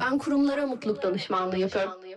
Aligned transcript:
Ben 0.00 0.18
kurumlara 0.18 0.66
mutluluk 0.66 1.02
danışmanlığı 1.02 1.58
yapıyorum. 1.58 1.92
E, 1.92 2.16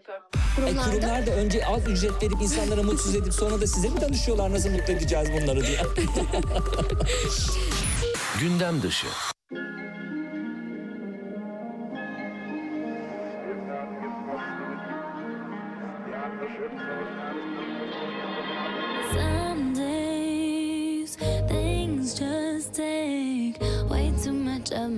Kurumlarda 0.56 0.92
kurumlar 0.92 1.28
da 1.28 1.32
önce 1.32 1.66
az 1.66 1.88
ücret 1.88 2.24
verip 2.24 2.42
insanlara 2.42 2.84
mutsuz 2.84 3.16
edip 3.16 3.34
sonra 3.34 3.62
da 3.62 3.68
size 3.68 3.90
mi 3.90 4.02
danışıyorlar 4.02 4.52
nasıl 4.52 4.70
mutlu 4.70 4.94
edeceğiz 4.94 5.30
bunları 5.34 5.62
diye. 5.68 5.78
Gündem 8.40 8.82
dışı. 8.82 9.08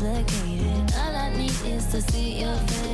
complicated. 0.00 0.94
All 0.96 1.14
I 1.14 1.28
need 1.36 1.50
is 1.66 1.86
to 1.88 2.00
see 2.00 2.40
your 2.40 2.56
face. 2.56 2.89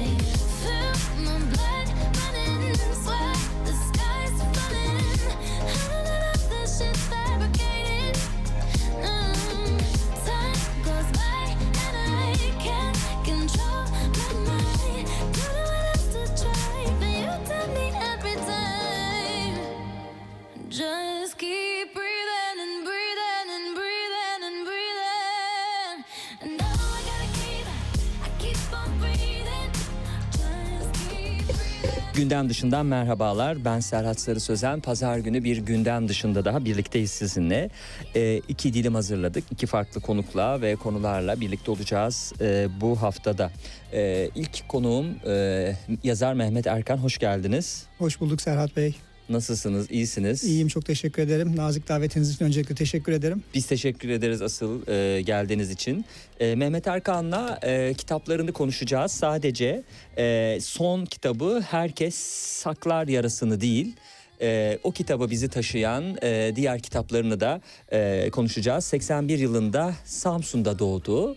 Gündem 32.17 32.49
dışından 32.49 32.87
merhabalar. 32.87 33.65
Ben 33.65 33.81
Serhat 33.81 34.21
Sarı 34.21 34.41
Sözen. 34.41 34.81
Pazar 34.81 35.19
günü 35.19 35.45
bir 35.45 35.57
gündem 35.57 36.09
dışında 36.09 36.45
daha 36.45 36.65
birlikteyiz 36.65 37.11
sizinle. 37.11 37.71
Ee, 38.15 38.41
iki 38.49 38.75
dilim 38.75 38.95
hazırladık. 38.95 39.45
İki 39.51 39.67
farklı 39.67 40.01
konukla 40.01 40.61
ve 40.61 40.77
konularla 40.77 41.41
birlikte 41.41 41.71
olacağız 41.71 42.33
ee, 42.41 42.69
bu 42.81 43.03
haftada. 43.03 43.51
Ee, 43.93 44.31
ilk 44.35 44.69
konuğum 44.69 45.07
e, 45.27 45.73
yazar 46.03 46.35
Mehmet 46.35 46.67
Erkan. 46.67 46.97
Hoş 46.97 47.19
geldiniz. 47.19 47.87
Hoş 47.99 48.21
bulduk 48.21 48.41
Serhat 48.41 48.77
Bey. 48.77 48.97
Nasılsınız? 49.29 49.91
İyisiniz? 49.91 50.45
İyiyim 50.45 50.69
çok 50.69 50.85
teşekkür 50.85 51.23
ederim. 51.23 51.57
Nazik 51.57 51.89
davetiniz 51.89 52.35
için 52.35 52.45
öncelikle 52.45 52.75
teşekkür 52.75 53.13
ederim. 53.13 53.43
Biz 53.55 53.67
teşekkür 53.67 54.09
ederiz 54.09 54.43
asıl 54.43 54.89
e, 54.89 55.23
geldiğiniz 55.23 55.71
için. 55.71 56.05
E, 56.41 56.55
Mehmet 56.55 56.87
Erkan'la 56.87 57.59
e, 57.63 57.95
kitaplarını 57.95 58.53
konuşacağız. 58.53 59.13
Sadece 59.13 59.83
e, 60.19 60.59
son 60.61 61.05
kitabı 61.05 61.63
Herkes 61.71 62.15
Saklar 62.63 63.09
Yarasını 63.09 63.61
değil. 63.61 63.93
e, 64.41 64.79
o 64.83 64.93
kitabı 64.93 65.31
bizi 65.31 65.49
taşıyan 65.49 66.17
e, 66.23 66.53
diğer 66.57 66.81
kitaplarını 66.81 67.41
da 67.41 67.61
e, 67.93 68.31
konuşacağız. 68.31 68.85
81 68.85 69.39
yılında 69.39 69.95
Samsun'da 70.05 70.79
doğdu. 70.79 71.37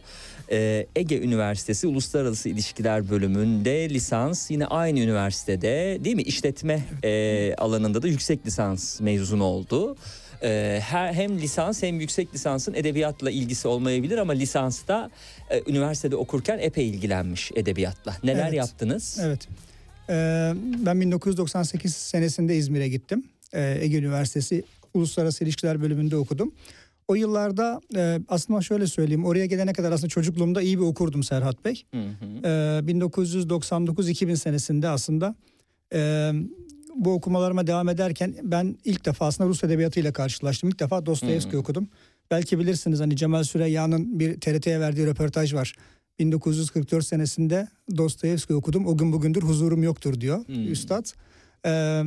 E, 0.52 0.88
Ege 0.96 1.22
Üniversitesi 1.22 1.88
Uluslararası 1.88 2.50
İlişkiler 2.50 3.10
bölümünde 3.10 3.90
lisans 3.90 4.52
yine 4.52 4.66
aynı 4.66 5.00
üniversitede 5.00 5.98
değil 6.04 6.16
mi 6.16 6.22
işletme 6.22 6.84
e, 7.04 7.56
alanında 7.56 8.02
da 8.02 8.08
yüksek 8.08 8.46
lisans 8.46 9.02
mezunu 9.02 9.44
oldu. 9.44 9.96
Ee, 10.44 10.80
her, 10.84 11.14
hem 11.14 11.38
lisans 11.40 11.84
hem 11.84 12.00
yüksek 12.00 12.34
lisansın 12.34 12.74
edebiyatla 12.74 13.32
ilgisi 13.32 13.68
olmayabilir 13.68 14.18
ama 14.18 14.34
lisansta 14.34 15.10
e, 15.50 15.64
üniversitede 15.68 16.16
okurken 16.16 16.60
epey 16.60 16.90
ilgilenmiş 16.90 17.52
edebiyatla. 17.56 18.18
Neler 18.24 18.44
Evet. 18.44 18.54
yaptınız? 18.54 19.20
Evet. 19.22 19.48
Ee, 20.10 20.54
ben 20.78 21.02
1998 21.02 21.96
senesinde 21.96 22.56
İzmir'e 22.56 22.88
gittim. 22.88 23.24
Ee, 23.54 23.78
Ege 23.82 23.98
Üniversitesi 23.98 24.64
Uluslararası 24.94 25.44
İlişkiler 25.44 25.82
bölümünde 25.82 26.16
okudum. 26.16 26.52
O 27.10 27.16
yıllarda 27.16 27.82
e, 27.96 28.20
aslında 28.28 28.62
şöyle 28.62 28.88
söyleyeyim 28.88 29.26
oraya 29.26 29.46
gelene 29.46 29.74
kadar 29.74 29.92
aslında 29.92 30.10
çocukluğumda 30.10 30.62
iyi 30.62 30.78
bir 30.80 30.84
okurdum 30.84 31.24
Serhat 31.24 31.66
Bey. 31.66 31.84
Hı 31.94 31.98
hı. 31.98 32.26
Ee, 32.44 32.92
1999-2000 32.92 34.36
senesinde 34.36 34.90
aslında 34.90 35.36
e, 35.94 36.32
bu 36.96 37.14
okumalarıma 37.14 37.68
devam 37.68 37.90
ederken 37.90 38.36
ben 38.44 38.78
ilk 38.86 39.06
defa 39.06 39.26
aslında 39.26 39.50
Rus 39.50 39.64
edebiyatıyla 39.64 40.14
karşılaştım. 40.14 40.70
İlk 40.70 40.80
defa 40.80 41.06
Dostoyevski 41.06 41.58
okudum. 41.58 41.88
Belki 42.32 42.60
bilirsiniz 42.60 43.00
hani 43.00 43.16
Cemal 43.16 43.44
Süreyya'nın 43.44 44.20
bir 44.20 44.40
TRT'ye 44.40 44.80
verdiği 44.80 45.08
röportaj 45.08 45.54
var. 45.54 45.76
1944 46.20 47.06
senesinde 47.06 47.68
Dostoyevski 47.98 48.54
okudum. 48.54 48.88
O 48.88 48.98
gün 48.98 49.12
bugündür 49.14 49.42
huzurum 49.42 49.84
yoktur 49.84 50.22
diyor 50.22 50.48
Hmm. 50.48 50.72
üstad. 50.72 51.06
Ee, 51.66 52.04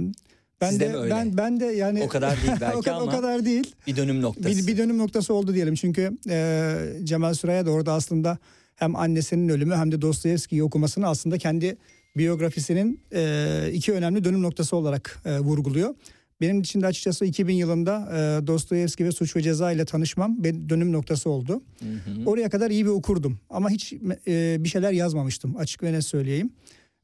ben 0.62 0.70
Sizde 0.70 0.84
de 0.84 0.88
mi 0.88 0.96
öyle? 0.96 1.14
ben 1.14 1.36
ben 1.36 1.60
de 1.60 1.64
yani 1.64 2.02
O 2.02 2.08
kadar 2.08 2.42
değil 2.42 2.52
belki 2.60 2.76
o, 2.76 2.80
kadar, 2.80 2.96
ama 2.96 3.04
o 3.04 3.10
kadar 3.10 3.44
değil. 3.44 3.74
Bir 3.86 3.96
dönüm 3.96 4.22
noktası. 4.22 4.48
Bir, 4.48 4.66
bir 4.66 4.78
dönüm 4.78 4.98
noktası 4.98 5.34
oldu 5.34 5.54
diyelim. 5.54 5.74
Çünkü 5.74 6.18
e, 6.28 6.74
Cemal 7.04 7.34
Süreyya 7.34 7.66
da 7.66 7.70
orada 7.70 7.92
aslında 7.92 8.38
hem 8.76 8.96
annesinin 8.96 9.48
ölümü 9.48 9.74
hem 9.74 9.92
de 9.92 10.02
Dostoyevski'yi 10.02 10.62
okumasını 10.62 11.08
aslında 11.08 11.38
kendi 11.38 11.76
biyografisinin 12.16 13.00
e, 13.14 13.70
iki 13.72 13.92
önemli 13.92 14.24
dönüm 14.24 14.42
noktası 14.42 14.76
olarak 14.76 15.22
e, 15.24 15.38
vurguluyor. 15.38 15.94
Benim 16.40 16.60
için 16.60 16.82
de 16.82 16.86
açıkçası 16.86 17.24
2000 17.24 17.54
yılında 17.54 18.08
e, 18.12 18.46
Dostoyevski 18.46 19.04
ve 19.04 19.12
Suç 19.12 19.36
ve 19.36 19.42
Ceza 19.42 19.72
ile 19.72 19.84
tanışmam 19.84 20.44
benim 20.44 20.68
dönüm 20.68 20.92
noktası 20.92 21.30
oldu. 21.30 21.62
Hı 21.78 21.84
hı. 21.84 22.30
Oraya 22.30 22.50
kadar 22.50 22.70
iyi 22.70 22.84
bir 22.84 22.90
okurdum 22.90 23.38
ama 23.50 23.70
hiç 23.70 23.92
e, 24.26 24.56
bir 24.64 24.68
şeyler 24.68 24.92
yazmamıştım 24.92 25.56
açık 25.56 25.82
ve 25.82 25.92
net 25.92 26.04
söyleyeyim. 26.04 26.50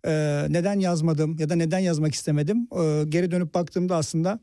E, 0.06 0.10
neden 0.48 0.80
yazmadım 0.80 1.36
ya 1.38 1.48
da 1.48 1.54
neden 1.54 1.78
yazmak 1.78 2.14
istemedim? 2.14 2.68
E, 2.80 3.04
geri 3.08 3.30
dönüp 3.30 3.54
baktığımda 3.54 3.96
aslında 3.96 4.40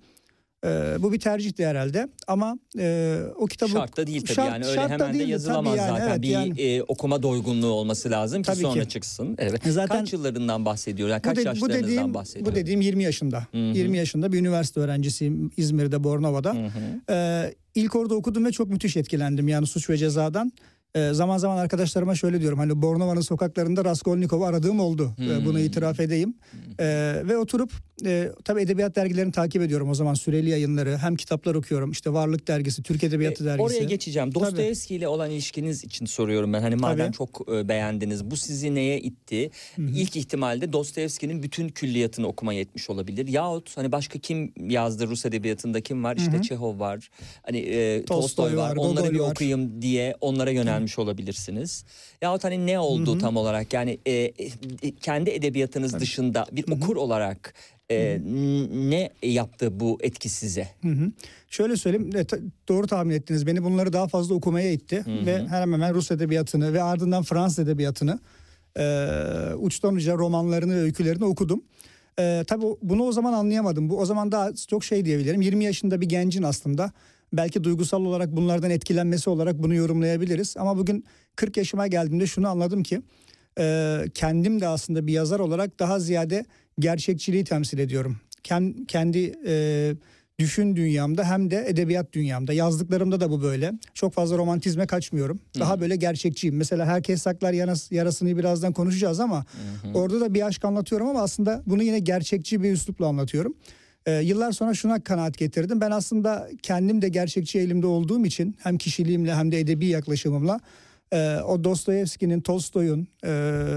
e, 0.65 0.67
bu 0.99 1.13
bir 1.13 1.19
tercihti 1.19 1.65
herhalde 1.65 2.07
ama 2.27 2.59
e, 2.79 3.17
o 3.35 3.45
kitabı 3.45 3.71
Şart 3.71 3.97
da 3.97 4.07
değil 4.07 4.21
tabii 4.21 4.33
Şart- 4.35 4.47
yani 4.47 4.65
öyle 4.65 4.75
şart 4.75 4.91
hemen 4.91 5.19
de 5.19 5.23
yazılamaz 5.23 5.77
yani, 5.77 5.89
zaten. 5.89 6.07
evet 6.09 6.21
bir 6.21 6.27
yani. 6.29 6.61
e, 6.61 6.81
okuma 6.83 7.23
doygunluğu 7.23 7.67
olması 7.71 8.11
lazım 8.11 8.43
ki 8.43 8.55
sonra 8.55 8.83
ki. 8.83 8.89
çıksın. 8.89 9.35
Evet. 9.39 9.61
Zaten- 9.67 9.99
kaç 9.99 10.13
yıllarından 10.13 10.65
bahsediyor? 10.65 11.09
Yani 11.09 11.21
kaç 11.21 11.37
bu, 11.37 11.39
de- 11.41 11.43
bu 11.45 11.47
yaşlarınızdan 11.47 11.83
dediğim 11.83 12.13
bahsediyor? 12.13 12.45
bu 12.45 12.55
dediğim 12.55 12.81
20 12.81 13.03
yaşında. 13.03 13.47
hı. 13.51 13.57
20 13.57 13.97
yaşında 13.97 14.31
bir 14.31 14.39
üniversite 14.39 14.79
öğrencisiyim 14.79 15.51
İzmir'de 15.57 16.03
Bornova'da. 16.03 16.53
Hı 16.53 16.57
hı. 16.65 17.13
Ee, 17.13 17.53
ilk 17.75 17.95
orada 17.95 18.15
okudum 18.15 18.45
ve 18.45 18.51
çok 18.51 18.69
müthiş 18.69 18.97
etkilendim 18.97 19.47
yani 19.47 19.67
suç 19.67 19.89
ve 19.89 19.97
cezadan. 19.97 20.51
Ee, 20.95 21.13
zaman 21.13 21.37
zaman 21.37 21.57
arkadaşlarıma 21.57 22.15
şöyle 22.15 22.41
diyorum 22.41 22.59
hani 22.59 22.81
Bornova'nın 22.81 23.21
sokaklarında 23.21 23.85
Raskolnikov'u 23.85 24.45
aradığım 24.45 24.79
oldu. 24.79 25.15
Ee, 25.19 25.45
bunu 25.45 25.59
itiraf 25.59 25.99
edeyim. 25.99 26.33
Ee, 26.79 26.85
ve 27.23 27.37
oturup 27.37 27.71
e, 28.05 28.29
tabii 28.43 28.61
edebiyat 28.61 28.95
dergilerini 28.95 29.31
takip 29.31 29.61
ediyorum 29.61 29.89
o 29.89 29.93
zaman 29.93 30.13
süreli 30.13 30.49
yayınları. 30.49 30.97
Hem 30.97 31.15
kitaplar 31.15 31.55
okuyorum 31.55 31.91
işte 31.91 32.13
Varlık 32.13 32.47
Dergisi, 32.47 32.83
Türk 32.83 33.03
Edebiyatı 33.03 33.43
E, 33.43 33.47
Dergisi. 33.47 33.63
Oraya 33.63 33.83
geçeceğim. 33.83 34.35
Dostoyevski 34.35 34.95
ile 34.95 35.07
olan 35.07 35.31
ilişkiniz 35.31 35.83
için 35.83 36.05
soruyorum 36.05 36.53
ben. 36.53 36.61
Hani 36.61 36.75
madem 36.75 37.05
Tabii. 37.05 37.15
çok 37.17 37.41
e, 37.53 37.69
beğendiniz. 37.69 38.25
Bu 38.25 38.37
sizi 38.37 38.75
neye 38.75 38.99
itti? 38.99 39.51
İlk 39.77 40.15
ihtimalde 40.15 40.73
Dostoyevski'nin 40.73 41.43
bütün 41.43 41.69
külliyatını 41.69 42.27
okumaya 42.27 42.59
yetmiş 42.59 42.89
olabilir. 42.89 43.27
Yahut 43.27 43.77
hani 43.77 43.91
başka 43.91 44.19
kim 44.19 44.53
yazdı 44.69 45.07
Rus 45.07 45.25
edebiyatında 45.25 45.81
kim 45.81 46.03
var? 46.03 46.15
İşte 46.15 46.41
Çehov 46.41 46.79
var. 46.79 47.09
Hani 47.43 47.57
e, 47.57 48.05
Tolstoy 48.05 48.45
Tolstoy 48.45 48.57
var. 48.57 48.69
var, 48.71 48.75
Onları 48.75 49.11
bir 49.13 49.19
var. 49.19 49.31
okuyayım 49.31 49.81
diye 49.81 50.15
onlara 50.21 50.51
yönelmiş 50.51 50.84
olabilirsiniz. 50.99 51.85
Yahut 52.21 52.43
hani 52.43 52.67
ne 52.67 52.79
oldu 52.79 53.17
tam 53.17 53.37
olarak? 53.37 53.73
Yani 53.73 53.97
e, 54.05 54.11
e, 54.13 54.31
kendi 55.01 55.29
edebiyatınız 55.29 55.99
dışında 55.99 56.45
bir 56.51 56.71
okur 56.71 56.95
olarak 56.95 57.53
e, 57.91 58.19
ne 58.71 59.09
yaptı 59.23 59.79
bu 59.79 59.97
etki 60.01 60.29
size? 60.29 60.67
Hı 60.81 60.87
hı. 60.87 61.11
Şöyle 61.49 61.77
söyleyeyim 61.77 62.15
e, 62.15 62.23
ta- 62.23 62.39
doğru 62.67 62.87
tahmin 62.87 63.15
ettiniz 63.15 63.47
beni 63.47 63.63
bunları 63.63 63.93
daha 63.93 64.07
fazla 64.07 64.35
okumaya 64.35 64.71
itti 64.71 65.03
ve 65.07 65.37
hemen 65.37 65.61
hemen 65.71 65.93
Rus 65.93 66.11
edebiyatını 66.11 66.73
ve 66.73 66.83
ardından 66.83 67.23
Fransız 67.23 67.59
edebiyatını 67.59 68.19
e, 68.79 68.83
uçtan 69.57 69.95
uca 69.95 70.13
romanlarını 70.13 70.75
ve 70.75 70.79
öykülerini 70.79 71.25
okudum. 71.25 71.63
E, 72.19 72.43
tabii 72.47 72.65
bunu 72.81 73.03
o 73.03 73.11
zaman 73.11 73.33
anlayamadım. 73.33 73.89
Bu 73.89 73.99
o 73.99 74.05
zaman 74.05 74.31
daha 74.31 74.53
çok 74.69 74.83
şey 74.83 75.05
diyebilirim. 75.05 75.41
20 75.41 75.63
yaşında 75.65 76.01
bir 76.01 76.09
gencin 76.09 76.43
aslında 76.43 76.91
belki 77.33 77.63
duygusal 77.63 78.05
olarak 78.05 78.35
bunlardan 78.35 78.69
etkilenmesi 78.71 79.29
olarak 79.29 79.63
bunu 79.63 79.75
yorumlayabiliriz. 79.75 80.57
Ama 80.57 80.77
bugün 80.77 81.05
40 81.35 81.57
yaşıma 81.57 81.87
geldiğimde 81.87 82.27
şunu 82.27 82.47
anladım 82.47 82.83
ki 82.83 83.01
e, 83.59 83.97
kendim 84.13 84.61
de 84.61 84.67
aslında 84.67 85.07
bir 85.07 85.13
yazar 85.13 85.39
olarak 85.39 85.79
daha 85.79 85.99
ziyade 85.99 86.45
gerçekçiliği 86.79 87.43
temsil 87.43 87.77
ediyorum. 87.79 88.17
Ken- 88.43 88.85
kendi 88.87 89.33
e, 89.47 89.93
düşün 90.39 90.75
dünyamda 90.75 91.23
hem 91.29 91.51
de 91.51 91.65
edebiyat 91.67 92.13
dünyamda 92.13 92.53
yazdıklarımda 92.53 93.19
da 93.19 93.29
bu 93.31 93.41
böyle. 93.41 93.71
Çok 93.93 94.13
fazla 94.13 94.37
romantizme 94.37 94.87
kaçmıyorum. 94.87 95.39
Daha 95.59 95.81
böyle 95.81 95.95
gerçekçiyim. 95.95 96.55
Mesela 96.57 96.85
herkes 96.85 97.21
saklar 97.21 97.53
yaras- 97.53 97.91
yarasını 97.95 98.37
birazdan 98.37 98.73
konuşacağız 98.73 99.19
ama 99.19 99.45
orada 99.93 100.21
da 100.21 100.33
bir 100.33 100.45
aşk 100.47 100.65
anlatıyorum 100.65 101.07
ama 101.07 101.21
aslında 101.21 101.63
bunu 101.65 101.83
yine 101.83 101.99
gerçekçi 101.99 102.63
bir 102.63 102.71
üslupla 102.71 103.07
anlatıyorum. 103.07 103.53
Ee, 104.05 104.11
yıllar 104.11 104.51
sonra 104.51 104.73
şuna 104.73 105.03
kanaat 105.03 105.37
getirdim. 105.37 105.81
Ben 105.81 105.91
aslında 105.91 106.49
kendim 106.61 107.01
de 107.01 107.09
gerçekçi 107.09 107.59
elimde 107.59 107.87
olduğum 107.87 108.25
için 108.25 108.55
hem 108.63 108.77
kişiliğimle 108.77 109.35
hem 109.35 109.51
de 109.51 109.59
edebi 109.59 109.85
yaklaşımımla 109.85 110.59
e, 111.13 111.37
o 111.39 111.63
Dostoyevski'nin, 111.63 112.41
Tolstoy'un, 112.41 113.07
e, 113.25 113.29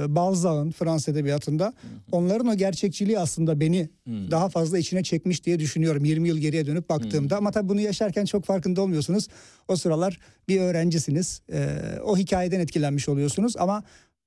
Balzac'ın 0.09 0.71
Fransız 0.71 1.09
edebiyatında 1.09 1.73
onların 2.13 2.47
o 2.47 2.55
gerçekçiliği 2.55 3.19
aslında 3.19 3.61
beni 3.61 3.89
daha 4.31 4.49
fazla 4.49 4.79
içine 4.79 5.03
çekmiş 5.03 5.45
diye 5.45 5.59
düşünüyorum 5.59 6.05
20 6.05 6.29
yıl 6.29 6.39
geriye 6.39 6.67
dönüp 6.67 6.89
baktığımda. 6.89 7.37
Ama 7.37 7.51
tabii 7.51 7.69
bunu 7.69 7.81
yaşarken 7.81 8.25
çok 8.25 8.45
farkında 8.45 8.83
olmuyorsunuz. 8.83 9.29
O 9.69 9.77
sıralar 9.77 10.19
bir 10.49 10.61
öğrencisiniz. 10.61 11.43
E, 11.53 11.79
o 12.05 12.17
hikayeden 12.17 12.61
etkilenmiş 12.61 13.09
oluyorsunuz 13.09 13.57
ama 13.57 13.79
e, 13.79 13.83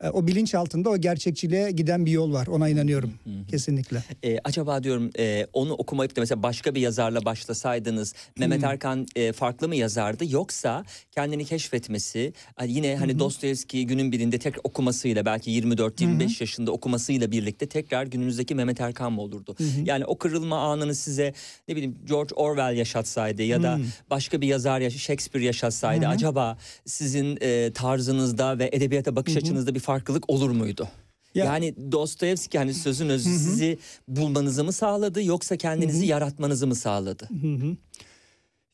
o 0.10 0.28
bilinç 0.28 0.56
altında 0.56 0.90
o 0.90 0.98
gerçekçiliğe 0.98 1.72
giden 1.72 2.06
bir 2.06 2.12
yol 2.12 2.34
var. 2.34 2.48
Ona 2.48 2.70
inanıyorum. 2.70 3.14
Kesinlikle. 3.52 4.04
E, 4.24 4.40
acaba 4.44 4.84
diyorum 4.84 5.10
e, 5.20 5.48
onu 5.54 5.74
okumayıp 5.74 6.16
da 6.16 6.22
mesela 6.22 6.44
başka 6.44 6.76
bir 6.76 6.82
yazarla 6.82 7.26
başlasaydınız 7.26 8.14
Mehmet 8.38 8.64
Erkan 8.64 9.08
e, 9.16 9.32
farklı 9.32 9.68
mı 9.68 9.76
yazardı? 9.76 10.24
Yoksa 10.30 10.86
kendini 11.12 11.46
keşfetmesi 11.46 12.34
hani 12.56 12.72
yine 12.72 12.96
hani 12.96 13.20
Dostoyevski 13.20 13.88
günün 13.88 14.12
birinde 14.12 14.40
tekrar 14.40 14.62
okumasıyla 14.64 15.26
belki 15.26 15.52
24-25 15.62 16.44
yaşında 16.44 16.72
okumasıyla 16.72 17.32
birlikte 17.32 17.66
tekrar 17.70 18.06
günümüzdeki 18.06 18.56
Mehmet 18.56 18.82
Erkan 18.82 19.14
mı 19.14 19.22
olurdu? 19.22 19.56
Yani 19.86 20.06
o 20.06 20.18
kırılma 20.18 20.60
anını 20.60 20.96
size 20.96 21.34
ne 21.68 21.76
bileyim 21.76 21.98
George 22.06 22.36
Orwell 22.36 22.78
yaşatsaydı 22.78 23.44
ya 23.44 23.64
da 23.64 23.80
başka 24.10 24.42
bir 24.42 24.48
yazar 24.48 24.90
Shakespeare 24.90 25.46
yaşatsaydı 25.46 26.08
acaba 26.08 26.58
sizin 26.86 27.38
e, 27.42 27.72
tarzınızda 27.74 28.60
ve 28.60 28.70
edebiyata 28.74 29.16
bakış 29.16 29.38
açınızda 29.38 29.76
bir 29.76 29.80
farklılık 29.92 30.30
olur 30.30 30.50
muydu? 30.50 30.88
Ya- 31.36 31.46
Yani 31.46 31.76
Dostoyevski 31.92 32.58
hani 32.58 32.74
sözün 32.74 33.10
özü 33.10 33.30
sizi 33.30 33.78
bulmanızı 34.08 34.64
mı 34.64 34.72
sağladı 34.72 35.24
yoksa 35.24 35.56
kendinizi 35.58 36.06
yaratmanızı 36.06 36.68
mı 36.68 36.76
sağladı? 36.76 37.28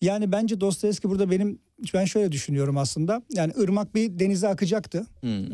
Yani 0.01 0.31
bence 0.31 0.61
Dostoyevski 0.61 1.09
burada 1.09 1.31
benim 1.31 1.59
ben 1.93 2.05
şöyle 2.05 2.31
düşünüyorum 2.31 2.77
aslında. 2.77 3.21
Yani 3.33 3.53
ırmak 3.59 3.95
bir 3.95 4.19
denize 4.19 4.47
akacaktı 4.47 5.05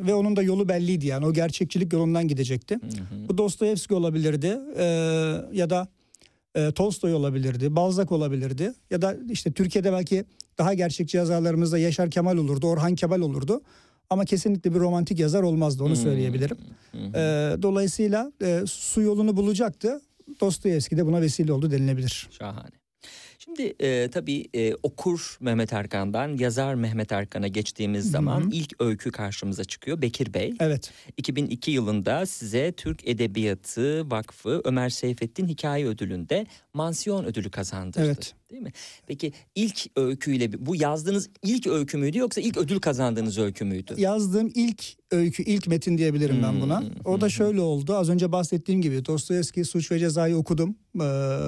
ve 0.07 0.13
onun 0.13 0.36
da 0.36 0.42
yolu 0.42 0.69
belliydi 0.69 1.07
yani 1.07 1.25
o 1.25 1.33
gerçekçilik 1.33 1.94
yolundan 1.94 2.27
gidecekti. 2.27 2.80
Bu 3.30 3.38
Dostoyevski 3.38 3.94
olabilirdi 3.94 4.60
e, 4.77 4.83
ya 5.54 5.69
da 5.69 5.88
e, 6.56 6.71
Tolstoy 6.71 7.13
olabilirdi, 7.13 7.75
Balzac 7.75 8.12
olabilirdi 8.12 8.74
ya 8.92 9.01
da 9.01 9.18
işte 9.31 9.51
Türkiye'de 9.51 9.92
belki 9.92 10.25
daha 10.57 10.74
gerçekçi 10.74 11.18
yazarlarımızda 11.18 11.77
Yaşar 11.77 12.12
Kemal 12.12 12.38
olurdu, 12.38 12.68
Orhan 12.68 12.95
Kemal 12.95 13.19
olurdu. 13.19 13.62
Ama 14.09 14.25
kesinlikle 14.25 14.73
bir 14.73 14.79
romantik 14.79 15.19
yazar 15.19 15.44
olmazdı 15.44 15.83
onu 15.83 15.95
söyleyebilirim. 15.95 16.57
E, 16.94 17.19
dolayısıyla 17.61 18.31
e, 18.41 18.61
su 18.67 19.01
yolunu 19.01 19.38
bulacaktı. 19.38 20.01
Dostoyevski 20.41 20.97
de 20.97 21.05
buna 21.05 21.21
vesile 21.21 21.53
oldu 21.53 21.71
denilebilir. 21.71 22.29
Şahane. 22.31 22.82
Şimdi 23.57 23.75
e, 23.79 24.09
tabii 24.11 24.45
e, 24.55 24.75
okur 24.83 25.38
Mehmet 25.39 25.73
Erkan'dan 25.73 26.38
yazar 26.38 26.75
Mehmet 26.75 27.11
Erkan'a 27.11 27.47
geçtiğimiz 27.47 28.11
zaman 28.11 28.50
ilk 28.51 28.81
öykü 28.81 29.11
karşımıza 29.11 29.63
çıkıyor 29.63 30.01
Bekir 30.01 30.33
Bey. 30.33 30.53
Evet. 30.59 30.91
2002 31.17 31.71
yılında 31.71 32.25
size 32.25 32.71
Türk 32.71 33.07
Edebiyatı 33.07 34.11
Vakfı 34.11 34.61
Ömer 34.65 34.89
Seyfettin 34.89 35.47
Hikaye 35.47 35.85
Ödülü'nde 35.85 36.45
mansiyon 36.73 37.25
ödülü 37.25 37.51
kazandırdı. 37.51 38.05
Evet. 38.05 38.33
Değil 38.51 38.61
mi? 38.61 38.71
Peki 39.07 39.33
ilk 39.55 39.85
öyküyle 39.95 40.65
bu 40.65 40.75
yazdığınız 40.75 41.29
ilk 41.44 41.67
öykü 41.67 41.97
müydü 41.97 42.17
yoksa 42.17 42.41
ilk 42.41 42.57
ödül 42.57 42.79
kazandığınız 42.79 43.38
öykü 43.38 43.65
müydü? 43.65 43.94
yazdığım 43.97 44.51
ilk 44.55 44.83
öykü, 45.11 45.44
ilk 45.44 45.67
metin 45.67 45.97
diyebilirim 45.97 46.44
ben 46.44 46.61
buna. 46.61 46.83
O 47.05 47.21
da 47.21 47.29
şöyle 47.29 47.61
oldu. 47.61 47.95
Az 47.95 48.09
önce 48.09 48.31
bahsettiğim 48.31 48.81
gibi 48.81 49.05
Dostoyevski 49.05 49.65
Suç 49.65 49.91
ve 49.91 50.00
Ceza'yı 50.00 50.38
okudum. 50.38 50.75
Ee, 50.95 51.00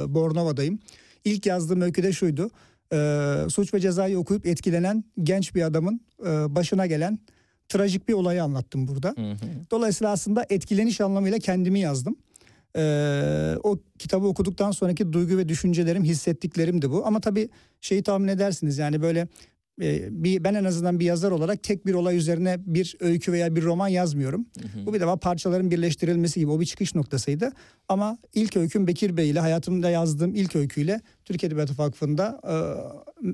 Bornova'dayım. 0.07 0.80
İlk 1.25 1.45
yazdığım 1.45 1.81
öykü 1.81 2.04
de 2.04 2.13
şuydu. 2.13 2.50
Ee, 2.94 3.38
Suç 3.50 3.74
ve 3.74 3.80
Ceza'yı 3.80 4.19
okuyup 4.19 4.45
etkilenen 4.45 5.04
genç 5.24 5.56
bir 5.56 5.62
adamın 5.62 6.01
e, 6.19 6.25
başına 6.56 6.86
gelen 6.86 7.19
trajik 7.69 8.07
bir 8.07 8.13
olayı 8.13 8.44
anlattım 8.44 8.88
burada. 8.88 9.16
Dolayısıyla 9.72 10.12
aslında 10.12 10.45
etkileniş 10.50 11.01
anlamıyla 11.01 11.39
kendimi 11.39 11.80
yazdım. 11.80 12.16
Ee, 12.78 13.56
o 13.64 13.78
kitabı 14.00 14.28
okuduktan 14.28 14.71
sonraki 14.71 15.14
duygu 15.14 15.38
ve 15.38 15.50
düşüncelerim, 15.50 16.04
hissettiklerim 16.04 16.81
de 16.81 16.92
bu. 16.92 17.06
Ama 17.06 17.19
tabii 17.19 17.50
şeyi 17.81 18.04
tahmin 18.04 18.28
edersiniz 18.28 18.78
yani 18.78 19.02
böyle 19.02 19.19
e, 19.19 19.28
bir 19.80 20.44
ben 20.44 20.54
en 20.54 20.64
azından 20.64 21.00
bir 21.00 21.06
yazar 21.06 21.32
olarak 21.32 21.64
tek 21.64 21.86
bir 21.86 21.94
olay 21.94 22.18
üzerine 22.18 22.58
bir 22.66 22.96
öykü 23.00 23.32
veya 23.32 23.56
bir 23.56 23.64
roman 23.64 23.88
yazmıyorum. 23.88 24.46
Bu 24.86 24.94
bir 24.94 25.00
defa 25.00 25.18
parçaların 25.18 25.72
birleştirilmesi 25.72 26.40
gibi 26.40 26.52
o 26.52 26.60
bir 26.60 26.66
çıkış 26.66 26.96
noktasıydı. 26.96 27.52
Ama 27.90 28.18
ilk 28.34 28.58
öyküm 28.58 28.88
Bekir 28.88 29.18
Bey 29.18 29.30
ile 29.30 29.40
hayatımda 29.40 29.90
yazdığım 29.90 30.36
ilk 30.36 30.56
öyküyle 30.56 31.02
Türk 31.26 31.44
Edebiyatı 31.44 31.78
Vakfı'nda 31.78 32.42
e, 32.44 32.56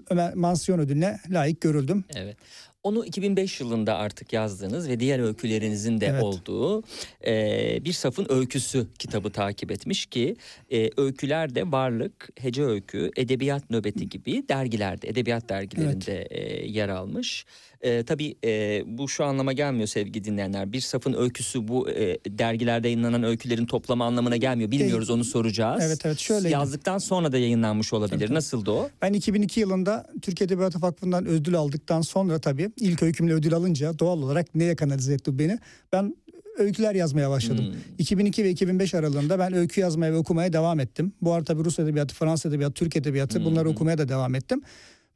Ömer 0.10 0.36
Mansiyon 0.36 0.80
Ödülü'ne 0.80 1.20
layık 1.30 1.62
görüldüm. 1.62 2.04
Evet. 2.16 2.38
Onu 2.84 3.06
2005 3.06 3.60
yılında 3.62 3.96
artık 3.98 4.34
yazdığınız 4.34 4.90
ve 4.90 5.00
diğer 5.00 5.20
öykülerinizin 5.20 6.02
de 6.02 6.06
Evet. 6.06 6.24
olduğu 6.24 6.84
e, 7.26 7.86
bir 7.86 7.94
safın 7.94 8.26
öyküsü 8.30 8.88
kitabı 9.00 9.30
takip 9.30 9.72
etmiş 9.72 10.06
ki 10.06 10.36
e, 10.72 10.90
öyküler 10.98 11.56
de 11.56 11.72
Varlık, 11.72 12.30
Hece 12.40 12.64
Öykü, 12.66 13.12
Edebiyat 13.18 13.70
Nöbeti 13.70 14.10
gibi 14.10 14.44
dergilerde, 14.50 15.08
edebiyat 15.08 15.50
dergilerinde 15.50 16.22
e, 16.24 16.68
yer 16.68 16.90
almış. 16.90 17.46
E, 17.82 18.04
tabii 18.04 18.36
e, 18.44 18.84
bu 18.86 19.10
şu 19.10 19.26
anlama 19.26 19.54
gelmiyor 19.54 19.88
sevgili 19.88 20.24
dinleyenler. 20.24 20.72
Bir 20.72 20.82
safın 20.82 21.14
öyküsü 21.14 21.68
bu 21.68 21.90
e, 21.90 22.18
dergilerde 22.30 22.88
yayınlanan 22.88 23.24
öykülerin 23.24 23.66
toplamı 23.66 24.04
anlamına 24.04 24.38
gelmiyor. 24.38 24.72
Bilmiyoruz 24.72 25.10
onu 25.10 25.24
soracağız. 25.24 25.84
Evet, 25.86 26.06
evet, 26.06 26.20
şöyleydi. 26.20 26.54
Yazdıktan 26.54 26.98
sonra 26.98 27.32
da 27.32 27.38
yayınlanmış 27.38 27.94
olabilir. 27.94 28.34
Nasıldı 28.34 28.72
o? 28.72 28.90
Ben 29.02 29.14
2002 29.14 29.60
yılında 29.60 30.08
Türk 30.22 30.42
Edebiyatı 30.42 30.82
Vakfı'ndan 30.82 31.26
ödül 31.26 31.56
aldıktan 31.56 32.02
sonra 32.02 32.40
tabii 32.40 32.72
ilk 32.78 33.04
öykümle 33.04 33.34
ödül 33.34 33.54
alınca 33.54 34.00
doğal 34.00 34.22
olarak 34.22 34.56
neye 34.56 34.76
kanalize 34.76 35.14
etti 35.14 35.40
beni? 35.40 35.60
Ben 35.92 36.16
öyküler 36.58 36.96
yazmaya 36.96 37.30
başladım. 37.30 37.76
2002 37.98 38.44
ve 38.44 38.50
2005 38.50 38.94
aralığında 38.94 39.40
ben 39.40 39.54
öykü 39.54 39.82
yazmaya 39.82 40.14
ve 40.14 40.18
okumaya 40.18 40.54
devam 40.54 40.80
ettim. 40.80 41.14
Bu 41.22 41.34
arada 41.34 41.46
tabii 41.46 41.66
Rus 41.66 41.80
Edebiyatı, 41.80 42.16
Fransız 42.16 42.52
Edebiyatı, 42.52 42.74
Türk 42.74 42.96
Edebiyatı 42.96 43.46
bunları 43.46 43.70
okumaya 43.70 43.98
da 43.98 44.10
devam 44.10 44.36
ettim. 44.36 44.62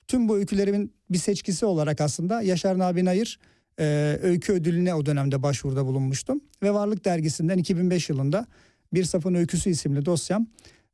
Tüm 0.07 0.29
bu 0.29 0.37
öykülerimin 0.37 0.93
bir 1.09 1.17
seçkisi 1.17 1.65
olarak 1.65 2.01
aslında 2.01 2.41
Yaşar 2.41 2.77
Nabi 2.79 3.05
Nayır 3.05 3.39
e, 3.79 4.17
öykü 4.21 4.53
ödülüne 4.53 4.93
o 4.95 5.05
dönemde 5.05 5.43
başvuruda 5.43 5.85
bulunmuştum. 5.85 6.41
Ve 6.63 6.73
Varlık 6.73 7.05
Dergisi'nden 7.05 7.57
2005 7.57 8.09
yılında 8.09 8.45
Bir 8.93 9.03
Safın 9.03 9.33
Öyküsü 9.33 9.69
isimli 9.69 10.05
dosyam 10.05 10.47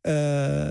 e, 0.05 0.11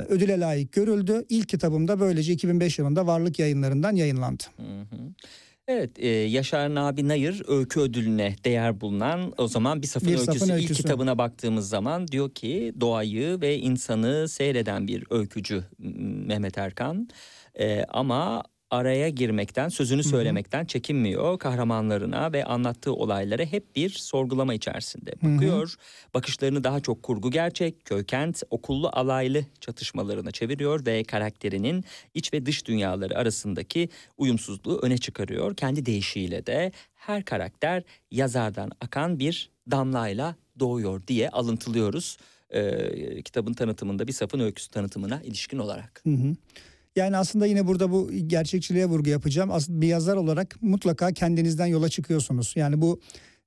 ödüle 0.09 0.40
layık 0.40 0.73
görüldü. 0.73 1.25
İlk 1.28 1.49
kitabım 1.49 1.88
da 1.88 2.00
böylece 2.00 2.32
2005 2.32 2.78
yılında 2.78 3.06
Varlık 3.06 3.38
yayınlarından 3.38 3.97
yayınlandı. 3.97 4.42
Hı 4.56 4.62
hı. 4.62 4.97
Evet, 5.68 5.90
e, 5.99 6.09
Yaşar 6.09 6.75
Nabi 6.75 7.09
Nayır 7.09 7.42
öykü 7.49 7.80
ödülüne 7.80 8.37
değer 8.44 8.80
bulunan 8.80 9.32
o 9.38 9.49
zaman 9.49 9.82
Bir 9.82 9.87
Safın, 9.87 10.09
Bir 10.09 10.18
öyküsü, 10.18 10.38
Safın 10.38 10.52
ilk 10.52 10.61
Öyküsü. 10.62 10.82
kitabına 10.82 11.18
baktığımız 11.18 11.68
zaman 11.68 12.09
diyor 12.09 12.30
ki 12.30 12.73
doğayı 12.80 13.40
ve 13.40 13.59
insanı 13.59 14.28
seyreden 14.28 14.88
bir 14.88 15.04
öykücü 15.11 15.64
Mehmet 16.26 16.59
Erkan. 16.59 17.09
E, 17.59 17.85
ama 17.88 18.42
araya 18.71 19.09
girmekten, 19.09 19.69
sözünü 19.69 20.02
söylemekten 20.04 20.64
çekinmiyor. 20.64 21.38
Kahramanlarına 21.38 22.33
ve 22.33 22.45
anlattığı 22.45 22.95
olaylara 22.95 23.45
hep 23.45 23.76
bir 23.76 23.90
sorgulama 23.90 24.54
içerisinde 24.54 25.12
bakıyor. 25.23 25.75
Bakışlarını 26.14 26.64
daha 26.64 26.80
çok 26.80 27.02
kurgu 27.02 27.30
gerçek, 27.30 27.85
köykent, 27.85 28.42
okullu 28.50 28.90
alaylı 28.92 29.45
çatışmalarına 29.61 30.30
çeviriyor 30.30 30.87
ve 30.87 31.04
karakterinin 31.04 31.85
iç 32.14 32.33
ve 32.33 32.47
dış 32.47 32.66
dünyaları 32.66 33.19
arasındaki 33.19 33.88
uyumsuzluğu 34.16 34.78
öne 34.83 34.99
çıkarıyor. 34.99 35.57
Kendi 35.57 35.87
deyişiyle 35.87 36.47
de 36.47 36.73
her 36.95 37.25
karakter 37.25 37.83
yazardan 38.11 38.71
akan 38.80 39.19
bir 39.19 39.50
damlayla 39.71 40.37
doğuyor 40.61 41.07
diye 41.07 41.28
alıntılıyoruz. 41.28 42.16
Ee, 42.54 43.23
kitabın 43.23 43.52
tanıtımında 43.52 44.09
bir 44.09 44.12
safın 44.12 44.40
öyküsü 44.40 44.71
tanıtımına 44.71 45.23
ilişkin 45.23 45.59
olarak. 45.59 46.00
Hı 46.04 46.11
hı. 46.11 46.35
Yani 46.97 47.16
aslında 47.16 47.47
yine 47.47 47.66
burada 47.66 47.90
bu 47.90 48.11
gerçekçiliğe 48.26 48.87
vurgu 48.87 49.09
yapacağım. 49.09 49.50
Aslında 49.50 49.80
bir 49.80 49.88
yazar 49.88 50.16
olarak 50.16 50.62
mutlaka 50.62 51.12
kendinizden 51.12 51.66
yola 51.66 51.88
çıkıyorsunuz. 51.88 52.52
Yani 52.56 52.80
bu 52.80 53.00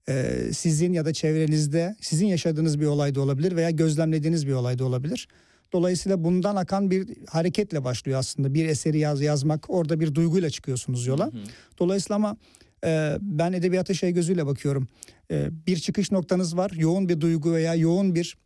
e, 0.09 0.39
sizin 0.53 0.93
ya 0.93 1.05
da 1.05 1.13
çevrenizde 1.13 1.95
sizin 2.01 2.27
yaşadığınız 2.27 2.79
bir 2.79 2.85
olay 2.85 3.15
da 3.15 3.21
olabilir 3.21 3.55
veya 3.55 3.69
gözlemlediğiniz 3.69 4.47
bir 4.47 4.53
olay 4.53 4.79
da 4.79 4.85
olabilir. 4.85 5.27
Dolayısıyla 5.73 6.23
bundan 6.23 6.55
akan 6.55 6.91
bir 6.91 7.09
hareketle 7.27 7.83
başlıyor 7.83 8.19
aslında. 8.19 8.53
Bir 8.53 8.65
eseri 8.65 8.99
yaz 8.99 9.21
yazmak 9.21 9.69
orada 9.69 9.99
bir 9.99 10.15
duyguyla 10.15 10.49
çıkıyorsunuz 10.49 11.07
yola. 11.07 11.31
Dolayısıyla 11.79 12.15
ama 12.15 12.37
e, 12.85 13.17
ben 13.21 13.53
edebiyata 13.53 13.93
şey 13.93 14.11
gözüyle 14.11 14.45
bakıyorum. 14.45 14.87
E, 15.31 15.49
bir 15.67 15.77
çıkış 15.77 16.11
noktanız 16.11 16.57
var. 16.57 16.71
Yoğun 16.71 17.09
bir 17.09 17.21
duygu 17.21 17.53
veya 17.53 17.75
yoğun 17.75 18.15
bir 18.15 18.37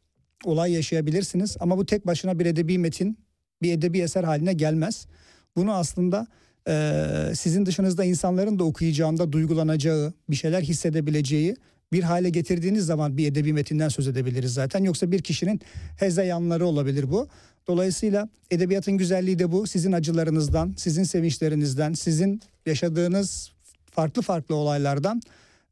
olay 0.46 0.72
yaşayabilirsiniz. 0.72 1.58
Ama 1.60 1.78
bu 1.78 1.86
tek 1.86 2.08
başına 2.08 2.40
bir 2.40 2.46
edebi 2.46 2.78
metin, 2.78 3.18
bir 3.62 3.74
edebi 3.74 4.00
eser 4.00 4.24
haline 4.24 4.54
gelmez. 4.54 5.08
Bunu 5.56 5.74
aslında 5.74 6.28
e, 6.68 7.04
sizin 7.36 7.66
dışınızda 7.66 8.04
insanların 8.04 8.60
da 8.60 8.64
okuyacağında 8.64 9.32
duygulanacağı, 9.32 10.14
bir 10.30 10.36
şeyler 10.36 10.62
hissedebileceği 10.62 11.56
bir 11.92 12.04
hale 12.04 12.30
getirdiğiniz 12.30 12.86
zaman 12.86 13.18
bir 13.18 13.28
edebi 13.28 13.54
metinden 13.54 13.90
söz 13.90 14.08
edebiliriz 14.08 14.54
zaten. 14.54 14.84
Yoksa 14.84 15.12
bir 15.12 15.22
kişinin 15.22 15.62
hezeyanları 15.98 16.66
olabilir 16.66 17.12
bu. 17.12 17.28
Dolayısıyla 17.68 18.30
edebiyatın 18.52 18.98
güzelliği 18.98 19.40
de 19.40 19.52
bu. 19.52 19.68
Sizin 19.68 19.92
acılarınızdan, 19.92 20.74
sizin 20.78 21.04
sevinçlerinizden, 21.04 21.94
sizin 21.94 22.42
yaşadığınız 22.66 23.52
farklı 23.92 24.22
farklı 24.22 24.56
olaylardan 24.56 25.22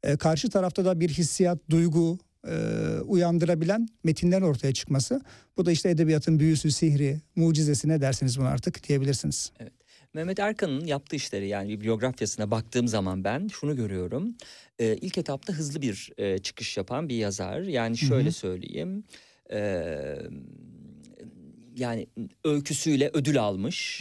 e, 0.02 0.16
karşı 0.16 0.50
tarafta 0.50 0.84
da 0.84 1.00
bir 1.00 1.08
hissiyat, 1.08 1.58
duygu 1.70 2.18
uyandırabilen 3.04 3.88
metinlerin 4.04 4.42
ortaya 4.42 4.74
çıkması. 4.74 5.20
Bu 5.56 5.66
da 5.66 5.72
işte 5.72 5.90
edebiyatın 5.90 6.38
büyüsü, 6.38 6.70
sihri, 6.70 7.20
mucizesi 7.36 7.88
ne 7.88 8.00
dersiniz 8.00 8.38
bunu 8.38 8.46
artık 8.46 8.88
diyebilirsiniz. 8.88 9.52
Mehmet 10.14 10.38
Erkan'ın 10.38 10.84
yaptığı 10.84 11.16
işleri 11.16 11.48
yani 11.48 11.68
bibliografyasına 11.68 12.50
baktığım 12.50 12.88
zaman 12.88 13.24
ben 13.24 13.48
şunu 13.48 13.76
görüyorum. 13.76 14.34
Ee, 14.78 14.96
ilk 15.00 15.18
etapta 15.18 15.52
hızlı 15.52 15.82
bir 15.82 16.12
e, 16.18 16.38
çıkış 16.38 16.76
yapan 16.76 17.08
bir 17.08 17.16
yazar. 17.16 17.60
Yani 17.60 17.96
şöyle 17.96 18.30
söyleyeyim. 18.30 19.04
Ee, 19.52 20.18
yani 21.76 22.06
öyküsüyle 22.44 23.10
ödül 23.12 23.40
almış 23.40 24.00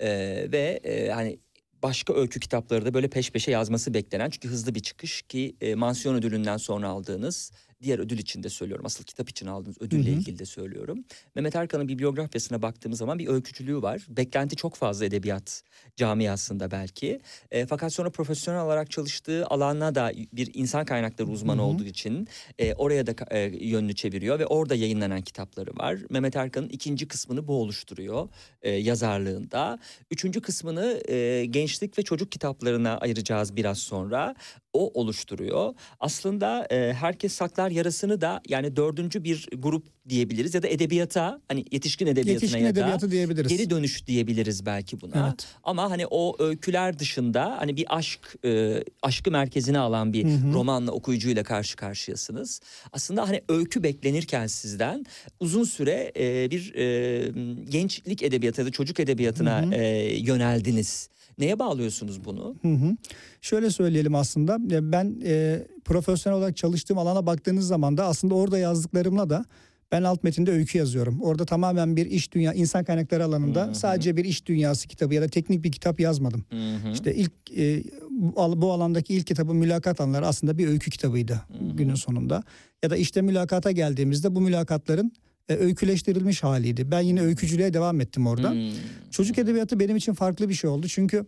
Ee, 0.00 0.46
ve 0.52 0.80
e, 0.84 1.08
hani 1.08 1.38
başka 1.82 2.14
öykü 2.14 2.40
kitapları 2.40 2.86
da 2.86 2.94
böyle 2.94 3.08
peş 3.08 3.30
peşe 3.30 3.50
yazması 3.50 3.94
beklenen 3.94 4.30
çünkü 4.30 4.48
hızlı 4.48 4.74
bir 4.74 4.80
çıkış 4.80 5.22
ki 5.22 5.56
e, 5.60 5.74
mansiyon 5.74 6.14
ödülünden 6.14 6.56
sonra 6.56 6.88
aldığınız 6.88 7.52
diğer 7.84 7.98
ödül 7.98 8.18
için 8.18 8.42
de 8.42 8.48
söylüyorum. 8.48 8.86
Asıl 8.86 9.04
kitap 9.04 9.30
için 9.30 9.46
aldığınız 9.46 9.76
ödülle 9.80 10.10
ilgili 10.10 10.38
de 10.38 10.46
söylüyorum. 10.46 11.04
Mehmet 11.34 11.56
Erkan'ın 11.56 11.88
bibliografyasına 11.88 12.62
baktığımız 12.62 12.98
zaman 12.98 13.18
bir 13.18 13.28
öykücülüğü 13.28 13.82
var. 13.82 14.06
Beklenti 14.08 14.56
çok 14.56 14.74
fazla 14.74 15.04
edebiyat 15.04 15.62
camiasında 15.96 16.70
belki. 16.70 17.20
E, 17.50 17.66
fakat 17.66 17.92
sonra 17.92 18.10
profesyonel 18.10 18.60
olarak 18.60 18.90
çalıştığı 18.90 19.46
alana 19.46 19.94
da 19.94 20.12
bir 20.32 20.50
insan 20.54 20.84
kaynakları 20.84 21.28
uzmanı 21.28 21.62
olduğu 21.62 21.84
için 21.84 22.28
e, 22.58 22.74
oraya 22.74 23.06
da 23.06 23.14
e, 23.30 23.40
yönünü 23.40 23.94
çeviriyor 23.94 24.38
ve 24.38 24.46
orada 24.46 24.74
yayınlanan 24.74 25.22
kitapları 25.22 25.70
var. 25.76 25.98
Mehmet 26.10 26.36
Erkan'ın 26.36 26.68
ikinci 26.68 27.08
kısmını 27.08 27.48
bu 27.48 27.60
oluşturuyor 27.60 28.28
e, 28.62 28.70
yazarlığında. 28.70 29.78
Üçüncü 30.10 30.40
kısmını 30.40 31.02
e, 31.08 31.44
gençlik 31.44 31.98
ve 31.98 32.02
çocuk 32.02 32.32
kitaplarına 32.32 32.98
ayıracağız 32.98 33.56
biraz 33.56 33.78
sonra. 33.78 34.34
O 34.72 35.00
oluşturuyor. 35.00 35.74
Aslında 36.00 36.66
e, 36.70 36.92
herkes 36.92 37.32
saklar 37.32 37.70
yarasını 37.74 38.20
da 38.20 38.40
yani 38.48 38.76
dördüncü 38.76 39.24
bir 39.24 39.48
grup 39.56 39.86
diyebiliriz 40.08 40.54
ya 40.54 40.62
da 40.62 40.68
edebiyata 40.68 41.40
hani 41.48 41.64
yetişkin 41.70 42.06
edebiyatına 42.06 42.32
Yetişkin 42.32 42.58
ya 42.58 42.64
da 42.64 42.80
edebiyatı 42.80 43.10
diyebiliriz. 43.10 43.56
geri 43.56 43.70
dönüş 43.70 44.06
diyebiliriz 44.06 44.66
belki 44.66 45.00
buna. 45.00 45.28
Evet. 45.28 45.46
Ama 45.64 45.90
hani 45.90 46.06
o 46.10 46.36
öyküler 46.38 46.98
dışında 46.98 47.56
hani 47.58 47.76
bir 47.76 47.96
aşk 47.96 48.36
e, 48.44 48.84
aşkı 49.02 49.30
merkezine 49.30 49.78
alan 49.78 50.12
bir 50.12 50.26
romanla 50.54 50.92
okuyucuyla 50.92 51.42
karşı 51.42 51.76
karşıyasınız. 51.76 52.60
Aslında 52.92 53.28
hani 53.28 53.42
öykü 53.48 53.82
beklenirken 53.82 54.46
sizden 54.46 55.06
uzun 55.40 55.64
süre 55.64 56.12
e, 56.16 56.50
bir 56.50 56.74
e, 56.74 57.32
gençlik 57.70 58.22
edebiyatı 58.22 58.60
ya 58.60 58.66
da 58.66 58.70
çocuk 58.70 59.00
edebiyatına 59.00 59.74
e, 59.74 60.14
yöneldiniz. 60.18 61.08
Neye 61.38 61.58
bağlıyorsunuz 61.58 62.24
bunu? 62.24 62.56
Hı 62.62 62.68
hı. 62.68 62.96
Şöyle 63.40 63.70
söyleyelim 63.70 64.14
aslında 64.14 64.56
ben 64.92 65.20
e, 65.24 65.62
profesyonel 65.84 66.38
olarak 66.38 66.56
çalıştığım 66.56 66.98
alana 66.98 67.26
baktığınız 67.26 67.66
zaman 67.66 67.96
da 67.96 68.04
aslında 68.06 68.34
orada 68.34 68.58
yazdıklarımla 68.58 69.30
da 69.30 69.44
ben 69.92 70.02
alt 70.02 70.24
metinde 70.24 70.50
öykü 70.52 70.78
yazıyorum. 70.78 71.20
Orada 71.22 71.44
tamamen 71.44 71.96
bir 71.96 72.06
iş 72.06 72.32
dünya 72.32 72.52
insan 72.52 72.84
kaynakları 72.84 73.24
alanında 73.24 73.74
sadece 73.74 74.16
bir 74.16 74.24
iş 74.24 74.46
dünyası 74.46 74.88
kitabı 74.88 75.14
ya 75.14 75.22
da 75.22 75.28
teknik 75.28 75.64
bir 75.64 75.72
kitap 75.72 76.00
yazmadım. 76.00 76.44
İşte 76.92 77.14
ilk 77.14 77.32
e, 77.56 77.84
bu, 78.10 78.40
al- 78.40 78.60
bu 78.62 78.72
alandaki 78.72 79.14
ilk 79.14 79.26
kitabım 79.26 79.56
Mülakat 79.56 80.00
Anları 80.00 80.26
aslında 80.26 80.58
bir 80.58 80.68
öykü 80.68 80.90
kitabıydı 80.90 81.40
günün 81.74 81.94
sonunda. 81.94 82.42
Ya 82.82 82.90
da 82.90 82.96
işte 82.96 83.22
mülakata 83.22 83.70
geldiğimizde 83.70 84.34
bu 84.34 84.40
mülakatların 84.40 85.12
e, 85.48 85.54
öyküleştirilmiş 85.54 86.42
haliydi. 86.42 86.90
Ben 86.90 87.00
yine 87.00 87.20
öykücülüğe 87.20 87.74
devam 87.74 88.00
ettim 88.00 88.26
orada. 88.26 88.50
Hmm. 88.50 88.72
Çocuk 89.10 89.38
edebiyatı 89.38 89.80
benim 89.80 89.96
için 89.96 90.14
farklı 90.14 90.48
bir 90.48 90.54
şey 90.54 90.70
oldu. 90.70 90.88
Çünkü 90.88 91.26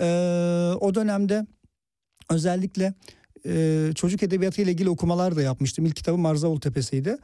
e, 0.00 0.06
o 0.80 0.94
dönemde 0.94 1.46
özellikle 2.30 2.94
e, 3.46 3.90
çocuk 3.94 4.22
edebiyatı 4.22 4.62
ile 4.62 4.70
ilgili 4.70 4.88
okumalar 4.88 5.36
da 5.36 5.42
yapmıştım. 5.42 5.86
İlk 5.86 5.96
kitabım 5.96 6.20
Marzavul 6.20 6.60
Tepesi'ydi. 6.60 7.16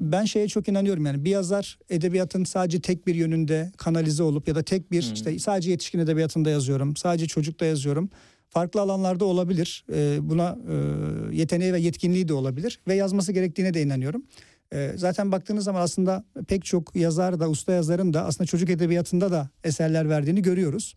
Ben 0.00 0.24
şeye 0.24 0.48
çok 0.48 0.68
inanıyorum 0.68 1.06
yani 1.06 1.24
bir 1.24 1.30
yazar 1.30 1.78
edebiyatın 1.90 2.44
sadece 2.44 2.80
tek 2.80 3.06
bir 3.06 3.14
yönünde 3.14 3.72
kanalize 3.76 4.22
olup 4.22 4.48
ya 4.48 4.54
da 4.54 4.62
tek 4.62 4.92
bir 4.92 5.12
işte 5.14 5.38
sadece 5.38 5.70
yetişkin 5.70 5.98
edebiyatında 5.98 6.50
yazıyorum. 6.50 6.96
Sadece 6.96 7.26
çocukta 7.26 7.64
yazıyorum. 7.64 8.10
Farklı 8.48 8.80
alanlarda 8.80 9.24
olabilir. 9.24 9.84
E, 9.94 10.18
buna 10.22 10.58
e, 10.70 11.36
yeteneği 11.36 11.72
ve 11.72 11.80
yetkinliği 11.80 12.28
de 12.28 12.34
olabilir 12.34 12.80
ve 12.88 12.94
yazması 12.94 13.32
gerektiğine 13.32 13.74
de 13.74 13.82
inanıyorum. 13.82 14.22
E, 14.72 14.92
zaten 14.96 15.32
baktığınız 15.32 15.64
zaman 15.64 15.80
aslında 15.80 16.24
pek 16.48 16.64
çok 16.64 16.96
yazar 16.96 17.40
da 17.40 17.50
usta 17.50 17.72
yazarın 17.72 18.14
da 18.14 18.24
aslında 18.24 18.46
çocuk 18.46 18.70
edebiyatında 18.70 19.30
da 19.32 19.48
eserler 19.64 20.08
verdiğini 20.08 20.42
görüyoruz. 20.42 20.94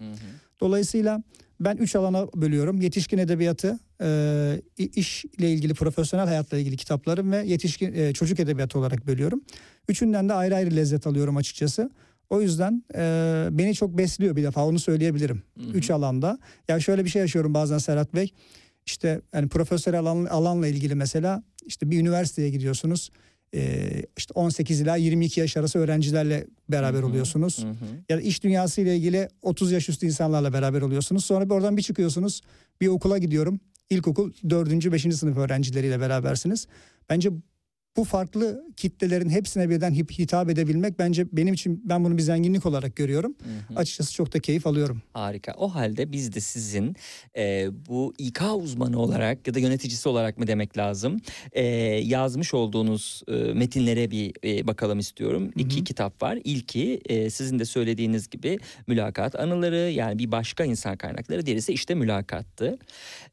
Dolayısıyla 0.61 1.23
ben 1.59 1.77
üç 1.77 1.95
alana 1.95 2.27
bölüyorum. 2.35 2.81
Yetişkin 2.81 3.17
edebiyatı, 3.17 3.79
e, 4.01 4.61
işle 4.77 5.51
ilgili, 5.51 5.73
profesyonel 5.73 6.27
hayatla 6.27 6.57
ilgili 6.57 6.77
kitaplarım 6.77 7.31
ve 7.31 7.43
yetişkin 7.45 7.93
e, 7.93 8.13
çocuk 8.13 8.39
edebiyatı 8.39 8.79
olarak 8.79 9.07
bölüyorum. 9.07 9.41
Üçünden 9.89 10.29
de 10.29 10.33
ayrı 10.33 10.55
ayrı 10.55 10.75
lezzet 10.75 11.07
alıyorum 11.07 11.37
açıkçası. 11.37 11.91
O 12.29 12.41
yüzden 12.41 12.83
e, 12.95 13.47
beni 13.51 13.75
çok 13.75 13.97
besliyor 13.97 14.35
bir 14.35 14.43
defa 14.43 14.65
onu 14.65 14.79
söyleyebilirim. 14.79 15.43
Üç 15.73 15.91
alanda. 15.91 16.39
Ya 16.67 16.79
şöyle 16.79 17.05
bir 17.05 17.09
şey 17.09 17.21
yaşıyorum 17.21 17.53
bazen 17.53 17.77
Serhat 17.77 18.15
Bey. 18.15 18.33
İşte 18.85 19.21
yani 19.33 19.49
profesyonel 19.49 19.99
alan, 19.99 20.25
alanla 20.25 20.67
ilgili 20.67 20.95
mesela 20.95 21.43
işte 21.65 21.91
bir 21.91 21.99
üniversiteye 21.99 22.49
gidiyorsunuz. 22.49 23.09
E, 23.55 23.91
işte 24.17 24.33
18 24.33 24.81
ila 24.81 24.95
22 24.95 25.39
yaş 25.39 25.57
arası 25.57 25.79
öğrencilerle 25.79 26.47
beraber 26.69 27.01
oluyorsunuz. 27.01 27.65
Ya 28.09 28.17
da 28.17 28.21
iş 28.21 28.43
dünyası 28.43 28.81
ile 28.81 28.97
ilgili 28.97 29.29
30 29.41 29.71
yaş 29.71 29.89
üstü 29.89 30.05
insanlarla 30.05 30.53
beraber 30.53 30.81
oluyorsunuz. 30.81 31.25
Sonra 31.25 31.45
bir 31.45 31.49
oradan 31.49 31.77
bir 31.77 31.81
çıkıyorsunuz. 31.81 32.41
Bir 32.81 32.87
okula 32.87 33.17
gidiyorum. 33.17 33.59
İlkokul 33.89 34.33
4. 34.49 34.91
5. 34.91 35.01
sınıf 35.15 35.37
öğrencileriyle 35.37 35.99
berabersiniz. 35.99 36.67
Bence 37.09 37.29
bu 37.97 38.03
farklı 38.03 38.63
kitlelerin 38.77 39.29
hepsine 39.29 39.69
birden 39.69 39.93
hitap 39.93 40.49
edebilmek 40.49 40.99
bence 40.99 41.27
benim 41.31 41.53
için 41.53 41.81
ben 41.85 42.03
bunu 42.03 42.17
bir 42.17 42.21
zenginlik 42.21 42.65
olarak 42.65 42.95
görüyorum. 42.95 43.35
Açıkçası 43.75 44.13
çok 44.13 44.33
da 44.33 44.39
keyif 44.39 44.67
alıyorum. 44.67 45.01
Harika. 45.13 45.53
O 45.57 45.75
halde 45.75 46.11
biz 46.11 46.33
de 46.33 46.39
sizin 46.39 46.95
e, 47.37 47.67
bu 47.89 48.13
İK 48.17 48.41
uzmanı 48.55 48.99
olarak 48.99 49.47
ya 49.47 49.53
da 49.53 49.59
yöneticisi 49.59 50.09
olarak 50.09 50.37
mı 50.37 50.47
demek 50.47 50.77
lazım 50.77 51.21
e, 51.51 51.65
yazmış 52.03 52.53
olduğunuz 52.53 53.23
e, 53.27 53.33
metinlere 53.33 54.11
bir 54.11 54.33
e, 54.43 54.67
bakalım 54.67 54.99
istiyorum. 54.99 55.51
İki 55.55 55.83
kitap 55.83 56.21
var. 56.23 56.39
İlki 56.43 57.01
e, 57.05 57.29
sizin 57.29 57.59
de 57.59 57.65
söylediğiniz 57.65 58.29
gibi 58.29 58.59
mülakat 58.87 59.35
anıları 59.35 59.77
yani 59.77 60.19
bir 60.19 60.31
başka 60.31 60.63
insan 60.63 60.97
kaynakları. 60.97 61.45
Diğerisi 61.45 61.73
işte 61.73 61.95
mülakattı. 61.95 62.77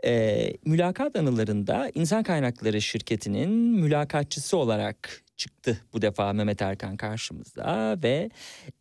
E, 0.05 0.53
mülakat 0.65 1.17
anılarında 1.17 1.91
insan 1.95 2.23
kaynakları 2.23 2.83
şirketinin 2.83 3.51
mülakatçısı 3.51 4.50
olarak 4.57 5.23
çıktı 5.41 5.79
bu 5.93 6.03
defa 6.03 6.33
Mehmet 6.33 6.63
Erkan 6.63 6.97
karşımızda 6.97 7.97
ve 8.03 8.31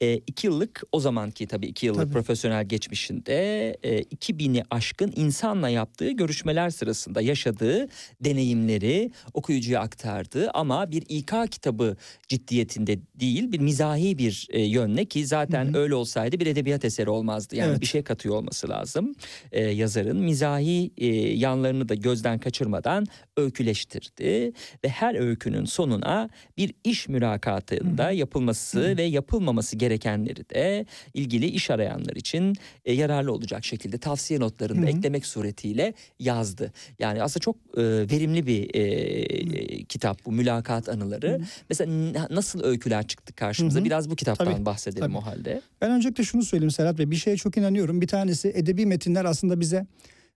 e, 0.01 0.13
iki 0.13 0.47
yıllık 0.47 0.83
o 0.91 0.99
zamanki 0.99 1.47
tabii 1.47 1.67
iki 1.67 1.85
yıllık 1.85 2.01
Tabii. 2.01 2.13
profesyonel 2.13 2.65
geçmişinde 2.65 3.69
e, 3.83 4.01
2000'i 4.01 4.63
aşkın 4.69 5.13
insanla 5.15 5.69
yaptığı 5.69 6.11
görüşmeler 6.11 6.69
sırasında 6.69 7.21
yaşadığı 7.21 7.87
deneyimleri 8.21 9.11
okuyucuya 9.33 9.81
aktardı 9.81 10.51
ama 10.53 10.91
bir 10.91 11.03
İK 11.09 11.33
kitabı 11.51 11.97
ciddiyetinde 12.27 12.99
değil 13.15 13.51
bir 13.51 13.59
mizahi 13.59 14.17
bir 14.17 14.47
e, 14.49 14.61
yönle 14.61 15.05
ki 15.05 15.25
zaten 15.25 15.75
öyle 15.75 15.95
olsaydı 15.95 16.39
bir 16.39 16.47
edebiyat 16.47 16.85
eseri 16.85 17.09
olmazdı 17.09 17.55
yani 17.55 17.69
Evet. 17.69 17.81
bir 17.81 17.85
şey 17.85 18.03
katıyor 18.03 18.35
olması 18.35 18.69
lazım 18.69 19.15
e, 19.51 19.63
yazarın 19.63 20.17
mizahi 20.17 20.91
e, 20.97 21.07
yanlarını 21.37 21.89
da 21.89 21.95
gözden 21.95 22.39
kaçırmadan 22.39 23.05
öyküleştirdi 23.37 24.53
ve 24.83 24.89
her 24.89 25.15
öykünün 25.15 25.65
sonuna 25.65 26.29
bir 26.57 26.73
iş 26.83 27.09
mülakatında 27.09 28.11
yapılması 28.11 28.97
ve 28.97 29.03
yapılmaması 29.03 29.75
gerekenleri 29.75 30.49
de 30.49 30.85
ilgili 31.13 31.45
iş 31.45 31.69
arayanlar 31.69 32.15
için 32.15 32.55
e, 32.85 32.93
yararlı 32.93 33.33
olacak 33.33 33.65
şekilde 33.65 33.97
tavsiye 33.97 34.39
notlarını 34.39 34.81
da 34.81 34.89
eklemek 34.89 35.25
suretiyle 35.25 35.93
yazdı. 36.19 36.73
Yani 36.99 37.23
aslında 37.23 37.39
çok 37.39 37.55
e, 37.55 37.81
verimli 37.83 38.47
bir 38.47 38.75
e, 38.75 38.81
e, 38.81 39.83
kitap 39.83 40.25
bu 40.25 40.31
mülakat 40.31 40.89
anıları. 40.89 41.41
Mesela 41.69 41.91
nasıl 42.29 42.63
öyküler 42.63 43.07
çıktı 43.07 43.33
karşımıza? 43.33 43.83
Biraz 43.83 44.09
bu 44.09 44.15
kitaptan 44.15 44.45
Tabii, 44.45 44.65
bahsedelim 44.65 45.07
tabii. 45.07 45.17
o 45.17 45.21
halde. 45.21 45.61
Ben 45.81 45.91
öncelikle 45.91 46.23
şunu 46.23 46.43
söyleyeyim 46.43 46.71
Serhat 46.71 46.97
Bey. 46.97 47.11
Bir 47.11 47.15
şeye 47.15 47.37
çok 47.37 47.57
inanıyorum. 47.57 48.01
Bir 48.01 48.07
tanesi 48.07 48.51
edebi 48.55 48.85
metinler 48.85 49.25
aslında 49.25 49.59
bize 49.59 49.85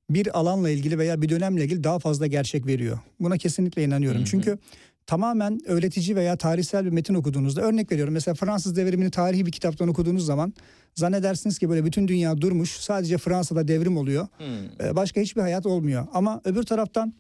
bir 0.10 0.40
alanla 0.40 0.70
ilgili 0.70 0.98
veya 0.98 1.22
bir 1.22 1.30
dönemle 1.30 1.64
ilgili 1.64 1.84
daha 1.84 2.00
fazla 2.00 2.28
gerçek 2.28 2.68
veriyor. 2.68 3.00
Buna 3.20 3.38
kesinlikle 3.38 3.84
inanıyorum. 3.84 4.20
Hı 4.20 4.24
hı. 4.24 4.28
Çünkü 4.30 4.58
tamamen 5.08 5.60
öğretici 5.66 6.16
veya 6.16 6.38
tarihsel 6.38 6.86
bir 6.86 6.90
metin 6.90 7.14
okuduğunuzda 7.14 7.62
örnek 7.62 7.92
veriyorum. 7.92 8.14
Mesela 8.14 8.36
Fransız 8.36 8.76
devrimini 8.76 9.12
tarihi 9.12 9.46
bir 9.46 9.52
kitaptan 9.52 9.88
okuduğunuz 9.88 10.26
zaman 10.26 10.54
zannedersiniz 10.96 11.60
ki 11.60 11.70
böyle 11.70 11.86
bütün 11.86 12.08
dünya 12.08 12.42
durmuş. 12.42 12.70
Sadece 12.70 13.18
Fransa'da 13.18 13.68
devrim 13.68 13.98
oluyor. 13.98 14.28
Hmm. 14.38 14.88
Ee, 14.88 14.96
Başka 14.96 15.22
hiçbir 15.22 15.42
hayat 15.42 15.66
olmuyor. 15.66 16.08
Ama 16.14 16.42
öbür 16.46 16.64
taraftan 16.64 17.14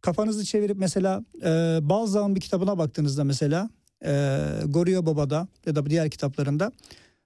kafanızı 0.00 0.44
çevirip 0.44 0.76
mesela 0.76 1.24
e, 1.42 1.78
Balzac'ın 1.82 2.36
bir 2.36 2.40
kitabına 2.40 2.78
baktığınızda 2.78 3.24
mesela 3.24 3.70
e, 4.04 4.38
Goriot 4.66 5.06
Baba'da 5.06 5.48
ya 5.66 5.74
da 5.74 5.86
diğer 5.86 6.10
kitaplarında 6.10 6.72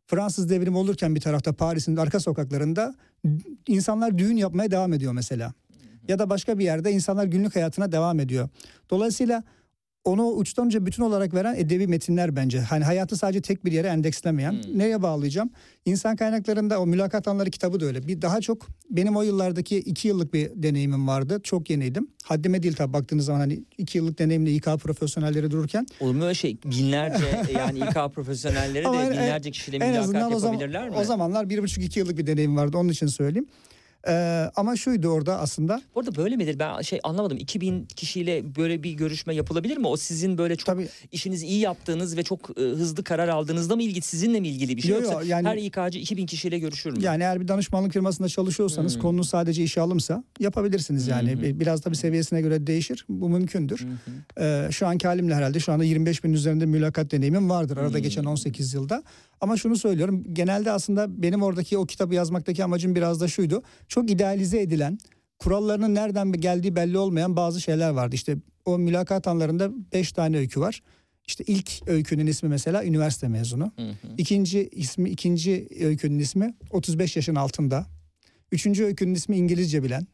Fransız 0.07 0.51
devrimi 0.51 0.79
olurken 0.79 1.15
bir 1.15 1.21
tarafta 1.21 1.53
Paris'in 1.53 1.97
arka 1.97 2.21
sokaklarında 2.21 2.95
insanlar 3.69 4.19
düğün 4.19 4.37
yapmaya 4.37 4.71
devam 4.71 4.93
ediyor 4.93 5.13
mesela. 5.13 5.53
Ya 6.09 6.19
da 6.19 6.31
başka 6.31 6.59
bir 6.59 6.65
yerde 6.65 6.93
insanlar 6.93 7.25
günlük 7.25 7.57
hayatına 7.57 7.93
devam 7.93 8.21
ediyor. 8.21 8.49
Dolayısıyla 8.91 9.43
onu 10.07 10.27
uçtan 10.27 10.67
uca 10.67 10.87
bütün 10.87 11.03
olarak 11.03 11.35
veren 11.35 11.55
edebi 11.55 11.87
metinler 11.87 12.37
bence. 12.37 12.61
Hani 12.61 12.85
hayatı 12.85 13.17
sadece 13.17 13.41
tek 13.41 13.65
bir 13.65 13.73
yere 13.73 13.89
endekslemeyen. 13.89 14.53
Hmm. 14.53 14.79
Neye 14.79 15.03
bağlayacağım? 15.03 15.51
İnsan 15.85 16.17
kaynaklarında 16.17 16.81
o 16.81 16.87
mülakat 16.87 17.29
anları 17.29 17.51
kitabı 17.51 17.81
da 17.81 17.85
öyle. 17.87 18.07
Bir 18.07 18.23
daha 18.23 18.41
çok 18.41 18.67
benim 18.91 19.17
o 19.17 19.23
yıllardaki 19.23 19.79
iki 19.79 20.09
yıllık 20.09 20.35
bir 20.35 20.51
deneyimim 20.55 21.09
vardı. 21.09 21.41
Çok 21.43 21.71
yeniydim. 21.71 22.09
Haddime 22.25 22.63
değil 22.63 22.75
tabii 22.75 22.93
baktığınız 22.93 23.25
zaman 23.25 23.41
hani 23.41 23.65
iki 23.79 23.99
yıllık 23.99 24.19
deneyimle 24.19 24.53
İK 24.53 24.65
profesyonelleri 24.65 25.51
dururken. 25.51 25.87
Olur 26.01 26.15
mu 26.15 26.25
öyle 26.25 26.35
şey? 26.35 26.59
Binlerce 26.65 27.25
yani 27.59 27.79
İK 27.79 28.15
profesyonelleri 28.15 28.85
de 28.85 28.89
en- 28.89 29.11
binlerce 29.11 29.51
kişiyle 29.51 29.79
mülakat 29.79 30.33
o, 30.33 30.39
zaman, 30.39 30.53
yapabilirler 30.53 30.89
mi? 30.89 30.97
o 30.97 31.05
zamanlar 31.05 31.51
bir 31.51 31.63
buçuk 31.63 31.85
iki 31.85 31.99
yıllık 31.99 32.19
bir 32.19 32.27
deneyim 32.27 32.57
vardı. 32.57 32.79
Onun 32.79 32.89
için 32.89 33.07
söyleyeyim. 33.07 33.47
Ee, 34.09 34.51
ama 34.57 34.77
şuydu 34.77 35.09
orada 35.09 35.39
aslında. 35.41 35.83
Orada 35.95 36.15
böyle 36.17 36.37
midir? 36.37 36.59
Ben 36.59 36.81
şey 36.83 37.01
anlamadım. 37.03 37.39
2000 37.39 37.85
kişiyle 37.97 38.57
böyle 38.57 38.83
bir 38.83 38.93
görüşme 38.93 39.35
yapılabilir 39.35 39.77
mi? 39.77 39.87
O 39.87 39.97
sizin 39.97 40.39
böyle 40.39 40.57
çok 40.57 40.67
Tabii. 40.67 40.89
işinizi 41.13 41.47
iyi 41.47 41.61
yaptığınız 41.61 42.17
ve 42.17 42.23
çok 42.23 42.51
e, 42.59 42.63
hızlı 42.63 43.05
karar 43.05 43.29
aldığınızda 43.29 43.77
mı 43.77 43.83
ilgili 43.83 44.01
sizinle 44.03 44.41
mi 44.41 44.49
ilgili 44.49 44.77
bir 44.77 44.83
şey 44.83 44.91
Yo, 44.91 44.97
yo, 44.97 45.03
yoksa 45.11 45.23
yani- 45.23 45.49
her 45.49 45.57
İK'cı 45.57 45.99
2000 45.99 46.27
kişiyle 46.27 46.59
görüşür 46.59 46.93
mü? 46.93 46.99
Yani 47.03 47.23
eğer 47.23 47.41
bir 47.41 47.49
danışmanlık 47.49 47.93
firmasında 47.93 48.29
çalışıyorsanız 48.29 48.95
Hmm. 48.95 49.03
konunuz 49.03 49.29
sadece 49.29 49.63
işe 49.65 49.81
alımsa 49.81 50.25
yapabilirsiniz 50.41 51.07
yani. 51.09 51.33
Hı 51.33 51.37
hı. 51.39 51.43
Bir- 51.43 51.61
Biraz 51.61 51.85
da 51.85 51.91
bir 51.91 51.97
seviyesine 51.97 52.41
göre 52.41 52.67
değişir. 52.67 53.07
Bu 53.09 53.29
mümkündür. 53.29 53.87
Hı. 54.37 54.43
Ee, 54.43 54.69
şu 54.73 54.87
anki 54.87 55.07
halimle 55.07 55.35
herhalde 55.35 55.61
şu 55.61 55.73
anda 55.73 55.85
25 55.85 56.25
bin 56.25 56.33
üzerinde 56.33 56.67
mülakat 56.67 57.11
deneyimim 57.13 57.51
vardır 57.51 57.77
arada 57.77 57.97
Hmm. 57.97 58.03
geçen 58.03 58.25
18 58.25 58.75
yılda. 58.75 59.03
Ama 59.41 59.57
şunu 59.57 59.77
söylüyorum 59.77 60.25
genelde 60.33 60.71
aslında 60.73 61.23
benim 61.23 61.43
oradaki 61.43 61.79
o 61.79 61.87
kitabı 61.87 62.15
yazmaktaki 62.15 62.65
amacım 62.65 62.95
biraz 62.95 63.21
da 63.21 63.29
şuydu. 63.29 63.63
Çok 63.89 63.96
idealize 64.05 64.61
edilen 64.61 64.99
kurallarının 65.39 65.95
nereden 65.95 66.33
geldiği 66.33 66.77
belli 66.77 66.99
olmayan 66.99 67.37
bazı 67.37 67.61
şeyler 67.61 67.91
vardı. 67.91 68.15
İşte 68.15 68.37
o 68.65 68.79
mülakat 68.79 69.29
anlarında 69.29 69.71
5 69.93 70.13
tane 70.13 70.37
öykü 70.39 70.61
var. 70.61 70.83
İşte 71.27 71.45
ilk 71.47 71.89
öykünün 71.89 72.27
ismi 72.27 72.49
mesela 72.49 72.85
üniversite 72.85 73.29
mezunu. 73.29 73.73
Hı 73.77 73.83
hı. 73.83 73.95
İkinci 74.19 74.69
ismi 74.73 75.11
ikinci 75.11 75.69
öykünün 75.81 76.19
ismi 76.19 76.55
35 76.71 77.17
yaşın 77.17 77.35
altında. 77.35 77.87
Üçüncü 78.53 78.85
öykünün 78.85 79.15
ismi 79.15 79.37
İngilizce 79.37 79.83
bilen. 79.83 80.07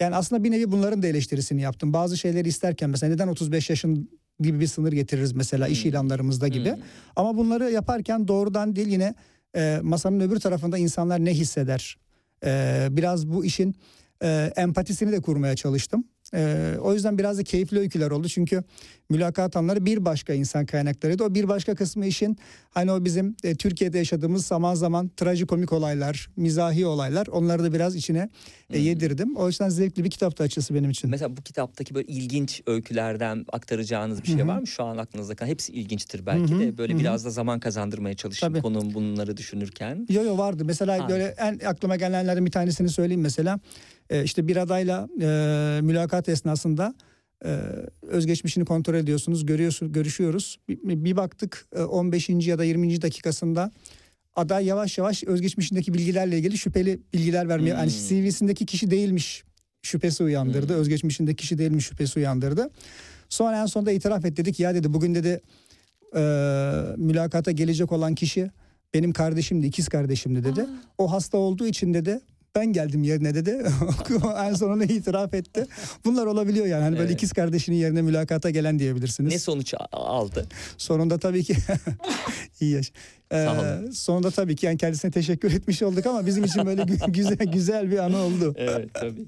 Yani 0.00 0.16
aslında 0.16 0.44
bir 0.44 0.50
nevi 0.50 0.72
bunların 0.72 1.02
da 1.02 1.06
eleştirisini 1.06 1.62
yaptım. 1.62 1.92
Bazı 1.92 2.18
şeyleri 2.18 2.48
isterken 2.48 2.90
mesela 2.90 3.12
neden 3.12 3.28
35 3.28 3.70
yaşın 3.70 4.10
gibi 4.40 4.60
bir 4.60 4.66
sınır 4.66 4.92
getiririz 4.92 5.32
mesela 5.32 5.68
iş 5.68 5.84
Hmm. 5.84 5.90
ilanlarımızda 5.90 6.48
gibi. 6.48 6.72
Hmm. 6.72 6.82
Ama 7.16 7.36
bunları 7.36 7.70
yaparken 7.70 8.28
doğrudan 8.28 8.76
değil 8.76 8.88
yine 8.88 9.14
e, 9.56 9.78
masanın 9.82 10.20
öbür 10.20 10.40
tarafında 10.40 10.78
insanlar 10.78 11.24
ne 11.24 11.34
hisseder? 11.34 11.96
E, 12.44 12.88
biraz 12.90 13.28
bu 13.28 13.44
işin 13.44 13.74
e, 14.22 14.52
empatisini 14.56 15.12
de 15.12 15.20
kurmaya 15.20 15.56
çalıştım. 15.56 16.04
E, 16.34 16.74
o 16.80 16.94
yüzden 16.94 17.18
biraz 17.18 17.38
da 17.38 17.42
keyifli 17.44 17.78
öyküler 17.78 18.10
oldu. 18.10 18.28
Çünkü 18.28 18.62
mülakat 19.10 19.56
anları 19.56 19.86
bir 19.86 20.04
başka 20.04 20.34
insan 20.34 20.66
kaynaklarıydı. 20.66 21.24
O 21.24 21.34
bir 21.34 21.48
başka 21.48 21.74
kısmı 21.74 22.06
işin 22.06 22.36
hani 22.70 22.92
o 22.92 23.04
bizim 23.04 23.36
e, 23.44 23.54
Türkiye'de 23.54 23.98
yaşadığımız 23.98 24.46
zaman 24.46 24.74
zaman 24.74 25.10
trajikomik 25.16 25.72
olaylar, 25.72 26.28
mizahi 26.36 26.86
olaylar 26.86 27.26
onları 27.26 27.62
da 27.64 27.72
biraz 27.72 27.96
içine 27.96 28.28
e, 28.70 28.76
Hmm. 28.78 28.84
yedirdim. 28.84 29.36
O 29.36 29.46
yüzden 29.46 29.68
zevkli 29.68 30.04
bir 30.04 30.10
kitaptı 30.10 30.42
açısı 30.42 30.74
benim 30.74 30.90
için. 30.90 31.10
Mesela 31.10 31.36
bu 31.36 31.42
kitaptaki 31.42 31.94
böyle 31.94 32.06
ilginç 32.06 32.62
öykülerden 32.66 33.44
aktaracağınız 33.52 34.22
bir 34.22 34.26
şey 34.26 34.38
Hı 34.38 34.42
hı. 34.42 34.46
var 34.48 34.58
mı 34.58 34.66
şu 34.66 34.84
an 34.84 34.96
aklınızda 34.96 35.34
kalan? 35.34 35.50
Hepsi 35.50 35.72
ilginçtir 35.72 36.26
belki 36.26 36.52
Hı 36.52 36.56
hı, 36.56 36.60
de. 36.60 36.78
Böyle 36.78 36.92
hı 36.92 36.96
hı. 36.96 37.00
biraz 37.00 37.24
da 37.24 37.30
zaman 37.30 37.60
kazandırmaya 37.60 38.14
çalışın 38.14 38.46
Tabii. 38.48 38.60
konum 38.62 38.94
bunları 38.94 39.36
düşünürken. 39.36 40.06
Yo 40.10 40.22
yo 40.24 40.38
vardı. 40.38 40.64
Mesela 40.64 41.04
Ha. 41.04 41.08
böyle 41.08 41.24
en 41.38 41.58
aklıma 41.58 41.96
gelenlerden 41.96 42.46
bir 42.46 42.50
tanesini 42.50 42.88
söyleyeyim 42.88 43.20
mesela. 43.20 43.60
Ee, 44.10 44.24
işte 44.24 44.48
bir 44.48 44.56
adayla 44.56 45.08
e, 45.20 45.26
mülakat 45.82 46.28
esnasında 46.28 46.94
e, 47.44 47.60
özgeçmişini 48.02 48.64
kontrol 48.64 48.94
ediyorsunuz, 48.94 49.46
görüyorsun, 49.46 49.92
görüşüyoruz. 49.92 50.58
Bir, 50.68 51.04
bir 51.04 51.16
baktık 51.16 51.66
e, 51.76 51.82
15. 51.82 52.28
ya 52.28 52.58
da 52.58 52.64
20. 52.64 53.02
dakikasında 53.02 53.70
aday 54.36 54.66
yavaş 54.66 54.98
yavaş 54.98 55.24
özgeçmişindeki 55.24 55.94
bilgilerle 55.94 56.38
ilgili 56.38 56.58
şüpheli 56.58 57.00
bilgiler 57.12 57.48
vermeye, 57.48 57.68
yani 57.68 57.90
Hmm. 57.90 58.08
CV'sindeki 58.08 58.66
kişi 58.66 58.90
değilmiş 58.90 59.44
şüphesi 59.82 60.24
uyandırdı. 60.24 60.72
Hmm. 60.72 60.80
Özgeçmişindeki 60.80 61.36
kişi 61.36 61.58
değilmiş 61.58 61.86
şüphesi 61.86 62.18
uyandırdı. 62.18 62.70
Sonra 63.28 63.62
en 63.62 63.66
sonunda 63.66 63.92
itiraf 63.92 64.24
et 64.24 64.36
dedik 64.36 64.60
ya 64.60 64.74
dedi 64.74 64.92
bugün 64.92 65.14
dedi 65.14 65.40
e, 66.16 66.20
mülakata 66.96 67.50
gelecek 67.50 67.92
olan 67.92 68.14
kişi 68.14 68.50
benim 68.94 69.12
kardeşimdi, 69.12 69.66
ikiz 69.66 69.88
kardeşimdi 69.88 70.44
dedi. 70.44 70.66
O 70.98 71.12
hasta 71.12 71.38
olduğu 71.38 71.66
için 71.66 71.94
dedi 71.94 72.20
ben 72.54 72.72
geldim 72.72 73.02
yerine 73.02 73.34
dedi. 73.34 73.50
en 74.38 74.54
sonunda 74.54 74.84
itiraf 74.84 75.34
etti. 75.34 75.66
Bunlar 76.04 76.26
olabiliyor 76.26 76.66
yani. 76.66 76.82
Hani 76.82 76.92
böyle 76.96 77.02
Evet. 77.08 77.14
ikiz 77.14 77.32
kardeşinin 77.32 77.76
yerine 77.76 78.02
mülakata 78.02 78.50
gelen 78.50 78.78
diyebilirsiniz. 78.78 79.32
Ne 79.32 79.38
sonuç 79.38 79.74
aldı? 79.92 80.46
Sonunda 80.78 81.18
tabii 81.18 81.44
ki 81.44 81.56
iyi 82.60 82.72
yaş. 82.72 82.92
Ee, 83.32 83.48
sonunda 83.92 84.30
tabii 84.30 84.56
ki 84.56 84.66
yani 84.66 84.78
kendisine 84.78 85.10
teşekkür 85.10 85.52
etmiş 85.52 85.82
olduk 85.82 86.06
ama 86.06 86.26
bizim 86.26 86.44
için 86.44 86.66
böyle 86.66 86.82
gü- 86.82 87.12
güzel 87.12 87.36
güzel 87.52 87.90
bir 87.90 87.98
anı 87.98 88.18
oldu. 88.18 88.54
Evet 88.56 88.94
tabii. 88.94 89.24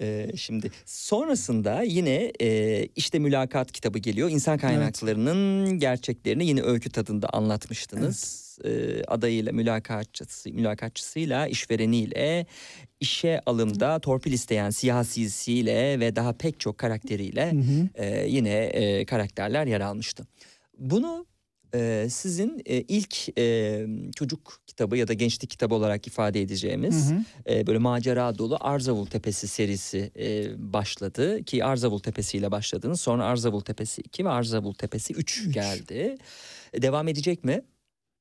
Ee, 0.00 0.30
şimdi 0.36 0.70
sonrasında 0.86 1.82
yine 1.82 2.32
e, 2.42 2.84
işte 2.96 3.18
mülakat 3.18 3.72
kitabı 3.72 3.98
geliyor. 3.98 4.30
İnsan 4.30 4.58
kaynaklarının 4.58 5.78
gerçeklerini 5.78 6.46
yine 6.46 6.62
öykü 6.62 6.90
tadında 6.90 7.28
anlatmıştınız. 7.28 8.49
Ee, 8.64 9.02
adayıyla 9.04 9.52
mülakatçısı, 9.52 10.50
mülakatçısıyla 10.52 11.46
işvereniyle 11.46 12.46
işe 13.00 13.40
alımda 13.46 13.98
torpil 13.98 14.32
isteyen 14.32 14.70
siyasisiyle 14.70 16.00
ve 16.00 16.16
daha 16.16 16.32
pek 16.32 16.60
çok 16.60 16.78
karakteriyle 16.78 17.54
e, 17.94 18.26
yine 18.28 18.58
e, 18.64 19.04
karakterler 19.04 19.66
yer 19.66 19.80
almıştı. 19.80 20.26
Bunu 20.78 21.26
e, 21.74 22.06
sizin 22.10 22.62
e, 22.66 22.76
ilk 22.80 23.38
e, 23.38 23.86
çocuk 24.16 24.60
kitabı 24.66 24.96
ya 24.96 25.08
da 25.08 25.12
gençlik 25.12 25.50
kitabı 25.50 25.74
olarak 25.74 26.06
ifade 26.06 26.40
edeceğimiz 26.40 27.10
Hı 27.10 27.14
hı. 27.14 27.54
e, 27.54 27.66
böyle 27.66 27.78
macera 27.78 28.38
dolu 28.38 28.56
Arzavul 28.60 29.06
Tepesi 29.06 29.48
serisi 29.48 30.10
e, 30.18 30.46
başladı 30.72 31.44
ki 31.44 31.64
Arzavul 31.64 31.98
Tepesi 31.98 32.38
ile 32.38 32.50
başladınız. 32.50 33.00
Sonra 33.00 33.24
Arzavul 33.24 33.60
Tepesi 33.60 34.00
2 34.02 34.24
ve 34.24 34.28
Arzavul 34.28 34.74
Tepesi 34.74 35.14
3 35.14 35.38
Üç. 35.38 35.54
geldi. 35.54 36.16
E, 36.72 36.82
devam 36.82 37.08
edecek 37.08 37.44
mi? 37.44 37.62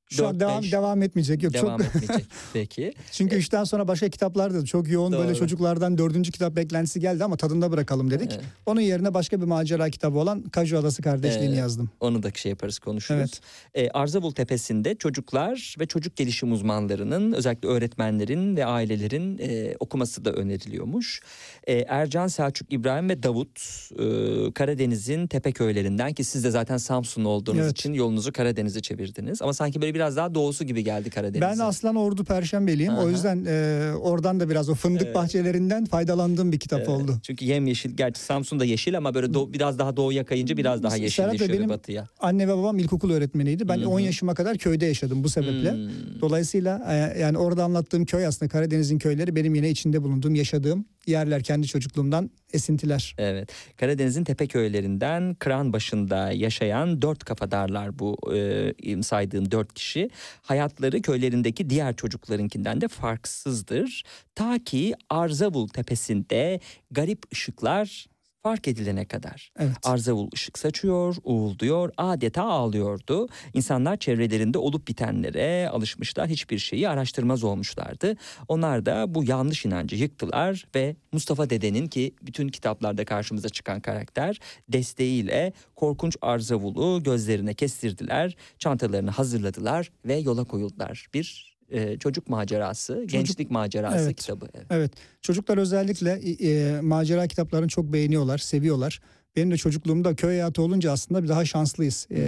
Şu 0.10 0.28
an 0.28 0.40
devam 0.40 0.64
devam 0.64 1.02
etmeyecek. 1.02 1.44
Yok 1.44 1.54
Devam 1.54 1.78
çok 1.78 1.88
etmeyecek. 1.96 2.26
Peki. 2.54 2.94
Çünkü 3.12 3.36
üçten 3.36 3.64
sonra 3.64 3.88
başka 3.88 4.10
kitaplar 4.10 4.54
da 4.54 4.66
çok 4.66 4.90
yoğun 4.90 5.12
Doğru. 5.14 5.22
böyle 5.22 5.36
çocuklardan 5.36 5.98
dördüncü 5.98 6.32
kitap 6.32 6.56
beklentisi 6.56 7.00
geldi 7.00 7.24
ama 7.24 7.38
tadında 7.38 7.72
bırakalım 7.72 8.12
dedik. 8.12 8.32
Evet. 8.34 8.44
Onun 8.66 8.82
yerine 8.82 9.14
başka 9.14 9.42
bir 9.42 9.46
macera 9.46 9.90
kitabı 9.90 10.18
olan 10.20 10.42
Kaju 10.42 10.78
Adası 10.78 11.02
Kardeşliğini 11.02 11.56
Ee, 11.56 11.58
yazdım. 11.58 11.90
Onu 12.00 12.24
da 12.24 12.32
şey 12.36 12.50
yaparız 12.50 12.80
konuşuruz. 12.80 13.20
Evet. 13.20 13.88
E, 13.88 13.92
Arzavul 13.92 14.32
Tepesi'nde 14.32 14.96
çocuklar 14.96 15.76
ve 15.80 15.86
çocuk 15.86 16.16
gelişim 16.16 16.52
uzmanlarının 16.52 17.34
özellikle 17.34 17.68
öğretmenlerin 17.68 18.56
ve 18.56 18.66
ailelerin 18.66 19.38
e, 19.42 19.76
okuması 19.80 20.26
da 20.26 20.32
öneriliyormuş. 20.34 21.22
E, 21.68 21.74
Ercan, 21.74 22.28
Selçuk, 22.28 22.74
İbrahim 22.74 23.10
ve 23.10 23.24
Davut 23.24 23.60
e, 24.00 24.54
Karadeniz'in 24.54 25.28
tepe 25.28 25.52
köylerinden 25.52 26.14
ki 26.14 26.24
siz 26.24 26.44
de 26.44 26.52
zaten 26.52 26.78
Samsunlu 26.78 27.30
olduğunuz 27.30 27.60
Evet. 27.62 27.72
için 27.72 27.94
yolunuzu 27.94 28.32
Karadeniz'e 28.34 28.82
çevirdiniz. 28.82 29.42
Ama 29.42 29.54
sanki 29.54 29.82
böyle 29.82 29.99
biraz 30.00 30.16
daha 30.16 30.36
doğusu 30.36 30.64
gibi 30.64 30.84
geldi 30.84 31.10
Karadeniz'e. 31.10 31.42
Ben 31.42 31.58
Aslan 31.60 31.96
Ordu 31.96 32.24
Perşembeliyim. 32.24 32.94
Aha. 32.94 33.04
O 33.04 33.10
yüzden 33.10 33.46
e, 33.48 33.92
oradan 34.02 34.40
da 34.40 34.50
biraz 34.50 34.70
o 34.70 34.76
fındık 34.76 35.02
Evet. 35.06 35.16
bahçelerinden 35.16 35.86
faydalandığım 35.86 36.52
bir 36.52 36.60
kitap 36.60 36.80
Evet, 36.80 36.90
oldu. 36.90 37.20
Çünkü 37.24 37.46
yemyeşil 37.46 37.92
gerçi 37.92 38.22
Samsun'da 38.22 38.66
yeşil 38.66 38.98
ama 38.98 39.14
böyle 39.14 39.34
doğu- 39.34 39.54
biraz 39.54 39.80
daha 39.80 39.98
doğuya 39.98 40.26
kayınca 40.26 40.58
biraz 40.58 40.84
daha 40.84 40.96
yeşilleşiyor 40.98 41.50
benim- 41.50 41.70
batıya. 41.70 42.08
Anne 42.20 42.48
ve 42.48 42.58
babam 42.58 42.80
ilkokul 42.80 43.12
öğretmeniydi. 43.12 43.68
Ben 43.70 43.78
Hı 43.78 43.82
hı. 43.86 43.90
10 43.90 44.00
yaşıma 44.00 44.34
kadar 44.36 44.58
köyde 44.58 44.86
yaşadım 44.86 45.24
bu 45.24 45.30
sebeple. 45.30 45.72
Hmm. 45.74 45.90
Dolayısıyla 46.22 46.86
e, 47.16 47.20
yani 47.20 47.38
orada 47.38 47.64
anlattığım 47.64 48.06
köy 48.06 48.26
aslında 48.26 48.50
Karadeniz'in 48.50 49.00
köyleri 49.00 49.36
benim 49.36 49.56
yine 49.56 49.70
içinde 49.70 50.04
bulunduğum, 50.04 50.36
yaşadığım 50.36 50.86
yerler 51.10 51.44
kendi 51.44 51.68
çocukluğumdan 51.68 52.30
esintiler. 52.54 53.16
Evet. 53.18 53.52
Karadeniz'in 53.78 54.24
tepe 54.24 54.48
köylerinden 54.48 55.34
kıran 55.34 55.74
başında 55.74 56.32
yaşayan 56.32 57.02
dört 57.02 57.24
kafadarlar 57.24 58.00
bu 58.00 58.18
e, 58.36 59.04
saydığım 59.04 59.52
dört 59.52 59.74
kişi. 59.74 60.10
Hayatları 60.42 61.02
köylerindeki 61.02 61.70
diğer 61.70 61.96
çocuklarınkinden 61.96 62.82
de 62.82 62.88
farksızdır. 62.88 64.04
Ta 64.36 64.64
ki 64.64 64.94
Arzavul 65.10 65.68
tepesinde 65.68 66.60
garip 66.92 67.24
ışıklar 67.34 68.06
fark 68.44 68.68
edilene 68.68 69.06
kadar. 69.06 69.52
Evet. 69.60 69.78
Arzavul 69.84 70.30
ışık 70.34 70.60
saçıyor, 70.60 71.16
uğulduyor, 71.24 71.92
adeta 71.98 72.44
ağlıyordu. 72.44 73.28
İnsanlar 73.54 73.98
çevrelerinde 73.98 74.58
olup 74.58 74.88
bitenlere 74.88 75.70
alışmışlar, 75.70 76.28
hiçbir 76.28 76.58
şeyi 76.58 76.90
araştırmaz 76.90 77.44
olmuşlardı. 77.44 78.16
Onlar 78.48 78.86
da 78.86 79.16
bu 79.16 79.24
yanlış 79.24 79.66
inancı 79.66 79.96
yıktılar 79.96 80.66
ve 80.76 80.96
Mustafa 81.12 81.50
Dede'nin 81.50 81.88
ki 81.88 82.16
bütün 82.22 82.48
kitaplarda 82.50 83.06
karşımıza 83.06 83.50
çıkan 83.50 83.80
karakter 83.80 84.40
desteğiyle 84.70 85.54
korkunç 85.76 86.18
Arzavul'u 86.22 87.04
gözlerine 87.04 87.54
kestirdiler, 87.54 88.36
çantalarını 88.60 89.12
hazırladılar 89.12 89.92
ve 90.06 90.16
yola 90.16 90.44
koyuldular. 90.44 91.08
Bir 91.14 91.49
e, 91.72 91.98
çocuk 91.98 92.30
macerası, 92.30 93.04
gençlik 93.08 93.52
macerası 93.52 93.98
Evet. 94.06 94.16
kitabı. 94.22 94.48
Evet. 94.56 94.66
Evet. 94.70 94.92
Çocuklar 95.22 95.58
özellikle 95.58 96.12
e, 96.50 96.82
macera 96.82 97.28
kitaplarını 97.28 97.68
çok 97.68 97.94
beğeniyorlar, 97.94 98.38
seviyorlar. 98.38 99.00
Benim 99.36 99.52
de 99.52 99.58
çocukluğumda 99.58 100.16
köy 100.16 100.30
hayatı 100.30 100.62
olunca 100.62 100.92
aslında 100.92 101.24
bir 101.24 101.28
daha 101.28 101.46
şanslıyız. 101.46 102.08
E, 102.12 102.20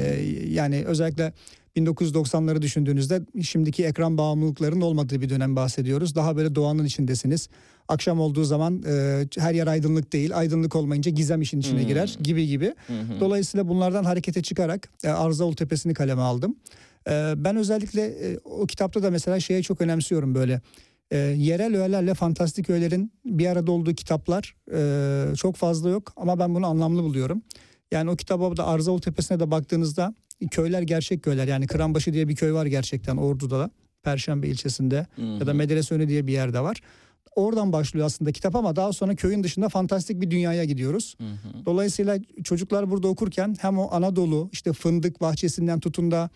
yani 0.49 0.83
özellikle 0.85 1.33
1990'ları 1.77 2.61
düşündüğünüzde 2.61 3.21
şimdiki 3.41 3.85
ekran 3.85 4.17
bağımlılıklarının 4.17 4.81
olmadığı 4.81 5.21
bir 5.21 5.29
dönem 5.29 5.55
bahsediyoruz. 5.55 6.15
Daha 6.15 6.35
böyle 6.37 6.55
doğanın 6.55 6.85
içindesiniz. 6.85 7.49
Akşam 7.87 8.19
olduğu 8.19 8.43
zaman 8.43 8.83
e, 8.87 9.25
her 9.37 9.53
yer 9.53 9.67
aydınlık 9.67 10.13
değil. 10.13 10.37
Aydınlık 10.37 10.75
olmayınca 10.75 11.11
gizem 11.11 11.41
işin 11.41 11.59
içine 11.59 11.81
Hmm. 11.81 11.87
girer 11.87 12.17
gibi 12.21 12.47
gibi. 12.47 12.75
Dolayısıyla 13.19 13.67
bunlardan 13.67 14.03
harekete 14.03 14.41
çıkarak 14.41 14.89
e, 15.03 15.09
Arzavul 15.09 15.53
Tepesi'ni 15.53 15.93
kaleme 15.93 16.21
aldım. 16.21 16.55
E, 17.09 17.33
ben 17.37 17.55
özellikle 17.55 18.05
e, 18.05 18.37
o 18.43 18.65
kitapta 18.65 19.03
da 19.03 19.11
mesela 19.11 19.39
şeye 19.39 19.63
çok 19.63 19.81
önemsiyorum 19.81 20.35
böyle. 20.35 20.61
E, 21.11 21.17
yerel 21.17 21.77
öğelerle 21.77 22.13
fantastik 22.13 22.69
öğelerin 22.69 23.11
bir 23.25 23.47
arada 23.47 23.71
olduğu 23.71 23.93
kitaplar 23.93 24.55
e, 24.73 25.35
çok 25.35 25.55
fazla 25.55 25.89
yok 25.89 26.13
ama 26.15 26.39
ben 26.39 26.55
bunu 26.55 26.67
anlamlı 26.67 27.03
buluyorum. 27.03 27.41
Yani 27.91 28.09
o 28.09 28.15
kitaba 28.15 28.57
da 28.57 28.67
Arzavul 28.67 28.99
Tepesi'ne 28.99 29.39
de 29.39 29.51
baktığınızda 29.51 30.15
köyler 30.51 30.81
gerçek 30.81 31.23
köyler. 31.23 31.47
Yani 31.47 31.67
Kıranbaşı 31.67 32.13
diye 32.13 32.27
bir 32.27 32.35
köy 32.35 32.53
var 32.53 32.65
gerçekten 32.65 33.17
Ordu'da 33.17 33.59
da. 33.59 33.69
Perşembe 34.03 34.47
ilçesinde 34.47 35.07
ya 35.39 35.47
da 35.47 35.53
Medrese 35.53 35.95
Önü 35.95 36.07
diye 36.07 36.27
bir 36.27 36.33
yerde 36.33 36.59
var. 36.59 36.81
Oradan 37.35 37.73
başlıyor 37.73 38.05
aslında 38.05 38.31
kitap 38.31 38.55
ama 38.55 38.75
daha 38.75 38.93
sonra 38.93 39.15
köyün 39.15 39.43
dışında 39.43 39.69
fantastik 39.69 40.21
bir 40.21 40.31
dünyaya 40.31 40.63
gidiyoruz. 40.65 41.17
Dolayısıyla 41.65 42.17
çocuklar 42.43 42.91
burada 42.91 43.07
okurken 43.07 43.55
hem 43.59 43.79
o 43.79 43.89
Anadolu 43.91 44.49
işte 44.51 44.73
fındık 44.73 45.21
bahçesinden 45.21 45.79
tutun 45.79 46.11
da 46.11 46.29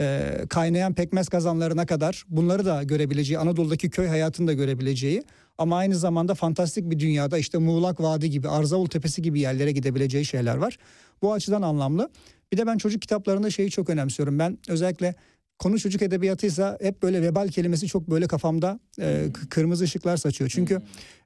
e, 0.00 0.30
kaynayan 0.48 0.94
pekmez 0.94 1.28
kazanlarına 1.28 1.86
kadar 1.86 2.24
bunları 2.28 2.64
da 2.64 2.82
görebileceği, 2.82 3.38
Anadolu'daki 3.38 3.90
köy 3.90 4.06
hayatını 4.06 4.46
da 4.46 4.52
görebileceği 4.52 5.22
ama 5.58 5.76
aynı 5.76 5.96
zamanda 5.96 6.34
fantastik 6.34 6.90
bir 6.90 6.98
dünyada 6.98 7.38
işte 7.38 7.58
Muğlak 7.58 8.00
Vadi 8.00 8.30
gibi, 8.30 8.48
Arzavul 8.48 8.86
Tepesi 8.86 9.22
gibi 9.22 9.40
yerlere 9.40 9.72
gidebileceği 9.72 10.24
şeyler 10.24 10.56
var. 10.56 10.78
Bu 11.22 11.32
açıdan 11.32 11.62
anlamlı. 11.62 12.10
Bir 12.52 12.56
de 12.56 12.66
ben 12.66 12.78
çocuk 12.78 13.02
kitaplarında 13.02 13.50
şeyi 13.50 13.70
çok 13.70 13.90
önemsiyorum. 13.90 14.38
Ben 14.38 14.58
özellikle 14.68 15.14
konu 15.58 15.78
çocuk 15.78 16.02
edebiyatıysa 16.02 16.78
hep 16.82 17.02
böyle 17.02 17.22
vebal 17.22 17.48
kelimesi 17.48 17.86
çok 17.86 18.10
böyle 18.10 18.26
kafamda 18.26 18.80
e, 19.00 19.24
k- 19.32 19.48
kırmızı 19.50 19.84
ışıklar 19.84 20.16
saçıyor. 20.16 20.50
Çünkü 20.50 20.82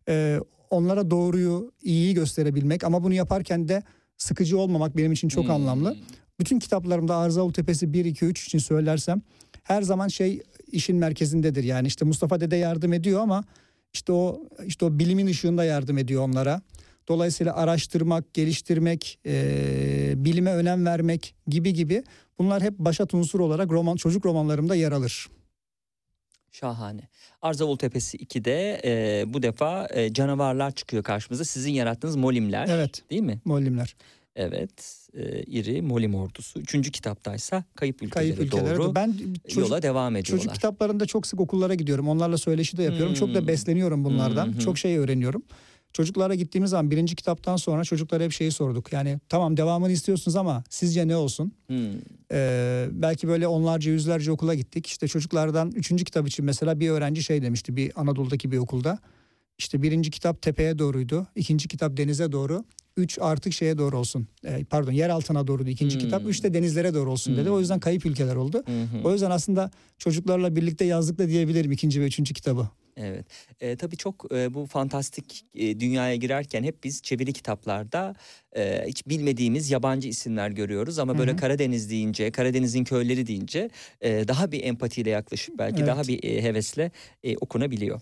e, 0.09 0.41
onlara 0.71 1.11
doğruyu, 1.11 1.73
iyiyi 1.83 2.15
gösterebilmek 2.15 2.85
ama 2.85 3.05
bunu 3.05 3.15
yaparken 3.15 3.69
de 3.69 3.83
sıkıcı 4.17 4.59
olmamak 4.59 4.97
benim 4.97 5.13
için 5.13 5.29
çok 5.29 5.51
anlamlı. 5.51 5.97
Bütün 6.41 6.59
kitaplarımda 6.59 7.17
Arzavul 7.17 7.53
Tepesi 7.53 7.93
1, 7.93 8.05
2, 8.05 8.25
3 8.25 8.47
için 8.47 8.59
söylersem 8.59 9.23
her 9.63 9.83
zaman 9.83 10.09
şey 10.09 10.43
işin 10.73 10.97
merkezindedir. 10.97 11.65
Yani 11.65 11.87
işte 11.87 12.05
Mustafa 12.05 12.41
Dede 12.41 12.57
yardım 12.57 12.93
ediyor 12.93 13.21
ama 13.21 13.45
işte 13.93 14.13
o 14.13 14.43
işte 14.67 14.85
o 14.85 14.99
bilimin 14.99 15.27
ışığında 15.27 15.65
yardım 15.65 15.99
ediyor 15.99 16.23
onlara. 16.23 16.63
Dolayısıyla 17.09 17.57
araştırmak, 17.57 18.35
geliştirmek, 18.35 19.19
e, 19.27 20.13
bilime 20.17 20.55
önem 20.55 20.87
vermek 20.87 21.35
gibi 21.47 21.75
gibi 21.75 22.03
bunlar 22.39 22.63
hep 22.63 22.79
başat 22.79 23.15
unsur 23.15 23.41
olarak 23.41 23.71
roman 23.71 23.97
çocuk 23.97 24.27
romanlarımda 24.27 24.75
yer 24.75 24.93
alır. 24.93 25.29
Şahane. 26.53 27.01
Arzavul 27.43 27.77
Tepesi 27.77 28.17
2'de 28.19 28.81
e, 28.85 29.25
bu 29.35 29.43
defa 29.43 29.87
e, 29.91 30.13
canavarlar 30.13 30.71
çıkıyor 30.71 31.03
karşımıza. 31.03 31.45
Sizin 31.45 31.73
yarattığınız 31.73 32.17
molimler. 32.17 32.67
Evet. 32.71 33.03
Değil 33.11 33.23
mi? 33.23 33.41
Muallimler. 33.45 33.97
Evet. 34.37 35.07
E, 35.15 35.43
iri 35.43 35.83
molim 35.83 36.15
ordusu. 36.15 36.61
Üçüncü 36.61 36.91
kitaptaysa 36.91 37.65
kayıp 37.75 38.03
ülkelere, 38.03 38.11
Kayıp 38.35 38.39
ülkelere. 38.41 38.77
doğru 38.77 38.95
Ben 38.95 39.13
çocuk, 39.49 39.57
yola 39.69 39.83
devam 39.83 40.17
ediyorlar. 40.17 40.43
çocuk 40.43 40.55
kitaplarında 40.55 41.07
çok 41.07 41.27
sık 41.27 41.41
okullara 41.41 41.75
gidiyorum. 41.75 42.09
Onlarla 42.09 42.39
söyleşi 42.39 42.77
de 42.77 42.83
yapıyorum. 42.83 43.15
Çok 43.15 43.35
da 43.35 43.41
Hmm. 43.41 43.47
besleniyorum 43.49 44.05
bunlardan. 44.05 44.55
Hı. 44.55 44.59
Çok 44.59 44.79
şey 44.79 44.99
öğreniyorum. 44.99 45.43
Çocuklara 45.93 46.35
gittiğimiz 46.35 46.71
zaman 46.71 46.91
birinci 46.91 47.17
kitaptan 47.17 47.57
sonra 47.57 47.85
çocuklara 47.85 48.25
hep 48.25 48.33
şeyi 48.33 48.51
sorduk. 48.51 48.93
Yani 48.93 49.19
tamam 49.29 49.57
devamını 49.57 49.93
istiyorsunuz 49.93 50.37
ama 50.37 50.65
sizce 50.71 51.09
ne 51.09 51.17
olsun? 51.17 51.53
Hmm. 51.67 51.79
Ee, 52.33 52.89
belki 52.93 53.29
böyle 53.29 53.47
onlarca 53.47 53.91
yüzlerce 53.93 54.33
okula 54.33 54.55
gittik. 54.55 54.87
İşte 54.87 55.09
çocuklardan 55.09 55.71
üçüncü 55.71 56.05
kitap 56.05 56.29
için 56.29 56.45
mesela 56.45 56.81
bir 56.81 56.91
öğrenci 56.91 57.23
şey 57.23 57.43
demişti 57.43 57.77
bir 57.77 57.93
Anadolu'daki 58.01 58.51
bir 58.51 58.59
okulda. 58.59 58.99
İşte 59.59 59.83
birinci 59.83 60.11
kitap 60.11 60.43
tepeye 60.43 60.79
doğruydu. 60.79 61.27
ikinci 61.37 61.69
kitap 61.69 61.97
denize 61.97 62.33
doğru. 62.33 62.65
Üç 62.97 63.19
artık 63.21 63.53
şeye 63.53 63.79
doğru 63.79 63.99
olsun. 63.99 64.27
Ee, 64.45 64.65
pardon 64.71 64.93
yer 64.93 65.09
altına 65.09 65.47
doğruydu 65.47 65.71
ikinci 65.71 65.95
Hmm. 65.97 66.05
kitap. 66.05 66.27
Üç 66.27 66.43
de 66.43 66.55
denizlere 66.55 66.95
doğru 66.95 67.13
olsun 67.13 67.37
dedi. 67.37 67.47
Hmm. 67.47 67.55
O 67.55 67.61
yüzden 67.61 67.81
kayıp 67.81 68.07
ülkeler 68.07 68.37
oldu. 68.37 68.63
Hı. 68.67 69.09
O 69.09 69.13
yüzden 69.13 69.31
aslında 69.31 69.71
çocuklarla 69.99 70.57
birlikte 70.57 70.85
yazdık 70.85 71.19
da 71.19 71.29
diyebilirim 71.29 71.73
ikinci 71.73 72.01
ve 72.01 72.07
üçüncü 72.07 72.35
kitabı. 72.35 72.69
Evet. 73.03 73.27
E, 73.61 73.77
tabii 73.77 73.97
çok 73.97 74.33
e, 74.33 74.55
bu 74.55 74.67
fantastik 74.67 75.45
e, 75.55 75.81
dünyaya 75.81 76.17
girerken 76.17 76.63
hep 76.63 76.85
biz 76.85 77.03
çeviri 77.03 77.33
kitaplarda 77.33 78.15
e, 78.57 78.85
hiç 78.87 79.07
bilmediğimiz 79.07 79.71
yabancı 79.71 80.09
isimler 80.09 80.51
görüyoruz 80.51 80.99
ama 80.99 81.19
böyle 81.19 81.37
Karadeniz 81.37 81.91
deyince, 81.91 82.31
Karadeniz'in 82.31 82.85
köyleri 82.85 83.27
deyince 83.27 83.71
e, 84.01 84.29
daha 84.29 84.53
bir 84.53 84.65
empatiyle 84.65 85.11
yaklaşıp 85.11 85.59
belki 85.59 85.77
Evet. 85.79 85.87
daha 85.87 86.03
bir 86.03 86.25
e, 86.25 86.43
hevesle 86.43 86.91
e, 87.25 87.37
okunabiliyor. 87.37 88.01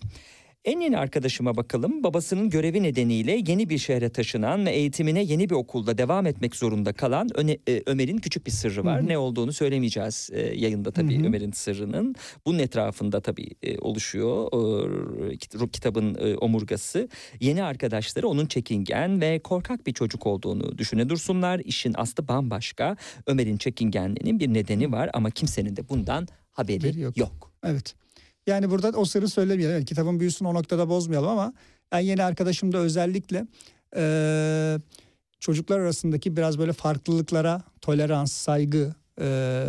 En 0.65 0.79
yeni 0.79 0.97
arkadaşıma 0.97 1.55
bakalım. 1.57 2.03
Babasının 2.03 2.49
görevi 2.49 2.83
nedeniyle 2.83 3.41
yeni 3.47 3.69
bir 3.69 3.77
şehre 3.77 4.09
taşınan 4.09 4.65
ve 4.65 4.71
eğitimine 4.71 5.23
yeni 5.23 5.49
bir 5.49 5.55
okulda 5.55 5.97
devam 5.97 6.25
etmek 6.25 6.55
zorunda 6.55 6.93
kalan 6.93 7.29
Öne- 7.35 7.57
e, 7.69 7.83
Ömer'in 7.85 8.17
küçük 8.17 8.45
bir 8.45 8.51
sırrı 8.51 8.83
var. 8.85 9.07
Ne 9.07 9.17
olduğunu 9.17 9.53
söylemeyeceğiz 9.53 10.29
e, 10.33 10.39
yayında 10.41 10.91
tabii 10.91 11.27
Ömer'in 11.27 11.51
sırrının. 11.51 12.15
Bunun 12.45 12.59
etrafında 12.59 13.21
tabii 13.21 13.47
e, 13.63 13.77
oluşuyor 13.79 14.47
e, 15.31 15.37
kit- 15.37 15.71
kitabın 15.71 16.15
e, 16.15 16.35
omurgası. 16.37 17.09
Yeni 17.39 17.63
arkadaşları 17.63 18.27
onun 18.27 18.45
çekingen 18.45 19.21
ve 19.21 19.39
korkak 19.39 19.87
bir 19.87 19.93
çocuk 19.93 20.27
olduğunu 20.27 20.77
düşüne 20.77 21.09
dursunlar. 21.09 21.59
İşin 21.65 21.93
aslı 21.97 22.27
bambaşka. 22.27 22.97
Ömer'in 23.27 23.57
çekingenliğinin 23.57 24.39
bir 24.39 24.53
nedeni 24.53 24.91
var 24.91 25.09
ama 25.13 25.31
kimsenin 25.31 25.75
de 25.75 25.89
bundan 25.89 26.27
haberi, 26.51 26.77
Haberi 26.79 26.99
yok. 26.99 27.17
yok. 27.17 27.51
Evet. 27.63 27.95
Yani 28.49 28.69
burada 28.69 28.89
o 28.99 29.05
sırrı 29.05 29.27
söylemeyelim. 29.29 29.75
Evet, 29.75 29.85
kitabın 29.89 30.19
büyüsünü 30.19 30.47
o 30.47 30.53
noktada 30.53 30.89
bozmayalım 30.89 31.29
ama 31.29 31.53
ben 31.91 31.99
yeni 31.99 32.23
arkadaşımda 32.23 32.77
özellikle 32.77 33.45
eee, 33.95 34.77
çocuklar 35.39 35.79
arasındaki 35.79 36.37
biraz 36.37 36.59
böyle 36.59 36.73
farklılıklara 36.73 37.61
tolerans, 37.81 38.31
saygı 38.31 38.93
eee, 39.21 39.65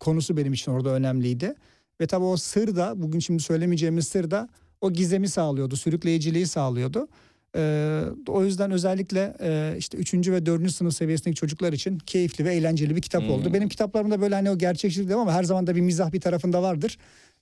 konusu 0.00 0.36
benim 0.36 0.52
için 0.52 0.72
orada 0.72 0.90
önemliydi. 0.90 1.54
Ve 2.00 2.06
tabii 2.06 2.24
o 2.24 2.36
sır 2.36 2.76
da 2.76 2.92
bugün 3.02 3.18
şimdi 3.20 3.42
söylemeyeceğimiz 3.42 4.08
sır 4.08 4.30
da 4.30 4.48
o 4.80 4.92
gizemi 4.92 5.28
sağlıyordu, 5.28 5.76
sürükleyiciliği 5.76 6.46
sağlıyordu. 6.46 7.08
Eee, 7.56 8.00
o 8.28 8.44
yüzden 8.44 8.70
özellikle 8.70 9.36
eee, 9.42 9.74
işte 9.78 9.98
3. 9.98 10.32
ve 10.32 10.46
4. 10.46 10.72
sınıf 10.72 10.94
seviyesindeki 10.94 11.40
çocuklar 11.40 11.72
için 11.72 11.98
keyifli 11.98 12.44
ve 12.44 12.54
eğlenceli 12.54 12.96
bir 12.96 13.02
kitap 13.02 13.22
oldu. 13.30 13.52
Benim 13.54 13.68
kitaplarımda 13.68 14.20
böyle 14.20 14.34
hani 14.34 14.50
o 14.50 14.58
gerçekçilik 14.58 15.08
demem 15.08 15.20
ama 15.20 15.32
her 15.32 15.44
zaman 15.44 15.66
da 15.66 15.76
bir 15.76 15.80
mizah 15.80 16.12
bir 16.12 16.20
tarafında 16.20 16.62
vardır. 16.62 16.98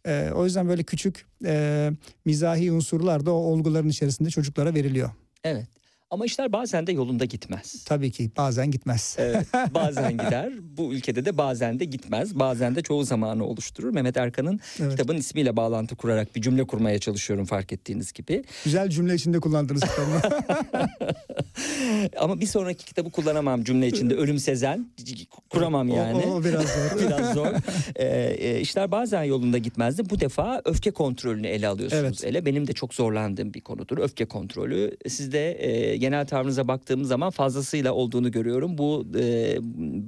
Eee, 0.06 0.30
o 0.34 0.44
yüzden 0.44 0.68
böyle 0.68 0.82
küçük 0.82 1.26
eee, 1.44 1.92
mizahi 2.24 2.72
unsurlar 2.72 3.26
da 3.26 3.30
o 3.32 3.34
olguların 3.36 3.88
içerisinde 3.88 4.30
çocuklara 4.30 4.74
veriliyor. 4.74 5.10
Evet. 5.44 5.66
Ama 6.10 6.24
işler 6.26 6.52
bazen 6.52 6.86
de 6.86 6.92
yolunda 6.92 7.24
gitmez. 7.24 7.84
Tabii 7.84 8.10
ki 8.10 8.30
bazen 8.36 8.70
gitmez. 8.70 9.16
Evet, 9.18 9.46
bazen 9.74 10.12
gider. 10.12 10.52
Bu 10.76 10.94
ülkede 10.94 11.24
de 11.24 11.38
bazen 11.38 11.80
de 11.80 11.84
gitmez. 11.84 12.38
Bazen 12.38 12.74
de 12.74 12.82
çoğu 12.82 13.04
zamanı 13.04 13.44
oluşturur. 13.44 13.90
Mehmet 13.90 14.16
Erkan'ın 14.16 14.60
Evet. 14.80 14.90
kitabın 14.90 15.16
ismiyle 15.16 15.56
bağlantı 15.56 15.96
kurarak 15.96 16.36
bir 16.36 16.42
cümle 16.42 16.64
kurmaya 16.66 16.98
çalışıyorum 16.98 17.44
fark 17.46 17.72
ettiğiniz 17.72 18.12
gibi. 18.12 18.44
Güzel 18.64 18.88
cümle 18.88 19.14
içinde 19.14 19.40
kullandınız 19.40 19.80
kitabını. 19.80 20.42
Ama 22.20 22.40
bir 22.40 22.46
sonraki 22.46 22.84
kitabı 22.84 23.10
kullanamam 23.10 23.64
cümle 23.64 23.86
içinde. 23.88 24.14
Ölüm 24.14 24.38
Sezen. 24.38 24.86
Kuramam 25.50 25.88
yani. 25.88 26.22
o, 26.26 26.30
o 26.34 26.44
biraz 26.44 26.62
zor. 26.62 27.00
Biraz 27.06 27.34
zor. 27.34 27.46
Ee, 27.96 28.36
e, 28.38 28.60
işler 28.60 28.90
bazen 28.90 29.22
yolunda 29.22 29.58
gitmezdi. 29.58 30.10
Bu 30.10 30.20
defa 30.20 30.62
öfke 30.64 30.90
kontrolünü 30.90 31.46
ele 31.46 31.68
alıyorsunuz. 31.68 32.02
Evet. 32.04 32.24
Ele 32.24 32.46
benim 32.46 32.66
de 32.66 32.72
çok 32.72 32.94
zorlandığım 32.94 33.54
bir 33.54 33.60
konudur. 33.60 33.98
Öfke 33.98 34.24
kontrolü. 34.24 34.96
Sizde 35.08 35.52
e, 35.52 35.95
genel 35.96 36.26
tavrınıza 36.26 36.68
baktığım 36.68 37.04
zaman 37.04 37.30
fazlasıyla 37.30 37.92
olduğunu 37.92 38.30
görüyorum. 38.30 38.78
Bu 38.78 39.06
e, 39.18 39.56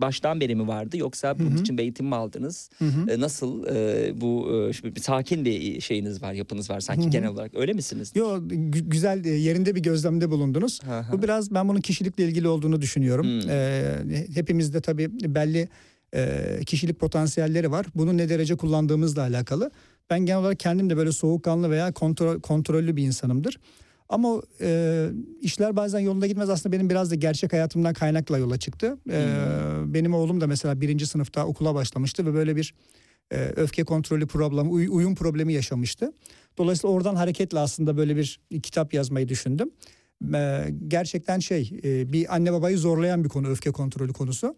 baştan 0.01 0.41
beri 0.41 0.55
mi 0.55 0.69
vardı 0.69 0.97
yoksa 0.97 1.39
bunun 1.39 1.57
için 1.57 1.79
bir 1.79 1.83
eğitim 1.83 2.07
mi 2.07 2.15
aldınız? 2.15 2.71
E, 3.09 3.21
nasıl 3.21 3.67
e, 3.67 4.13
bu 4.21 4.49
e, 4.97 5.01
sakin 5.01 5.45
bir 5.45 5.81
şeyiniz 5.81 6.23
var, 6.23 6.33
yapınız 6.33 6.71
var 6.71 6.81
sanki 6.81 7.11
genel 7.11 7.29
olarak. 7.29 7.55
Öyle 7.55 7.73
misiniz? 7.73 8.13
Yo 8.15 8.37
gü- 8.37 8.89
güzel 8.89 9.25
e, 9.25 9.29
yerinde 9.29 9.75
bir 9.75 9.81
gözlemde 9.83 10.31
bulundunuz. 10.31 10.81
Hı. 10.83 11.13
Bu 11.13 11.23
biraz 11.23 11.55
ben 11.55 11.69
bunun 11.69 11.81
kişilikle 11.81 12.25
ilgili 12.25 12.49
olduğunu 12.49 12.81
düşünüyorum. 12.81 13.27
Ee, 13.49 13.95
hepimizde 14.35 14.81
tabii 14.81 15.35
belli 15.35 15.69
e, 16.15 16.61
kişilik 16.67 17.01
potansiyelleri 17.01 17.71
var. 17.71 17.87
Bunu 17.95 18.17
ne 18.17 18.29
derece 18.29 18.57
kullandığımızla 18.57 19.23
alakalı. 19.23 19.71
Ben 20.11 20.21
genel 20.21 20.41
olarak 20.41 20.61
kendim 20.61 20.91
de 20.91 20.97
böyle 20.97 21.13
soğukkanlı 21.13 21.71
veya 21.71 21.93
kontrol, 21.93 22.41
kontrollü 22.41 22.97
bir 22.97 23.03
insanımdır. 23.03 23.59
Ama 24.09 24.43
e, 24.61 25.09
işler 25.41 25.77
bazen 25.77 25.99
yolunda 25.99 26.27
gitmez. 26.27 26.51
Aslında 26.51 26.73
benim 26.77 26.91
biraz 26.91 27.11
da 27.11 27.15
gerçek 27.15 27.53
hayatımdan 27.53 27.95
kaynakla 27.95 28.39
yola 28.39 28.59
çıktı. 28.59 28.99
Ee, 29.11 29.13
Benim 29.87 30.15
oğlum 30.15 30.41
da 30.41 30.47
mesela 30.47 30.81
birinci 30.81 31.07
sınıfta 31.07 31.47
okula 31.47 31.75
başlamıştı 31.75 32.27
ve 32.27 32.35
böyle 32.35 32.57
bir 32.57 32.75
e, 33.31 33.37
öfke 33.57 33.85
kontrolü 33.85 34.27
problemi, 34.27 34.69
uy- 34.69 34.89
uyum 34.91 35.15
problemi 35.15 35.53
yaşamıştı. 35.53 36.13
Dolayısıyla 36.59 36.95
oradan 36.95 37.15
hareketle 37.15 37.59
aslında 37.59 37.97
böyle 37.97 38.17
bir 38.17 38.41
kitap 38.63 38.95
yazmayı 38.95 39.29
düşündüm. 39.29 39.71
Ee, 40.35 40.65
Gerçekten 40.89 41.39
şey 41.39 41.73
e, 41.85 42.13
bir 42.13 42.35
anne 42.35 42.53
babayı 42.53 42.79
zorlayan 42.79 43.25
bir 43.25 43.29
konu 43.29 43.49
öfke 43.49 43.71
kontrolü 43.71 44.13
konusu. 44.13 44.57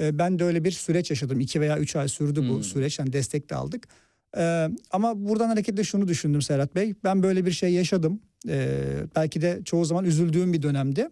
Ee, 0.00 0.18
Ben 0.18 0.38
de 0.38 0.44
öyle 0.44 0.64
bir 0.64 0.70
süreç 0.70 1.10
yaşadım. 1.10 1.40
iki 1.40 1.60
veya 1.60 1.78
üç 1.78 1.96
ay 1.96 2.08
sürdü 2.08 2.48
bu 2.48 2.62
süreç. 2.64 2.98
Yani 2.98 3.12
destek 3.12 3.50
de 3.50 3.54
aldık. 3.54 3.88
Ee, 4.36 4.68
ama 4.90 5.24
buradan 5.28 5.48
hareketle 5.48 5.84
şunu 5.84 6.08
düşündüm 6.08 6.42
Serhat 6.42 6.74
Bey. 6.74 6.94
Ben 7.04 7.22
böyle 7.22 7.46
bir 7.46 7.50
şey 7.50 7.72
yaşadım. 7.72 8.20
Ee, 8.48 9.04
belki 9.16 9.42
de 9.42 9.60
çoğu 9.64 9.84
zaman 9.84 10.04
üzüldüğüm 10.04 10.52
bir 10.52 10.62
dönemdi. 10.62 11.08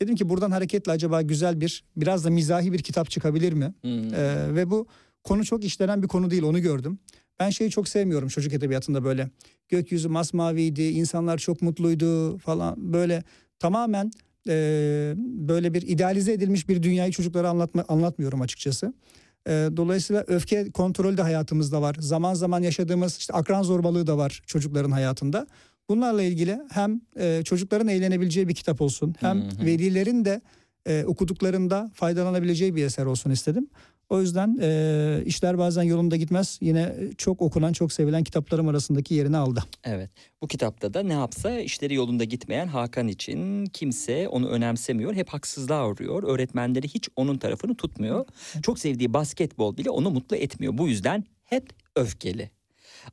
Dedim 0.00 0.16
ki 0.16 0.28
buradan 0.28 0.50
hareketle 0.50 0.92
acaba 0.92 1.22
güzel 1.22 1.60
bir 1.60 1.84
biraz 1.96 2.24
da 2.24 2.30
mizahi 2.30 2.72
bir 2.72 2.78
kitap 2.78 3.10
çıkabilir 3.10 3.52
mi? 3.52 3.74
Hmm. 3.80 4.14
Ee, 4.14 4.54
ve 4.54 4.70
bu 4.70 4.86
konu 5.24 5.44
çok 5.44 5.64
işlenen 5.64 6.02
bir 6.02 6.08
konu 6.08 6.30
değil 6.30 6.42
onu 6.42 6.60
gördüm. 6.60 6.98
Ben 7.40 7.50
şeyi 7.50 7.70
çok 7.70 7.88
sevmiyorum 7.88 8.28
çocuk 8.28 8.52
edebiyatında 8.52 9.04
böyle. 9.04 9.30
Gökyüzü 9.68 10.08
masmaviydi, 10.08 10.82
insanlar 10.82 11.38
çok 11.38 11.62
mutluydu 11.62 12.38
falan 12.38 12.92
böyle 12.92 13.22
tamamen 13.58 14.10
e, 14.48 15.14
böyle 15.16 15.74
bir 15.74 15.82
idealize 15.82 16.32
edilmiş 16.32 16.68
bir 16.68 16.82
dünyayı 16.82 17.12
çocuklara 17.12 17.48
anlatma, 17.48 17.84
anlatmıyorum 17.88 18.40
açıkçası. 18.40 18.94
E, 19.48 19.68
dolayısıyla 19.76 20.24
öfke 20.26 20.70
kontrolü 20.70 21.16
de 21.16 21.22
hayatımızda 21.22 21.82
var. 21.82 21.96
Zaman 21.98 22.34
zaman 22.34 22.62
yaşadığımız 22.62 23.16
işte 23.16 23.32
akran 23.32 23.62
zorbalığı 23.62 24.06
da 24.06 24.18
var 24.18 24.42
çocukların 24.46 24.90
hayatında. 24.90 25.46
Bunlarla 25.88 26.22
ilgili 26.22 26.58
hem 26.70 27.00
e, 27.16 27.42
çocukların 27.44 27.88
eğlenebileceği 27.88 28.48
bir 28.48 28.54
kitap 28.54 28.80
olsun 28.80 29.14
hem 29.20 29.48
velilerin 29.64 30.24
de 30.24 30.40
e, 30.86 31.04
okuduklarında 31.04 31.90
faydalanabileceği 31.94 32.76
bir 32.76 32.84
eser 32.84 33.06
olsun 33.06 33.30
istedim. 33.30 33.68
O 34.10 34.20
yüzden 34.20 34.58
e, 34.62 35.22
işler 35.26 35.58
bazen 35.58 35.82
yolunda 35.82 36.16
gitmez. 36.16 36.58
Yine 36.62 36.94
çok 37.18 37.42
okunan, 37.42 37.72
çok 37.72 37.92
sevilen 37.92 38.24
kitaplarım 38.24 38.68
arasındaki 38.68 39.14
yerini 39.14 39.36
aldı. 39.36 39.64
Evet. 39.84 40.10
Bu 40.42 40.48
kitapta 40.48 40.94
da 40.94 41.02
ne 41.02 41.12
yapsa 41.12 41.60
işleri 41.60 41.94
yolunda 41.94 42.24
gitmeyen 42.24 42.66
Hakan 42.66 43.08
için 43.08 43.66
kimse 43.66 44.28
onu 44.28 44.48
önemsemiyor. 44.48 45.14
Hep 45.14 45.28
haksızlığa 45.28 45.88
uğruyor. 45.88 46.22
Öğretmenleri 46.22 46.88
hiç 46.88 47.08
onun 47.16 47.38
tarafını 47.38 47.74
tutmuyor. 47.74 48.26
Çok 48.62 48.78
sevdiği 48.78 49.14
basketbol 49.14 49.76
bile 49.76 49.90
onu 49.90 50.10
mutlu 50.10 50.36
etmiyor. 50.36 50.78
Bu 50.78 50.88
yüzden 50.88 51.24
hep 51.44 51.68
öfkeli. 51.96 52.50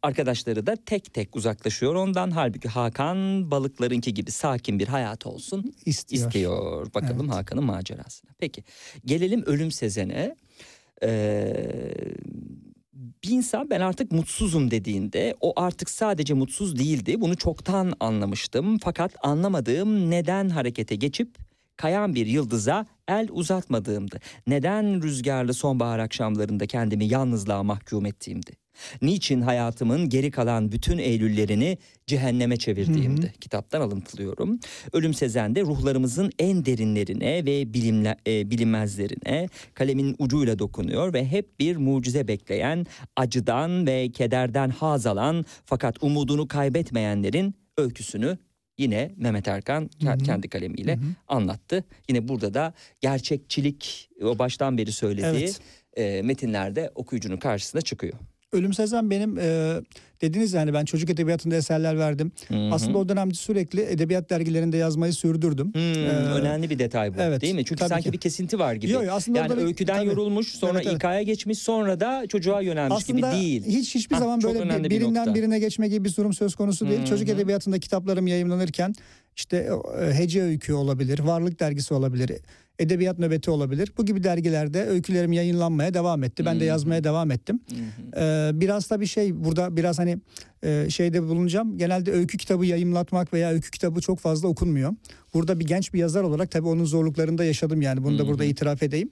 Arkadaşları 0.01 0.65
da 0.65 0.75
tek 0.85 1.13
tek 1.13 1.35
uzaklaşıyor 1.35 1.95
ondan. 1.95 2.31
Halbuki 2.31 2.67
Hakan 2.67 3.51
balıklarınki 3.51 4.13
gibi 4.13 4.31
sakin 4.31 4.79
bir 4.79 4.87
hayat 4.87 5.25
olsun 5.25 5.73
İstiyor. 5.85 6.25
istiyor. 6.27 6.93
Bakalım 6.93 7.25
Evet. 7.25 7.33
Hakan'ın 7.35 7.63
macerasına. 7.63 8.31
Peki 8.37 8.63
gelelim 9.05 9.43
Ölüm 9.45 9.71
Sezen'e. 9.71 10.35
Ee, 11.03 11.93
bir 13.23 13.29
insan 13.29 13.69
ben 13.69 13.81
artık 13.81 14.11
mutsuzum 14.11 14.71
dediğinde 14.71 15.35
o 15.41 15.53
artık 15.55 15.89
sadece 15.89 16.33
mutsuz 16.33 16.79
değildi. 16.79 17.21
Bunu 17.21 17.35
çoktan 17.37 17.93
anlamıştım. 17.99 18.77
Fakat 18.77 19.11
anlamadığım 19.23 20.09
neden 20.11 20.49
harekete 20.49 20.95
geçip 20.95 21.37
kayan 21.77 22.15
bir 22.15 22.25
yıldıza 22.25 22.85
el 23.07 23.27
uzatmadığımdı. 23.31 24.19
Neden 24.47 25.03
rüzgarlı 25.03 25.53
sonbahar 25.53 25.99
akşamlarında 25.99 26.67
kendimi 26.67 27.05
yalnızlığa 27.05 27.63
mahkum 27.63 28.05
ettiğimdi. 28.05 28.51
Niçin 29.01 29.41
hayatımın 29.41 30.09
geri 30.09 30.31
kalan 30.31 30.71
bütün 30.71 30.97
Eylüllerini 30.97 31.77
cehenneme 32.07 32.57
çevirdiğimdi. 32.57 33.33
Kitaptan 33.41 33.81
alıntılıyorum. 33.81 34.59
Ölüm 34.93 35.13
Sezen'de 35.13 35.61
ruhlarımızın 35.61 36.31
en 36.39 36.65
derinlerine 36.65 37.45
ve 37.45 37.73
bilimle, 37.73 38.17
e, 38.27 38.51
bilinmezlerine 38.51 39.49
kalemin 39.73 40.15
ucuyla 40.19 40.59
dokunuyor 40.59 41.13
ve 41.13 41.25
hep 41.27 41.59
bir 41.59 41.75
mucize 41.77 42.27
bekleyen, 42.27 42.85
acıdan 43.15 43.87
ve 43.87 44.11
kederden 44.11 44.69
haz 44.69 45.05
alan 45.05 45.45
fakat 45.65 46.03
umudunu 46.03 46.47
kaybetmeyenlerin 46.47 47.55
öyküsünü 47.77 48.37
yine 48.77 49.11
Mehmet 49.17 49.47
Erkan 49.47 49.89
ke- 49.99 50.23
kendi 50.23 50.49
kalemiyle 50.49 50.99
anlattı. 51.27 51.83
Yine 52.09 52.27
burada 52.27 52.53
da 52.53 52.73
gerçekçilik 53.01 54.09
o 54.23 54.39
baştan 54.39 54.77
beri 54.77 54.91
söylediği 54.91 55.43
Evet. 55.43 55.59
e, 55.97 56.21
metinlerde 56.21 56.91
okuyucunun 56.95 57.37
karşısına 57.37 57.81
çıkıyor. 57.81 58.13
Ölüm 58.53 58.73
Sezen 58.73 59.09
benim 59.09 59.37
e, 59.37 59.75
dediniz 60.21 60.53
yani 60.53 60.73
ben 60.73 60.85
çocuk 60.85 61.09
edebiyatında 61.09 61.55
eserler 61.55 61.97
verdim. 61.99 62.31
Aslında 62.71 62.97
o 62.97 63.09
dönemde 63.09 63.33
sürekli 63.33 63.81
edebiyat 63.81 64.29
dergilerinde 64.29 64.77
yazmayı 64.77 65.13
sürdürdüm. 65.13 65.73
Hmm, 65.73 65.81
Ee, 65.81 66.07
önemli 66.09 66.69
bir 66.69 66.79
detay 66.79 67.13
bu 67.17 67.21
evet, 67.21 67.41
değil 67.41 67.55
mi? 67.55 67.65
Çünkü 67.65 67.87
sanki 67.87 68.03
ki. 68.03 68.13
bir 68.13 68.17
kesinti 68.17 68.59
var 68.59 68.73
gibi. 68.73 68.91
Yok, 68.91 69.03
aslında 69.11 69.37
yani 69.39 69.49
bir- 69.57 69.57
öyküden 69.57 69.95
tabii. 69.97 70.07
yorulmuş 70.07 70.47
sonra 70.47 70.81
Evet. 70.81 70.93
İK'ya 70.93 71.21
geçmiş 71.21 71.59
sonra 71.59 71.99
da 71.99 72.27
çocuğa 72.27 72.61
yönelmiş 72.61 72.97
Aslında 72.97 73.31
gibi 73.31 73.41
değil. 73.41 73.63
hiç 73.67 73.95
hiçbir 73.95 74.15
Hah, 74.15 74.21
zaman 74.21 74.41
böyle 74.43 74.59
bir- 74.79 74.83
bir 74.83 74.89
birinden 74.89 75.27
nokta. 75.27 75.35
birine 75.35 75.59
geçme 75.59 75.87
gibi 75.87 76.05
bir 76.05 76.15
durum 76.15 76.33
söz 76.33 76.55
konusu 76.55 76.89
değil. 76.89 77.01
Hı 77.01 77.05
Çocuk 77.05 77.27
hı. 77.27 77.31
edebiyatında 77.33 77.79
kitaplarım 77.79 78.27
yayınlanırken 78.27 78.93
işte 79.35 79.69
e, 80.01 80.13
Hece 80.13 80.41
Öykü 80.43 80.73
olabilir, 80.73 81.19
Varlık 81.19 81.59
Dergisi 81.59 81.93
olabilir, 81.93 82.31
Edebiyat 82.79 83.19
Nöbeti 83.19 83.51
olabilir. 83.51 83.93
Bu 83.97 84.05
gibi 84.05 84.23
dergilerde 84.23 84.85
öykülerim 84.85 85.31
yayınlanmaya 85.31 85.93
devam 85.93 86.23
etti. 86.23 86.45
Ben 86.45 86.59
de 86.59 86.65
yazmaya 86.65 87.03
devam 87.03 87.31
ettim. 87.31 87.59
Ee, 88.17 88.51
biraz 88.53 88.89
da 88.89 89.01
bir 89.01 89.05
şey 89.05 89.43
burada 89.43 89.77
biraz 89.77 89.99
hani 89.99 90.17
e, 90.63 90.89
şeyde 90.89 91.23
bulunacağım. 91.23 91.77
Genelde 91.77 92.11
öykü 92.11 92.37
kitabı 92.37 92.65
yayımlatmak 92.65 93.33
veya 93.33 93.49
öykü 93.49 93.71
kitabı 93.71 94.01
çok 94.01 94.19
fazla 94.19 94.47
okunmuyor. 94.47 94.93
Burada 95.33 95.59
bir 95.59 95.67
genç 95.67 95.93
bir 95.93 95.99
yazar 95.99 96.23
olarak 96.23 96.51
tabii 96.51 96.67
onun 96.67 96.85
zorluklarını 96.85 97.37
da 97.37 97.43
yaşadım 97.43 97.81
yani. 97.81 98.03
Bunu 98.03 98.19
da 98.19 98.27
burada 98.27 98.45
itiraf 98.45 98.83
edeyim. 98.83 99.09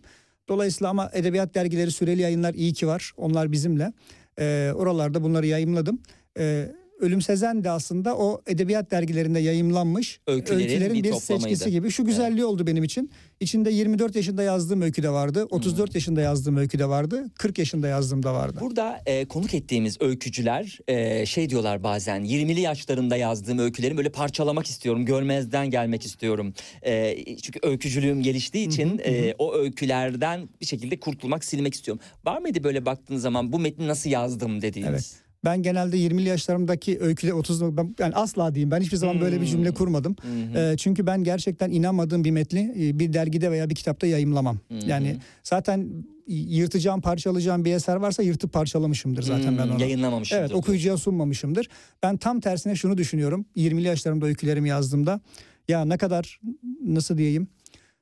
Dolayısıyla 0.48 0.90
ama 0.90 1.10
edebiyat 1.14 1.56
dergileri 1.56 1.92
süreli 1.92 2.22
yayınlar 2.22 2.54
iyi 2.54 2.74
ki 2.74 2.88
var. 2.88 3.12
Onlar 3.18 3.52
bizimle. 3.52 3.94
Ee, 4.40 4.72
oralarda 4.76 5.24
bunları 5.24 5.48
yayımladım. 5.48 6.00
Ee, 6.40 6.72
Ölüm 7.00 7.22
Sezen 7.22 7.64
de 7.64 7.70
aslında 7.70 8.18
o 8.18 8.42
edebiyat 8.48 8.92
dergilerinde 8.92 9.40
yayımlanmış 9.40 10.20
Öykülerin 10.28 10.94
bir 10.94 11.04
bir, 11.04 11.12
toplamaydı. 11.12 11.44
seçkisi 11.44 11.72
gibi. 11.72 11.92
Şu 11.92 12.06
güzelliği 12.06 12.46
oldu 12.46 12.68
benim 12.68 12.84
için. 12.84 13.12
İçinde 13.40 13.72
24 13.72 14.16
yaşında 14.16 14.44
yazdığım 14.44 14.82
öykü 14.82 15.04
de 15.04 15.10
vardı. 15.10 15.48
34 15.50 15.96
yaşında 15.96 16.22
yazdığım 16.22 16.58
öykü 16.58 16.80
de 16.80 16.90
vardı. 16.90 17.26
40 17.36 17.58
yaşında 17.58 17.88
yazdığım 17.88 18.24
da 18.24 18.34
vardı. 18.34 18.58
Burada 18.62 19.02
e, 19.06 19.26
konuk 19.26 19.54
ettiğimiz 19.54 20.02
öykücüler 20.02 20.80
e, 20.88 21.26
şey 21.26 21.50
diyorlar 21.50 21.84
bazen 21.84 22.26
20'li 22.26 22.62
yaşlarında 22.62 23.18
yazdığım 23.18 23.60
öykülerimi 23.60 23.98
böyle 23.98 24.10
parçalamak 24.10 24.66
istiyorum. 24.66 25.06
Görmezden 25.06 25.70
gelmek 25.70 26.06
istiyorum. 26.06 26.54
E, 26.86 27.18
çünkü 27.42 27.60
öykücülüğüm 27.64 28.22
geliştiği 28.22 28.68
için 28.68 29.02
e, 29.06 29.34
o 29.38 29.56
öykülerden 29.56 30.50
bir 30.62 30.66
şekilde 30.66 31.00
kurtulmak, 31.00 31.46
silmek 31.46 31.74
istiyorum. 31.74 32.04
Var 32.26 32.42
mıydı 32.42 32.64
böyle 32.64 32.86
baktığın 32.86 33.18
zaman 33.18 33.52
bu 33.52 33.60
metni 33.60 33.88
nasıl 33.88 34.10
yazdım 34.10 34.62
dediğiniz? 34.62 34.92
Evet. 34.92 35.27
Ben 35.48 35.64
genelde 35.64 35.98
20'li 35.98 36.28
yaşlarımdaki 36.30 37.00
öyküde 37.00 37.34
30 37.34 37.78
ben 37.78 37.96
yani 38.00 38.16
asla 38.16 38.56
diyeyim 38.56 38.72
ben 38.72 38.82
hiçbir 38.82 38.98
zaman 38.98 39.22
böyle 39.22 39.42
bir 39.42 39.46
cümle 39.46 39.72
kurmadım. 39.72 40.16
Ee, 40.56 40.76
çünkü 40.78 41.08
ben 41.08 41.24
gerçekten 41.24 41.72
inanmadığım 41.72 42.24
bir 42.24 42.32
metni 42.32 42.74
e, 42.80 43.00
bir 43.00 43.14
dergide 43.14 43.52
veya 43.52 43.70
bir 43.70 43.76
kitapta 43.76 44.08
yayımlamam. 44.08 44.58
Yani 44.88 45.18
zaten 45.44 45.90
yırtacağım, 46.28 47.02
parçalayacağım 47.02 47.66
bir 47.66 47.74
eser 47.74 47.96
varsa 47.96 48.24
yırtıp 48.24 48.54
parçalamışımdır 48.54 49.24
zaten 49.24 49.58
ben 49.58 49.66
Hmm, 49.66 49.72
onu. 49.72 49.82
Yayınlamamışımdır. 49.82 50.42
Evet 50.42 50.54
okuyucuya 50.54 50.98
sunmamışımdır. 50.98 51.70
Ben 52.04 52.18
tam 52.18 52.40
tersine 52.40 52.76
şunu 52.76 52.98
düşünüyorum. 52.98 53.46
20'li 53.56 53.88
yaşlarımda 53.88 54.26
öykülerimi 54.26 54.70
yazdığımda 54.70 55.22
ya 55.68 55.86
ne 55.86 55.98
kadar 55.98 56.40
nasıl 56.86 57.18
diyeyim 57.18 57.48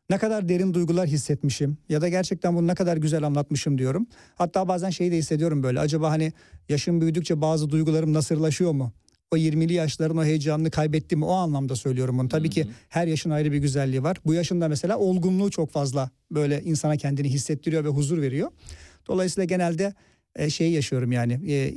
ne 0.09 0.17
kadar 0.17 0.49
derin 0.49 0.73
duygular 0.73 1.07
hissetmişim 1.07 1.77
ya 1.89 2.01
da 2.01 2.09
gerçekten 2.09 2.55
bunu 2.55 2.67
ne 2.67 2.75
kadar 2.75 2.97
güzel 2.97 3.23
anlatmışım 3.23 3.77
diyorum. 3.77 4.07
Hatta 4.35 4.67
bazen 4.67 4.89
şeyi 4.89 5.11
de 5.11 5.17
hissediyorum 5.17 5.63
böyle 5.63 5.79
acaba 5.79 6.11
hani 6.11 6.33
yaşım 6.69 7.01
büyüdükçe 7.01 7.41
bazı 7.41 7.69
duygularım 7.69 8.13
nasırlaşıyor 8.13 8.71
mu? 8.71 8.91
O 9.31 9.37
20'li 9.37 9.73
yaşların 9.73 10.17
o 10.17 10.23
heyecanını 10.23 10.71
kaybettim 10.71 11.19
mi? 11.19 11.25
O 11.25 11.31
anlamda 11.31 11.75
söylüyorum 11.75 12.19
bunu. 12.19 12.29
Tabii 12.29 12.49
ki 12.49 12.67
her 12.89 13.07
yaşın 13.07 13.29
ayrı 13.29 13.51
bir 13.51 13.57
güzelliği 13.57 14.03
var. 14.03 14.17
Bu 14.25 14.33
yaşında 14.33 14.67
mesela 14.67 14.97
olgunluğu 14.97 15.51
çok 15.51 15.71
fazla 15.71 16.09
böyle 16.31 16.61
insana 16.63 16.97
kendini 16.97 17.29
hissettiriyor 17.29 17.83
ve 17.83 17.89
huzur 17.89 18.21
veriyor. 18.21 18.51
Dolayısıyla 19.07 19.45
genelde 19.45 19.93
e, 20.35 20.49
şeyi 20.49 20.73
yaşıyorum 20.73 21.11
yani. 21.11 21.39
E, 21.47 21.53
e, 21.53 21.73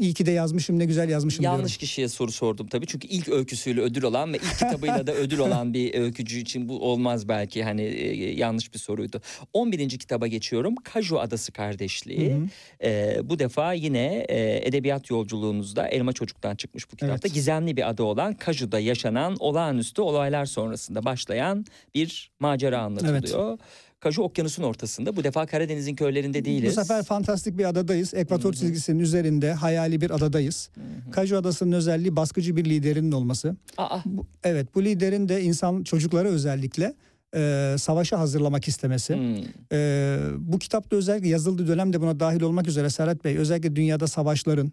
iyi 0.00 0.14
ki 0.14 0.26
de 0.26 0.30
yazmışım 0.30 0.78
ne 0.78 0.84
güzel 0.84 1.08
yazmışım 1.08 1.44
Yanlış 1.44 1.58
diyorum. 1.60 1.78
kişiye 1.80 2.08
soru 2.08 2.32
sordum 2.32 2.66
tabii. 2.66 2.86
Çünkü 2.86 3.08
ilk 3.08 3.28
öyküsüyle 3.28 3.80
ödül 3.80 4.04
alan 4.04 4.32
ve 4.32 4.36
ilk 4.36 4.58
kitabıyla 4.58 5.06
da 5.06 5.14
ödül 5.14 5.38
olan 5.38 5.74
bir 5.74 5.94
öykücü 5.94 6.38
için 6.38 6.68
bu 6.68 6.90
olmaz 6.90 7.28
belki. 7.28 7.64
Hani 7.64 7.82
e, 7.82 8.34
yanlış 8.34 8.74
bir 8.74 8.78
soruydu. 8.78 9.20
11. 9.52 9.88
kitaba 9.88 10.26
geçiyorum. 10.26 10.74
Kaju 10.76 11.20
Adası 11.20 11.52
Kardeşliği. 11.52 12.36
E, 12.84 13.20
bu 13.24 13.38
defa 13.38 13.72
yine 13.72 14.26
e, 14.28 14.68
edebiyat 14.68 15.10
yolculuğunuzda 15.10 15.88
Elma 15.88 16.12
Çocuk'tan 16.12 16.56
çıkmış 16.56 16.92
bu 16.92 16.96
kitapta. 16.96 17.28
Evet. 17.28 17.34
Gizemli 17.34 17.76
bir 17.76 17.88
adı 17.88 18.02
olan 18.02 18.34
Kaju'da 18.34 18.78
yaşanan 18.78 19.36
olağanüstü 19.38 20.02
olaylar 20.02 20.46
sonrasında 20.46 21.04
başlayan 21.04 21.66
bir 21.94 22.30
macera 22.40 22.78
anlatılıyor. 22.78 23.58
Kaju 24.04 24.22
okyanusun 24.22 24.62
ortasında. 24.62 25.16
Bu 25.16 25.24
defa 25.24 25.46
Karadeniz'in 25.46 25.94
köylerinde 25.96 26.44
değiliz. 26.44 26.76
Bu 26.76 26.80
sefer 26.80 27.02
fantastik 27.02 27.58
bir 27.58 27.64
adadayız. 27.64 28.14
Ekvator 28.14 28.52
çizgisinin 28.52 28.98
üzerinde 28.98 29.52
hayali 29.52 30.00
bir 30.00 30.10
adadayız. 30.10 30.70
Kaju 31.10 31.36
Adası'nın 31.36 31.72
özelliği 31.72 32.16
baskıcı 32.16 32.56
bir 32.56 32.64
liderinin 32.64 33.12
olması. 33.12 33.56
Aa, 33.78 33.98
Bu- 34.04 34.26
evet 34.44 34.74
bu 34.74 34.84
liderin 34.84 35.28
de 35.28 35.42
insan 35.42 35.82
çocukları 35.82 36.28
özellikle 36.28 36.94
e, 37.36 37.74
savaşa 37.78 38.18
hazırlamak 38.18 38.68
istemesi. 38.68 39.14
hmm. 39.14 39.44
E, 39.72 40.18
bu 40.38 40.58
kitapta 40.58 40.96
özellikle 40.96 41.28
yazıldığı 41.28 41.68
dönemde 41.68 42.00
buna 42.00 42.20
dahil 42.20 42.42
olmak 42.42 42.68
üzere 42.68 42.90
Serhat 42.90 43.24
Bey 43.24 43.36
özellikle 43.36 43.76
dünyada 43.76 44.06
savaşların, 44.06 44.72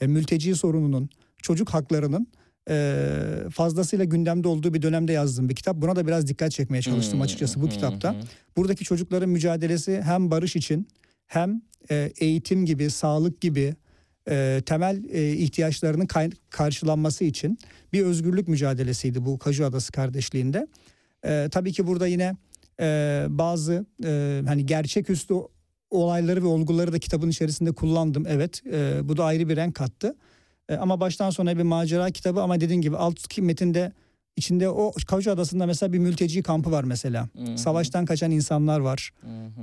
e, 0.00 0.06
mülteci 0.06 0.54
sorununun, 0.54 1.10
çocuk 1.42 1.70
haklarının 1.70 2.26
fazlasıyla 3.50 4.04
gündemde 4.04 4.48
olduğu 4.48 4.74
bir 4.74 4.82
dönemde 4.82 5.12
yazdığım 5.12 5.48
bir 5.48 5.54
kitap. 5.54 5.76
Buna 5.76 5.96
da 5.96 6.06
biraz 6.06 6.26
dikkat 6.26 6.52
çekmeye 6.52 6.82
çalıştım 6.82 7.14
Hmm, 7.14 7.22
açıkçası 7.22 7.60
bu 7.60 7.64
hmm, 7.64 7.70
kitapta. 7.70 8.12
hmm. 8.12 8.20
Buradaki 8.56 8.84
çocukların 8.84 9.28
mücadelesi 9.28 10.02
hem 10.02 10.30
barış 10.30 10.56
için 10.56 10.88
hem 11.26 11.62
e, 11.90 12.12
eğitim 12.20 12.66
gibi, 12.66 12.90
sağlık 12.90 13.40
gibi 13.40 13.74
e, 14.30 14.62
temel 14.66 15.04
e, 15.10 15.32
ihtiyaçlarının 15.32 16.06
kay- 16.06 16.30
karşılanması 16.50 17.24
için 17.24 17.58
bir 17.92 18.02
özgürlük 18.02 18.48
mücadelesiydi 18.48 19.24
bu 19.24 19.38
Kaju 19.38 19.64
Adası 19.64 19.92
kardeşliğinde. 19.92 20.66
E, 21.24 21.48
tabii 21.50 21.72
ki 21.72 21.86
burada 21.86 22.06
yine 22.06 22.36
e, 22.80 23.26
bazı 23.28 23.86
e, 24.04 24.42
hani 24.46 24.66
gerçeküstü 24.66 25.34
olayları 25.90 26.42
ve 26.42 26.46
olguları 26.46 26.92
da 26.92 26.98
kitabın 26.98 27.28
içerisinde 27.30 27.72
kullandım. 27.72 28.24
Evet, 28.28 28.62
e, 28.72 29.08
bu 29.08 29.16
da 29.16 29.24
ayrı 29.24 29.48
bir 29.48 29.56
renk 29.56 29.74
kattı. 29.74 30.14
E, 30.70 30.76
ama 30.76 31.00
baştan 31.00 31.30
sona 31.30 31.58
bir 31.58 31.62
macera 31.62 32.10
kitabı 32.10 32.42
ama 32.42 32.60
dediğin 32.60 32.80
gibi 32.80 32.96
alt 32.96 33.38
metinde 33.38 33.92
içinde 34.36 34.68
o 34.68 34.92
Kaju 35.06 35.30
Adası'nda 35.30 35.66
mesela 35.66 35.92
bir 35.92 35.98
mülteci 35.98 36.42
kampı 36.42 36.70
var 36.70 36.84
mesela. 36.84 37.28
Savaştan 37.56 38.04
kaçan 38.04 38.30
insanlar 38.30 38.80
var. 38.80 39.10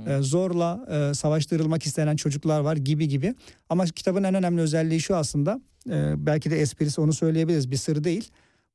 E, 0.08 0.22
zorla 0.22 0.86
e, 0.90 1.14
savaştırılmak 1.14 1.82
istenen 1.86 2.16
çocuklar 2.16 2.60
var 2.60 2.76
gibi 2.76 3.08
gibi. 3.08 3.34
Ama 3.68 3.84
kitabın 3.84 4.24
en 4.24 4.34
önemli 4.34 4.60
özelliği 4.60 5.00
şu 5.00 5.16
aslında. 5.16 5.60
e, 5.90 6.26
belki 6.26 6.50
de 6.50 6.60
esprisi 6.60 7.00
onu 7.00 7.12
söyleyebiliriz. 7.12 7.70
Bir 7.70 7.76
sır 7.76 8.04
değil. 8.04 8.30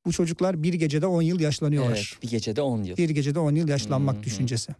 Bu 0.06 0.12
çocuklar 0.12 0.64
bir 0.64 0.74
gecede 0.74 1.06
10 1.06 1.22
yıl 1.22 1.40
yaşlanıyorlar. 1.40 1.92
Evet, 1.92 2.24
bir 2.24 2.30
gecede 2.30 2.62
10 2.62 2.84
yıl. 2.84 2.98
Bir 2.98 3.10
gecede 3.10 3.40
10 3.40 3.56
yıl 3.56 3.68
yaşlanmak 3.68 4.16
Hı 4.16 4.20
hı. 4.20 4.24
düşüncesi. 4.24 4.76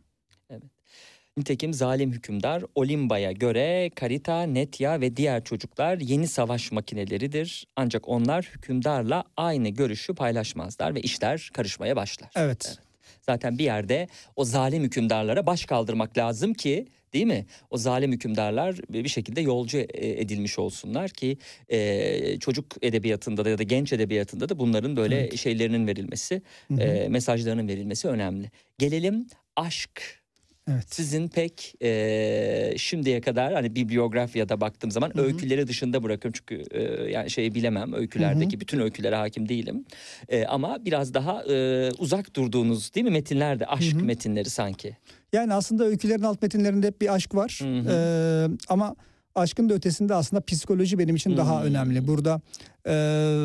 Nitekim 1.38 1.74
zalim 1.74 2.12
hükümdar 2.12 2.64
Olimba'ya 2.76 3.32
göre 3.32 3.90
Karita, 3.96 4.44
Netya 4.44 5.02
ve 5.02 5.18
diğer 5.18 5.44
çocuklar 5.44 5.98
yeni 5.98 6.28
savaş 6.28 6.72
makineleridir. 6.72 7.68
Ancak 7.76 8.08
onlar 8.08 8.52
hükümdarla 8.56 9.24
aynı 9.38 9.70
görüşü 9.70 10.16
paylaşmazlar 10.16 10.96
ve 10.96 11.02
işler 11.02 11.50
karışmaya 11.54 11.96
başlar. 11.96 12.30
Evet. 12.36 12.78
Zaten 13.22 13.58
bir 13.58 13.64
yerde 13.64 14.08
o 14.36 14.46
zalim 14.46 14.84
hükümdarlara 14.84 15.46
baş 15.46 15.66
kaldırmak 15.66 16.18
lazım 16.18 16.54
ki 16.54 16.88
değil 17.14 17.26
mi? 17.26 17.46
O 17.70 17.78
zalim 17.78 18.12
hükümdarlar 18.12 18.76
bir 18.90 19.08
şekilde 19.08 19.42
yolcu 19.42 19.78
e, 19.78 20.22
edilmiş 20.22 20.60
olsunlar 20.60 21.10
ki 21.10 21.38
e, 21.70 22.40
çocuk 22.40 22.66
edebiyatında 22.82 23.46
da 23.46 23.50
ya 23.50 23.58
da 23.58 23.64
genç 23.64 23.94
edebiyatında 23.94 24.50
da 24.50 24.60
bunların 24.60 24.96
böyle 24.98 25.38
şeylerinin 25.38 25.88
verilmesi, 25.88 26.42
e, 26.80 27.08
mesajlarının 27.10 27.68
verilmesi 27.68 28.08
önemli. 28.08 28.52
Gelelim 28.78 29.28
aşk 29.56 30.23
Evet. 30.72 30.94
sizin 30.94 31.28
pek 31.28 31.74
e, 31.82 32.74
şimdiye 32.78 33.22
kadar 33.22 33.54
hani 33.54 33.76
bibliografyada 33.76 34.62
baktığım 34.62 34.92
zaman 34.92 35.20
öyküleri 35.20 35.68
dışında 35.68 36.04
bırakıyorum 36.04 36.40
çünkü 36.48 36.64
e, 36.72 37.12
yani 37.12 37.30
şeyi 37.30 37.56
bilemem 37.56 37.94
öykülerdeki 37.94 38.60
bütün 38.60 38.80
öykülere 38.80 39.16
hakim 39.16 39.50
değilim 39.50 39.86
E, 40.30 40.46
ama 40.46 40.86
biraz 40.86 41.14
daha 41.14 41.44
e, 41.44 41.90
uzak 41.98 42.36
durduğunuz 42.36 42.94
değil 42.94 43.04
mi 43.06 43.12
metinlerde 43.12 43.66
aşk 43.66 44.02
metinleri 44.02 44.50
sanki. 44.50 44.98
Yani 45.34 45.54
aslında 45.54 45.84
öykülerin 45.86 46.24
alt 46.24 46.42
metinlerinde 46.42 46.88
hep 46.88 47.02
bir 47.02 47.14
aşk 47.14 47.36
var. 47.36 47.60
Ee, 47.64 48.48
ama 48.70 48.96
aşkın 49.36 49.70
da 49.70 49.74
ötesinde 49.74 50.14
aslında 50.16 50.42
psikoloji 50.46 51.00
benim 51.00 51.16
için 51.16 51.38
daha 51.38 51.60
Hmm. 51.62 51.68
önemli. 51.68 52.08
Burada 52.08 52.42
e, 52.86 52.92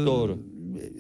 Doğru. 0.07 0.39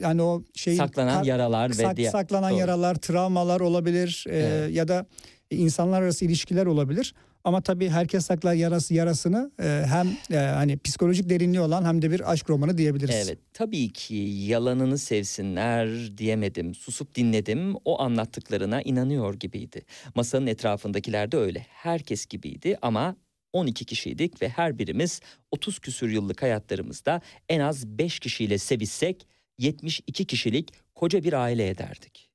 Yani 0.00 0.22
o 0.22 0.42
şey 0.54 0.76
Saklanan 0.76 1.24
yaralar 1.24 1.70
ve 1.70 1.74
sak- 1.74 1.96
diğer- 1.96 2.10
saklanan 2.10 2.50
Doğru. 2.50 2.58
yaralar, 2.60 2.94
travmalar 2.94 3.60
olabilir 3.60 4.24
e, 4.28 4.36
Evet. 4.38 4.74
ya 4.76 4.88
da 4.88 5.06
insanlar 5.50 6.02
arası 6.02 6.24
ilişkiler 6.24 6.66
olabilir. 6.66 7.14
Ama 7.44 7.60
tabii 7.60 7.88
herkes 7.88 8.26
saklar 8.26 8.54
yarası 8.54 8.94
yarasını 8.94 9.50
e, 9.62 9.84
hem 9.86 10.08
e, 10.30 10.36
hani 10.36 10.78
psikolojik 10.78 11.30
derinliği 11.30 11.60
olan 11.60 11.84
hem 11.84 12.02
de 12.02 12.10
bir 12.10 12.32
aşk 12.32 12.50
romanı 12.50 12.78
diyebiliriz. 12.78 13.14
Evet 13.28 13.38
tabii 13.52 13.88
ki 13.92 14.14
yalanını 14.46 14.98
sevsinler 14.98 16.18
diyemedim. 16.18 16.74
Susup 16.74 17.14
dinledim. 17.14 17.74
O 17.84 18.00
anlattıklarına 18.00 18.82
inanıyor 18.82 19.34
gibiydi. 19.34 19.82
Masanın 20.14 20.46
etrafındakiler 20.46 21.32
de 21.32 21.36
öyle. 21.36 21.66
Herkes 21.68 22.26
gibiydi 22.26 22.78
ama 22.82 23.16
12 23.52 23.84
kişiydik 23.84 24.42
ve 24.42 24.48
her 24.48 24.78
birimiz 24.78 25.20
30 25.50 25.78
küsür 25.78 26.10
yıllık 26.10 26.42
hayatlarımızda 26.42 27.20
en 27.48 27.60
az 27.60 27.86
5 27.86 28.18
kişiyle 28.18 28.58
sevişsek 28.58 29.26
72 29.58 30.24
kişilik 30.24 30.72
koca 30.94 31.24
bir 31.24 31.32
aile 31.32 31.68
ederdik. 31.68 32.27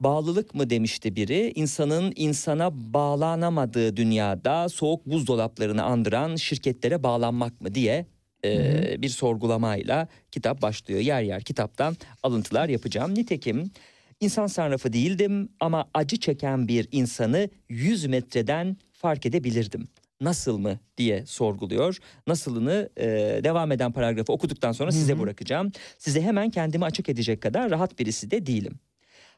Bağlılık 0.00 0.54
mı 0.54 0.70
demişti 0.70 1.16
biri, 1.16 1.52
insanın 1.54 2.12
insana 2.16 2.70
bağlanamadığı 2.94 3.96
dünyada 3.96 4.68
soğuk 4.68 5.06
buzdolaplarını 5.06 5.82
andıran 5.82 6.36
şirketlere 6.36 7.02
bağlanmak 7.02 7.60
mı 7.60 7.74
diye 7.74 8.06
e, 8.44 9.02
bir 9.02 9.08
sorgulamayla 9.08 10.08
kitap 10.32 10.62
başlıyor. 10.62 11.00
Yer 11.00 11.22
yer 11.22 11.42
kitaptan 11.42 11.96
alıntılar 12.22 12.68
yapacağım. 12.68 13.14
Nitekim 13.14 13.70
insan 14.20 14.46
sarrafı 14.46 14.92
değildim 14.92 15.48
ama 15.60 15.90
acı 15.94 16.16
çeken 16.16 16.68
bir 16.68 16.88
insanı 16.92 17.48
100 17.68 18.06
metreden 18.06 18.76
fark 18.92 19.26
edebilirdim. 19.26 19.88
Nasıl 20.20 20.58
mı 20.58 20.78
diye 20.96 21.26
sorguluyor. 21.26 21.98
Nasılını 22.26 22.90
e, 22.96 23.06
devam 23.44 23.72
eden 23.72 23.92
paragrafı 23.92 24.32
okuduktan 24.32 24.72
sonra 24.72 24.92
size 24.92 25.18
bırakacağım. 25.18 25.72
Size 25.98 26.22
hemen 26.22 26.50
kendimi 26.50 26.84
açık 26.84 27.08
edecek 27.08 27.40
kadar 27.40 27.70
rahat 27.70 27.98
birisi 27.98 28.30
de 28.30 28.46
değilim. 28.46 28.78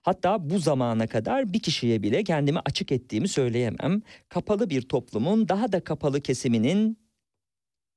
Hatta 0.03 0.51
bu 0.51 0.59
zamana 0.59 1.07
kadar 1.07 1.53
bir 1.53 1.61
kişiye 1.61 2.03
bile 2.03 2.25
kendimi 2.25 2.59
açık 2.65 2.93
ettiğimi 2.93 3.29
söyleyemem. 3.29 4.03
Kapalı 4.29 4.71
bir 4.71 4.83
toplumun 4.83 5.49
daha 5.49 5.73
da 5.73 5.85
kapalı 5.85 6.21
kesiminin 6.21 6.99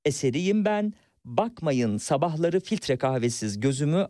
eseriyim 0.06 0.66
ben. 0.66 0.93
Bakmayın 1.26 1.97
sabahları 1.97 2.60
filtre 2.60 2.97
kahvesiz 2.97 3.60
gözümü 3.60 4.08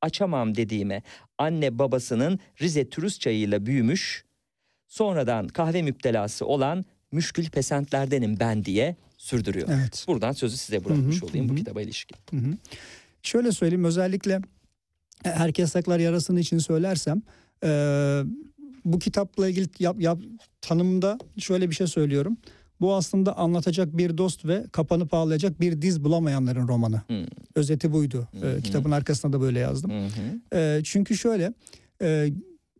açamam 0.00 0.54
dediğime 0.54 1.02
anne 1.38 1.78
babasının 1.78 2.40
Rize 2.62 2.88
turist 2.88 3.20
çayıyla 3.20 3.66
büyümüş 3.66 4.24
sonradan 4.86 5.48
kahve 5.48 5.82
müptelası 5.82 6.46
olan 6.46 6.84
müşkül 7.12 7.50
pesentlerdenim 7.50 8.40
ben 8.40 8.64
diye 8.64 8.96
sürdürüyor. 9.16 9.68
Evet. 9.72 10.04
Buradan 10.08 10.32
sözü 10.32 10.56
size 10.56 10.84
bırakmış 10.84 11.22
Hı 11.22 11.26
hı, 11.26 11.30
olayım 11.30 11.48
hı 11.48 11.52
bu 11.52 11.54
kitaba 11.54 11.82
ilişkin. 11.82 12.16
Hı 12.30 12.36
hı. 12.36 12.56
Şöyle 13.22 13.52
söyleyeyim 13.52 13.84
özellikle 13.84 14.40
herkes 15.34 15.72
saklar 15.72 15.98
yarasını 15.98 16.40
için 16.40 16.58
söylersem 16.58 17.22
e, 17.64 18.22
bu 18.84 18.98
kitapla 18.98 19.48
ilgili 19.48 19.68
yap, 19.78 19.96
yap, 20.00 20.18
tanımda 20.60 21.18
şöyle 21.38 21.70
bir 21.70 21.74
şey 21.74 21.86
söylüyorum. 21.86 22.36
Bu 22.80 22.94
aslında 22.94 23.36
anlatacak 23.36 23.96
bir 23.96 24.18
dost 24.18 24.44
ve 24.44 24.64
kapanıp 24.72 25.14
ağlayacak 25.14 25.60
bir 25.60 25.82
diz 25.82 26.04
bulamayanların 26.04 26.68
romanı. 26.68 27.02
Hı. 27.08 27.26
Özeti 27.54 27.92
buydu. 27.92 28.28
E, 28.34 28.40
Hı 28.40 28.56
hı. 28.56 28.60
kitabın 28.60 28.90
arkasında 28.90 29.32
da 29.32 29.40
böyle 29.40 29.58
yazdım. 29.58 29.90
Hı. 29.90 30.56
E, 30.58 30.80
çünkü 30.84 31.16
şöyle 31.16 31.52
e, 32.02 32.32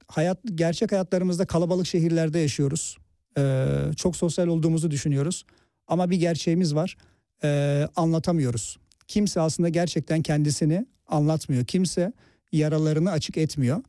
hayat 0.08 0.38
gerçek 0.54 0.92
hayatlarımızda 0.92 1.46
kalabalık 1.46 1.86
şehirlerde 1.86 2.38
yaşıyoruz. 2.38 2.96
E, 3.38 3.66
çok 3.96 4.16
sosyal 4.16 4.46
olduğumuzu 4.46 4.90
düşünüyoruz. 4.90 5.44
Ama 5.88 6.10
bir 6.10 6.16
gerçeğimiz 6.16 6.74
var. 6.74 6.96
E, 7.44 7.88
anlatamıyoruz. 7.96 8.76
Kimse 9.08 9.40
aslında 9.40 9.68
gerçekten 9.68 10.22
kendisini 10.22 10.86
anlatmıyor. 11.08 11.64
Kimse 11.64 12.12
yaralarını 12.52 13.10
açık 13.10 13.36
etmiyor. 13.36 13.82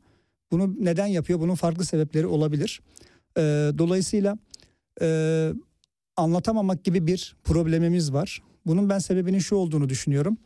Bunu 0.50 0.74
neden 0.80 1.06
yapıyor? 1.06 1.40
Bunun 1.40 1.54
farklı 1.54 1.84
sebepleri 1.84 2.26
olabilir. 2.26 2.80
E, 3.36 3.40
dolayısıyla 3.78 4.38
e, 5.02 5.50
anlatamamak 6.16 6.84
gibi 6.84 7.06
bir 7.06 7.36
problemimiz 7.44 8.12
var. 8.12 8.42
Bunun 8.66 8.88
ben 8.88 8.98
sebebinin 8.98 9.38
şu 9.38 9.56
olduğunu 9.56 9.88
düşünüyorum. 9.88 10.36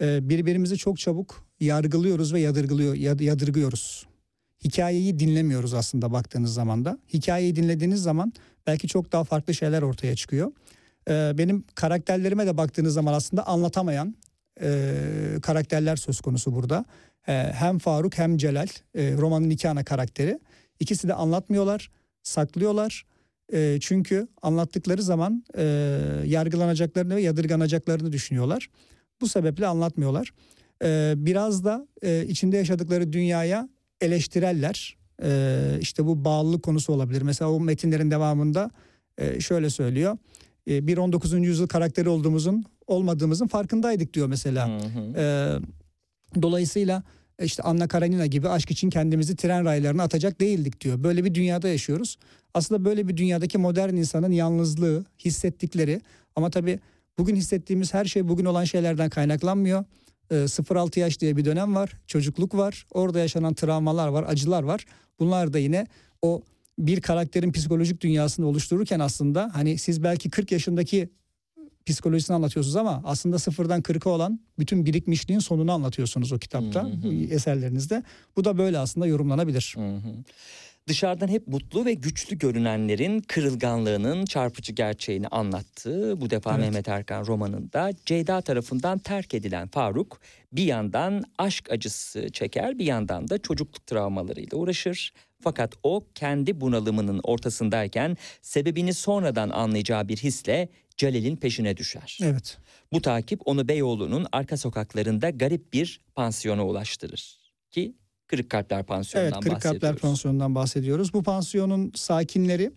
E, 0.00 0.28
birbirimizi 0.28 0.76
çok 0.76 0.98
çabuk 0.98 1.46
yargılıyoruz 1.60 2.32
ve 2.32 2.40
yadırgılıyor, 2.40 2.94
yad- 2.94 3.22
yadırgıyoruz. 3.22 4.06
Hikayeyi 4.64 5.18
dinlemiyoruz 5.18 5.74
aslında 5.74 6.12
baktığınız 6.12 6.54
zaman 6.54 6.84
da. 6.84 6.98
Hikayeyi 7.14 7.56
dinlediğiniz 7.56 8.02
zaman 8.02 8.32
belki 8.66 8.88
çok 8.88 9.12
daha 9.12 9.24
farklı 9.24 9.54
şeyler 9.54 9.82
ortaya 9.82 10.16
çıkıyor. 10.16 10.52
E, 11.08 11.38
benim 11.38 11.64
karakterlerime 11.74 12.46
de 12.46 12.56
baktığınız 12.56 12.94
zaman 12.94 13.12
aslında 13.14 13.46
anlatamayan 13.46 14.14
e, 14.62 14.94
karakterler 15.42 15.96
söz 15.96 16.20
konusu 16.20 16.54
burada. 16.54 16.84
E, 17.28 17.32
hem 17.32 17.78
Faruk 17.78 18.18
hem 18.18 18.36
Celal 18.36 18.68
e, 18.94 19.12
romanın 19.12 19.50
iki 19.50 19.68
ana 19.68 19.84
karakteri. 19.84 20.38
İkisi 20.80 21.08
de 21.08 21.14
anlatmıyorlar, 21.14 21.90
saklıyorlar. 22.22 23.06
E, 23.52 23.78
çünkü 23.80 24.28
anlattıkları 24.42 25.02
zaman 25.02 25.44
e, 25.56 25.62
yargılanacaklarını 26.26 27.16
ve 27.16 27.22
yadırganacaklarını 27.22 28.12
düşünüyorlar. 28.12 28.70
Bu 29.20 29.28
sebeple 29.28 29.66
anlatmıyorlar. 29.66 30.32
E, 30.84 31.14
biraz 31.16 31.64
da 31.64 31.86
e, 32.02 32.24
içinde 32.28 32.56
yaşadıkları 32.56 33.12
dünyaya 33.12 33.68
eleştireller. 34.00 34.96
E, 35.22 35.60
işte 35.80 36.06
bu 36.06 36.24
bağlılık 36.24 36.62
konusu 36.62 36.92
olabilir. 36.92 37.22
Mesela 37.22 37.50
o 37.50 37.60
metinlerin 37.60 38.10
devamında 38.10 38.70
e, 39.18 39.40
şöyle 39.40 39.70
söylüyor. 39.70 40.18
E, 40.70 40.86
bir 40.86 40.96
19. 40.96 41.32
yüzyıl 41.32 41.66
karakteri 41.66 42.08
olduğumuzun 42.08 42.64
olmadığımızın 42.86 43.46
farkındaydık 43.46 44.14
diyor 44.14 44.26
mesela. 44.26 44.68
Hı 44.68 44.86
hı. 44.86 45.12
Ee, 45.16 46.42
dolayısıyla 46.42 47.02
işte 47.42 47.62
Anna 47.62 47.88
Karenina 47.88 48.26
gibi 48.26 48.48
aşk 48.48 48.70
için 48.70 48.90
kendimizi 48.90 49.36
tren 49.36 49.64
raylarına 49.64 50.02
atacak 50.02 50.40
değildik 50.40 50.80
diyor. 50.80 51.02
Böyle 51.02 51.24
bir 51.24 51.34
dünyada 51.34 51.68
yaşıyoruz. 51.68 52.18
Aslında 52.54 52.84
böyle 52.84 53.08
bir 53.08 53.16
dünyadaki 53.16 53.58
modern 53.58 53.96
insanın 53.96 54.32
yalnızlığı, 54.32 55.04
hissettikleri 55.24 56.00
ama 56.36 56.50
tabii 56.50 56.78
bugün 57.18 57.36
hissettiğimiz 57.36 57.94
her 57.94 58.04
şey 58.04 58.28
bugün 58.28 58.44
olan 58.44 58.64
şeylerden 58.64 59.10
kaynaklanmıyor. 59.10 59.84
Ee, 60.30 60.34
0-6 60.34 61.00
yaş 61.00 61.20
diye 61.20 61.36
bir 61.36 61.44
dönem 61.44 61.74
var, 61.74 61.92
çocukluk 62.06 62.54
var, 62.54 62.86
orada 62.90 63.18
yaşanan 63.18 63.54
travmalar 63.54 64.08
var, 64.08 64.24
acılar 64.28 64.62
var. 64.62 64.84
Bunlar 65.20 65.52
da 65.52 65.58
yine 65.58 65.86
o 66.22 66.42
bir 66.78 67.00
karakterin 67.00 67.52
psikolojik 67.52 68.00
dünyasını 68.00 68.46
oluştururken 68.46 69.00
aslında 69.00 69.50
hani 69.54 69.78
siz 69.78 70.02
belki 70.02 70.30
40 70.30 70.52
yaşındaki 70.52 71.08
psikolojisini 71.86 72.36
anlatıyorsunuz 72.36 72.76
ama 72.76 73.02
aslında 73.04 73.38
sıfırdan 73.38 73.80
40'a 73.82 74.10
olan 74.10 74.40
bütün 74.58 74.86
birikmişliğin 74.86 75.40
sonunu 75.40 75.72
anlatıyorsunuz 75.72 76.32
o 76.32 76.38
kitapta, 76.38 76.84
Hı 76.84 76.86
hı. 76.86 77.12
eserlerinizde. 77.12 78.02
Bu 78.36 78.44
da 78.44 78.58
böyle 78.58 78.78
aslında 78.78 79.06
yorumlanabilir. 79.06 79.74
Hı 79.76 79.96
hı. 79.96 80.12
Dışarıdan 80.88 81.28
hep 81.28 81.48
mutlu 81.48 81.84
ve 81.84 81.94
güçlü 81.94 82.38
görünenlerin 82.38 83.20
kırılganlığının 83.20 84.24
çarpıcı 84.24 84.72
gerçeğini 84.72 85.28
anlattığı 85.28 86.20
bu 86.20 86.30
defa 86.30 86.50
Evet. 86.50 86.60
Mehmet 86.60 86.88
Erkan 86.88 87.26
romanında 87.26 87.90
Ceyda 88.06 88.40
tarafından 88.40 88.98
terk 88.98 89.34
edilen 89.34 89.68
Faruk 89.68 90.20
bir 90.52 90.64
yandan 90.64 91.24
aşk 91.38 91.70
acısı 91.70 92.28
çeker 92.32 92.78
bir 92.78 92.84
yandan 92.84 93.28
da 93.28 93.38
çocukluk 93.38 93.86
travmalarıyla 93.86 94.58
uğraşır. 94.58 95.12
Fakat 95.40 95.74
o 95.82 96.04
kendi 96.14 96.60
bunalımının 96.60 97.20
ortasındayken 97.22 98.16
sebebini 98.42 98.94
sonradan 98.94 99.50
anlayacağı 99.50 100.08
bir 100.08 100.16
hisle 100.16 100.68
Celal'in 101.02 101.36
peşine 101.36 101.76
düşer. 101.76 102.18
Evet. 102.22 102.58
Bu 102.92 103.02
takip 103.02 103.40
onu 103.44 103.68
Beyoğlu'nun 103.68 104.26
arka 104.32 104.56
sokaklarında 104.56 105.30
garip 105.30 105.72
bir 105.72 106.00
pansiyona 106.14 106.66
ulaştırır. 106.66 107.38
Ki 107.70 107.94
Kırık 108.26 108.50
Kalpler 108.50 108.86
Pansiyonu'ndan 108.86 109.32
Evet, 109.34 109.44
Kırık 109.44 109.62
Kalpler 109.62 109.72
bahsediyoruz. 109.74 110.00
Pansiyonundan 110.00 110.54
bahsediyoruz. 110.54 111.14
Bu 111.14 111.22
pansiyonun 111.22 111.92
sakinleri 111.94 112.72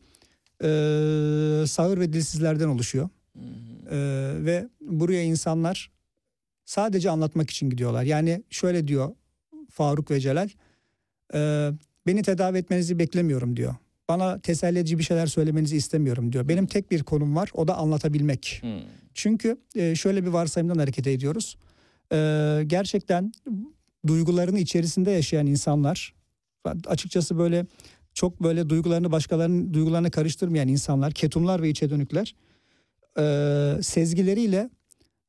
e, 0.64 0.68
sağır 1.68 2.00
ve 2.00 2.14
dilsizlerden 2.14 2.68
oluşuyor. 2.68 3.10
E, 3.92 3.98
ve 4.46 4.68
buraya 4.82 5.24
insanlar 5.24 5.92
sadece 6.66 7.10
anlatmak 7.10 7.50
için 7.50 7.70
gidiyorlar. 7.70 8.04
Yani 8.04 8.44
şöyle 8.50 8.88
diyor 8.88 9.16
Faruk 9.70 10.12
ve 10.12 10.20
Celal, 10.20 10.50
e, 11.34 11.72
beni 12.08 12.22
tedavi 12.22 12.58
etmenizi 12.58 13.00
beklemiyorum 13.00 13.58
diyor. 13.58 13.76
Bana 14.10 14.40
teselli 14.40 14.80
edici 14.80 14.98
bir 14.98 15.04
şeyler 15.04 15.28
söylemenizi 15.28 15.78
istemiyorum 15.78 16.34
diyor. 16.34 16.48
Benim 16.48 16.66
tek 16.66 16.92
bir 16.92 17.04
konum 17.04 17.36
var, 17.36 17.50
o 17.54 17.68
da 17.68 17.78
anlatabilmek. 17.78 18.60
Hmm. 18.62 18.80
Çünkü 19.14 19.58
e, 19.76 19.96
şöyle 19.96 20.24
bir 20.24 20.28
varsayımdan 20.30 20.78
hareket 20.78 21.08
ediyoruz. 21.08 21.58
E, 22.12 22.18
gerçekten 22.68 23.32
duygularını 24.08 24.60
içerisinde 24.60 25.12
yaşayan 25.12 25.48
insanlar 25.48 26.14
açıkçası 26.88 27.38
böyle 27.38 27.66
çok 28.14 28.44
böyle 28.44 28.70
duygularını 28.70 29.12
başkalarının 29.12 29.74
duygularına 29.74 30.10
karıştırmayan 30.10 30.68
insanlar, 30.68 31.14
ketumlar 31.14 31.62
ve 31.62 31.70
içe 31.70 31.90
dönükler 31.90 32.36
e, 33.20 33.84
sezgileriyle 33.84 34.70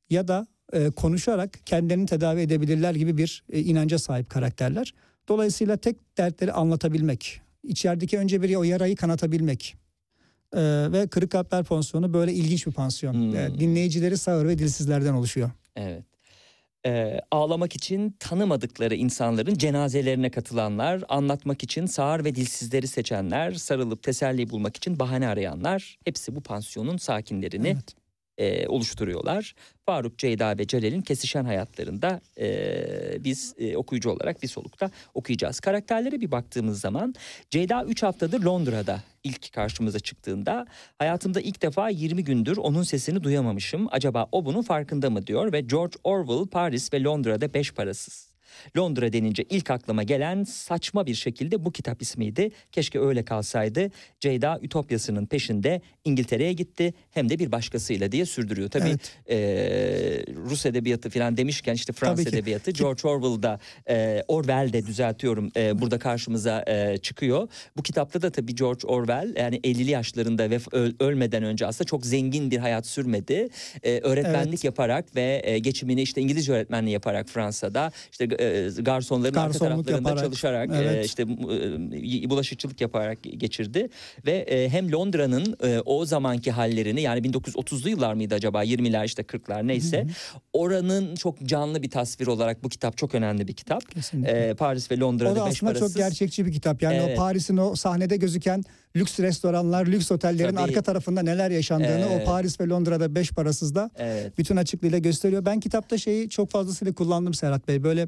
ya 0.09 0.27
da 0.27 0.47
konuşarak 0.95 1.59
kendilerini 1.65 2.05
tedavi 2.05 2.41
edebilirler 2.41 2.95
gibi 2.95 3.17
bir 3.17 3.43
inanca 3.53 3.99
sahip 3.99 4.29
karakterler. 4.29 4.93
Dolayısıyla 5.27 5.77
tek 5.77 6.17
dertleri 6.17 6.51
anlatabilmek, 6.51 7.41
içerideki 7.63 8.17
önce 8.17 8.41
bir 8.41 8.55
o 8.55 8.63
yarayı 8.63 8.95
kanatabilmek. 8.95 9.75
E, 10.53 10.61
ve 10.91 11.07
Kırık 11.07 11.31
Kalpler 11.31 11.63
Pansiyonu 11.63 12.13
böyle 12.13 12.33
ilginç 12.33 12.67
bir 12.67 12.71
pansiyon. 12.71 13.13
Hmm. 13.13 13.35
E, 13.35 13.59
dinleyicileri 13.59 14.17
sağır 14.17 14.45
ve 14.47 14.59
dilsizlerden 14.59 15.13
oluşuyor. 15.13 15.51
Evet. 15.75 16.03
Ee, 16.85 17.19
ağlamak 17.31 17.75
için 17.75 18.15
tanımadıkları 18.19 18.95
insanların 18.95 19.53
cenazelerine 19.53 20.31
katılanlar, 20.31 21.03
anlatmak 21.09 21.63
için 21.63 21.85
sağır 21.85 22.25
ve 22.25 22.35
dilsizleri 22.35 22.87
seçenler, 22.87 23.51
sarılıp 23.51 24.03
teselli 24.03 24.49
bulmak 24.49 24.77
için 24.77 24.99
bahane 24.99 25.27
arayanlar 25.27 25.99
hepsi 26.05 26.35
bu 26.35 26.41
pansiyonun 26.41 26.97
sakinlerini 26.97 27.67
Evet. 27.67 27.95
E, 28.37 28.67
oluşturuyorlar. 28.67 29.55
Faruk, 29.85 30.17
Ceyda 30.17 30.57
ve 30.57 30.67
Celal'in 30.67 31.01
kesişen 31.01 31.45
hayatlarında 31.45 32.21
e, 32.39 33.23
biz 33.23 33.55
e, 33.57 33.77
okuyucu 33.77 34.09
olarak 34.09 34.43
bir 34.43 34.47
solukta 34.47 34.91
okuyacağız. 35.13 35.59
Karakterlere 35.59 36.21
bir 36.21 36.31
baktığımız 36.31 36.79
zaman 36.81 37.15
Ceyda 37.51 37.85
3 37.85 38.03
haftadır 38.03 38.43
Londra'da 38.43 39.03
ilk 39.23 39.53
karşımıza 39.53 39.99
çıktığında 39.99 40.67
hayatımda 40.99 41.41
ilk 41.41 41.61
defa 41.61 41.89
20 41.89 42.23
gündür 42.23 42.57
onun 42.57 42.83
sesini 42.83 43.23
duyamamışım. 43.23 43.87
Acaba 43.91 44.27
o 44.31 44.45
bunun 44.45 44.61
farkında 44.61 45.09
mı 45.09 45.27
diyor 45.27 45.53
ve 45.53 45.61
George 45.61 45.97
Orwell 46.03 46.47
Paris 46.47 46.93
ve 46.93 47.03
Londra'da 47.03 47.53
beş 47.53 47.73
parasız. 47.73 48.26
Londra 48.77 49.13
denince 49.13 49.43
ilk 49.49 49.71
aklıma 49.71 50.03
gelen 50.03 50.43
saçma 50.43 51.05
bir 51.05 51.15
şekilde 51.15 51.65
bu 51.65 51.71
kitap 51.71 52.01
ismiydi. 52.01 52.51
Keşke 52.71 52.99
öyle 52.99 53.25
kalsaydı. 53.25 53.91
Ceyda 54.19 54.59
Ütopyası'nın 54.61 55.25
peşinde 55.25 55.81
İngiltere'ye 56.05 56.53
gitti 56.53 56.93
hem 57.11 57.29
de 57.29 57.39
bir 57.39 57.51
başkasıyla 57.51 58.11
diye 58.11 58.25
sürdürüyor. 58.25 58.69
Tabii 58.69 58.87
Evet. 58.89 59.17
eee, 59.29 60.35
Rus 60.35 60.65
edebiyatı 60.65 61.09
falan 61.09 61.37
demişken 61.37 61.73
işte 61.73 61.93
Fransız 61.93 62.27
edebiyatı 62.27 62.71
George 62.71 63.07
Orwell'da 63.07 63.59
eee 63.89 64.23
Orwell 64.27 64.73
de 64.73 64.85
düzeltiyorum 64.85 65.51
eee, 65.55 65.71
burada 65.81 65.99
karşımıza 65.99 66.63
eee, 66.67 66.97
çıkıyor. 66.97 67.47
Bu 67.77 67.83
kitapta 67.83 68.21
da 68.21 68.29
tabii 68.31 68.55
George 68.55 68.87
Orwell 68.87 69.35
yani 69.37 69.59
50'li 69.63 69.91
yaşlarında 69.91 70.49
ve 70.49 70.55
öl- 70.55 70.95
ölmeden 71.03 71.43
önce 71.43 71.65
aslında 71.65 71.83
çok 71.87 72.05
zengin 72.05 72.51
bir 72.51 72.57
hayat 72.57 72.85
sürmedi. 72.87 73.47
Eee, 73.83 73.99
öğretmenlik 74.01 74.47
Evet. 74.53 74.63
yaparak 74.63 75.15
ve 75.15 75.43
eee, 75.47 75.59
geçimini 75.59 76.01
işte 76.01 76.21
İngilizce 76.21 76.53
öğretmenliği 76.53 76.93
yaparak 76.93 77.29
Fransa'da 77.29 77.91
işte 78.11 78.25
eee, 78.53 78.69
garsonların 78.83 79.35
arka 79.35 79.59
taraflarında 79.59 79.91
yaparak, 79.91 80.23
çalışarak 80.23 80.69
eee, 80.69 80.75
evet. 80.81 81.05
işte 81.05 81.23
eee, 81.23 82.29
bulaşıkçılık 82.29 82.81
yaparak 82.81 83.17
geçirdi 83.23 83.89
ve 84.25 84.45
eee, 84.49 84.69
hem 84.69 84.91
Londra'nın 84.91 85.55
eee, 85.63 85.79
o 85.85 86.05
zamanki 86.05 86.51
hallerini 86.51 87.01
yani 87.01 87.23
1930'lu 87.23 87.89
yıllar 87.89 88.13
mıydı 88.13 88.35
acaba 88.35 88.63
20'ler 88.63 89.05
işte 89.05 89.23
40'lar 89.23 89.67
neyse 89.67 90.07
oranın 90.53 91.15
çok 91.15 91.41
canlı 91.45 91.83
bir 91.83 91.89
tasvir 91.89 92.27
olarak 92.27 92.63
bu 92.63 92.69
kitap 92.69 92.97
çok 92.97 93.15
önemli 93.15 93.47
bir 93.47 93.53
kitap. 93.53 93.91
Kesinlikle. 93.91 94.55
Paris 94.55 94.91
ve 94.91 94.99
Londra'da 94.99 95.31
O 95.31 95.35
da 95.35 95.45
beş 95.45 95.53
aslında 95.53 95.71
parasız. 95.73 95.93
çok 95.93 95.97
gerçekçi 95.97 96.45
bir 96.45 96.51
kitap. 96.51 96.81
Yani 96.81 96.95
Evet. 96.97 97.17
o 97.17 97.21
Paris'in 97.21 97.57
o 97.57 97.75
sahnede 97.75 98.17
gözüken 98.17 98.63
lüks 98.97 99.19
restoranlar, 99.19 99.85
lüks 99.87 100.11
otellerin 100.11 100.55
Tabii. 100.55 100.61
arka 100.61 100.81
tarafında 100.81 101.21
neler 101.21 101.51
yaşandığını 101.51 102.07
Evet. 102.11 102.21
o 102.21 102.25
Paris 102.25 102.59
ve 102.59 102.67
Londra'da 102.67 103.15
beş 103.15 103.31
parasız 103.31 103.75
da 103.75 103.89
Evet. 103.95 104.37
bütün 104.37 104.55
açıklığıyla 104.57 104.97
gösteriyor. 104.97 105.45
Ben 105.45 105.59
kitapta 105.59 105.97
şeyi 105.97 106.29
çok 106.29 106.49
fazlasıyla 106.49 106.93
kullandım 106.93 107.33
Serhat 107.33 107.67
Bey. 107.67 107.83
Böyle 107.83 108.07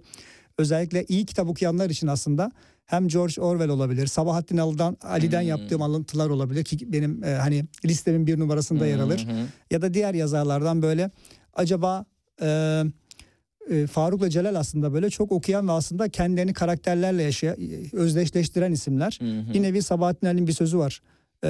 özellikle 0.57 1.05
iyi 1.05 1.25
kitap 1.25 1.47
okuyanlar 1.49 1.89
için 1.89 2.07
aslında 2.07 2.51
hem 2.85 3.07
George 3.07 3.41
Orwell 3.41 3.69
olabilir, 3.69 4.07
Sabahattin 4.07 4.57
Ali'den, 4.57 4.97
Ali'den 5.03 5.41
Hmm. 5.41 5.47
yaptığım 5.49 5.81
alıntılar 5.81 6.29
olabilir 6.29 6.63
ki 6.63 6.93
benim 6.93 7.23
e, 7.23 7.27
hani 7.33 7.65
listemin 7.85 8.27
bir 8.27 8.39
numarasında 8.39 8.85
yer 8.87 8.99
alır. 8.99 9.19
Hı. 9.27 9.45
Ya 9.71 9.81
da 9.81 9.93
diğer 9.93 10.13
yazarlardan 10.13 10.81
böyle 10.81 11.11
acaba 11.53 12.05
e, 12.41 12.83
e, 13.70 13.88
Faruk'la 13.88 14.30
Celal 14.30 14.55
aslında 14.55 14.93
böyle 14.93 15.09
çok 15.09 15.32
okuyan 15.32 15.67
ve 15.67 15.72
aslında 15.72 16.09
kendilerini 16.09 16.53
karakterlerle 16.53 17.24
yaşayan, 17.24 17.57
özdeşleştiren 17.93 18.72
isimler. 18.72 19.20
Hı 19.22 19.26
hı. 19.26 19.53
Bir 19.53 19.61
nevi 19.61 19.82
Sabahattin 19.82 20.28
Ali'nin 20.28 20.47
bir 20.47 20.53
sözü 20.53 20.78
var. 20.78 21.01
E, 21.43 21.49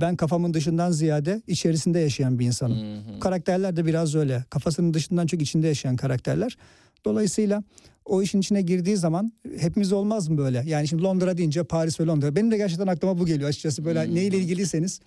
ben 0.00 0.16
kafamın 0.16 0.54
dışından 0.54 0.90
ziyade 0.90 1.42
içerisinde 1.46 1.98
yaşayan 1.98 2.38
bir 2.38 2.46
insanım. 2.46 2.78
Hı 2.78 3.14
hı. 3.16 3.20
Karakterler 3.20 3.76
de 3.76 3.86
biraz 3.86 4.14
öyle. 4.14 4.44
Kafasının 4.50 4.94
dışından 4.94 5.26
çok 5.26 5.42
içinde 5.42 5.66
yaşayan 5.66 5.96
karakterler. 5.96 6.56
Dolayısıyla 7.04 7.62
o 8.04 8.22
işin 8.22 8.40
içine 8.40 8.62
girdiği 8.62 8.96
zaman 8.96 9.32
hepimiz 9.58 9.92
olmaz 9.92 10.28
mı 10.28 10.38
böyle? 10.38 10.62
Yani 10.66 10.88
şimdi 10.88 11.02
Londra 11.02 11.38
deyince 11.38 11.64
Paris 11.64 12.00
ve 12.00 12.04
Londra. 12.04 12.36
Benim 12.36 12.50
de 12.50 12.56
gerçekten 12.56 12.86
aklıma 12.86 13.18
bu 13.18 13.26
geliyor 13.26 13.48
açıkçası. 13.48 13.84
Böyle 13.84 14.04
Hmm. 14.06 14.14
neyle 14.14 14.38
ilgiliyseniz. 14.38 15.00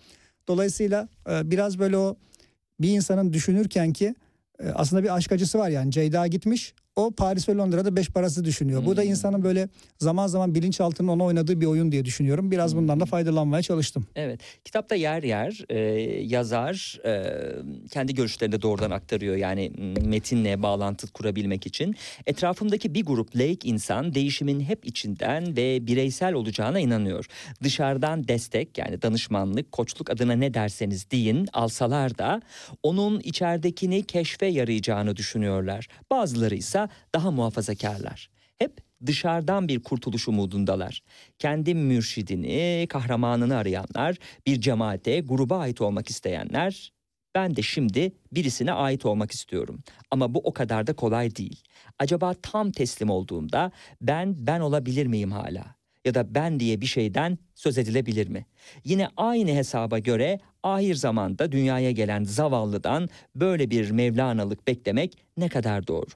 Dolayısıyla 0.47 1.09
e, 1.29 1.51
biraz 1.51 1.79
böyle 1.79 1.97
o 1.97 2.17
bir 2.79 2.89
insanın 2.89 3.33
düşünürken 3.33 3.93
ki 3.93 4.15
aslında 4.73 5.03
bir 5.03 5.15
aşk 5.15 5.31
acısı 5.31 5.59
var 5.59 5.69
yani. 5.69 5.91
Ceyda 5.91 6.27
gitmiş. 6.27 6.73
O 6.95 7.11
Paris 7.11 7.49
ve 7.49 7.55
Londra'da 7.55 7.95
beş 7.95 8.09
parası 8.09 8.45
düşünüyor. 8.45 8.85
Bu 8.85 8.97
da 8.97 9.01
Hmm. 9.01 9.09
insanın 9.09 9.43
böyle 9.43 9.69
zaman 9.97 10.27
zaman 10.27 10.55
bilinçaltının 10.55 11.07
ona 11.07 11.23
oynadığı 11.23 11.61
bir 11.61 11.65
oyun 11.65 11.91
diye 11.91 12.05
düşünüyorum. 12.05 12.51
Biraz 12.51 12.75
bundan 12.75 12.93
Hmm. 12.93 13.01
da 13.01 13.05
faydalanmaya 13.05 13.61
çalıştım. 13.63 14.05
Evet. 14.15 14.39
Kitapta 14.65 14.95
yer 14.95 15.23
yer 15.23 15.59
e, 15.69 15.77
yazar 16.23 16.99
e, 17.05 17.23
kendi 17.91 18.13
görüşlerini 18.15 18.55
de 18.55 18.61
doğrudan 18.61 18.91
aktarıyor. 18.91 19.35
Yani 19.35 19.71
metinle 20.05 20.63
bağlantı 20.63 21.07
kurabilmek 21.07 21.65
için. 21.67 21.95
Etrafımdaki 22.25 22.93
bir 22.93 23.05
grup 23.05 23.35
laik 23.35 23.65
insan 23.65 24.15
değişimin 24.15 24.59
hep 24.59 24.85
içinden 24.85 25.57
ve 25.57 25.87
bireysel 25.87 26.33
olacağına 26.33 26.79
inanıyor. 26.79 27.25
Dışarıdan 27.63 28.27
destek 28.27 28.77
yani 28.77 29.01
danışmanlık, 29.01 29.71
koçluk 29.71 30.09
adına 30.09 30.33
ne 30.33 30.53
derseniz 30.53 31.11
deyin 31.11 31.47
alsalar 31.53 32.17
da 32.17 32.41
onun 32.83 33.19
içeridekini 33.19 34.03
keşfe 34.03 34.45
yarayacağını 34.45 35.15
düşünüyorlar. 35.15 35.87
Bazıları 36.11 36.55
ise 36.55 36.88
daha 37.15 37.31
muhafazakarlar. 37.31 38.29
Hep 38.57 38.77
dışarıdan 39.05 39.67
bir 39.67 39.83
kurtuluş 39.83 40.27
umudundalar. 40.27 41.01
Kendi 41.39 41.75
mürşidini, 41.75 42.87
kahramanını 42.89 43.57
arayanlar, 43.57 44.17
bir 44.47 44.61
cemaate, 44.61 45.19
gruba 45.19 45.57
ait 45.57 45.81
olmak 45.81 46.09
isteyenler, 46.09 46.93
ben 47.35 47.55
de 47.55 47.61
şimdi 47.61 48.11
birisine 48.31 48.71
ait 48.71 49.05
olmak 49.05 49.31
istiyorum. 49.31 49.83
Ama 50.11 50.33
bu 50.33 50.39
o 50.39 50.53
kadar 50.53 50.87
da 50.87 50.93
kolay 50.93 51.35
değil. 51.35 51.63
Acaba 51.99 52.33
tam 52.33 52.71
teslim 52.71 53.09
olduğumda 53.09 53.71
ben 54.01 54.47
ben 54.47 54.59
olabilir 54.59 55.05
miyim 55.05 55.31
hala? 55.31 55.75
Ya 56.05 56.13
da 56.13 56.35
ben 56.35 56.59
diye 56.59 56.81
bir 56.81 56.85
şeyden 56.85 57.37
söz 57.55 57.77
edilebilir 57.77 58.27
mi? 58.27 58.45
Yine 58.83 59.07
aynı 59.17 59.51
hesaba 59.51 59.99
göre 59.99 60.39
ahir 60.63 60.95
zamanda 60.95 61.51
dünyaya 61.51 61.91
gelen 61.91 62.23
zavallıdan 62.23 63.09
böyle 63.35 63.69
bir 63.69 63.91
mevlanalık 63.91 64.67
beklemek 64.67 65.17
ne 65.37 65.49
kadar 65.49 65.87
doğru? 65.87 66.09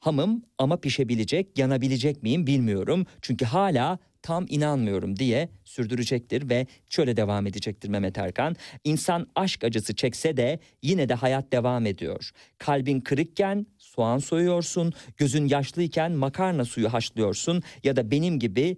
Hamım 0.00 0.42
ama 0.58 0.76
pişebilecek, 0.76 1.58
yanabilecek 1.58 2.22
miyim 2.22 2.46
bilmiyorum. 2.46 3.06
Çünkü 3.22 3.44
hala 3.44 3.98
tam 4.22 4.46
inanmıyorum 4.48 5.16
diye 5.16 5.48
sürdürecektir 5.64 6.48
ve 6.50 6.66
şöyle 6.90 7.16
devam 7.16 7.46
edecektir 7.46 7.88
Mehmet 7.88 8.18
Erkan. 8.18 8.56
İnsan 8.84 9.26
aşk 9.34 9.64
acısı 9.64 9.94
çekse 9.94 10.36
de 10.36 10.58
yine 10.82 11.08
de 11.08 11.14
hayat 11.14 11.52
devam 11.52 11.86
ediyor. 11.86 12.30
Kalbin 12.58 13.00
kırıkken 13.00 13.66
soğan 13.78 14.18
soyuyorsun, 14.18 14.92
gözün 15.16 15.48
yaşlıyken 15.48 16.12
makarna 16.12 16.64
suyu 16.64 16.92
haşlıyorsun 16.92 17.62
ya 17.84 17.96
da 17.96 18.10
benim 18.10 18.38
gibi 18.38 18.76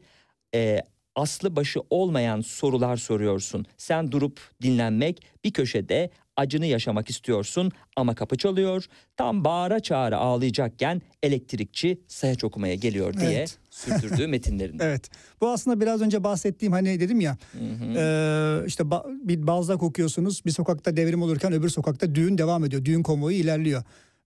e, 0.54 0.80
aslı 1.14 1.56
başı 1.56 1.80
olmayan 1.90 2.40
sorular 2.40 2.96
soruyorsun. 2.96 3.66
Sen 3.76 4.12
durup 4.12 4.40
dinlenmek 4.62 5.22
bir 5.44 5.52
köşede 5.52 6.10
acını 6.36 6.66
yaşamak 6.66 7.10
istiyorsun 7.10 7.72
ama 7.96 8.14
kapı 8.14 8.36
çalıyor. 8.36 8.84
Tam 9.16 9.44
bağıra 9.44 9.80
çağıra 9.80 10.16
ağlayacakken 10.18 11.02
elektrikçi 11.22 12.00
sayaç 12.08 12.44
okumaya 12.44 12.74
geliyor 12.74 13.14
diye 13.20 13.30
Evet. 13.38 13.58
sürdürdüğü 13.70 14.26
metinlerinde. 14.26 14.84
Evet. 14.84 15.10
Bu 15.40 15.48
aslında 15.50 15.80
biraz 15.80 16.02
önce 16.02 16.24
bahsettiğim 16.24 16.72
hani 16.72 17.00
dedim 17.00 17.20
ya 17.20 17.36
e, 17.80 18.66
işte 18.66 18.82
ba- 18.82 19.28
bir 19.28 19.46
Balzac 19.46 19.82
okuyorsunuz 19.82 20.44
bir 20.46 20.50
sokakta 20.50 20.96
devrim 20.96 21.22
olurken 21.22 21.52
öbür 21.52 21.68
sokakta 21.68 22.14
düğün 22.14 22.38
devam 22.38 22.64
ediyor. 22.64 22.84
Düğün 22.84 23.02
konvoyu 23.02 23.36
ilerliyor. 23.36 23.82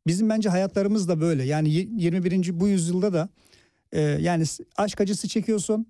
Bizim 0.07 0.28
bence 0.28 0.48
hayatlarımız 0.48 1.09
da 1.09 1.20
böyle. 1.20 1.44
Yani 1.44 1.70
y- 1.70 1.88
21. 1.96 2.61
bu 2.61 2.68
yüzyılda 2.68 3.12
da 3.12 3.28
e, 3.92 4.00
yani 4.00 4.44
aşk 4.76 5.00
acısı 5.00 5.28
çekiyorsun. 5.28 5.86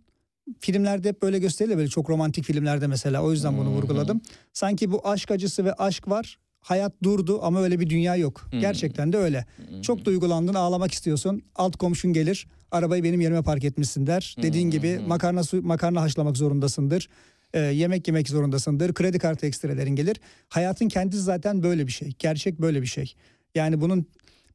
Filmlerde 0.60 1.08
hep 1.08 1.22
böyle 1.22 1.38
gösterilir 1.38 1.76
böyle 1.76 1.88
çok 1.88 2.10
romantik 2.10 2.44
filmlerde 2.44 2.86
mesela 2.86 3.22
o 3.22 3.32
yüzden 3.32 3.58
bunu 3.58 3.68
vurguladım. 3.70 4.20
Sanki 4.52 4.90
bu 4.92 5.08
aşk 5.08 5.30
acısı 5.30 5.64
ve 5.64 5.72
aşk 5.72 6.08
var. 6.08 6.38
Hayat 6.60 6.92
durdu 7.02 7.38
ama 7.42 7.62
öyle 7.62 7.80
bir 7.80 7.90
dünya 7.90 8.16
yok. 8.16 8.48
Gerçekten 8.60 9.12
de 9.12 9.16
öyle. 9.16 9.46
Çok 9.82 10.04
duygulandın 10.04 10.54
ağlamak 10.54 10.92
istiyorsun. 10.92 11.42
Alt 11.54 11.76
komşun 11.76 12.12
gelir. 12.12 12.46
Arabayı 12.70 13.04
benim 13.04 13.20
yerime 13.20 13.42
park 13.42 13.64
etmişsin 13.64 14.06
der. 14.06 14.36
Dediğin 14.42 14.70
gibi 14.70 14.98
makarna 15.08 15.44
su, 15.44 15.62
makarna 15.62 16.02
haşlamak 16.02 16.36
zorundasındır. 16.36 17.08
Ee, 17.54 17.60
yemek 17.60 18.08
yemek 18.08 18.28
zorundasındır. 18.28 18.94
Kredi 18.94 19.18
kartı 19.18 19.46
ekstrelerin 19.46 19.96
gelir. 19.96 20.20
Hayatın 20.48 20.88
kendisi 20.88 21.22
zaten 21.22 21.62
böyle 21.62 21.86
bir 21.86 21.92
şey. 21.92 22.12
Gerçek 22.18 22.60
böyle 22.60 22.82
bir 22.82 22.86
şey. 22.86 23.14
Yani 23.54 23.80
bunun 23.80 24.06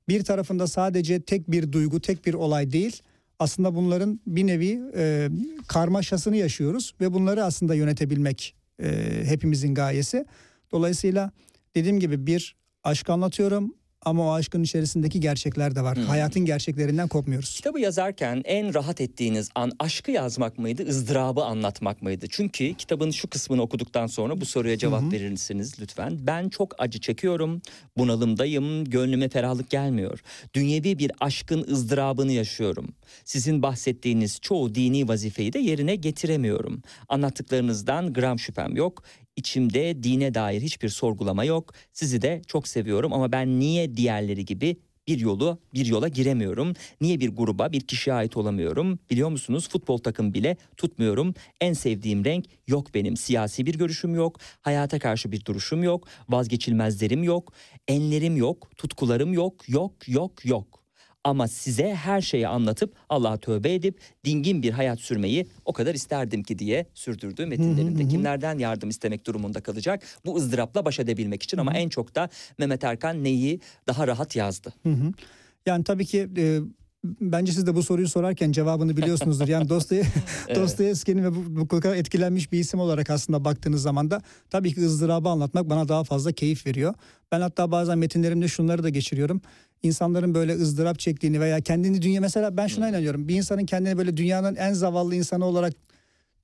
bir 0.08 0.24
tarafında 0.24 0.68
sadece 0.68 1.22
tek 1.22 1.52
bir 1.52 1.72
duygu, 1.72 2.00
tek 2.02 2.26
bir 2.26 2.34
olay 2.34 2.72
değil. 2.72 3.02
Aslında 3.42 3.76
bunların 3.76 4.20
bir 4.28 4.48
nevi 4.48 4.82
e, 4.96 5.30
karmaşasını 5.68 6.38
yaşıyoruz 6.38 6.94
ve 7.02 7.14
bunları 7.14 7.44
aslında 7.44 7.76
yönetebilmek 7.76 8.56
e, 8.84 9.22
hepimizin 9.26 9.76
gayesi. 9.76 10.26
Dolayısıyla 10.72 11.32
dediğim 11.76 12.00
gibi 12.00 12.28
bir 12.28 12.56
aşk 12.84 13.10
anlatıyorum 13.10 13.76
ama 14.06 14.28
o 14.28 14.32
aşkın 14.32 14.64
içerisindeki 14.64 15.20
gerçekler 15.20 15.76
de 15.76 15.82
var. 15.82 15.98
Hayatın 15.98 16.46
gerçeklerinden 16.46 17.08
kopmuyoruz. 17.08 17.56
Kitabı 17.56 17.80
yazarken 17.80 18.42
en 18.46 18.74
rahat 18.74 19.02
ettiğiniz 19.02 19.50
an 19.56 19.72
aşkı 19.80 20.12
yazmak 20.12 20.58
mıydı, 20.58 20.88
ızdırabı 20.88 21.44
anlatmak 21.44 22.02
mıydı? 22.02 22.26
Çünkü 22.30 22.74
kitabın 22.74 23.12
şu 23.12 23.28
kısmını 23.28 23.62
okuduktan 23.62 24.08
sonra 24.08 24.42
bu 24.42 24.46
soruya 24.46 24.78
cevap 24.78 25.14
verirsiniz 25.14 25.80
lütfen. 25.80 26.18
Ben 26.28 26.50
çok 26.50 26.76
acı 26.82 27.00
çekiyorum, 27.00 27.62
bunalımdayım, 27.98 28.86
gönlüme 28.86 29.30
ferahlık 29.30 29.70
gelmiyor. 29.70 30.20
Dünyevi 30.54 31.00
bir 31.00 31.12
aşkın 31.20 31.66
ızdırabını 31.72 32.32
yaşıyorum. 32.32 32.88
Sizin 33.26 33.64
bahsettiğiniz 33.64 34.40
çoğu 34.42 34.76
dini 34.76 35.08
vazifeyi 35.08 35.54
de 35.54 35.60
yerine 35.60 35.96
getiremiyorum. 35.96 36.82
Anlattıklarınızdan 37.10 38.14
gram 38.14 38.40
şüphem 38.40 38.76
yok. 38.76 39.04
içimde 39.36 40.04
dine 40.04 40.34
dair 40.34 40.62
hiçbir 40.62 40.90
sorgulama 40.90 41.44
yok. 41.44 41.74
Sizi 41.94 42.22
de 42.22 42.42
çok 42.48 42.68
seviyorum 42.68 43.14
ama 43.14 43.32
ben 43.32 43.60
niye 43.60 43.98
diğerleri 43.98 44.46
gibi 44.46 44.78
bir 45.08 45.20
yolu 45.20 45.60
bir 45.74 45.86
yola 45.86 46.08
giremiyorum. 46.08 46.74
Niye 47.02 47.20
bir 47.20 47.30
gruba 47.30 47.72
bir 47.72 47.82
kişiye 47.82 48.14
ait 48.14 48.38
olamıyorum? 48.38 49.00
Biliyor 49.10 49.30
musunuz 49.30 49.70
futbol 49.70 49.98
takım 49.98 50.34
bile 50.34 50.58
tutmuyorum. 50.78 51.34
En 51.62 51.74
sevdiğim 51.74 52.26
renk 52.26 52.46
yok 52.68 52.94
benim. 52.94 53.18
Siyasi 53.18 53.66
bir 53.66 53.78
görüşüm 53.78 54.16
yok. 54.16 54.40
Hayata 54.62 55.00
karşı 55.00 55.32
bir 55.32 55.46
duruşum 55.46 55.84
yok. 55.84 56.08
Vazgeçilmezlerim 56.30 57.24
yok. 57.24 57.54
Enlerim 57.88 58.38
yok. 58.38 58.72
Tutkularım 58.78 59.34
yok. 59.34 59.70
Yok 59.70 60.08
yok 60.08 60.46
yok. 60.46 60.81
Ama 61.24 61.48
size 61.48 61.96
her 61.96 62.22
şeyi 62.22 62.48
anlatıp 62.48 62.96
Allah'a 63.10 63.38
tövbe 63.38 63.74
edip 63.74 64.00
dingin 64.26 64.64
bir 64.64 64.72
hayat 64.72 65.00
sürmeyi 65.00 65.48
o 65.66 65.74
kadar 65.74 65.96
isterdim 65.96 66.44
ki 66.44 66.60
diye 66.60 66.86
sürdürdüğü 66.94 67.46
metinlerinde. 67.46 68.08
Kimlerden 68.08 68.58
yardım 68.58 68.90
istemek 68.90 69.28
durumunda 69.28 69.62
kalacak 69.62 70.04
bu 70.26 70.36
ızdırapla 70.36 70.86
baş 70.86 71.00
edebilmek 71.00 71.44
için 71.44 71.58
ama 71.58 71.74
en 71.74 71.90
çok 71.90 72.16
da 72.16 72.30
Mehmet 72.58 72.84
Erkan 72.84 73.24
neyi 73.24 73.60
daha 73.88 74.08
rahat 74.08 74.36
yazdı. 74.36 74.74
Hı 74.84 74.90
hı. 74.90 75.12
Yani 75.66 75.84
tabii 75.84 76.06
ki 76.06 76.30
e, 76.38 76.60
bence 77.04 77.52
siz 77.52 77.68
de 77.68 77.76
bu 77.76 77.84
soruyu 77.84 78.10
sorarken 78.10 78.52
cevabını 78.52 78.98
biliyorsunuzdur. 78.98 79.48
Yani 79.48 79.70
Dostoy 79.70 80.02
Dostoyevski'nin 80.56 81.24
ve 81.24 81.36
bu, 81.36 81.60
bu 81.60 81.68
kadar 81.68 81.96
etkilenmiş 81.96 82.52
bir 82.52 82.60
isim 82.60 82.80
olarak 82.80 83.10
aslında 83.10 83.46
baktığınız 83.46 83.82
zaman 83.82 84.12
da 84.12 84.22
tabii 84.50 84.74
ki 84.74 84.86
ızdırabı 84.86 85.30
anlatmak 85.30 85.70
bana 85.70 85.88
daha 85.88 86.04
fazla 86.04 86.32
keyif 86.32 86.68
veriyor. 86.68 86.94
Ben 87.32 87.42
hatta 87.42 87.72
bazen 87.72 87.98
metinlerimde 87.98 88.48
şunları 88.48 88.84
da 88.84 88.90
geçiriyorum. 88.90 89.42
İnsanların 89.84 90.36
böyle 90.36 90.54
ızdırap 90.54 91.00
çektiğini 91.00 91.40
veya 91.40 91.62
kendini 91.62 92.02
dünya 92.02 92.22
mesela 92.22 92.58
ben 92.58 92.68
şuna 92.68 92.90
inanıyorum. 92.90 93.28
Bir 93.28 93.36
insanın 93.36 93.66
kendini 93.66 93.98
böyle 93.98 94.18
dünyanın 94.18 94.56
en 94.56 94.74
zavallı 94.74 95.16
insanı 95.16 95.46
olarak 95.46 95.74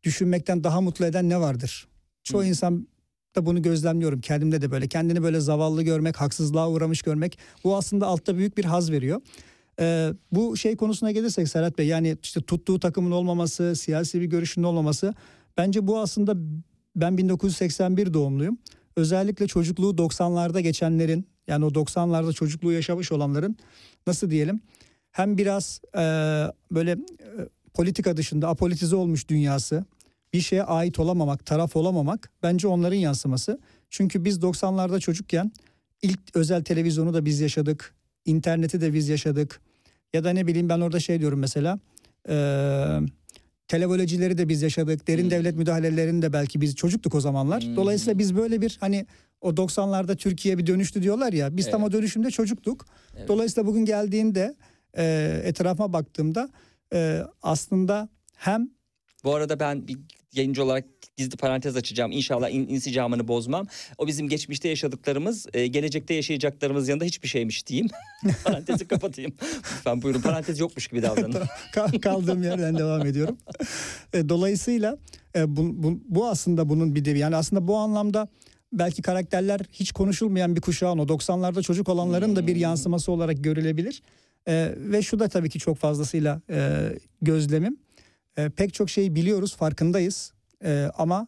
düşünmekten 0.03 0.63
daha 0.63 0.81
mutlu 0.81 1.05
eden 1.05 1.29
ne 1.29 1.39
vardır? 1.39 1.87
Çoğu 2.23 2.43
insan 2.43 2.87
da 3.35 3.45
bunu 3.45 3.61
gözlemliyorum. 3.61 4.21
Kendimde 4.21 4.61
de 4.61 4.71
böyle 4.71 4.87
kendini 4.87 5.23
böyle 5.23 5.39
zavallı 5.39 5.83
görmek, 5.83 6.21
haksızlığa 6.21 6.69
uğramış 6.69 7.01
görmek 7.01 7.37
bu 7.63 7.75
aslında 7.75 8.07
altta 8.07 8.37
büyük 8.37 8.57
bir 8.57 8.65
haz 8.65 8.91
veriyor. 8.91 9.21
Ee, 9.79 10.13
bu 10.31 10.57
şey 10.57 10.75
konusuna 10.75 11.11
gelirsek 11.11 11.47
Serhat 11.47 11.77
Bey 11.77 11.87
yani 11.87 12.17
işte 12.23 12.41
tuttuğu 12.41 12.79
takımın 12.79 13.11
olmaması, 13.11 13.75
siyasi 13.75 14.21
bir 14.21 14.25
görüşünün 14.25 14.65
olmaması 14.65 15.13
bence 15.57 15.87
bu 15.87 15.99
aslında 15.99 16.33
ben 16.95 17.17
1981 17.17 18.13
doğumluyum. 18.13 18.57
Özellikle 18.95 19.47
çocukluğu 19.47 19.95
90'larda 19.95 20.59
geçenlerin 20.59 21.27
yani 21.47 21.65
o 21.65 21.69
90'larda 21.69 22.33
çocukluğu 22.33 22.71
yaşamış 22.71 23.11
olanların 23.11 23.57
nasıl 24.07 24.29
diyelim 24.29 24.61
hem 25.11 25.37
biraz 25.37 25.81
e, 25.95 26.01
böyle 26.71 26.91
e, 26.91 26.97
politika 27.73 28.17
dışında 28.17 28.47
apolitize 28.47 28.95
olmuş 28.95 29.27
dünyası 29.27 29.85
bir 30.33 30.41
şeye 30.41 30.63
ait 30.63 30.99
olamamak, 30.99 31.45
taraf 31.45 31.75
olamamak 31.75 32.31
bence 32.43 32.67
onların 32.67 32.95
yansıması. 32.95 33.59
Çünkü 33.89 34.25
biz 34.25 34.37
90'larda 34.37 34.99
çocukken 34.99 35.51
ilk 36.01 36.19
özel 36.33 36.63
televizyonu 36.63 37.13
da 37.13 37.25
biz 37.25 37.39
yaşadık. 37.39 37.93
interneti 38.25 38.81
de 38.81 38.93
biz 38.93 39.09
yaşadık. 39.09 39.61
Ya 40.13 40.23
da 40.23 40.29
ne 40.29 40.47
bileyim 40.47 40.69
ben 40.69 40.79
orada 40.81 40.99
şey 40.99 41.19
diyorum 41.19 41.39
mesela. 41.39 41.79
E, 42.29 42.35
televolecileri 43.67 44.37
de 44.37 44.49
biz 44.49 44.61
yaşadık. 44.61 45.07
Derin 45.07 45.29
devlet 45.31 45.55
müdahalelerini 45.55 46.21
de 46.21 46.33
belki 46.33 46.61
biz 46.61 46.75
çocuktuk 46.75 47.15
o 47.15 47.21
zamanlar. 47.21 47.61
Dolayısıyla 47.75 48.19
biz 48.19 48.35
böyle 48.35 48.61
bir 48.61 48.77
hani 48.79 49.05
o 49.41 49.49
90'larda 49.49 50.15
Türkiye 50.15 50.57
bir 50.57 50.67
dönüştü 50.67 51.03
diyorlar 51.03 51.33
ya. 51.33 51.57
Biz 51.57 51.65
tam 51.71 51.83
o 51.83 51.91
dönüşümde 51.91 52.31
çocuktuk. 52.31 52.85
Dolayısıyla 53.27 53.67
bugün 53.67 53.85
geldiğinde 53.85 54.55
e, 54.97 55.41
etrafa 55.43 55.93
baktığımda 55.93 56.49
e, 56.93 57.21
aslında 57.41 58.09
hem 58.35 58.69
Bu 59.23 59.35
arada 59.35 59.59
ben 59.59 59.87
bir 59.87 59.97
yayıncı 60.33 60.63
olarak 60.63 60.85
gizli 61.17 61.37
parantez 61.37 61.75
açacağım. 61.75 62.11
İnşallah 62.11 62.49
in, 62.49 62.67
insicamını 62.67 63.27
bozmam. 63.27 63.67
O 63.97 64.07
bizim 64.07 64.29
geçmişte 64.29 64.69
yaşadıklarımız, 64.69 65.45
e, 65.53 65.67
gelecekte 65.67 66.13
yaşayacaklarımız 66.13 66.89
yanında 66.89 67.05
hiçbir 67.05 67.27
şeymiş 67.27 67.67
diyeyim. 67.67 67.87
Parantezi 68.43 68.87
kapatayım. 68.87 69.33
Lütfen 69.75 70.01
buyurun 70.01 70.21
parantez 70.21 70.59
yokmuş 70.59 70.87
gibi 70.87 71.01
davranın. 71.01 71.43
Kal- 71.73 71.99
kaldığım 72.01 72.43
yerden 72.43 72.77
devam 72.77 73.05
ediyorum. 73.05 73.37
E, 74.13 74.29
Dolayısıyla 74.29 74.97
e, 75.35 75.55
bu, 75.57 75.83
bu, 75.83 75.99
bu 76.07 76.27
aslında 76.27 76.69
bunun 76.69 76.95
bir 76.95 77.05
devi. 77.05 77.19
Yani 77.19 77.35
aslında 77.35 77.67
bu 77.67 77.77
anlamda 77.77 78.27
belki 78.73 79.01
karakterler 79.01 79.59
hiç 79.71 79.91
konuşulmayan 79.91 80.55
bir 80.55 80.61
kuşağın 80.61 80.97
o 80.97 81.03
90'larda 81.03 81.61
çocuk 81.63 81.89
olanların 81.89 82.35
da 82.35 82.47
bir 82.47 82.55
yansıması 82.55 83.11
olarak 83.11 83.43
görülebilir. 83.43 84.01
E, 84.47 84.73
ve 84.77 85.01
şu 85.01 85.19
da 85.19 85.27
tabii 85.27 85.49
ki 85.49 85.59
çok 85.59 85.77
fazlasıyla 85.77 86.41
e, 86.49 86.89
gözlemim. 87.21 87.77
E, 88.37 88.49
pek 88.49 88.73
çok 88.73 88.89
şeyi 88.89 89.15
biliyoruz, 89.15 89.55
farkındayız. 89.55 90.33
E, 90.63 90.89
ama 90.97 91.27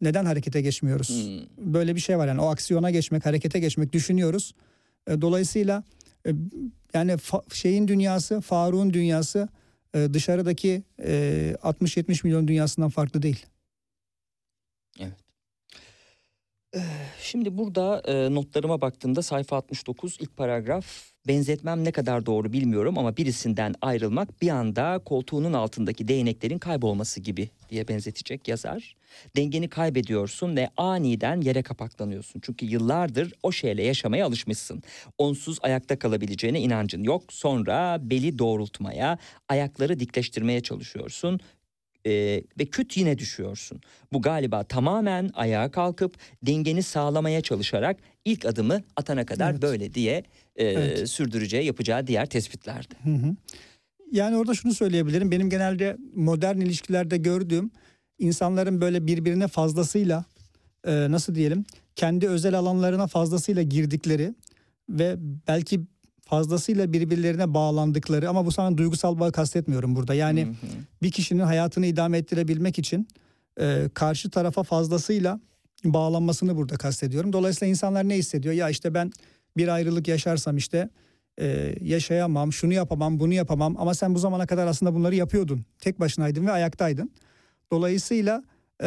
neden 0.00 0.24
harekete 0.24 0.60
geçmiyoruz? 0.60 1.08
Böyle 1.58 1.94
bir 1.94 2.00
şey 2.00 2.18
var 2.18 2.28
yani 2.28 2.40
o 2.40 2.46
aksiyona 2.46 2.90
geçmek, 2.90 3.26
harekete 3.26 3.58
geçmek 3.58 3.92
düşünüyoruz. 3.92 4.54
E, 5.08 5.20
dolayısıyla 5.20 5.84
e, 6.26 6.30
yani 6.94 7.12
fa- 7.12 7.54
şeyin 7.54 7.88
dünyası, 7.88 8.40
Faruk'un 8.40 8.92
dünyası 8.92 9.48
e, 9.94 10.08
dışarıdaki 10.14 10.82
e, 11.02 11.56
60-70 11.62 12.20
milyon 12.26 12.48
dünyasından 12.48 12.90
farklı 12.90 13.22
değil. 13.22 13.46
Şimdi 17.22 17.58
burada 17.58 18.02
e, 18.06 18.34
notlarıma 18.34 18.80
baktığımda 18.80 19.22
sayfa 19.22 19.56
69 19.56 20.16
ilk 20.20 20.36
paragraf 20.36 20.86
benzetmem 21.28 21.84
ne 21.84 21.92
kadar 21.92 22.26
doğru 22.26 22.52
bilmiyorum 22.52 22.98
ama 22.98 23.16
birisinden 23.16 23.74
ayrılmak 23.80 24.42
bir 24.42 24.48
anda 24.48 24.98
koltuğunun 25.04 25.52
altındaki 25.52 26.08
değneklerin 26.08 26.58
kaybolması 26.58 27.20
gibi 27.20 27.48
diye 27.70 27.88
benzetecek 27.88 28.48
yazar. 28.48 28.96
Dengeni 29.36 29.68
kaybediyorsun 29.68 30.56
ve 30.56 30.68
aniden 30.76 31.40
yere 31.40 31.62
kapaklanıyorsun. 31.62 32.40
Çünkü 32.40 32.66
yıllardır 32.66 33.32
o 33.42 33.52
şeyle 33.52 33.82
yaşamaya 33.82 34.26
alışmışsın. 34.26 34.82
Onsuz 35.18 35.58
ayakta 35.62 35.98
kalabileceğine 35.98 36.60
inancın 36.60 37.04
yok. 37.04 37.32
Sonra 37.32 37.98
beli 38.00 38.38
doğrultmaya, 38.38 39.18
ayakları 39.48 40.00
dikleştirmeye 40.00 40.60
çalışıyorsun 40.60 41.40
e, 42.06 42.10
ve 42.58 42.64
küt 42.66 42.96
yine 42.96 43.18
düşüyorsun. 43.18 43.80
Bu 44.12 44.22
galiba 44.22 44.64
tamamen 44.64 45.30
ayağa 45.34 45.70
kalkıp 45.70 46.16
dengeni 46.42 46.82
sağlamaya 46.82 47.40
çalışarak 47.40 47.96
ilk 48.24 48.44
adımı 48.44 48.82
atana 48.96 49.26
kadar 49.26 49.50
Evet. 49.50 49.62
böyle 49.62 49.94
diye 49.94 50.22
e, 50.56 50.64
Evet. 50.66 51.10
sürdüreceği 51.10 51.64
yapacağı 51.64 52.06
diğer 52.06 52.26
tespitlerdi. 52.26 52.94
Hı 53.02 53.10
hı. 53.10 53.36
Yani 54.12 54.36
orada 54.36 54.54
şunu 54.54 54.74
söyleyebilirim. 54.74 55.30
Benim 55.30 55.50
genelde 55.50 55.96
modern 56.14 56.60
ilişkilerde 56.60 57.16
gördüğüm 57.16 57.70
insanların 58.18 58.80
böyle 58.80 59.06
birbirine 59.06 59.48
fazlasıyla 59.48 60.24
e, 60.86 61.10
nasıl 61.10 61.34
diyelim 61.34 61.64
kendi 61.96 62.28
özel 62.28 62.54
alanlarına 62.58 63.06
fazlasıyla 63.06 63.62
girdikleri 63.62 64.34
ve 64.88 65.16
belki 65.48 65.80
fazlasıyla 66.20 66.92
birbirlerine 66.92 67.54
bağlandıkları 67.54 68.28
ama 68.28 68.46
bu 68.46 68.52
sana 68.52 68.78
duygusal 68.78 69.20
bağı 69.20 69.32
kastetmiyorum 69.32 69.96
burada. 69.96 70.14
Yani 70.14 70.48
bir 71.02 71.10
kişinin 71.10 71.42
hayatını 71.42 71.86
idame 71.86 72.18
ettirebilmek 72.18 72.78
için 72.78 73.08
e, 73.60 73.88
karşı 73.94 74.30
tarafa 74.30 74.62
fazlasıyla 74.62 75.40
bağlanmasını 75.84 76.56
burada 76.56 76.76
kastediyorum. 76.76 77.32
Dolayısıyla 77.32 77.70
insanlar 77.70 78.08
ne 78.08 78.16
hissediyor? 78.16 78.54
Ya 78.54 78.70
işte 78.70 78.94
ben 78.94 79.12
bir 79.56 79.68
ayrılık 79.68 80.08
yaşarsam 80.08 80.56
işte 80.56 80.88
e, 81.40 81.74
yaşayamam, 81.80 82.52
şunu 82.52 82.72
yapamam, 82.72 83.20
bunu 83.20 83.34
yapamam 83.34 83.76
ama 83.78 83.94
sen 83.94 84.14
bu 84.14 84.18
zamana 84.18 84.46
kadar 84.46 84.66
aslında 84.66 84.94
bunları 84.94 85.14
yapıyordun. 85.14 85.64
Tek 85.80 86.00
başınaydın 86.00 86.46
ve 86.46 86.52
ayaktaydın. 86.52 87.10
Dolayısıyla 87.72 88.44
e, 88.82 88.86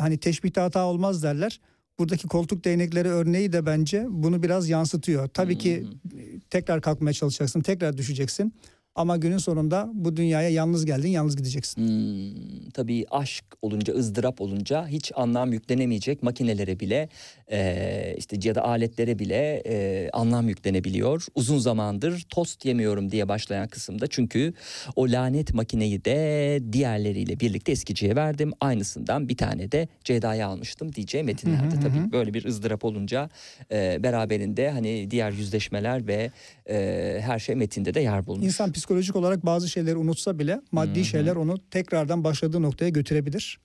hani 0.00 0.18
teşbihte 0.18 0.60
hata 0.60 0.84
olmaz 0.84 1.22
derler. 1.22 1.60
Buradaki 1.98 2.28
koltuk 2.28 2.64
değnekleri 2.64 3.08
örneği 3.08 3.52
de 3.52 3.66
bence 3.66 4.06
bunu 4.08 4.42
biraz 4.42 4.68
yansıtıyor. 4.68 5.28
Tabii 5.28 5.58
ki 5.58 5.86
e, 6.18 6.40
tekrar 6.50 6.80
kalkmaya 6.80 7.12
çalışacaksın, 7.12 7.60
tekrar 7.60 7.96
düşeceksin. 7.96 8.54
Ama 8.96 9.16
günün 9.16 9.38
sonunda 9.38 9.90
bu 9.94 10.16
dünyaya 10.16 10.48
yalnız 10.48 10.86
geldin, 10.86 11.08
yalnız 11.08 11.36
gideceksin. 11.36 11.82
Hmm, 11.82 12.70
tabii 12.70 13.06
aşk 13.10 13.44
olunca, 13.62 13.94
ızdırap 13.94 14.40
olunca 14.40 14.88
hiç 14.88 15.12
anlam 15.14 15.52
yüklenemeyecek 15.52 16.22
makinelere 16.22 16.80
bile 16.80 17.08
e, 17.52 18.14
işte 18.18 18.36
ya 18.42 18.54
da 18.54 18.64
aletlere 18.64 19.18
bile 19.18 19.62
e, 19.66 20.10
anlam 20.12 20.48
yüklenebiliyor. 20.48 21.26
Uzun 21.34 21.58
zamandır 21.58 22.26
tost 22.28 22.64
yemiyorum 22.64 23.12
diye 23.12 23.28
başlayan 23.28 23.68
kısımda 23.68 24.06
çünkü 24.06 24.52
o 24.96 25.04
lanet 25.04 25.54
makineyi 25.54 26.04
de 26.04 26.60
diğerleriyle 26.72 27.40
birlikte 27.40 27.72
eskiciye 27.72 28.16
verdim. 28.16 28.52
Aynısından 28.60 29.28
bir 29.28 29.36
tane 29.36 29.72
de 29.72 29.88
Ceyda'ya 30.04 30.48
almıştım 30.48 30.92
diyeceği 30.92 31.24
metinlerde 31.24 31.80
tabii 31.80 32.12
böyle 32.12 32.34
bir 32.34 32.44
ızdırap 32.44 32.84
olunca 32.84 33.30
e, 33.72 34.02
beraberinde 34.02 34.70
hani 34.70 35.10
diğer 35.10 35.30
yüzleşmeler 35.30 36.06
ve 36.06 36.30
e, 36.70 37.18
her 37.20 37.38
şey 37.38 37.54
metinde 37.54 37.94
de 37.94 38.00
yer 38.00 38.26
bulmuş. 38.26 38.46
İnsan 38.46 38.72
psikolojik 38.86 39.16
olarak 39.16 39.46
bazı 39.46 39.68
şeyleri 39.68 39.96
unutsa 39.96 40.38
bile 40.38 40.60
maddi 40.72 41.04
şeyler 41.04 41.36
onu 41.36 41.58
tekrardan 41.70 42.24
başladığı 42.24 42.62
noktaya 42.62 42.88
götürebilir. 42.88 43.58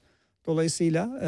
Dolayısıyla 0.48 1.20
e, 1.24 1.28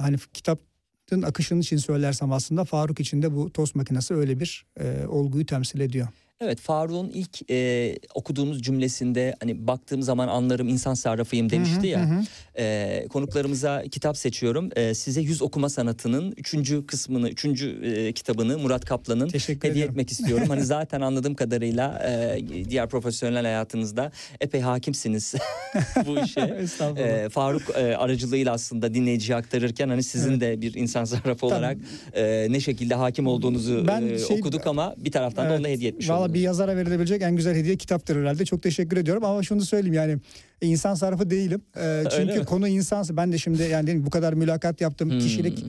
hani 0.00 0.16
kitabın 0.34 1.22
akışının 1.22 1.60
için 1.60 1.76
söylersem 1.76 2.32
aslında 2.32 2.64
Faruk 2.64 3.00
için 3.00 3.22
de 3.22 3.34
bu 3.34 3.52
tost 3.52 3.74
makinesi 3.74 4.14
öyle 4.14 4.40
bir 4.40 4.66
e, 4.80 5.06
olguyu 5.06 5.46
temsil 5.46 5.80
ediyor. 5.80 6.08
Evet 6.42 6.60
Faruk'un 6.60 7.10
ilk 7.14 7.50
e, 7.50 7.96
okuduğumuz 8.14 8.62
cümlesinde 8.62 9.34
hani 9.40 9.66
baktığım 9.66 10.02
zaman 10.02 10.28
anlarım 10.28 10.68
insan 10.68 10.94
sarrafıyım 10.94 11.50
demişti 11.50 11.86
ya. 11.86 12.22
E, 12.58 13.06
konuklarımıza 13.10 13.82
kitap 13.90 14.16
seçiyorum. 14.16 14.70
E, 14.76 14.94
size 14.94 15.20
yüz 15.20 15.42
okuma 15.42 15.68
sanatının 15.68 16.34
üçüncü 16.36 16.86
kısmını, 16.86 17.28
üçüncü 17.30 17.68
e, 17.84 18.12
kitabını 18.12 18.58
Murat 18.58 18.84
Kaplan'ın 18.84 19.28
Teşekkür 19.28 19.60
hediye 19.68 19.72
ediyorum. 19.72 19.92
etmek 19.92 20.10
istiyorum. 20.12 20.46
hani 20.48 20.64
zaten 20.64 21.00
anladığım 21.00 21.34
kadarıyla 21.34 22.02
e, 22.08 22.40
diğer 22.70 22.88
profesyonel 22.88 23.42
hayatınızda 23.42 24.12
epey 24.40 24.60
hakimsiniz 24.60 25.34
bu 26.06 26.18
işe. 26.20 26.40
E, 26.96 27.28
Faruk 27.28 27.62
e, 27.76 27.96
aracılığıyla 27.96 28.52
aslında 28.52 28.94
dinleyiciye 28.94 29.38
aktarırken 29.38 29.88
hani 29.88 30.02
sizin 30.02 30.40
de 30.40 30.60
bir 30.60 30.74
insan 30.74 31.04
sarrafı 31.04 31.46
olarak 31.46 31.78
e, 32.14 32.46
ne 32.50 32.60
şekilde 32.60 32.94
hakim 32.94 33.26
olduğunuzu 33.26 33.84
Ben 33.86 34.06
e, 34.08 34.18
şey- 34.18 34.38
okuduk 34.38 34.66
ama 34.66 34.94
bir 34.98 35.12
taraftan 35.12 35.44
da 35.44 35.50
Evet. 35.50 35.60
ona 35.60 35.68
hediye 35.68 35.90
etmiş 35.90 36.10
Valla 36.30 36.34
bir 36.34 36.40
yazara 36.40 36.76
verilebilecek 36.76 37.22
en 37.22 37.36
güzel 37.36 37.54
hediye 37.54 37.76
kitaptır 37.76 38.16
herhalde. 38.16 38.44
Çok 38.44 38.62
teşekkür 38.62 38.96
ediyorum 38.96 39.24
ama 39.24 39.42
şunu 39.42 39.60
söyleyeyim 39.60 39.94
yani 39.94 40.18
insan 40.60 40.94
sarrafı 40.94 41.30
değilim. 41.30 41.62
E, 41.76 42.04
çünkü 42.16 42.44
konu 42.44 42.68
insansı. 42.68 43.16
Ben 43.16 43.32
de 43.32 43.38
şimdi 43.38 43.62
yani 43.62 43.86
dedim, 43.86 44.06
bu 44.06 44.10
kadar 44.10 44.32
mülakat 44.32 44.80
yaptım. 44.80 45.10
Hmm. 45.10 45.18
Kişilik 45.18 45.64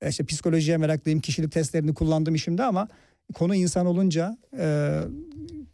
e, 0.00 0.08
işte 0.08 0.24
psikolojiye 0.24 0.76
meraklıyım. 0.76 1.20
Kişilik 1.20 1.52
testlerini 1.52 1.94
kullandım 1.94 2.34
işimde 2.34 2.62
ama 2.62 2.88
konu 3.34 3.54
insan 3.54 3.86
olunca 3.86 4.38
e, 4.58 4.98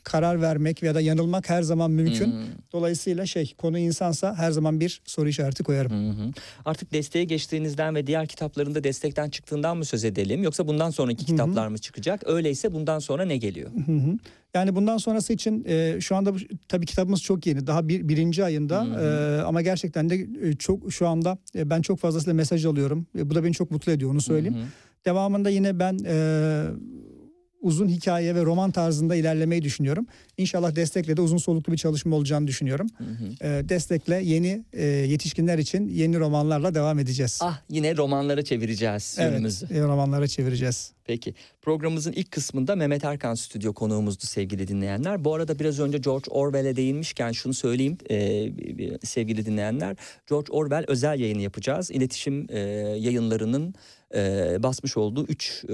karar 0.04 0.42
vermek 0.42 0.82
ya 0.82 0.94
da 0.94 1.00
yanılmak 1.00 1.50
her 1.50 1.62
zaman 1.62 1.90
mümkün. 1.90 2.26
Hmm. 2.26 2.42
Dolayısıyla 2.72 3.26
şey 3.26 3.54
konu 3.58 3.78
insansa 3.78 4.34
her 4.34 4.50
zaman 4.50 4.80
bir 4.80 5.02
soru 5.04 5.28
işareti 5.28 5.62
koyarım. 5.62 5.92
Hı 5.92 6.10
hı. 6.10 6.30
Artık 6.64 6.92
desteğe 6.92 7.24
geçtiğinizden 7.24 7.94
ve 7.94 8.06
diğer 8.06 8.26
kitaplarında 8.26 8.84
destekten 8.84 9.30
çıktığından 9.30 9.76
mı 9.76 9.84
söz 9.84 10.04
edelim 10.04 10.42
yoksa 10.42 10.66
bundan 10.66 10.90
sonraki 10.90 11.24
kitaplar 11.24 11.68
mı 11.68 11.78
çıkacak? 11.78 12.22
Öyleyse 12.26 12.72
bundan 12.72 12.98
sonra 12.98 13.24
ne 13.24 13.36
geliyor? 13.36 13.70
Hı 13.86 13.92
hı. 13.92 14.18
Yani 14.54 14.74
bundan 14.74 14.96
sonrası 14.96 15.32
için 15.32 15.64
e, 15.68 16.00
şu 16.00 16.16
anda 16.16 16.34
tabii 16.68 16.86
kitabımız 16.86 17.22
çok 17.22 17.46
yeni. 17.46 17.66
Daha 17.66 17.88
bir, 17.88 18.08
birinci 18.08 18.44
ayında 18.44 18.86
e, 19.00 19.42
ama 19.42 19.62
gerçekten 19.62 20.10
de 20.10 20.26
e, 20.42 20.52
çok 20.52 20.92
şu 20.92 21.08
anda 21.08 21.38
e, 21.56 21.70
ben 21.70 21.82
çok 21.82 21.98
fazlasıyla 21.98 22.34
mesaj 22.34 22.66
alıyorum. 22.66 23.06
E, 23.18 23.30
bu 23.30 23.34
da 23.34 23.44
beni 23.44 23.52
çok 23.52 23.70
mutlu 23.70 23.92
ediyor 23.92 24.10
onu 24.10 24.20
söyleyeyim. 24.20 24.56
Devamında 25.04 25.50
yine 25.50 25.78
ben 25.78 25.98
e, 26.06 26.14
uzun 27.62 27.88
hikaye 27.88 28.34
ve 28.34 28.42
roman 28.44 28.70
tarzında 28.70 29.14
ilerlemeyi 29.14 29.62
düşünüyorum. 29.62 30.06
İnşallah 30.36 30.76
destekle 30.76 31.16
de 31.16 31.20
uzun 31.20 31.36
soluklu 31.36 31.72
bir 31.72 31.78
çalışma 31.78 32.16
olacağını 32.16 32.46
düşünüyorum. 32.46 32.86
E, 33.40 33.48
destekle 33.68 34.20
yeni 34.24 34.64
e, 34.72 34.84
yetişkinler 34.84 35.58
için 35.58 35.88
yeni 35.88 36.18
romanlarla 36.18 36.74
devam 36.74 36.98
edeceğiz. 36.98 37.38
Ah 37.42 37.60
yine 37.68 37.96
romanlara 37.96 38.42
çevireceğiz 38.42 39.16
yönümüzü. 39.20 39.66
evet, 39.70 39.78
e, 39.78 39.82
romanlara 39.82 40.28
çevireceğiz. 40.28 40.92
Peki 41.04 41.34
programımızın 41.62 42.12
ilk 42.12 42.30
kısmında 42.30 42.76
Mehmet 42.76 43.04
Erkan 43.04 43.34
stüdyo 43.34 43.72
konuğumuzdu 43.72 44.26
sevgili 44.26 44.68
dinleyenler. 44.68 45.24
Bu 45.24 45.34
arada 45.34 45.58
biraz 45.58 45.80
önce 45.80 45.98
George 45.98 46.30
Orwell'e 46.30 46.76
değinmişken 46.76 47.32
şunu 47.32 47.54
söyleyeyim 47.54 47.98
e, 48.10 48.98
sevgili 49.06 49.46
dinleyenler. 49.46 49.96
George 50.28 50.52
Orwell 50.52 50.84
özel 50.88 51.20
yayını 51.20 51.42
yapacağız. 51.42 51.90
İletişim 51.90 52.46
e, 52.50 52.58
yayınlarının 52.98 53.74
e, 54.14 54.56
basmış 54.62 54.96
olduğu 54.96 55.26
3 55.26 55.64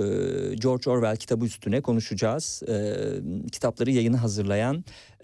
George 0.62 0.90
Orwell 0.90 1.16
kitabı 1.16 1.44
üstüne 1.44 1.80
konuşacağız. 1.80 2.62
E, 2.68 2.96
kitapları 3.52 3.90
yayını 3.90 4.16
hazırlayan 4.16 4.57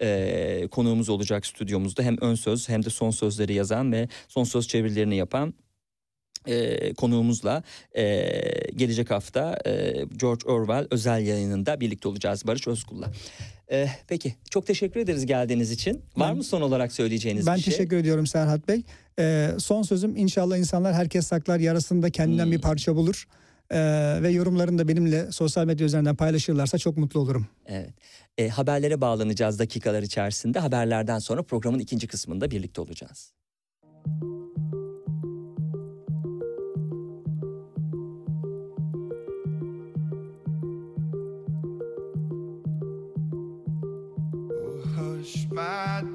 e, 0.01 0.67
konuğumuz 0.71 1.09
olacak 1.09 1.45
stüdyomuzda. 1.45 2.03
Hem 2.03 2.17
ön 2.21 2.35
söz 2.35 2.69
hem 2.69 2.85
de 2.85 2.89
son 2.89 3.11
sözleri 3.11 3.53
yazan 3.53 3.91
ve 3.91 4.07
son 4.27 4.43
söz 4.43 4.67
çevirilerini 4.67 5.15
yapan 5.15 5.53
e, 6.47 6.93
konuğumuzla 6.93 7.63
e, 7.97 8.03
gelecek 8.75 9.11
hafta 9.11 9.57
e, 9.65 9.93
George 10.17 10.45
Orwell 10.49 10.87
özel 10.91 11.27
yayınında 11.27 11.79
birlikte 11.79 12.07
olacağız 12.07 12.47
Barış 12.47 12.67
Özkul'la. 12.67 13.11
E, 13.71 13.87
peki 14.07 14.35
çok 14.49 14.67
teşekkür 14.67 14.99
ederiz 14.99 15.25
geldiğiniz 15.25 15.71
için. 15.71 15.93
Var 16.17 16.29
Ben- 16.29 16.37
mı 16.37 16.43
son 16.43 16.61
olarak 16.61 16.91
söyleyeceğiniz 16.91 17.47
Ben 17.47 17.55
bir 17.57 17.61
şey? 17.61 17.73
teşekkür 17.73 17.97
ediyorum 17.97 18.27
Serhat 18.27 18.67
Bey. 18.67 18.81
Ee, 19.19 19.49
son 19.59 19.81
sözüm 19.81 20.15
inşallah 20.15 20.57
insanlar 20.57 20.93
herkes 20.93 21.27
saklar 21.27 21.59
yarasında 21.59 22.09
kendinden 22.09 22.45
Hmm. 22.45 22.51
bir 22.51 22.61
parça 22.61 22.95
bulur. 22.95 23.27
Ee, 23.71 24.19
ve 24.21 24.29
yorumlarını 24.29 24.77
da 24.77 24.87
benimle 24.87 25.31
sosyal 25.31 25.65
medya 25.65 25.85
üzerinden 25.85 26.15
paylaşırlarsa 26.15 26.77
çok 26.77 26.97
mutlu 26.97 27.19
olurum. 27.19 27.47
Evet. 27.65 27.93
E, 28.37 28.49
haberlere 28.49 29.01
bağlanacağız 29.01 29.59
dakikalar 29.59 30.03
içerisinde. 30.03 30.59
Haberlerden 30.59 31.19
sonra 31.19 31.43
programın 31.43 31.79
ikinci 31.79 32.07
kısmında 32.07 32.51
birlikte 32.51 32.81
olacağız. 32.81 33.33
Oh, 44.51 44.85
hush, 44.97 45.51
my 45.51 46.14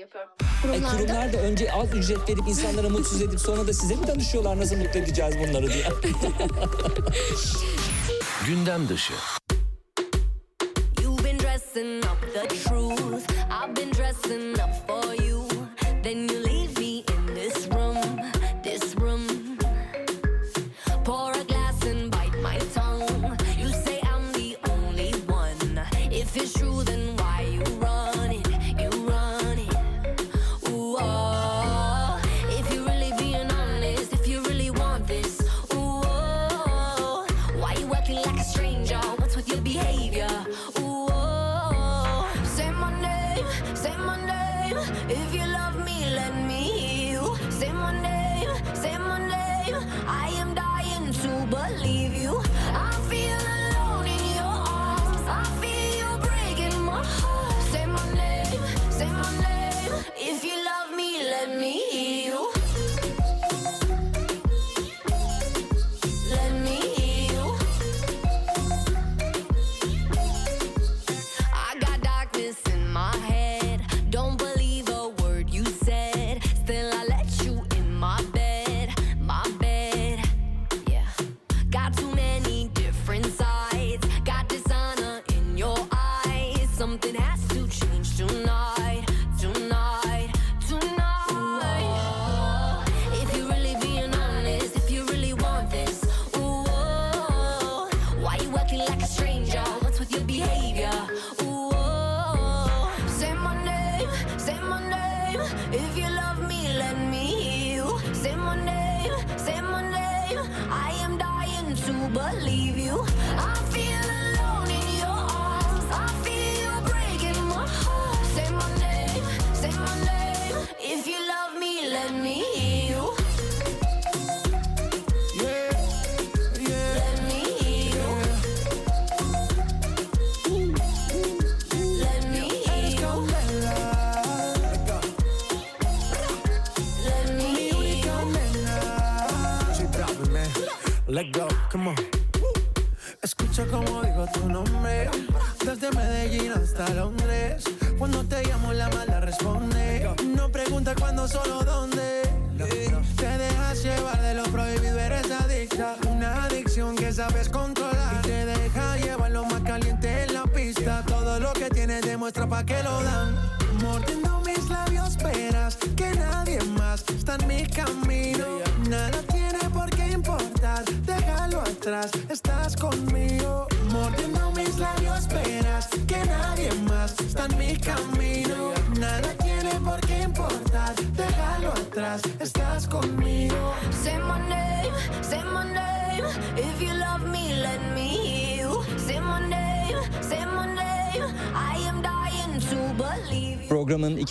E, 0.61 0.67
Kurumlarda 0.67 0.97
kurumlar 0.97 1.33
da 1.33 1.37
önce 1.37 1.71
az 1.71 1.93
ücret 1.93 2.29
verip 2.29 2.47
insanlara 2.47 2.89
mutsuz 2.89 3.21
edip 3.21 3.39
sonra 3.39 3.67
da 3.67 3.73
size 3.73 3.95
mi 3.95 4.07
danışıyorlar 4.07 4.59
nasıl 4.59 4.75
mutlu 4.77 4.99
edeceğiz 4.99 5.35
bunları 5.39 5.73
diye. 5.73 5.85
Gündem 8.47 8.89
dışı. 8.89 9.13
You've 11.01 11.23
been 11.23 11.39
dressing 11.39 12.05
up 12.05 12.33
the 12.33 12.47
truth. 12.47 13.31
I've 13.51 13.75
been 13.75 13.91
dressing 13.91 14.50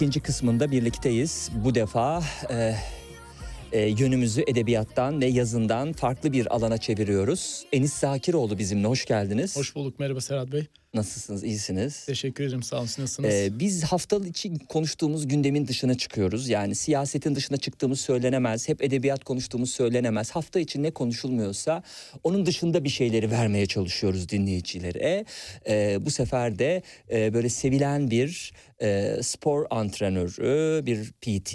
ikinci 0.00 0.20
kısmında 0.20 0.70
birlikteyiz. 0.70 1.50
Bu 1.64 1.74
defa 1.74 2.22
e, 2.50 2.74
e, 3.72 3.80
yönümüzü 3.80 4.44
edebiyattan 4.46 5.20
ve 5.20 5.26
yazından 5.26 5.92
farklı 5.92 6.32
bir 6.32 6.54
alana 6.54 6.78
çeviriyoruz. 6.78 7.64
Enis 7.72 7.92
Zakiroğlu 7.92 8.58
bizimle, 8.58 8.86
hoş 8.86 9.04
geldiniz. 9.04 9.56
Hoş 9.56 9.74
bulduk. 9.74 9.98
Merhaba 9.98 10.20
Serhat 10.20 10.52
Bey. 10.52 10.66
Nasılsınız, 10.94 11.44
iyisiniz? 11.44 12.04
Teşekkür 12.06 12.44
ederim. 12.44 12.62
Sağ 12.62 12.76
olun. 12.76 12.84
Nasılsınız? 12.84 13.34
Ee, 13.34 13.50
biz 13.58 13.84
haftalık 13.84 14.28
için 14.28 14.56
konuştuğumuz 14.56 15.28
gündemin 15.28 15.66
dışına 15.66 15.98
çıkıyoruz. 15.98 16.48
Yani 16.48 16.74
siyasetin 16.74 17.34
dışına 17.34 17.56
çıktığımız 17.56 18.00
söylenemez. 18.00 18.68
Hep 18.68 18.82
edebiyat 18.82 19.24
konuştuğumuz 19.24 19.70
söylenemez. 19.70 20.30
Hafta 20.30 20.60
için 20.60 20.82
ne 20.82 20.90
konuşulmuyorsa 20.90 21.82
onun 22.24 22.46
dışında 22.46 22.84
bir 22.84 22.88
şeyleri 22.88 23.30
vermeye 23.30 23.66
çalışıyoruz 23.66 24.28
dinleyicilere. 24.28 25.24
Ee, 25.68 25.98
bu 26.00 26.10
sefer 26.10 26.58
de 26.58 26.82
e, 27.10 27.34
böyle 27.34 27.48
sevilen 27.48 28.10
bir 28.10 28.52
e, 28.82 29.16
spor 29.22 29.66
antrenörü, 29.70 30.86
bir 30.86 31.12
PT, 31.12 31.54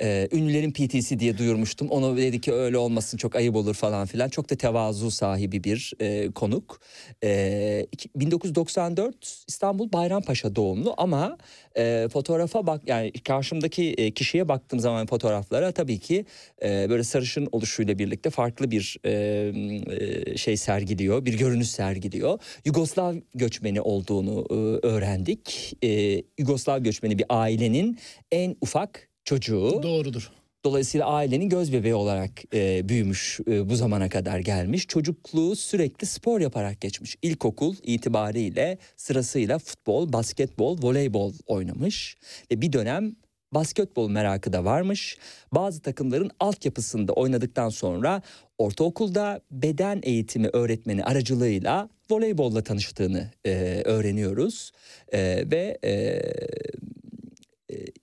e, 0.00 0.28
ünlülerin 0.32 0.70
PT'si 0.72 1.18
diye 1.18 1.38
duyurmuştum. 1.38 1.88
Onu 1.88 2.16
dedi 2.16 2.40
ki 2.40 2.52
öyle 2.52 2.78
olmasın 2.78 3.18
çok 3.18 3.36
ayıp 3.36 3.56
olur 3.56 3.74
falan 3.74 4.06
filan. 4.06 4.28
Çok 4.28 4.50
da 4.50 4.54
tevazu 4.56 5.10
sahibi 5.10 5.64
bir 5.64 5.92
e, 6.00 6.30
konuk. 6.30 6.80
E, 7.24 7.86
iki- 7.92 8.08
1994 8.16 9.44
İstanbul 9.48 9.92
Bayrampaşa 9.92 10.56
doğumlu 10.56 10.94
ama 10.96 11.38
e, 11.78 12.08
fotoğrafa 12.12 12.66
bak 12.66 12.82
yani 12.86 13.12
karşımdaki 13.12 13.94
e, 13.98 14.10
kişiye 14.10 14.48
baktığım 14.48 14.80
zaman 14.80 15.06
fotoğraflara 15.06 15.72
tabii 15.72 15.98
ki 15.98 16.24
e, 16.62 16.90
böyle 16.90 17.04
sarışın 17.04 17.48
oluşuyla 17.52 17.98
birlikte 17.98 18.30
farklı 18.30 18.70
bir 18.70 18.96
e, 19.06 20.36
şey 20.36 20.56
sergiliyor, 20.56 21.24
bir 21.24 21.38
görünüş 21.38 21.70
sergiliyor. 21.70 22.38
Yugoslav 22.64 23.14
göçmeni 23.34 23.80
olduğunu 23.80 24.46
e, 24.50 24.86
öğrendik. 24.86 25.76
E, 25.84 26.22
Yugoslav 26.38 26.82
göçmeni 26.82 27.18
bir 27.18 27.26
ailenin 27.28 27.98
en 28.32 28.56
ufak 28.60 29.08
çocuğu. 29.24 29.80
Doğrudur. 29.82 30.30
Dolayısıyla 30.64 31.06
ailenin 31.06 31.48
göz 31.48 31.72
bebeği 31.72 31.94
olarak 31.94 32.30
e, 32.54 32.88
büyümüş 32.88 33.40
e, 33.48 33.70
bu 33.70 33.76
zamana 33.76 34.08
kadar 34.08 34.38
gelmiş. 34.38 34.86
Çocukluğu 34.86 35.56
sürekli 35.56 36.06
spor 36.06 36.40
yaparak 36.40 36.80
geçmiş. 36.80 37.16
İlkokul 37.22 37.74
itibariyle 37.82 38.78
sırasıyla 38.96 39.58
futbol, 39.58 40.12
basketbol, 40.12 40.78
voleybol 40.82 41.32
oynamış. 41.46 42.16
Ve 42.50 42.60
bir 42.60 42.72
dönem 42.72 43.16
basketbol 43.52 44.08
merakı 44.08 44.52
da 44.52 44.64
varmış. 44.64 45.18
Bazı 45.52 45.80
takımların 45.80 46.30
altyapısında 46.40 47.12
oynadıktan 47.12 47.68
sonra 47.68 48.22
ortaokulda 48.58 49.40
beden 49.50 50.00
eğitimi 50.02 50.48
öğretmeni 50.52 51.04
aracılığıyla 51.04 51.88
voleybolla 52.10 52.62
tanıştığını 52.62 53.30
e, 53.46 53.82
öğreniyoruz. 53.84 54.72
E, 55.12 55.50
ve 55.50 55.78
e, 55.84 56.22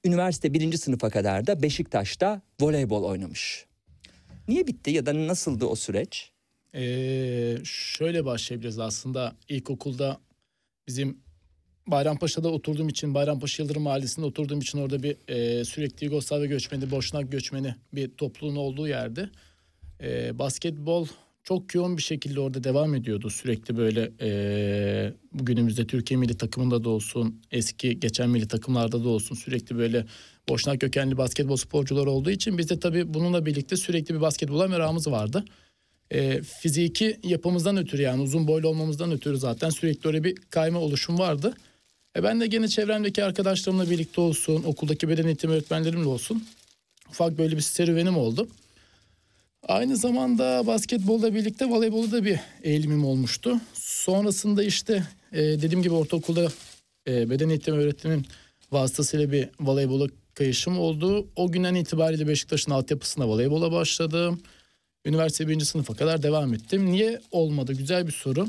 üniversite 0.05 0.53
birinci 0.53 0.77
sınıfa 0.77 1.09
kadar 1.09 1.47
da 1.47 1.61
Beşiktaş'ta 1.61 2.41
voleybol 2.61 3.03
oynamış. 3.03 3.65
Niye 4.47 4.67
bitti 4.67 4.91
ya 4.91 5.05
da 5.05 5.27
nasıldı 5.27 5.65
o 5.65 5.75
süreç? 5.75 6.31
Ee, 6.75 7.57
şöyle 7.63 8.25
başlayabiliriz 8.25 8.79
aslında 8.79 9.35
ilkokulda 9.49 10.19
bizim 10.87 11.17
Bayrampaşa'da 11.87 12.49
oturduğum 12.49 12.89
için 12.89 13.13
Bayrampaşa 13.13 13.63
Yıldırım 13.63 13.83
Mahallesi'nde 13.83 14.25
oturduğum 14.25 14.59
için 14.59 14.77
orada 14.77 15.03
bir 15.03 15.17
e, 15.27 15.65
sürekli 15.65 16.05
Yugoslavya 16.05 16.45
göçmeni, 16.45 16.91
Boşnak 16.91 17.31
göçmeni 17.31 17.75
bir 17.93 18.09
topluluğun 18.09 18.55
olduğu 18.55 18.87
yerde 18.87 19.29
e, 20.01 20.39
basketbol 20.39 21.07
çok 21.51 21.75
yoğun 21.75 21.97
bir 21.97 22.01
şekilde 22.01 22.39
orada 22.39 22.63
devam 22.63 22.95
ediyordu. 22.95 23.29
Sürekli 23.29 23.77
böyle 23.77 24.11
e, 24.21 25.13
bugünümüzde 25.33 25.87
Türkiye 25.87 26.17
milli 26.17 26.37
takımında 26.37 26.83
da 26.83 26.89
olsun, 26.89 27.41
eski 27.51 27.99
geçen 27.99 28.29
milli 28.29 28.47
takımlarda 28.47 29.03
da 29.03 29.09
olsun 29.09 29.35
sürekli 29.35 29.77
böyle 29.77 30.05
Boşnak 30.49 30.81
kökenli 30.81 31.17
basketbol 31.17 31.55
sporcuları 31.55 32.11
olduğu 32.11 32.31
için 32.31 32.57
biz 32.57 32.69
de 32.69 32.79
tabii 32.79 33.13
bununla 33.13 33.45
birlikte 33.45 33.77
sürekli 33.77 34.15
bir 34.15 34.21
basketbola 34.21 34.67
merakımız 34.67 35.07
vardı 35.07 35.45
e, 36.11 36.41
fiziki 36.41 37.17
yapımızdan 37.23 37.77
ötürü 37.77 38.01
yani 38.01 38.21
uzun 38.21 38.47
boylu 38.47 38.67
olmamızdan 38.67 39.11
ötürü 39.11 39.37
zaten 39.37 39.69
sürekli 39.69 40.07
öyle 40.07 40.23
bir 40.23 40.35
kayma 40.35 40.79
oluşum 40.79 41.19
vardı. 41.19 41.53
E 42.17 42.23
ben 42.23 42.41
de 42.41 42.47
gene 42.47 42.67
çevremdeki 42.67 43.23
arkadaşlarımla 43.23 43.89
birlikte 43.89 44.21
olsun, 44.21 44.63
okuldaki 44.63 45.09
beden 45.09 45.25
eğitimi 45.25 45.53
öğretmenlerimle 45.53 46.07
olsun 46.07 46.43
ufak 47.09 47.37
böyle 47.37 47.55
bir 47.55 47.61
serüvenim 47.61 48.17
oldu. 48.17 48.47
Aynı 49.67 49.97
zamanda 49.97 50.67
basketbolla 50.67 51.33
birlikte 51.33 51.65
voleybolda 51.65 52.11
da 52.11 52.25
bir 52.25 52.39
eğilimim 52.63 53.05
olmuştu. 53.05 53.61
Sonrasında 53.73 54.63
işte 54.63 55.03
e, 55.31 55.37
dediğim 55.41 55.81
gibi 55.83 55.93
ortaokulda 55.93 56.47
e, 57.07 57.29
beden 57.29 57.49
eğitimi 57.49 57.77
öğretmenin 57.77 58.25
vasıtasıyla 58.71 59.31
bir 59.31 59.49
voleybola 59.59 60.07
kayışım 60.33 60.79
oldu. 60.79 61.27
O 61.35 61.51
günden 61.51 61.75
itibariyle 61.75 62.27
Beşiktaş'ın 62.27 62.71
altyapısına 62.71 63.27
voleybola 63.27 63.71
başladım. 63.71 64.41
Üniversite 65.05 65.47
birinci 65.47 65.65
sınıfa 65.65 65.93
kadar 65.93 66.23
devam 66.23 66.53
ettim. 66.53 66.91
Niye 66.91 67.21
olmadı? 67.31 67.73
Güzel 67.73 68.07
bir 68.07 68.11
soru. 68.11 68.47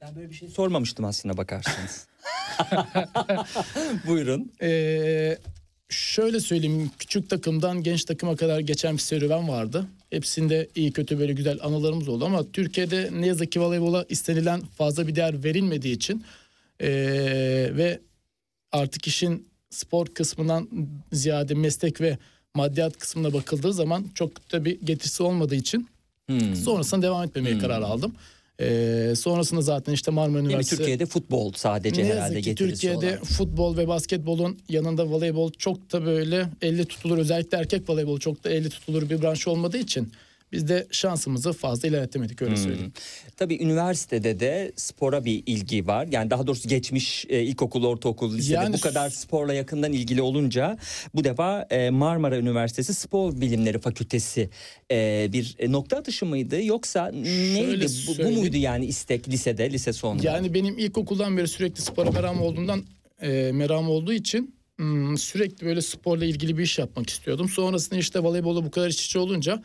Ben 0.00 0.16
böyle 0.16 0.30
bir 0.30 0.34
şey 0.34 0.48
sormamıştım 0.48 1.04
aslında 1.04 1.36
bakarsanız. 1.36 2.06
Buyurun. 4.06 4.52
Ee, 4.62 5.38
şöyle 5.88 6.40
söyleyeyim. 6.40 6.90
Küçük 6.98 7.30
takımdan 7.30 7.82
genç 7.82 8.04
takıma 8.04 8.36
kadar 8.36 8.60
geçen 8.60 8.94
bir 8.94 9.00
serüven 9.02 9.48
vardı. 9.48 9.86
Hepsinde 10.10 10.68
iyi 10.74 10.92
kötü 10.92 11.18
böyle 11.18 11.32
güzel 11.32 11.58
anılarımız 11.62 12.08
oldu 12.08 12.24
ama 12.24 12.52
Türkiye'de 12.52 13.10
ne 13.12 13.26
yazık 13.26 13.52
ki 13.52 13.60
voleybola 13.60 14.04
istenilen 14.08 14.60
fazla 14.60 15.06
bir 15.06 15.16
değer 15.16 15.44
verilmediği 15.44 15.94
için 15.96 16.24
ee, 16.80 16.88
ve 17.76 18.00
artık 18.72 19.06
işin 19.06 19.48
spor 19.70 20.06
kısmından 20.06 20.68
ziyade 21.12 21.54
meslek 21.54 22.00
ve 22.00 22.18
maddiyat 22.54 22.98
kısmına 22.98 23.32
bakıldığı 23.32 23.72
zaman 23.72 24.06
çok 24.14 24.52
da 24.52 24.64
bir 24.64 24.80
getirisi 24.80 25.22
olmadığı 25.22 25.54
için 25.54 25.88
Hmm. 26.28 26.56
sonrasında 26.56 27.02
devam 27.02 27.24
etmemeye 27.24 27.58
karar 27.58 27.82
aldım. 27.82 28.14
Ee, 28.60 29.12
sonrasında 29.16 29.60
zaten 29.60 29.92
işte 29.92 30.10
Marmara? 30.10 30.42
Üniversitesi 30.42 30.76
Türkiye'de 30.76 31.06
futbol 31.06 31.52
sadece 31.52 32.04
ne 32.04 32.12
herhalde 32.12 32.40
ki 32.40 32.54
Türkiye'de 32.54 33.08
olan. 33.08 33.24
futbol 33.24 33.76
ve 33.76 33.88
basketbolun 33.88 34.58
yanında 34.68 35.10
voleybol 35.10 35.52
çok 35.52 35.92
da 35.92 36.06
böyle 36.06 36.48
elle 36.62 36.84
tutulur. 36.84 37.18
Özellikle 37.18 37.58
erkek 37.58 37.90
voleybolu 37.90 38.20
çok 38.20 38.44
da 38.44 38.50
elle 38.50 38.68
tutulur 38.68 39.10
bir 39.10 39.22
branş 39.22 39.48
olmadığı 39.48 39.78
için 39.78 40.12
biz 40.52 40.68
de 40.68 40.86
şansımızı 40.90 41.52
fazla 41.52 41.88
ilerletemedik 41.88 42.42
öyle 42.42 42.56
söyleyeyim. 42.56 42.92
Tabii 43.36 43.62
üniversitede 43.62 44.40
de 44.40 44.72
spora 44.76 45.24
bir 45.24 45.42
ilgi 45.46 45.86
var. 45.86 46.08
Yani 46.10 46.30
daha 46.30 46.46
doğrusu 46.46 46.68
geçmiş 46.68 47.26
e, 47.28 47.42
ilkokul, 47.42 47.84
ortaokul, 47.84 48.34
lisede 48.34 48.54
Yani 48.54 48.72
bu 48.76 48.80
kadar 48.80 49.10
sporla 49.10 49.54
yakından 49.54 49.92
ilgili 49.92 50.22
olunca 50.22 50.78
bu 51.14 51.24
defa 51.24 51.66
e, 51.70 51.90
Marmara 51.90 52.38
Üniversitesi 52.38 52.94
Spor 52.94 53.40
Bilimleri 53.40 53.78
Fakültesi 53.78 54.50
e, 54.90 55.28
bir 55.32 55.56
e, 55.58 55.72
nokta 55.72 55.96
atışı 55.96 56.26
mıydı 56.26 56.64
yoksa 56.64 57.06
neydi? 57.08 57.86
Bu, 58.08 58.24
bu 58.24 58.30
muydu 58.30 58.56
yani 58.56 58.86
istek 58.86 59.28
lisede, 59.28 59.70
lise 59.70 59.92
sonunda? 59.92 60.26
Yani 60.26 60.54
benim 60.54 60.78
ilkokuldan 60.78 61.36
beri 61.36 61.48
sürekli 61.48 61.82
spora 61.82 62.10
meram 62.10 62.40
olduğundan 62.40 62.84
e, 63.22 63.52
meram 63.52 63.90
olduğu 63.90 64.12
için 64.12 64.54
hmm, 64.76 65.18
sürekli 65.18 65.66
böyle 65.66 65.82
sporla 65.82 66.24
ilgili 66.24 66.58
bir 66.58 66.62
iş 66.62 66.78
yapmak 66.78 67.10
istiyordum. 67.10 67.48
Sonrasında 67.48 68.00
işte 68.00 68.18
voleybola 68.18 68.64
bu 68.64 68.70
kadar 68.70 68.88
iç 68.88 69.04
içe 69.04 69.18
olunca 69.18 69.62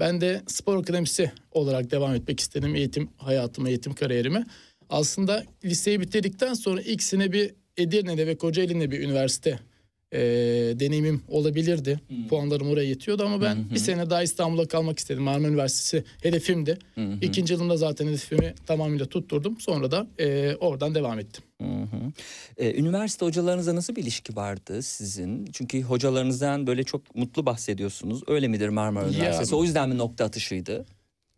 ben 0.00 0.20
de 0.20 0.42
spor 0.46 0.76
akademisi 0.76 1.32
olarak 1.52 1.90
devam 1.90 2.14
etmek 2.14 2.40
istedim 2.40 2.74
eğitim 2.74 3.10
hayatımı, 3.16 3.68
eğitim 3.68 3.94
kariyerimi. 3.94 4.46
Aslında 4.88 5.44
liseyi 5.64 6.00
bitirdikten 6.00 6.54
sonra 6.54 6.80
ilk 6.80 7.02
sene 7.02 7.32
bir 7.32 7.54
Edirne'de 7.76 8.26
ve 8.26 8.36
Kocaeli'nde 8.36 8.90
bir 8.90 9.00
üniversite 9.00 9.58
e, 10.12 10.18
deneyimim 10.80 11.22
olabilirdi. 11.28 12.00
Puanlarım 12.28 12.68
oraya 12.70 12.88
yetiyordu 12.88 13.24
ama 13.24 13.42
ben 13.42 13.70
bir 13.70 13.78
sene 13.78 14.10
daha 14.10 14.22
İstanbul'da 14.22 14.68
kalmak 14.68 14.98
istedim. 14.98 15.22
Marmara 15.22 15.50
Üniversitesi 15.50 16.04
hedefimdi. 16.22 16.78
İkinci 17.22 17.52
yılımda 17.52 17.76
zaten 17.76 18.06
hedefimi 18.06 18.54
tamamıyla 18.66 19.06
tutturdum. 19.06 19.60
Sonra 19.60 19.90
da 19.90 20.06
e, 20.18 20.56
oradan 20.60 20.94
devam 20.94 21.18
ettim. 21.18 21.44
Hı 21.62 21.66
hı. 21.66 22.12
Ee, 22.56 22.74
üniversite 22.80 23.26
hocalarınızla 23.26 23.74
nasıl 23.74 23.96
bir 23.96 24.02
ilişki 24.02 24.36
vardı 24.36 24.82
sizin? 24.82 25.46
Çünkü 25.52 25.82
hocalarınızdan 25.82 26.66
böyle 26.66 26.84
çok 26.84 27.14
mutlu 27.16 27.46
bahsediyorsunuz. 27.46 28.22
Öyle 28.26 28.48
midir 28.48 28.68
Marmara 28.68 29.06
Ya- 29.06 29.12
Üniversitesi? 29.12 29.54
O 29.54 29.64
yüzden 29.64 29.88
mi 29.88 29.98
nokta 29.98 30.24
atışıydı? 30.24 30.86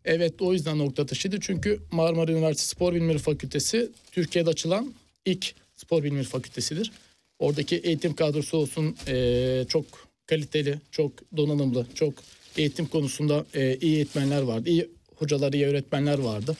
Evet 0.05 0.41
o 0.41 0.53
yüzden 0.53 0.77
nokta 0.77 1.03
atışıydı. 1.03 1.37
Çünkü 1.39 1.79
Marmara 1.91 2.31
Üniversitesi 2.31 2.69
Spor 2.69 2.93
Bilimleri 2.93 3.17
Fakültesi 3.17 3.89
Türkiye'de 4.11 4.49
açılan 4.49 4.93
ilk 5.25 5.55
spor 5.75 6.03
bilimleri 6.03 6.23
fakültesidir. 6.23 6.91
Oradaki 7.39 7.75
eğitim 7.77 8.15
kadrosu 8.15 8.57
olsun 8.57 8.95
eee, 9.07 9.65
çok 9.69 9.85
kaliteli, 10.25 10.79
çok 10.91 11.11
donanımlı, 11.37 11.85
çok 11.95 12.13
eğitim 12.57 12.85
konusunda 12.85 13.45
eee, 13.55 13.77
iyi 13.81 13.95
eğitmenler 13.95 14.41
vardı. 14.41 14.69
iyi 14.69 14.89
hocalar, 15.15 15.53
iyi 15.53 15.65
öğretmenler 15.65 16.19
vardı. 16.19 16.57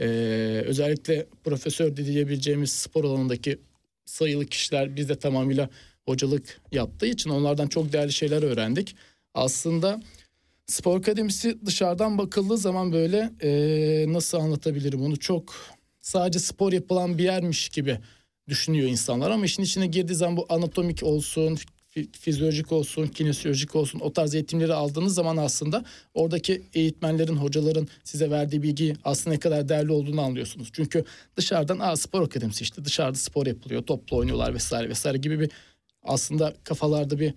Eee, 0.00 0.06
özellikle 0.62 1.26
profesör 1.44 1.96
diyebileceğimiz 1.96 2.70
spor 2.72 3.04
alanındaki 3.04 3.58
sayılı 4.06 4.46
kişiler 4.46 4.96
bizde 4.96 5.16
tamamıyla 5.16 5.70
hocalık 6.06 6.60
yaptığı 6.72 7.06
için 7.06 7.30
onlardan 7.30 7.66
çok 7.68 7.92
değerli 7.92 8.12
şeyler 8.12 8.42
öğrendik. 8.42 8.96
Aslında 9.34 10.00
Spor 10.66 10.98
akademisi 10.98 11.66
dışarıdan 11.66 12.18
bakıldığı 12.18 12.58
zaman 12.58 12.92
böyle 12.92 13.30
eee, 13.42 14.12
nasıl 14.12 14.38
anlatabilirim 14.38 15.02
onu 15.02 15.16
çok 15.18 15.54
sadece 16.00 16.38
spor 16.38 16.72
yapılan 16.72 17.18
bir 17.18 17.24
yermiş 17.24 17.68
gibi 17.68 17.98
düşünüyor 18.48 18.88
insanlar 18.88 19.30
ama 19.30 19.44
işin 19.44 19.62
içine 19.62 19.86
girdiği 19.86 20.14
zaman 20.14 20.36
bu 20.36 20.46
anatomik 20.48 21.02
olsun, 21.02 21.58
fi- 21.96 22.12
fizyolojik 22.12 22.72
olsun, 22.72 23.06
kinesiyolojik 23.06 23.76
olsun 23.76 24.00
o 24.00 24.12
tarz 24.12 24.34
eğitimleri 24.34 24.74
aldığınız 24.74 25.14
zaman 25.14 25.36
aslında 25.36 25.84
oradaki 26.14 26.62
eğitmenlerin, 26.74 27.36
hocaların 27.36 27.88
size 28.04 28.30
verdiği 28.30 28.62
bilgi 28.62 28.94
aslında 29.04 29.34
ne 29.34 29.40
kadar 29.40 29.68
değerli 29.68 29.92
olduğunu 29.92 30.20
anlıyorsunuz. 30.20 30.68
Çünkü 30.72 31.04
dışarıdan 31.36 31.78
Aa, 31.78 31.96
spor 31.96 32.22
akademisi 32.22 32.62
işte 32.62 32.84
dışarıda 32.84 33.18
spor 33.18 33.46
yapılıyor, 33.46 33.82
topla 33.82 34.16
oynuyorlar 34.16 34.54
vesaire 34.54 34.88
vesaire 34.88 35.18
gibi 35.18 35.40
bir 35.40 35.50
aslında 36.02 36.54
kafalarda 36.64 37.18
bir 37.20 37.34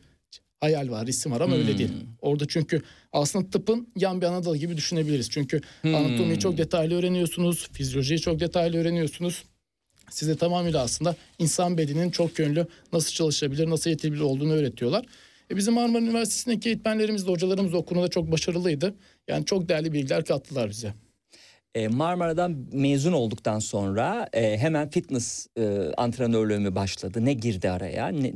hayal 0.59 0.89
var, 0.91 1.07
isim 1.07 1.31
var 1.31 1.41
ama 1.41 1.55
öyle 1.55 1.77
değil. 1.77 1.89
Orada 2.21 2.47
çünkü 2.47 2.81
aslında 3.13 3.49
tıpın 3.49 3.87
yan 3.95 4.21
bir 4.21 4.25
Anadolu 4.25 4.57
gibi 4.57 4.77
düşünebiliriz. 4.77 5.29
Çünkü 5.29 5.61
anatomiyi 5.83 6.39
çok 6.39 6.57
detaylı 6.57 6.95
öğreniyorsunuz, 6.95 7.67
fizyolojiyi 7.73 8.19
çok 8.19 8.39
detaylı 8.39 8.77
öğreniyorsunuz. 8.77 9.43
Size 10.09 10.35
tamamıyla 10.35 10.81
aslında 10.81 11.15
insan 11.39 11.77
bedeninin 11.77 12.11
çok 12.11 12.39
yönlü 12.39 12.67
nasıl 12.93 13.11
çalışabilir, 13.11 13.69
nasıl 13.69 13.89
yetebilir 13.89 14.21
olduğunu 14.21 14.53
öğretiyorlar. 14.53 15.05
E 15.51 15.55
bizim 15.55 15.73
Marmara 15.73 16.01
Üniversitesi'ndeki 16.01 16.69
eğitmenlerimiz 16.69 17.27
de 17.27 17.31
hocalarımız 17.31 17.73
da 17.73 17.77
o 17.77 17.85
konuda 17.85 18.07
çok 18.07 18.31
başarılıydı. 18.31 18.95
Yani 19.27 19.45
çok 19.45 19.69
değerli 19.69 19.93
bilgiler 19.93 20.25
kattılar 20.25 20.69
bize. 20.69 20.93
E, 21.75 21.87
Marmara'dan 21.87 22.65
mezun 22.71 23.13
olduktan 23.13 23.59
sonra 23.59 24.29
e, 24.33 24.57
hemen 24.57 24.89
fitness 24.89 25.47
e, 25.57 25.91
antrenörlüğü 25.97 26.59
mü 26.59 26.75
başladı? 26.75 27.25
Ne 27.25 27.33
girdi 27.33 27.69
araya? 27.69 28.07
Ne- 28.07 28.31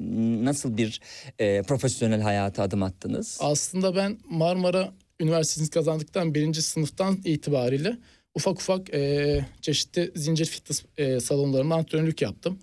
nasıl 0.45 0.77
bir 0.77 1.01
e, 1.39 1.61
profesyonel 1.61 2.21
hayata 2.21 2.63
adım 2.63 2.83
attınız? 2.83 3.37
Aslında 3.41 3.95
ben 3.95 4.17
Marmara 4.29 4.91
Üniversitesi'ni 5.19 5.69
kazandıktan 5.69 6.33
birinci 6.35 6.61
sınıftan 6.61 7.17
itibariyle 7.25 7.97
ufak 8.35 8.61
ufak 8.61 8.93
e, 8.93 9.45
çeşitli 9.61 10.11
zincir 10.15 10.45
fitness 10.45 10.83
e, 10.97 11.19
salonlarında 11.19 11.75
antrenörlük 11.75 12.21
yaptım. 12.21 12.59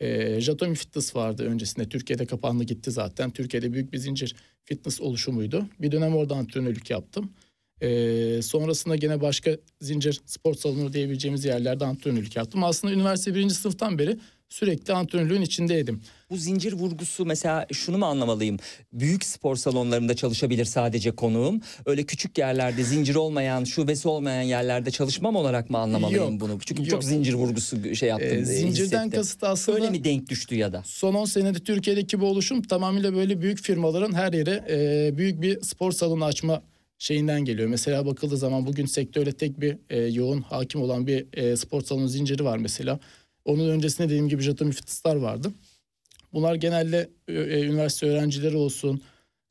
E, 0.00 0.40
Jatomi 0.40 0.74
Fitness 0.74 1.16
vardı 1.16 1.44
öncesinde. 1.44 1.88
Türkiye'de 1.88 2.26
kapandı 2.26 2.64
gitti 2.64 2.90
zaten. 2.90 3.30
Türkiye'de 3.30 3.72
büyük 3.72 3.92
bir 3.92 3.98
zincir 3.98 4.36
fitness 4.64 5.00
oluşumuydu. 5.00 5.66
Bir 5.78 5.92
dönem 5.92 6.16
orada 6.16 6.34
antrenörlük 6.34 6.90
yaptım. 6.90 7.32
E, 7.80 8.42
sonrasında 8.42 8.96
gene 8.96 9.20
başka 9.20 9.56
zincir 9.80 10.20
spor 10.26 10.54
salonu 10.54 10.92
diyebileceğimiz 10.92 11.44
yerlerde 11.44 11.84
antrenörlük 11.84 12.36
yaptım. 12.36 12.64
Aslında 12.64 12.94
üniversite 12.94 13.34
birinci 13.34 13.54
sınıftan 13.54 13.98
beri 13.98 14.18
sürekli 14.48 14.94
antrenörlüğün 14.94 15.42
içindeydim. 15.42 16.00
Bu 16.30 16.36
zincir 16.36 16.72
vurgusu 16.72 17.24
mesela 17.26 17.66
şunu 17.72 17.98
mu 17.98 18.06
anlamalıyım? 18.06 18.56
Büyük 18.92 19.24
spor 19.24 19.56
salonlarında 19.56 20.16
çalışabilir 20.16 20.64
sadece 20.64 21.10
konuğum. 21.10 21.60
Öyle 21.86 22.04
küçük 22.04 22.38
yerlerde 22.38 22.84
zincir 22.84 23.14
olmayan, 23.14 23.64
şubesi 23.64 24.08
olmayan 24.08 24.42
yerlerde 24.42 24.90
çalışmam 24.90 25.36
olarak 25.36 25.70
mı 25.70 25.78
anlamalıyım 25.78 26.32
Yok, 26.32 26.40
bunu? 26.40 26.58
Çünkü 26.66 26.82
yok. 26.82 26.90
çok 26.90 27.04
zincir 27.04 27.34
vurgusu 27.34 27.94
şey 27.94 28.08
yaptım. 28.08 28.28
Ee, 28.28 28.40
e, 28.40 28.44
zincirden 28.44 28.98
hissettim. 28.98 29.10
kasıt 29.10 29.44
aslında 29.44 29.78
Öyle 29.78 29.90
mi 29.90 30.04
denk 30.04 30.28
düştü 30.28 30.54
ya 30.54 30.72
da? 30.72 30.82
son 30.86 31.14
10 31.14 31.24
senede 31.24 31.58
Türkiye'deki 31.58 32.20
bu 32.20 32.26
oluşum 32.26 32.62
tamamıyla 32.62 33.14
böyle 33.14 33.40
büyük 33.40 33.60
firmaların 33.62 34.14
her 34.14 34.32
yere 34.32 34.64
e, 34.70 35.18
büyük 35.18 35.42
bir 35.42 35.60
spor 35.62 35.92
salonu 35.92 36.24
açma 36.24 36.62
şeyinden 36.98 37.44
geliyor. 37.44 37.68
Mesela 37.68 38.06
bakıldığı 38.06 38.36
zaman 38.36 38.66
bugün 38.66 38.86
sektörde 38.86 39.32
tek 39.32 39.60
bir 39.60 39.76
e, 39.90 40.00
yoğun 40.00 40.40
hakim 40.40 40.82
olan 40.82 41.06
bir 41.06 41.26
e, 41.32 41.56
spor 41.56 41.80
salonu 41.82 42.08
zinciri 42.08 42.44
var 42.44 42.58
mesela. 42.58 42.98
Onun 43.46 43.68
öncesinde 43.68 44.08
dediğim 44.08 44.28
gibi 44.28 44.42
Jatomi 44.42 44.72
Fitness'lar 44.72 45.16
vardı. 45.16 45.52
Bunlar 46.32 46.54
genelde 46.54 47.10
e, 47.28 47.32
e, 47.32 47.62
üniversite 47.62 48.06
öğrencileri 48.06 48.56
olsun, 48.56 49.00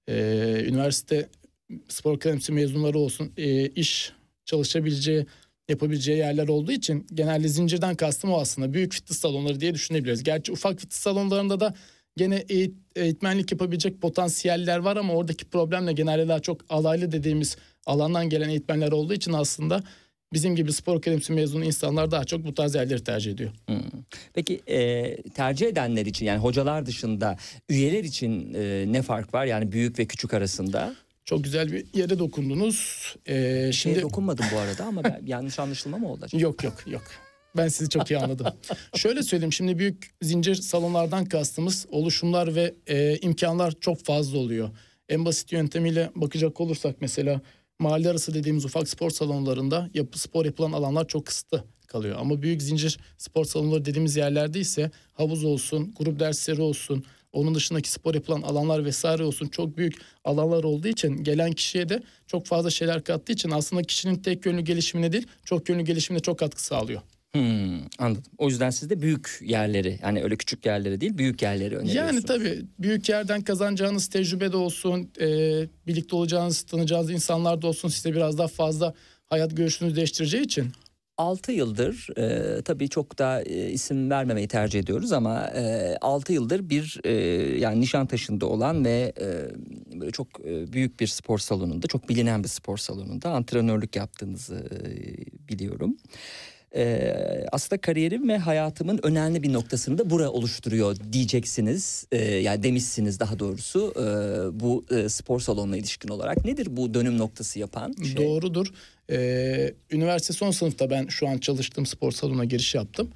e, 0.08 0.14
üniversite 0.68 1.30
spor 1.88 2.16
akademisi 2.16 2.52
mezunları 2.52 3.00
olsun, 3.00 3.32
e, 3.38 3.68
iş 3.68 4.12
çalışabileceği, 4.46 5.26
yapabileceği 5.70 6.18
yerler 6.18 6.48
olduğu 6.48 6.72
için 6.72 7.08
genelde 7.14 7.48
zincirden 7.48 7.96
kastım 7.96 8.32
o 8.32 8.40
aslında. 8.40 8.74
Büyük 8.74 8.94
fitness 8.94 9.20
salonları 9.20 9.60
diye 9.60 9.74
düşünebiliriz. 9.74 10.24
Gerçi 10.24 10.52
ufak 10.52 10.80
fitness 10.80 11.00
salonlarında 11.00 11.60
da 11.60 11.76
gene 12.18 12.36
eğit- 12.38 12.76
eğitmenlik 12.96 13.52
yapabilecek 13.52 14.02
potansiyeller 14.02 14.78
var 14.78 14.98
ama 14.98 15.14
oradaki 15.14 15.46
problem 15.46 15.88
de 15.88 15.94
genelde 15.94 16.28
daha 16.28 16.40
çok 16.40 16.62
alaylı 16.70 17.12
dediğimiz 17.12 17.58
alandan 17.86 18.30
gelen 18.30 18.50
eğitmenler 18.50 18.92
olduğu 18.92 19.14
için 19.14 19.34
aslında 19.34 19.84
bizim 20.34 20.56
gibi 20.56 20.74
spor 20.74 20.98
akademisi 20.98 21.34
mezunu 21.34 21.66
insanlar 21.66 22.12
daha 22.12 22.24
çok 22.24 22.46
bu 22.46 22.54
tarz 22.54 22.76
yerleri 22.76 23.04
tercih 23.04 23.32
ediyor. 23.32 23.52
Hmm. 23.68 23.78
Peki 24.34 24.62
e, 24.68 25.18
tercih 25.22 25.68
edenler 25.68 26.06
için 26.06 26.26
yani 26.26 26.40
hocalar 26.40 26.86
dışında 26.86 27.38
üyeler 27.70 28.04
için 28.04 28.54
e, 28.54 28.86
ne 28.88 29.02
fark 29.02 29.34
var? 29.34 29.46
Yani 29.46 29.72
büyük 29.72 30.00
ve 30.00 30.06
küçük 30.06 30.34
arasında. 30.34 30.96
Çok 31.26 31.44
güzel 31.44 31.72
bir 31.72 31.86
yere 31.94 32.20
dokundunuz. 32.20 33.16
Ee, 33.26 33.34
Şimdi 33.34 33.74
şimdi 33.74 34.02
dokunmadım 34.02 34.46
bu 34.54 34.60
arada 34.60 34.86
ama 34.86 35.04
ben, 35.04 35.22
yanlış 35.26 35.60
anlaşılma 35.60 35.98
mı 35.98 36.12
oldu 36.12 36.26
acaba? 36.26 36.42
Yok 36.42 36.64
yok 36.64 36.84
yok. 36.88 37.04
Ben 37.58 37.68
sizi 37.68 37.90
çok 37.90 38.12
iyi 38.12 38.20
anladım. 38.20 38.48
Şöyle 38.96 39.24
söyleyeyim 39.24 39.54
şimdi 39.54 39.80
büyük 39.80 40.12
zincir 40.22 40.56
salonlardan 40.56 41.26
kastımız 41.26 41.86
oluşumlar 41.90 42.56
ve 42.56 42.74
e, 42.88 43.18
imkanlar 43.18 43.74
çok 43.80 44.06
fazla 44.06 44.38
oluyor. 44.38 44.70
En 45.10 45.26
basit 45.26 45.52
yöntemiyle 45.52 46.12
bakacak 46.16 46.62
olursak 46.62 46.96
mesela 47.02 47.42
mahalle 47.80 48.10
arası 48.10 48.34
dediğimiz 48.34 48.66
ufak 48.66 48.90
spor 48.90 49.10
salonlarında 49.10 49.90
yapı 49.94 50.20
spor 50.20 50.46
yapılan 50.46 50.72
alanlar 50.72 51.08
çok 51.08 51.26
kısıtlı 51.26 51.64
kalıyor. 51.88 52.18
Ama 52.20 52.42
büyük 52.42 52.62
zincir 52.62 53.00
spor 53.18 53.46
salonları 53.46 53.86
dediğimiz 53.86 54.16
yerlerde 54.16 54.60
ise 54.60 54.92
havuz 55.14 55.44
olsun, 55.44 55.94
grup 55.98 56.20
dersleri 56.20 56.62
olsun, 56.62 57.06
onun 57.34 57.56
dışındaki 57.56 57.92
spor 57.92 58.16
yapılan 58.16 58.42
alanlar 58.42 58.86
vesaire 58.86 59.24
olsun 59.24 59.48
çok 59.48 59.78
büyük 59.78 60.02
alanlar 60.24 60.64
olduğu 60.64 60.88
için 60.88 61.24
gelen 61.24 61.52
kişiye 61.52 61.90
de 61.90 62.04
çok 62.28 62.46
fazla 62.46 62.70
şeyler 62.70 63.04
kattığı 63.04 63.34
için 63.34 63.52
aslında 63.52 63.84
kişinin 63.84 64.16
tek 64.16 64.46
yönlü 64.46 64.62
gelişimine 64.62 65.12
değil 65.12 65.28
çok 65.46 65.70
yönlü 65.70 65.84
gelişimine 65.84 66.22
çok 66.22 66.40
katkı 66.40 66.64
sağlıyor. 66.64 67.02
Hmm, 67.36 67.80
anladım. 68.00 68.24
O 68.38 68.50
yüzden 68.50 68.70
siz 68.70 68.90
de 68.90 69.02
büyük 69.02 69.40
yerleri 69.42 70.00
yani 70.04 70.24
öyle 70.24 70.36
küçük 70.36 70.66
yerleri 70.66 71.02
değil 71.02 71.18
büyük 71.18 71.42
yerleri 71.42 71.78
öneriyorsunuz. 71.78 71.96
Yani 71.96 72.22
tabii 72.22 72.66
büyük 72.80 73.10
yerden 73.10 73.42
kazanacağınız 73.42 74.08
tecrübe 74.08 74.52
de 74.52 74.58
olsun, 74.58 75.12
e, 75.20 75.28
birlikte 75.88 76.16
olacağınız, 76.16 76.62
tanıyacağınız 76.62 77.12
insanlar 77.12 77.62
da 77.62 77.68
olsun 77.68 77.90
size 77.90 78.14
biraz 78.14 78.38
daha 78.38 78.48
fazla 78.48 78.94
hayat 79.30 79.58
görüşünüzü 79.58 79.96
değiştireceği 79.96 80.44
için 80.44 80.72
6 81.18 81.52
yıldır 81.52 82.08
e, 82.18 82.62
tabii 82.62 82.90
çok 82.90 83.20
da 83.20 83.42
e, 83.42 83.70
isim 83.70 84.10
vermemeyi 84.10 84.48
tercih 84.48 84.80
ediyoruz 84.80 85.12
ama 85.12 85.48
e, 85.48 85.98
6 86.02 86.34
yıldır 86.34 86.70
bir 86.70 87.02
e, 87.04 87.12
yani 87.60 87.82
Nişantaşı'nda 87.82 88.46
olan 88.46 88.86
ve 88.86 89.14
e, 89.20 89.26
böyle 90.00 90.12
çok 90.12 90.28
e, 90.46 90.74
büyük 90.74 91.00
bir 91.00 91.08
spor 91.08 91.40
salonunda 91.40 91.88
çok 91.88 92.10
bilinen 92.10 92.44
bir 92.44 92.48
spor 92.48 92.78
salonunda 92.78 93.30
antrenörlük 93.30 93.96
yaptığınızı 93.96 94.56
e, 94.56 94.80
biliyorum. 95.50 95.98
E, 96.76 97.14
aslında 97.52 97.82
kariyerim 97.82 98.30
ve 98.30 98.38
hayatımın 98.38 99.00
önemli 99.04 99.44
bir 99.44 99.54
noktasını 99.54 99.98
da 99.98 100.10
bura 100.10 100.30
oluşturuyor 100.30 100.96
diyeceksiniz. 101.12 102.08
E, 102.12 102.18
yani 102.18 102.64
demişsiniz 102.64 103.20
daha 103.20 103.40
doğrusu 103.40 103.94
e, 103.96 104.06
bu 104.60 104.86
e, 104.92 105.10
spor 105.10 105.40
salonuna 105.40 105.78
ilişkin 105.78 106.10
olarak. 106.10 106.46
Nedir 106.46 106.68
bu 106.70 106.94
dönüm 106.94 107.18
noktası 107.18 107.60
yapan 107.60 107.96
şey? 108.04 108.18
doğrudur. 108.18 108.68
E, 109.12 109.74
üniversite 109.92 110.34
son 110.34 110.52
sınıfta 110.52 110.90
ben 110.90 111.08
şu 111.08 111.28
an 111.28 111.38
çalıştığım 111.38 111.86
spor 111.86 112.12
salonuna 112.12 112.46
giriş 112.46 112.76
yaptım. 112.76 113.10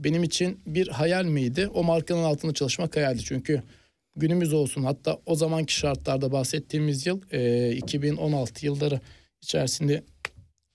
Benim 0.00 0.22
için 0.22 0.60
bir 0.66 0.88
hayal 0.88 1.24
miydi? 1.24 1.68
O 1.74 1.84
markanın 1.84 2.24
altında 2.24 2.54
çalışmak 2.54 2.96
hayaldi. 2.96 3.22
Çünkü 3.24 3.62
günümüz 4.16 4.52
olsun 4.52 4.82
hatta 4.84 5.18
o 5.26 5.34
zamanki 5.34 5.74
şartlarda 5.74 6.32
bahsettiğimiz 6.32 7.06
yıl 7.06 7.20
e, 7.32 7.72
2016 7.72 8.66
yılları 8.66 9.00
içerisinde 9.42 10.02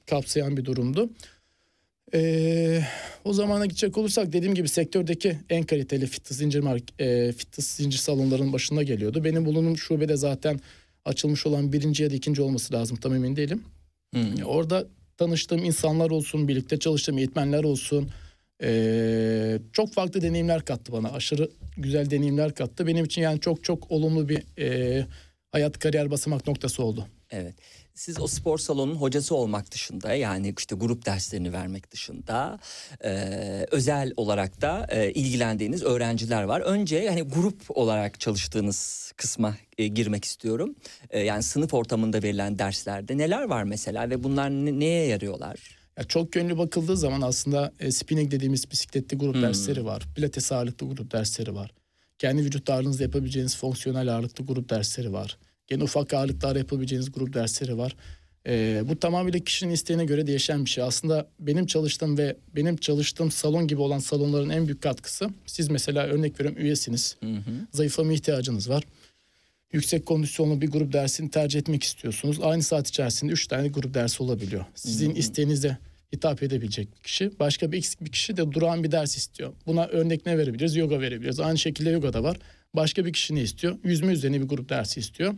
kapsayan 0.06 0.58
bir 0.58 0.66
durumdu. 0.66 1.10
Ee, 2.14 2.82
o 3.26 3.34
zamana 3.34 3.66
gidecek 3.66 3.98
olursak 3.98 4.34
dediğim 4.34 4.56
gibi 4.56 4.68
sektördeki 4.68 5.38
en 5.50 5.64
kaliteli 5.64 6.08
fitness 6.08 6.38
zincir 6.38 6.60
mark 6.60 7.02
e, 7.02 7.32
fitness 7.32 7.68
zincir 7.68 7.98
salonlarının 7.98 8.54
başında 8.54 8.84
geliyordu. 8.84 9.24
Benim 9.24 9.46
bulunduğum 9.46 9.78
şubede 9.78 10.16
zaten 10.16 10.60
açılmış 11.06 11.46
olan 11.46 11.74
birinci 11.74 12.04
ya 12.04 12.12
da 12.12 12.16
ikinci 12.16 12.42
olması 12.42 12.74
lazım 12.74 12.98
tam 12.98 13.16
emin 13.16 13.36
değilim. 13.36 13.64
Hmm. 14.14 14.44
Orada 14.46 14.88
tanıştığım 15.18 15.64
insanlar 15.64 16.10
olsun, 16.10 16.48
birlikte 16.48 16.80
çalıştığım 16.80 17.18
eğitmenler 17.18 17.64
olsun. 17.64 18.10
ee, 18.64 19.60
çok 19.74 19.94
farklı 19.94 20.22
deneyimler 20.22 20.66
kattı 20.66 20.92
bana. 20.92 21.12
Aşırı 21.12 21.50
güzel 21.78 22.10
deneyimler 22.10 22.54
kattı. 22.56 22.88
Benim 22.88 23.06
için 23.06 23.22
yani 23.22 23.40
çok 23.40 23.64
çok 23.64 23.92
olumlu 23.92 24.30
bir 24.30 24.44
ee, 24.60 25.06
hayat 25.52 25.80
kariyer 25.80 26.12
basamak 26.12 26.48
noktası 26.48 26.84
oldu. 26.84 27.08
Evet. 27.32 27.56
Siz 27.96 28.20
o 28.20 28.28
spor 28.28 28.58
salonunun 28.58 28.96
hocası 28.96 29.36
olmak 29.36 29.72
dışında 29.72 30.14
yani 30.14 30.54
işte 30.58 30.76
grup 30.76 31.06
derslerini 31.06 31.54
vermek 31.54 31.92
dışında 31.92 32.60
e, 33.04 33.12
özel 33.72 34.14
olarak 34.18 34.62
da 34.62 34.88
e, 34.90 35.12
ilgilendiğiniz 35.12 35.84
öğrenciler 35.84 36.44
var. 36.44 36.62
Önce 36.62 37.10
hani 37.10 37.22
grup 37.22 37.78
olarak 37.78 38.20
çalıştığınız 38.20 39.12
kısma 39.18 39.56
e, 39.78 39.88
girmek 39.88 40.26
istiyorum. 40.26 40.76
E, 41.10 41.20
yani 41.20 41.44
sınıf 41.44 41.74
ortamında 41.74 42.24
verilen 42.24 42.60
derslerde 42.60 43.18
neler 43.18 43.44
var 43.44 43.64
mesela 43.64 44.10
ve 44.10 44.24
bunlar 44.24 44.50
ne- 44.50 44.80
neye 44.80 45.08
yarıyorlar? 45.08 45.78
Ya 45.98 46.04
çok 46.04 46.36
yönlü 46.36 46.58
bakıldığı 46.58 46.98
zaman 46.98 47.22
aslında 47.22 47.74
e, 47.80 47.92
spinning 47.92 48.32
dediğimiz 48.32 48.72
bisikletli 48.72 49.18
grup 49.18 49.42
dersleri 49.42 49.86
var. 49.86 50.04
Pilates 50.16 50.52
ağırlıklı 50.52 50.90
grup 50.90 51.12
dersleri 51.12 51.56
var. 51.56 51.72
Kendi 52.20 52.42
vücut 52.42 52.70
ağırlığınızla 52.70 53.04
yapabileceğiniz 53.04 53.58
fonksiyonel 53.58 54.14
ağırlıklı 54.14 54.46
grup 54.46 54.70
dersleri 54.70 55.14
var. 55.14 55.38
Gene 55.68 55.84
ufak 55.84 56.14
ağırlıklar 56.14 56.56
yapabileceğiniz 56.56 57.12
grup 57.12 57.34
dersleri 57.34 57.78
var. 57.78 57.96
E, 58.48 58.84
bu 58.90 59.00
tamamıyla 59.00 59.40
kişinin 59.40 59.74
isteğine 59.74 60.06
göre 60.06 60.28
değişen 60.28 60.66
bir 60.66 60.70
şey. 60.70 60.84
Aslında 60.84 61.28
benim 61.40 61.66
çalıştığım 61.66 62.18
ve 62.18 62.36
benim 62.56 62.78
çalıştığım 62.78 63.32
salon 63.32 63.68
gibi 63.68 63.82
olan 63.82 64.00
salonların 64.00 64.50
en 64.50 64.66
büyük 64.68 64.82
katkısı 64.82 65.30
siz 65.46 65.70
mesela 65.70 66.04
örnek 66.06 66.40
veriyorum 66.40 66.62
üyesiniz. 66.62 67.18
Zayıflama 67.72 68.14
ihtiyacınız 68.14 68.70
var. 68.70 68.84
Yüksek 69.74 70.06
kondisyonlu 70.06 70.62
bir 70.62 70.72
grup 70.72 70.94
dersini 70.94 71.30
tercih 71.32 71.60
etmek 71.60 71.84
istiyorsunuz. 71.84 72.40
Aynı 72.42 72.64
saat 72.64 72.88
içerisinde 72.88 73.32
3 73.32 73.48
tane 73.48 73.68
grup 73.68 73.94
dersi 73.94 74.24
olabiliyor. 74.24 74.66
Sizin 74.76 75.16
isteğinize 75.16 75.78
hitap 76.14 76.44
edebilecek 76.44 76.88
bir 76.96 77.04
kişi. 77.04 77.40
Başka 77.40 77.72
bir 77.72 77.78
eksik 77.78 78.02
bir 78.02 78.12
kişi 78.12 78.38
de 78.38 78.52
durağan 78.52 78.84
bir 78.84 78.92
ders 78.92 79.18
istiyor. 79.18 79.54
Buna 79.68 79.86
örnek 79.86 80.26
ne 80.26 80.38
verebiliriz? 80.38 80.76
Yoga 80.76 81.02
verebiliriz. 81.02 81.40
Aynı 81.40 81.58
şekilde 81.58 81.90
yoga 81.90 82.14
da 82.14 82.24
var. 82.24 82.38
Başka 82.74 83.06
bir 83.06 83.14
kişi 83.14 83.36
ne 83.36 83.42
istiyor? 83.42 83.78
Yüzme 83.84 84.14
üzerine 84.14 84.42
bir 84.42 84.48
grup 84.48 84.70
dersi 84.70 85.00
istiyor. 85.00 85.34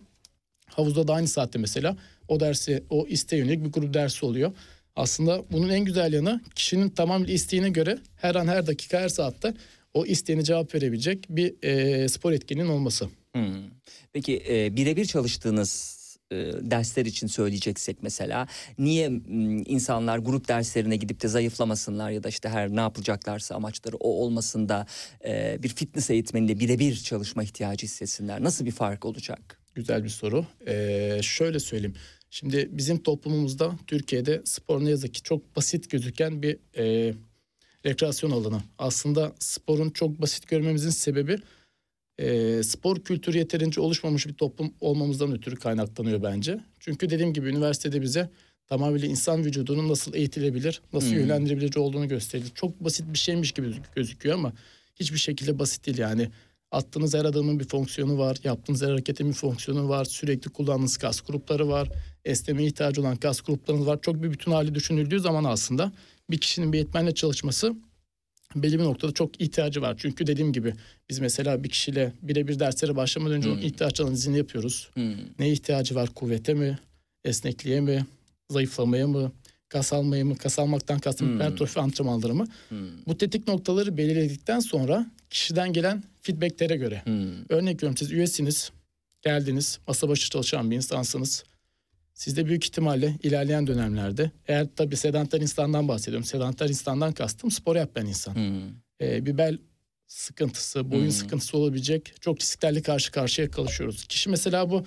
Havuzda 0.69 1.07
da 1.07 1.13
aynı 1.13 1.27
saatte 1.27 1.59
mesela 1.59 1.97
o 2.27 2.39
dersi, 2.39 2.83
o 2.89 3.07
isteğe 3.07 3.37
yönelik 3.37 3.65
bir 3.65 3.71
grup 3.71 3.93
dersi 3.93 4.25
oluyor. 4.25 4.51
Aslında 4.95 5.43
bunun 5.51 5.69
en 5.69 5.85
güzel 5.85 6.13
yanı 6.13 6.41
kişinin 6.55 6.89
tamamıyla 6.89 7.33
isteğine 7.33 7.69
göre 7.69 7.97
her 8.15 8.35
an 8.35 8.47
her 8.47 8.67
dakika 8.67 8.99
her 8.99 9.09
saatte 9.09 9.53
o 9.93 10.05
isteğine 10.05 10.43
cevap 10.43 10.75
verebilecek 10.75 11.25
bir 11.29 11.63
e, 11.63 12.07
spor 12.09 12.31
etkinliğinin 12.31 12.71
olması. 12.71 13.09
Hmm. 13.35 13.63
Peki 14.13 14.43
e, 14.49 14.75
birebir 14.75 15.05
çalıştığınız 15.05 15.95
e, 16.31 16.35
dersler 16.61 17.05
için 17.05 17.27
söyleyeceksek 17.27 17.97
mesela 18.03 18.47
niye 18.77 19.07
insanlar 19.65 20.17
grup 20.17 20.47
derslerine 20.47 20.95
gidip 20.95 21.21
de 21.21 21.27
zayıflamasınlar 21.27 22.11
ya 22.11 22.23
da 22.23 22.29
işte 22.29 22.49
her 22.49 22.75
ne 22.75 22.79
yapacaklarsa 22.79 23.55
amaçları 23.55 23.95
o 23.95 24.09
olmasın 24.09 24.69
da 24.69 24.87
e, 25.25 25.63
bir 25.63 25.69
fitness 25.69 26.09
eğitmeniyle 26.09 26.59
birebir 26.59 26.95
çalışma 26.95 27.43
ihtiyacı 27.43 27.85
hissetsinler. 27.85 28.43
Nasıl 28.43 28.65
bir 28.65 28.71
fark 28.71 29.05
olacak? 29.05 29.64
Güzel 29.75 30.03
bir 30.03 30.09
soru. 30.09 30.45
Ee, 30.67 31.19
şöyle 31.21 31.59
söyleyeyim. 31.59 31.95
Şimdi 32.29 32.69
bizim 32.71 32.97
toplumumuzda 33.03 33.75
Türkiye'de 33.87 34.41
spor 34.45 34.85
ne 34.85 34.89
yazık 34.89 35.13
ki 35.13 35.23
çok 35.23 35.55
basit 35.55 35.89
gözüken 35.91 36.41
bir 36.41 36.57
e, 36.77 37.13
rekreasyon 37.85 38.31
alanı. 38.31 38.61
Aslında 38.77 39.33
sporun 39.39 39.89
çok 39.89 40.21
basit 40.21 40.47
görmemizin 40.47 40.89
sebebi 40.89 41.37
e, 42.17 42.63
spor 42.63 42.99
kültürü 43.03 43.37
yeterince 43.37 43.81
oluşmamış 43.81 44.27
bir 44.27 44.33
toplum 44.33 44.73
olmamızdan 44.81 45.31
ötürü 45.33 45.55
kaynaklanıyor 45.55 46.23
bence. 46.23 46.59
Çünkü 46.79 47.09
dediğim 47.09 47.33
gibi 47.33 47.49
üniversitede 47.49 48.01
bize 48.01 48.29
tamamıyla 48.67 49.07
insan 49.07 49.45
vücudunun 49.45 49.89
nasıl 49.89 50.13
eğitilebilir, 50.13 50.81
nasıl 50.93 51.09
Hmm. 51.09 51.19
yönlendirebilir 51.19 51.75
olduğunu 51.75 52.07
gösterildi. 52.07 52.49
Çok 52.55 52.83
basit 52.83 53.13
bir 53.13 53.17
şeymiş 53.17 53.51
gibi 53.51 53.73
gözüküyor 53.95 54.35
ama 54.35 54.53
hiçbir 54.95 55.17
şekilde 55.17 55.59
basit 55.59 55.85
değil 55.85 55.97
yani. 55.97 56.29
Attığınız 56.71 57.13
her 57.13 57.25
adımın 57.25 57.59
bir 57.59 57.67
fonksiyonu 57.67 58.17
var, 58.17 58.37
yaptığınız 58.43 58.81
her 58.81 58.89
hareketin 58.89 59.29
bir 59.29 59.33
fonksiyonu 59.33 59.89
var, 59.89 60.05
sürekli 60.05 60.51
kullandığınız 60.51 60.97
kas 60.97 61.21
grupları 61.21 61.67
var, 61.69 61.89
esnemeye 62.25 62.67
ihtiyacı 62.67 63.01
olan 63.01 63.15
kas 63.15 63.41
gruplarınız 63.41 63.87
var. 63.87 63.99
Çok 64.01 64.23
bir 64.23 64.31
bütün 64.31 64.51
hali 64.51 64.75
düşünüldüğü 64.75 65.19
zaman 65.19 65.43
aslında 65.43 65.91
bir 66.31 66.37
kişinin 66.37 66.73
bir 66.73 66.77
eğitmenle 66.77 67.13
çalışması 67.13 67.75
belli 68.55 68.79
bir 68.79 68.83
noktada 68.83 69.11
çok 69.11 69.41
ihtiyacı 69.41 69.81
var. 69.81 69.95
Çünkü 69.97 70.27
dediğim 70.27 70.53
gibi 70.53 70.73
biz 71.09 71.19
mesela 71.19 71.63
bir 71.63 71.69
kişiyle 71.69 72.13
birebir 72.21 72.59
derslere 72.59 72.95
başlamadan 72.95 73.35
önce 73.35 73.49
onun 73.49 73.61
ihtiyaç 73.61 74.01
analizini 74.01 74.37
yapıyoruz. 74.37 74.89
Ne 75.39 75.49
ihtiyacı 75.51 75.95
var? 75.95 76.09
Kuvvete 76.09 76.53
mi? 76.53 76.79
Esnekliğe 77.25 77.81
mi? 77.81 78.05
Zayıflamaya 78.49 79.07
mı? 79.07 79.31
Kas 79.69 79.93
almaya 79.93 80.25
mı? 80.25 80.37
Kas 80.37 80.59
almaktan 80.59 80.99
kastım 80.99 81.27
Hmm. 81.27 81.35
hipertrofi 81.35 81.79
antrenmanları 81.79 82.35
mı? 82.35 82.47
Bu 83.07 83.17
tetik 83.17 83.47
noktaları 83.47 83.97
belirledikten 83.97 84.59
sonra 84.59 85.11
kişiden 85.29 85.73
gelen 85.73 86.03
feedbacklere 86.21 86.75
göre. 86.75 87.03
Örnek 87.49 87.75
veriyorum 87.75 87.97
siz 87.97 88.11
üyesiniz, 88.11 88.71
geldiniz, 89.21 89.79
masa 89.87 90.09
başı 90.09 90.29
çalışan 90.29 90.71
bir 90.71 90.75
insansınız. 90.75 91.43
Siz 92.13 92.37
de 92.37 92.45
büyük 92.45 92.65
ihtimalle 92.65 93.15
ilerleyen 93.23 93.67
dönemlerde 93.67 94.31
eğer 94.47 94.67
tabii 94.75 94.97
sedanter 94.97 95.41
insandan 95.41 95.87
bahsediyorum. 95.87 96.25
Sedanter 96.25 96.69
insandan 96.69 97.13
kastım 97.13 97.51
spor 97.51 97.75
yapmayan 97.75 98.07
insan. 98.07 98.35
Ee, 99.01 99.25
bir 99.25 99.37
bel 99.37 99.57
sıkıntısı, 100.07 100.91
boyun 100.91 101.09
sıkıntısı 101.09 101.57
olabilecek 101.57 102.13
çok 102.21 102.39
risklerle 102.41 102.81
karşı 102.81 103.11
karşıya 103.11 103.51
kalışıyoruz. 103.51 104.05
Kişi 104.07 104.29
mesela 104.29 104.69
bu 104.69 104.85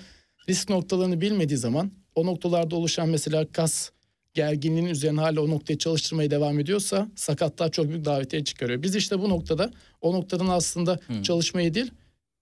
risk 0.49 0.69
noktalarını 0.69 1.21
bilmediği 1.21 1.57
zaman 1.57 1.91
o 2.15 2.27
noktalarda 2.27 2.77
oluşan 2.77 3.09
mesela 3.09 3.47
kas 3.53 3.91
gerginliğinin 4.39 4.91
üzerine 4.91 5.21
hala 5.21 5.41
o 5.41 5.51
noktayı 5.51 5.79
çalıştırmaya 5.79 6.31
devam 6.31 6.61
ediyorsa 6.61 7.09
sakatlığa 7.17 7.69
çok 7.69 7.89
büyük 7.89 8.05
davetiye 8.05 8.45
çıkarıyor. 8.45 8.83
Biz 8.83 8.97
işte 8.97 9.19
bu 9.19 9.29
noktada 9.29 9.71
o 10.01 10.13
noktadan 10.13 10.49
aslında 10.49 10.99
çalışmayı 11.23 11.75
değil 11.75 11.91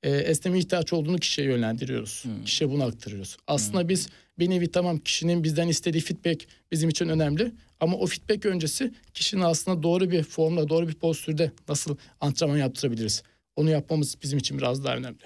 e, 0.02 0.10
esneme 0.10 0.59
ihtiyaç 0.59 0.93
olduğunu 0.93 1.18
kişiye 1.18 1.47
yönlendiriyoruz. 1.47 2.24
Kişiye 2.44 2.70
bunu 2.70 2.85
aktarıyoruz. 2.85 3.36
Aslında 3.47 3.89
biz 3.89 4.09
bir 4.39 4.51
nevi 4.51 4.70
tamam 4.70 4.98
kişinin 4.98 5.44
bizden 5.44 5.68
istediği 5.68 6.01
feedback 6.01 6.47
bizim 6.73 6.89
için 6.89 7.09
önemli. 7.09 7.52
Ama 7.81 7.97
o 7.97 8.06
feedback 8.06 8.47
öncesi 8.47 8.93
kişinin 9.14 9.43
aslında 9.43 9.82
doğru 9.82 10.10
bir 10.10 10.23
formda, 10.23 10.68
doğru 10.68 10.89
bir 10.89 10.94
postürde 10.94 11.52
nasıl 11.68 11.97
antrenman 12.20 12.59
yaptırabiliriz? 12.59 13.23
Onu 13.56 13.70
yapmamız 13.70 14.16
bizim 14.23 14.39
için 14.39 14.59
biraz 14.59 14.85
daha 14.85 14.97
önemli. 14.97 15.24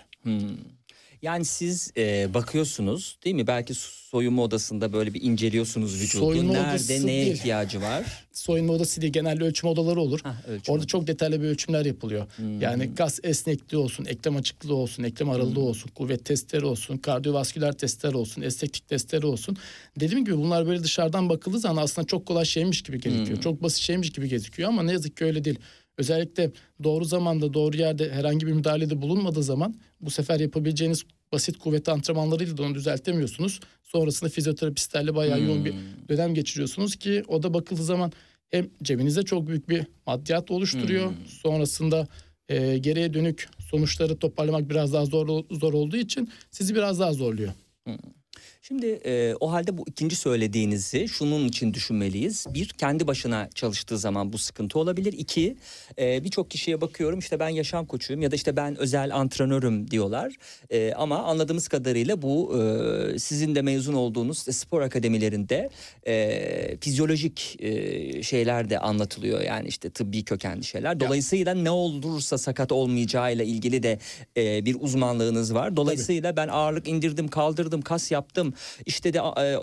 Yani 1.23 1.45
siz 1.45 1.93
e, 1.97 2.35
bakıyorsunuz 2.35 3.19
değil 3.25 3.37
mi? 3.37 3.47
Belki 3.47 3.75
soyunma 3.75 4.43
odasında 4.43 4.93
böyle 4.93 5.15
bir 5.15 5.23
inceliyorsunuz 5.23 6.01
vücudu. 6.01 6.23
Soyunma 6.25 6.53
Nerede 6.53 6.71
odası 6.71 7.07
neye 7.07 7.25
değil. 7.25 7.37
ihtiyacı 7.37 7.83
var? 7.83 8.27
Soyunma 8.33 8.73
odası 8.73 9.01
değil 9.01 9.13
genelde 9.13 9.45
ölçüm 9.45 9.71
odaları 9.71 10.01
olur. 10.01 10.21
Hah, 10.23 10.49
ölçüm 10.49 10.75
Orada 10.75 10.87
çok 10.87 11.07
detaylı 11.07 11.43
bir 11.43 11.47
ölçümler 11.47 11.85
yapılıyor. 11.85 12.27
Yani 12.61 12.95
kas 12.95 13.19
esnekliği 13.23 13.83
olsun, 13.83 14.05
eklem 14.05 14.37
açıklığı 14.37 14.75
olsun, 14.75 15.03
eklem 15.03 15.31
aralığı 15.31 15.61
olsun, 15.61 15.91
kuvvet 15.95 16.25
testleri 16.25 16.65
olsun, 16.65 16.97
kardiyovasküler 16.97 17.73
testler 17.73 18.13
olsun, 18.13 18.43
esneklik 18.43 18.89
testleri 18.89 19.27
olsun. 19.27 19.57
Dediğim 20.01 20.25
gibi 20.25 20.37
bunlar 20.37 20.67
böyle 20.67 20.83
dışarıdan 20.83 21.29
bakıldığı 21.29 21.59
zaman 21.59 21.83
aslında 21.83 22.07
çok 22.07 22.27
kolay 22.27 22.45
şeymiş 22.45 22.83
gibi 22.83 23.01
gözüküyor. 23.01 23.41
Çok 23.41 23.63
basit 23.63 23.79
şeymiş 23.81 24.11
gibi 24.11 24.29
gözüküyor 24.29 24.69
ama 24.69 24.83
ne 24.83 24.93
yazık 24.93 25.17
ki 25.17 25.25
öyle 25.25 25.45
değil. 25.45 25.59
Özellikle 26.01 26.51
doğru 26.85 27.05
zamanda 27.05 27.55
doğru 27.55 27.77
yerde 27.77 28.13
herhangi 28.13 28.47
bir 28.47 28.53
müdahalede 28.53 29.03
bulunmadığı 29.03 29.43
zaman 29.43 29.75
bu 30.01 30.11
sefer 30.11 30.41
yapabileceğiniz 30.41 31.03
basit 31.33 31.59
kuvvet 31.59 31.89
antrenmanlarıyla 31.89 32.57
da 32.57 32.63
onu 32.63 32.75
düzeltemiyorsunuz. 32.75 33.61
Sonrasında 33.83 34.31
fizyoterapistlerle 34.31 35.15
bayağı 35.15 35.39
yoğun 35.47 35.65
bir 35.65 35.75
dönem 36.09 36.35
geçiriyorsunuz 36.35 36.97
ki 36.97 37.23
o 37.29 37.43
da 37.43 37.55
bakıldığı 37.55 37.85
zaman 37.85 38.13
hem 38.51 38.71
cebinize 38.83 39.23
çok 39.23 39.47
büyük 39.47 39.69
bir 39.69 39.83
maddiyat 40.07 40.51
oluşturuyor. 40.51 41.13
Sonrasında 41.27 42.09
e, 42.49 42.79
geriye 42.79 43.15
dönük 43.15 43.49
sonuçları 43.71 44.17
toparlamak 44.19 44.71
biraz 44.71 44.93
daha 44.93 45.05
zor 45.05 45.45
zor 45.51 45.73
olduğu 45.73 45.97
için 45.97 46.31
sizi 46.51 46.75
biraz 46.75 47.01
daha 47.01 47.13
zorluyor. 47.13 47.53
Şimdi 48.71 48.87
e, 48.87 49.35
o 49.41 49.53
halde 49.53 49.79
bu 49.79 49.85
ikinci 49.87 50.17
söylediğinizi 50.17 51.09
şunun 51.09 51.49
için 51.49 51.75
düşünmeliyiz. 51.75 52.47
Bir, 52.55 52.69
kendi 52.69 53.07
başına 53.07 53.49
çalıştığı 53.55 53.99
zaman 53.99 54.33
bu 54.33 54.39
sıkıntı 54.39 54.79
olabilir. 54.79 55.13
İki, 55.13 55.57
e, 55.99 56.25
birçok 56.25 56.51
kişiye 56.51 56.81
bakıyorum 56.81 57.19
işte 57.19 57.41
ben 57.41 57.49
yaşam 57.49 57.87
koçuyum 57.87 58.23
ya 58.23 58.31
da 58.31 58.37
işte 58.37 58.57
ben 58.57 58.77
özel 58.77 59.17
antrenörüm 59.17 59.91
diyorlar. 59.91 60.35
E, 60.71 60.93
ama 60.93 61.19
anladığımız 61.19 61.69
kadarıyla 61.69 62.23
bu 62.23 62.61
e, 62.61 63.19
sizin 63.19 63.55
de 63.55 63.63
mezun 63.63 63.95
olduğunuz 63.95 64.39
spor 64.39 64.81
akademilerinde 64.81 65.71
e, 66.07 66.77
fizyolojik 66.81 67.57
e, 67.59 68.23
şeyler 68.23 68.71
de 68.71 68.79
anlatılıyor. 68.79 69.41
Yani 69.41 69.69
işte 69.69 69.91
tıbbi 69.91 70.25
kökenli 70.25 70.65
şeyler. 70.65 71.01
Dolayısıyla 71.01 71.55
ne 71.55 71.71
olursa 71.71 72.39
sakat 72.39 72.73
olmayacağıyla 72.73 73.45
ilgili 73.45 73.83
de 73.83 73.99
e, 74.37 74.65
bir 74.65 74.77
uzmanlığınız 74.81 75.55
var. 75.55 75.77
Dolayısıyla 75.77 76.37
ben 76.37 76.49
ağırlık 76.49 76.89
indirdim, 76.89 77.29
kaldırdım, 77.29 77.83
kas 77.83 78.11
yaptım. 78.11 78.55
İşte 78.87 79.13
de 79.13 79.19
e, 79.19 79.59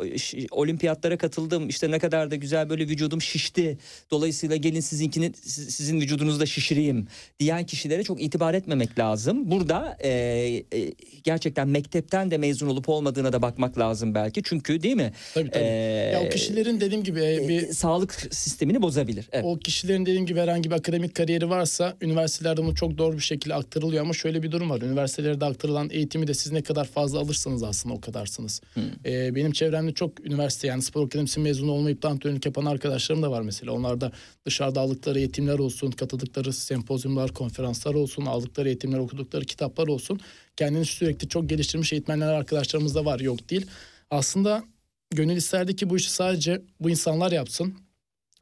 olimpiyatlara 0.52 1.18
katıldım. 1.18 1.70
İşte 1.70 1.92
ne 1.92 2.00
kadar 2.00 2.32
da 2.32 2.36
güzel 2.36 2.70
böyle 2.70 2.84
vücudum 2.88 3.22
şişti. 3.22 3.78
Dolayısıyla 4.12 4.56
gelin 4.56 4.80
sizinkini 4.80 5.32
siz- 5.44 5.76
sizin 5.76 6.02
vücudunuzda 6.02 6.46
şişireyim 6.46 7.08
diyen 7.40 7.66
kişilere 7.66 8.04
çok 8.04 8.22
itibar 8.22 8.54
etmemek 8.54 9.00
lazım. 9.00 9.52
Burada 9.52 9.98
e, 10.04 10.10
e, 10.10 10.94
gerçekten 11.24 11.68
mektepten 11.68 12.32
de 12.32 12.38
mezun 12.38 12.68
olup 12.68 12.90
olmadığına 12.90 13.34
da 13.34 13.42
bakmak 13.42 13.78
lazım 13.80 14.16
belki. 14.16 14.44
Çünkü 14.44 14.84
değil 14.84 14.96
mi? 14.96 15.14
Tabii 15.34 15.50
tabii. 15.52 15.64
Ee, 15.64 16.12
ya 16.14 16.24
o 16.26 16.30
kişilerin 16.30 16.82
dediğim 16.82 17.04
gibi 17.04 17.20
e, 17.24 17.48
bir 17.48 17.64
e, 17.64 17.74
sağlık 17.74 18.14
sistemini 18.32 18.82
bozabilir. 18.82 19.30
Evet. 19.32 19.46
O 19.48 19.60
kişilerin 19.60 20.06
dediğim 20.06 20.26
gibi 20.26 20.40
herhangi 20.40 20.70
bir 20.72 20.76
akademik 20.76 21.16
kariyeri 21.16 21.50
varsa 21.50 21.98
üniversitelerde 22.02 22.62
bunu 22.64 22.76
çok 22.76 22.98
doğru 22.98 23.16
bir 23.18 23.22
şekilde 23.22 23.54
aktarılıyor 23.56 24.02
ama 24.04 24.14
şöyle 24.14 24.44
bir 24.44 24.52
durum 24.52 24.70
var. 24.70 24.82
Üniversitelerde 24.82 25.46
aktarılan 25.46 25.90
eğitimi 25.92 26.28
de 26.28 26.34
siz 26.34 26.52
ne 26.52 26.62
kadar 26.62 26.86
fazla 26.86 27.20
alırsanız 27.20 27.64
aslında 27.64 27.96
o 27.96 28.02
kadarsınız. 28.02 28.62
Ee, 29.06 29.36
benim 29.36 29.52
çevremde 29.52 29.94
çok 29.94 30.26
üniversite 30.26 30.68
yani 30.68 30.82
spor 30.82 31.06
akademisi 31.06 31.40
mezunu 31.40 31.72
olmayıp 31.72 32.02
da 32.02 32.10
antrenörlük 32.10 32.46
yapan 32.46 32.66
arkadaşlarım 32.66 33.24
da 33.24 33.32
var 33.32 33.42
mesela. 33.42 33.72
Onlar 33.72 34.02
da 34.02 34.12
dışarıda 34.46 34.82
aldıkları 34.82 35.20
eğitimler 35.20 35.60
olsun, 35.60 35.92
katıldıkları 35.92 36.54
sempozyumlar, 36.54 37.34
konferanslar 37.34 37.94
olsun, 37.94 38.26
aldıkları 38.26 38.68
eğitimler, 38.68 38.98
okudukları 38.98 39.46
kitaplar 39.46 39.88
olsun. 39.88 40.20
Kendini 40.56 40.86
sürekli 40.86 41.30
çok 41.30 41.50
geliştirmiş 41.50 41.94
eğitmenler 41.94 42.34
arkadaşlarımız 42.34 42.96
da 42.96 43.06
var 43.06 43.20
yok 43.20 43.50
değil. 43.50 43.66
Aslında 44.10 44.64
gönül 45.12 45.36
isterdi 45.36 45.76
ki 45.76 45.90
bu 45.90 45.98
işi 45.98 46.12
sadece 46.12 46.62
bu 46.80 46.90
insanlar 46.90 47.32
yapsın. 47.32 47.74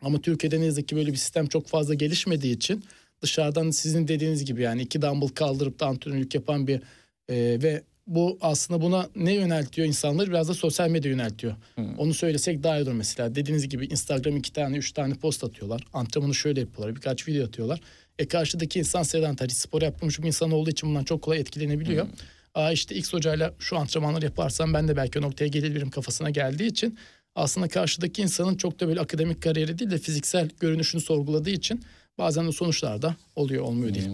Ama 0.01 0.21
Türkiye'de 0.21 0.59
ne 0.59 0.65
yazık 0.65 0.87
ki 0.87 0.95
böyle 0.95 1.11
bir 1.11 1.17
sistem 1.17 1.47
çok 1.47 1.67
fazla 1.67 1.93
gelişmediği 1.93 2.55
için 2.55 2.83
dışarıdan 3.21 3.71
sizin 3.71 4.07
dediğiniz 4.07 4.45
gibi 4.45 4.61
yani 4.61 4.81
iki 4.81 5.01
dumbbell 5.01 5.27
kaldırıp 5.27 5.79
da 5.79 5.85
antrenörlük 5.85 6.35
yapan 6.35 6.67
bir 6.67 6.81
e, 7.29 7.61
ve 7.63 7.83
bu 8.07 8.37
aslında 8.41 8.81
buna 8.81 9.09
ne 9.15 9.33
yöneltiyor 9.33 9.87
insanları 9.87 10.29
biraz 10.29 10.49
da 10.49 10.53
sosyal 10.53 10.89
medya 10.89 11.11
yöneltiyor. 11.11 11.55
Onu 11.97 12.13
söylesek 12.13 12.63
daha 12.63 12.77
iyi 12.79 12.83
olur 12.83 12.91
mesela. 12.91 13.35
Dediğiniz 13.35 13.69
gibi 13.69 13.85
Instagram 13.85 14.37
iki 14.37 14.53
tane 14.53 14.77
üç 14.77 14.91
tane 14.91 15.13
post 15.13 15.43
atıyorlar. 15.43 15.81
Antrenmanı 15.93 16.35
şöyle 16.35 16.59
yapıyorlar 16.59 16.95
birkaç 16.95 17.27
video 17.27 17.45
atıyorlar. 17.47 17.79
E 18.19 18.27
karşıdaki 18.27 18.79
insan 18.79 19.03
sedanter 19.03 19.47
spor 19.47 19.81
yapmamış 19.81 20.19
bir 20.19 20.27
insan 20.27 20.51
olduğu 20.51 20.69
için 20.69 20.89
bundan 20.89 21.03
çok 21.03 21.21
kolay 21.21 21.39
etkilenebiliyor. 21.39 22.07
Aa 22.53 22.71
işte 22.71 22.95
X 22.95 23.13
hocayla 23.13 23.53
şu 23.59 23.77
antrenmanları 23.77 24.25
yaparsam 24.25 24.73
ben 24.73 24.87
de 24.87 24.95
belki 24.97 25.19
o 25.19 25.21
noktaya 25.21 25.47
gelebilirim 25.47 25.89
kafasına 25.89 26.29
geldiği 26.29 26.67
için 26.67 26.97
aslında 27.35 27.67
karşıdaki 27.67 28.21
insanın 28.21 28.55
çok 28.55 28.79
da 28.79 28.87
böyle 28.87 28.99
akademik 28.99 29.41
kariyeri 29.43 29.79
değil 29.79 29.91
de 29.91 29.97
fiziksel 29.97 30.49
görünüşünü 30.59 31.01
sorguladığı 31.01 31.49
için 31.49 31.81
bazen 32.17 32.47
de 32.47 32.51
sonuçlar 32.51 33.01
da 33.01 33.15
oluyor 33.35 33.63
olmuyor 33.63 33.93
değil. 33.93 34.07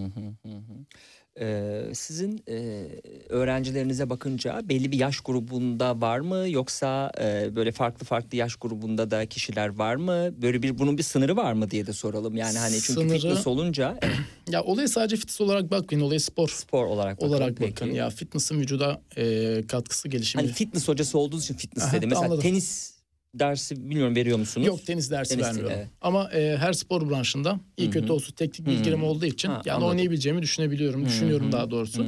Ee, 1.39 1.83
sizin 1.93 2.43
e, 2.49 2.87
öğrencilerinize 3.29 4.09
bakınca 4.09 4.61
belli 4.69 4.91
bir 4.91 4.97
yaş 4.99 5.19
grubunda 5.19 6.01
var 6.01 6.19
mı 6.19 6.45
yoksa 6.49 7.11
e, 7.21 7.55
böyle 7.55 7.71
farklı 7.71 8.05
farklı 8.05 8.37
yaş 8.37 8.55
grubunda 8.55 9.11
da 9.11 9.25
kişiler 9.25 9.67
var 9.77 9.95
mı? 9.95 10.41
Böyle 10.41 10.63
bir 10.63 10.77
bunun 10.79 10.97
bir 10.97 11.03
sınırı 11.03 11.35
var 11.35 11.53
mı 11.53 11.71
diye 11.71 11.87
de 11.87 11.93
soralım. 11.93 12.37
Yani 12.37 12.57
hani 12.57 12.71
çünkü 12.81 13.01
Sınırı- 13.01 13.19
fitness 13.19 13.47
olunca 13.47 13.97
evet, 14.01 14.15
Ya 14.51 14.63
olaya 14.63 14.87
sadece 14.87 15.15
fitness 15.15 15.41
olarak 15.41 15.71
bakmayın 15.71 16.05
olaya 16.05 16.19
spor 16.19 16.49
spor 16.49 16.85
olarak 16.85 17.17
bakın. 17.17 17.27
olarak 17.29 17.57
Peki. 17.57 17.71
bakın. 17.71 17.91
Ya 17.93 18.09
fitness'ın 18.09 18.59
vücuda 18.59 19.01
e, 19.17 19.63
katkısı 19.67 20.07
gelişimi. 20.09 20.41
Hani 20.43 20.53
fitness 20.53 20.87
hocası 20.87 21.17
olduğunuz 21.19 21.43
için 21.43 21.53
fitness 21.55 21.85
Aha, 21.85 21.93
dedim. 21.97 22.09
Mesela 22.09 22.25
anladım. 22.25 22.41
tenis 22.43 22.93
dersi 23.35 23.89
bilmiyorum 23.89 24.15
veriyor 24.15 24.37
musunuz? 24.39 24.67
Yok 24.67 24.85
tenis 24.85 25.11
dersi 25.11 25.29
Tenis, 25.35 25.45
vermiyorum. 25.45 25.71
evet. 25.75 25.87
Ama 26.01 26.31
e, 26.33 26.57
her 26.57 26.73
spor 26.73 27.09
branşında 27.09 27.59
iyi 27.77 27.89
kötü 27.89 28.11
olsun 28.11 28.33
teknik 28.33 28.67
bilgilerim 28.67 29.03
olduğu 29.03 29.25
için 29.25 29.49
Ha, 29.49 29.61
yani 29.65 29.75
anladım. 29.75 29.89
oynayabileceğimi 29.91 30.41
düşünebiliyorum. 30.41 31.05
Düşünüyorum 31.05 31.51
daha 31.51 31.71
doğrusu. 31.71 32.05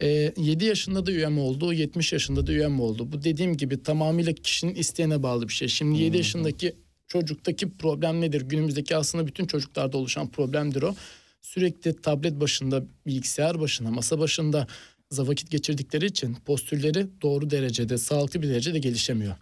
E, 0.00 0.32
7 0.36 0.64
yaşında 0.64 1.06
da 1.06 1.12
üyem 1.12 1.38
oldu, 1.38 1.72
70 1.72 2.12
yaşında 2.12 2.46
da 2.46 2.52
üyem 2.52 2.80
oldu. 2.80 3.12
Bu 3.12 3.22
dediğim 3.24 3.56
gibi 3.56 3.82
tamamıyla 3.82 4.32
kişinin 4.32 4.74
isteğine 4.74 5.22
bağlı 5.22 5.48
bir 5.48 5.52
şey. 5.52 5.68
Şimdi 5.68 5.98
7 6.02 6.16
yaşındaki 6.16 6.76
çocuktaki 7.08 7.70
problem 7.70 8.20
nedir? 8.20 8.40
Günümüzdeki 8.40 8.96
aslında 8.96 9.26
bütün 9.26 9.46
çocuklarda 9.46 9.98
oluşan 9.98 10.28
problemdir 10.30 10.82
o. 10.82 10.94
Sürekli 11.42 11.96
tablet 11.96 12.40
başında, 12.40 12.84
bilgisayar 13.06 13.60
başında, 13.60 13.90
masa 13.90 14.18
başında 14.18 14.66
vakit 15.18 15.50
geçirdikleri 15.50 16.06
için 16.06 16.34
postürleri 16.34 17.06
doğru 17.22 17.50
derecede, 17.50 17.98
sağlıklı 17.98 18.42
bir 18.42 18.48
derecede 18.48 18.78
gelişemiyor. 18.78 19.34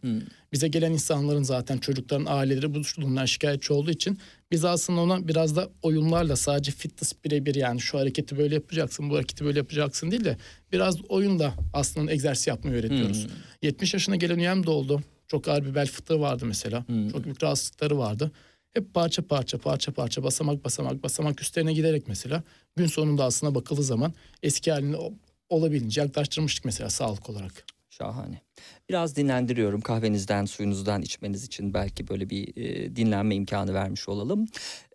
Bize 0.52 0.68
gelen 0.68 0.92
insanların 0.92 1.42
zaten 1.42 1.78
çocukların 1.78 2.26
aileleri 2.28 2.74
bu 2.74 2.82
durumdan 2.96 3.24
şikayetçi 3.24 3.72
olduğu 3.72 3.90
için 3.90 4.18
biz 4.50 4.64
aslında 4.64 5.00
ona 5.00 5.28
biraz 5.28 5.56
da 5.56 5.68
oyunlarla 5.82 6.36
sadece 6.36 6.72
fitness 6.72 7.12
birebir 7.24 7.54
yani 7.54 7.80
şu 7.80 7.98
hareketi 7.98 8.38
böyle 8.38 8.54
yapacaksın, 8.54 9.10
bu 9.10 9.16
hareketi 9.16 9.44
böyle 9.44 9.58
yapacaksın 9.58 10.10
değil 10.10 10.24
de 10.24 10.36
biraz 10.72 11.00
oyunla 11.08 11.54
aslında 11.72 12.12
egzersiz 12.12 12.46
yapmayı 12.46 12.76
öğretiyoruz. 12.76 13.26
70 13.62 13.94
yaşına 13.94 14.16
gelen 14.16 14.38
üyem 14.38 14.66
de 14.66 14.70
oldu. 14.70 15.00
Çok 15.28 15.48
ağır 15.48 15.64
bir 15.64 15.74
bel 15.74 15.86
fıtığı 15.86 16.20
vardı 16.20 16.44
mesela. 16.46 16.84
Çok 17.12 17.24
büyük 17.24 17.42
rahatsızlıkları 17.42 17.98
vardı. 17.98 18.30
Hep 18.74 18.94
parça 18.94 19.22
parça 19.22 19.58
parça 19.58 19.92
parça 19.92 20.22
basamak 20.22 20.64
basamak 20.64 21.02
basamak 21.02 21.42
üstlerine 21.42 21.72
giderek 21.72 22.08
mesela 22.08 22.42
gün 22.76 22.86
sonunda 22.86 23.24
aslında 23.24 23.54
bakıldığı 23.54 23.82
zaman 23.82 24.12
eski 24.42 24.72
haline 24.72 24.96
o- 24.96 25.12
olabildiğince 25.50 26.00
yaklaştırmıştık 26.00 26.64
mesela 26.64 26.90
sağlık 26.90 27.30
olarak. 27.30 27.64
Şahane. 28.00 28.40
Biraz 28.88 29.16
dinlendiriyorum 29.16 29.80
kahvenizden, 29.80 30.44
suyunuzdan 30.44 31.02
içmeniz 31.02 31.44
için 31.44 31.74
belki 31.74 32.08
böyle 32.08 32.30
bir 32.30 32.56
e, 32.56 32.96
dinlenme 32.96 33.34
imkanı 33.34 33.74
vermiş 33.74 34.08
olalım. 34.08 34.46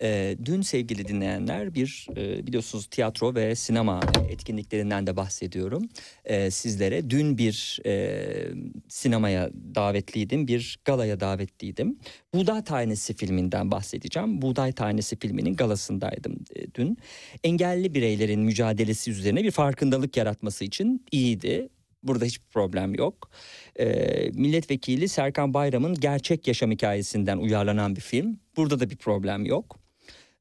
E, 0.02 0.38
dün 0.45 0.61
sevgili 0.61 1.07
dinleyenler 1.07 1.73
bir 1.73 2.07
e, 2.18 2.48
biliyorsunuz 2.48 2.88
tiyatro 2.88 3.36
ve 3.36 3.56
sinema 3.56 3.99
etkinliklerinden 4.30 5.07
de 5.07 5.18
bahsediyorum. 5.18 5.90
E, 6.26 6.52
sizlere 6.52 7.10
dün 7.10 7.38
bir 7.38 7.80
e, 7.86 8.26
sinemaya 8.88 9.49
davetliydim, 9.76 10.48
bir 10.48 10.80
galaya 10.86 11.19
davetliydim. 11.19 11.99
Buğday 12.34 12.64
Tanesi 12.64 13.15
filminden 13.15 13.72
bahsedeceğim. 13.72 14.41
Buğday 14.41 14.72
Tanesi 14.72 15.19
filminin 15.19 15.56
galasındaydım 15.56 16.36
e, 16.56 16.73
dün. 16.73 16.98
Engelli 17.44 17.94
bireylerin 17.94 18.41
mücadelesi 18.41 19.11
üzerine 19.11 19.44
bir 19.44 19.52
farkındalık 19.52 20.18
yaratması 20.18 20.65
için 20.65 21.06
iyiydi. 21.11 21.69
Burada 22.07 22.26
hiçbir 22.26 22.48
problem 22.48 22.95
yok. 22.95 23.30
Ee, 23.80 24.30
milletvekili 24.34 25.10
Serkan 25.10 25.53
Bayram'ın 25.53 25.95
gerçek 25.95 26.48
yaşam 26.48 26.72
hikayesinden 26.72 27.38
uyarlanan 27.38 27.95
bir 27.95 28.02
film. 28.02 28.40
Burada 28.57 28.80
da 28.80 28.90
bir 28.90 28.95
problem 28.98 29.45
yok. 29.45 29.80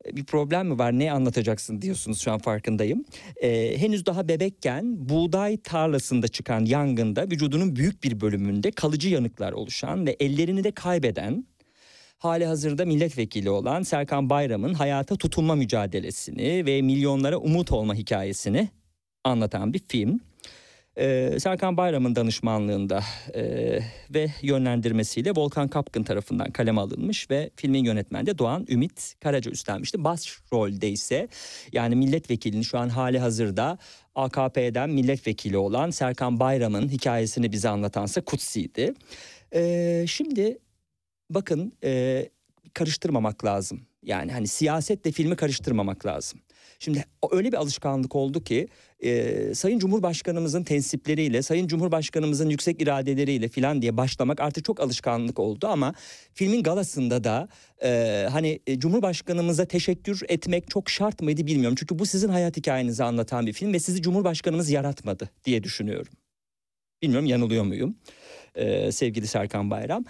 Ee, 0.04 0.16
Bir 0.16 0.24
problem 0.24 0.66
mi 0.66 0.78
var 0.78 0.92
ne 0.98 1.12
anlatacaksın 1.12 1.82
diyorsunuz 1.82 2.20
şu 2.20 2.32
an 2.32 2.38
farkındayım. 2.38 3.04
Ee, 3.42 3.74
henüz 3.78 4.06
daha 4.06 4.28
bebekken 4.28 5.08
buğday 5.08 5.56
tarlasında 5.56 6.28
çıkan 6.28 6.64
yangında 6.64 7.22
vücudunun 7.24 7.76
büyük 7.76 8.04
bir 8.04 8.20
bölümünde 8.20 8.70
kalıcı 8.70 9.08
yanıklar 9.08 9.52
oluşan 9.52 10.06
ve 10.06 10.16
ellerini 10.20 10.64
de 10.64 10.70
kaybeden 10.70 11.46
hali 12.18 12.46
hazırda 12.46 12.84
milletvekili 12.84 13.50
olan 13.50 13.82
Serkan 13.82 14.30
Bayram'ın 14.30 14.74
hayata 14.74 15.16
tutunma 15.16 15.54
mücadelesini 15.54 16.66
ve 16.66 16.82
milyonlara 16.82 17.36
umut 17.36 17.72
olma 17.72 17.94
hikayesini 17.94 18.68
anlatan 19.24 19.74
bir 19.74 19.82
film. 19.88 20.20
Ee, 20.98 21.36
Serkan 21.38 21.76
Bayram'ın 21.76 22.16
danışmanlığında 22.16 23.04
e, 23.34 23.42
ve 24.10 24.30
yönlendirmesiyle 24.42 25.30
Volkan 25.36 25.68
Kapkın 25.68 26.02
tarafından 26.02 26.50
kaleme 26.50 26.80
alınmış 26.80 27.30
ve 27.30 27.50
filmin 27.56 27.84
yönetmeni 27.84 28.26
de 28.26 28.38
Doğan 28.38 28.66
Ümit 28.68 29.14
Karaca 29.20 29.50
üstlenmişti. 29.50 30.04
Başrolde 30.04 30.90
ise 30.90 31.28
yani 31.72 31.96
milletvekilinin 31.96 32.62
şu 32.62 32.78
an 32.78 32.88
hali 32.88 33.18
hazırda 33.18 33.78
AKP'den 34.14 34.90
milletvekili 34.90 35.56
olan 35.56 35.90
Serkan 35.90 36.40
Bayram'ın 36.40 36.88
hikayesini 36.88 37.52
bize 37.52 37.68
anlatansa 37.68 38.20
Kutsi'ydi. 38.20 38.94
Ee, 39.54 40.04
şimdi 40.08 40.58
bakın 41.30 41.72
e, 41.84 42.24
karıştırmamak 42.74 43.44
lazım. 43.44 43.86
Yani 44.02 44.32
hani 44.32 44.48
siyasetle 44.48 45.12
filmi 45.12 45.36
karıştırmamak 45.36 46.06
lazım. 46.06 46.40
Şimdi 46.78 47.04
öyle 47.30 47.52
bir 47.52 47.56
alışkanlık 47.56 48.16
oldu 48.16 48.44
ki 48.44 48.68
e, 49.00 49.54
Sayın 49.54 49.78
Cumhurbaşkanımızın 49.78 50.64
tensipleriyle, 50.64 51.42
Sayın 51.42 51.66
Cumhurbaşkanımızın 51.66 52.48
yüksek 52.48 52.82
iradeleriyle 52.82 53.48
filan 53.48 53.82
diye 53.82 53.96
başlamak 53.96 54.40
artık 54.40 54.64
çok 54.64 54.80
alışkanlık 54.80 55.38
oldu 55.38 55.66
ama 55.66 55.94
filmin 56.34 56.62
galasında 56.62 57.24
da 57.24 57.48
e, 57.84 58.26
hani 58.30 58.60
e, 58.66 58.78
Cumhurbaşkanımıza 58.78 59.64
teşekkür 59.64 60.22
etmek 60.28 60.70
çok 60.70 60.90
şart 60.90 61.22
mıydı 61.22 61.46
bilmiyorum. 61.46 61.76
Çünkü 61.78 61.98
bu 61.98 62.06
sizin 62.06 62.28
hayat 62.28 62.56
hikayenizi 62.56 63.04
anlatan 63.04 63.46
bir 63.46 63.52
film 63.52 63.72
ve 63.72 63.78
sizi 63.78 64.02
Cumhurbaşkanımız 64.02 64.70
yaratmadı 64.70 65.30
diye 65.44 65.62
düşünüyorum. 65.62 66.12
Bilmiyorum 67.02 67.26
yanılıyor 67.26 67.64
muyum 67.64 67.96
e, 68.54 68.92
sevgili 68.92 69.26
Serkan 69.26 69.70
Bayram. 69.70 70.04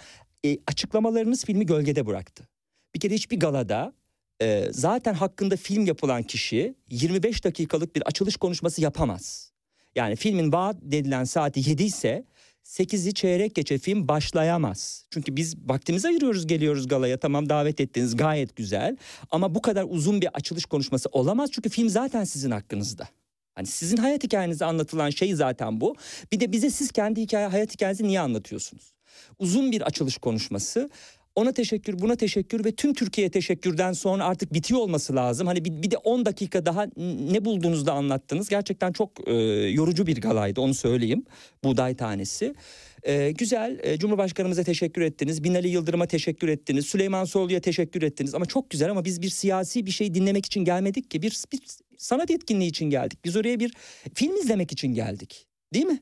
E, 0.45 0.57
açıklamalarınız 0.67 1.45
filmi 1.45 1.65
gölgede 1.65 2.05
bıraktı. 2.05 2.47
Bir 2.95 2.99
kere 2.99 3.13
hiçbir 3.13 3.39
galada 3.39 3.93
e, 4.41 4.67
zaten 4.71 5.13
hakkında 5.13 5.55
film 5.55 5.85
yapılan 5.85 6.23
kişi 6.23 6.75
25 6.89 7.43
dakikalık 7.43 7.95
bir 7.95 8.01
açılış 8.01 8.37
konuşması 8.37 8.81
yapamaz. 8.81 9.51
Yani 9.95 10.15
filmin 10.15 10.51
vaat 10.51 10.83
edilen 10.83 11.23
saati 11.23 11.69
7 11.69 11.83
ise 11.83 12.25
8'i 12.63 13.13
çeyrek 13.13 13.55
geçe 13.55 13.77
film 13.77 14.07
başlayamaz. 14.07 15.05
Çünkü 15.09 15.35
biz 15.35 15.55
vaktimizi 15.65 16.07
ayırıyoruz 16.07 16.47
geliyoruz 16.47 16.87
galaya 16.87 17.17
tamam 17.19 17.49
davet 17.49 17.79
ettiniz 17.79 18.15
gayet 18.15 18.55
güzel. 18.55 18.97
Ama 19.31 19.55
bu 19.55 19.61
kadar 19.61 19.85
uzun 19.89 20.21
bir 20.21 20.29
açılış 20.33 20.65
konuşması 20.65 21.09
olamaz 21.11 21.49
çünkü 21.51 21.69
film 21.69 21.89
zaten 21.89 22.23
sizin 22.23 22.51
hakkınızda. 22.51 23.07
Hani 23.55 23.67
sizin 23.67 23.97
hayat 23.97 24.23
hikayenizde 24.23 24.65
anlatılan 24.65 25.09
şey 25.09 25.35
zaten 25.35 25.81
bu. 25.81 25.95
Bir 26.31 26.39
de 26.39 26.51
bize 26.51 26.69
siz 26.69 26.91
kendi 26.91 27.21
hikaye 27.21 27.47
hayat 27.47 27.73
hikayenizi 27.73 28.03
niye 28.03 28.19
anlatıyorsunuz? 28.19 28.93
Uzun 29.39 29.71
bir 29.71 29.81
açılış 29.81 30.17
konuşması. 30.17 30.89
Ona 31.35 31.51
teşekkür, 31.51 31.99
buna 31.99 32.15
teşekkür 32.15 32.65
ve 32.65 32.71
tüm 32.71 32.93
Türkiye'ye 32.93 33.31
teşekkürden 33.31 33.93
sonra 33.93 34.25
artık 34.25 34.53
bitiyor 34.53 34.79
olması 34.79 35.15
lazım. 35.15 35.47
Hani 35.47 35.65
bir, 35.65 35.83
bir 35.83 35.91
de 35.91 35.97
10 35.97 36.25
dakika 36.25 36.65
daha 36.65 36.87
ne 37.31 37.45
bulduğunuzda 37.45 37.93
anlattınız. 37.93 38.49
Gerçekten 38.49 38.91
çok 38.91 39.27
e, 39.27 39.33
yorucu 39.69 40.07
bir 40.07 40.21
galaydı 40.21 40.61
onu 40.61 40.73
söyleyeyim. 40.73 41.25
Buğday 41.63 41.95
tanesi. 41.95 42.55
E, 43.03 43.31
güzel, 43.31 43.79
e, 43.83 43.97
Cumhurbaşkanımıza 43.97 44.63
teşekkür 44.63 45.01
ettiniz. 45.01 45.43
Binali 45.43 45.67
Yıldırım'a 45.67 46.05
teşekkür 46.05 46.47
ettiniz. 46.47 46.85
Süleyman 46.85 47.25
Soylu'ya 47.25 47.59
teşekkür 47.59 48.01
ettiniz. 48.01 48.35
Ama 48.35 48.45
çok 48.45 48.69
güzel 48.69 48.91
ama 48.91 49.05
biz 49.05 49.21
bir 49.21 49.29
siyasi 49.29 49.85
bir 49.85 49.91
şey 49.91 50.13
dinlemek 50.13 50.45
için 50.45 50.65
gelmedik 50.65 51.11
ki. 51.11 51.21
Bir, 51.21 51.43
bir 51.51 51.59
sanat 51.97 52.31
etkinliği 52.31 52.69
için 52.69 52.89
geldik. 52.89 53.19
Biz 53.25 53.35
oraya 53.35 53.59
bir 53.59 53.73
film 54.13 54.35
izlemek 54.35 54.71
için 54.71 54.93
geldik. 54.93 55.47
Değil 55.73 55.85
mi? 55.85 55.99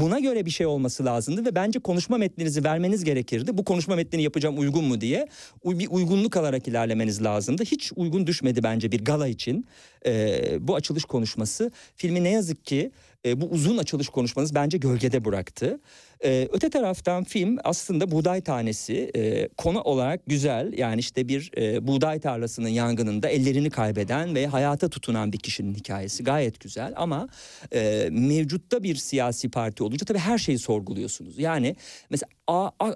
Buna 0.00 0.18
göre 0.18 0.46
bir 0.46 0.50
şey 0.50 0.66
olması 0.66 1.04
lazımdı 1.04 1.44
ve 1.44 1.54
bence 1.54 1.78
konuşma 1.78 2.18
metninizi 2.18 2.64
vermeniz 2.64 3.04
gerekirdi. 3.04 3.58
Bu 3.58 3.64
konuşma 3.64 3.96
metnini 3.96 4.22
yapacağım 4.22 4.58
uygun 4.58 4.84
mu 4.84 5.00
diye 5.00 5.28
bir 5.64 5.88
uygunluk 5.90 6.36
alarak 6.36 6.68
ilerlemeniz 6.68 7.22
lazımdı. 7.22 7.64
Hiç 7.64 7.92
uygun 7.96 8.26
düşmedi 8.26 8.62
bence 8.62 8.92
bir 8.92 9.04
gala 9.04 9.28
için 9.28 9.66
Ee, 10.06 10.58
bu 10.60 10.74
açılış 10.74 11.04
konuşması. 11.04 11.70
Filmi 11.96 12.24
ne 12.24 12.30
yazık 12.30 12.64
ki 12.64 12.90
e, 13.26 13.40
bu 13.40 13.46
uzun 13.46 13.78
açılış 13.78 14.08
konuşmanız 14.08 14.54
bence 14.54 14.78
gölgede 14.78 15.24
bıraktı. 15.24 15.80
Ee, 16.24 16.48
öte 16.52 16.70
taraftan 16.70 17.24
film 17.24 17.56
aslında 17.64 18.10
buğday 18.10 18.40
tanesi 18.40 19.10
e, 19.16 19.48
konu 19.48 19.80
olarak 19.80 20.20
güzel. 20.26 20.72
Yani 20.78 21.00
işte 21.00 21.28
bir 21.28 21.50
e, 21.56 21.86
buğday 21.86 22.20
tarlasının 22.20 22.68
yangınında 22.68 23.28
ellerini 23.28 23.70
kaybeden 23.70 24.34
ve 24.34 24.46
hayata 24.46 24.88
tutunan 24.88 25.32
bir 25.32 25.38
kişinin 25.38 25.74
hikayesi 25.74 26.24
gayet 26.24 26.60
güzel. 26.60 26.92
Ama 26.96 27.28
e, 27.72 28.08
mevcutta 28.10 28.82
bir 28.82 28.94
siyasi 28.94 29.50
parti 29.50 29.82
olunca 29.82 30.06
tabii 30.06 30.18
her 30.18 30.38
şeyi 30.38 30.58
sorguluyorsunuz. 30.58 31.38
Yani 31.38 31.76
mesela 32.10 32.28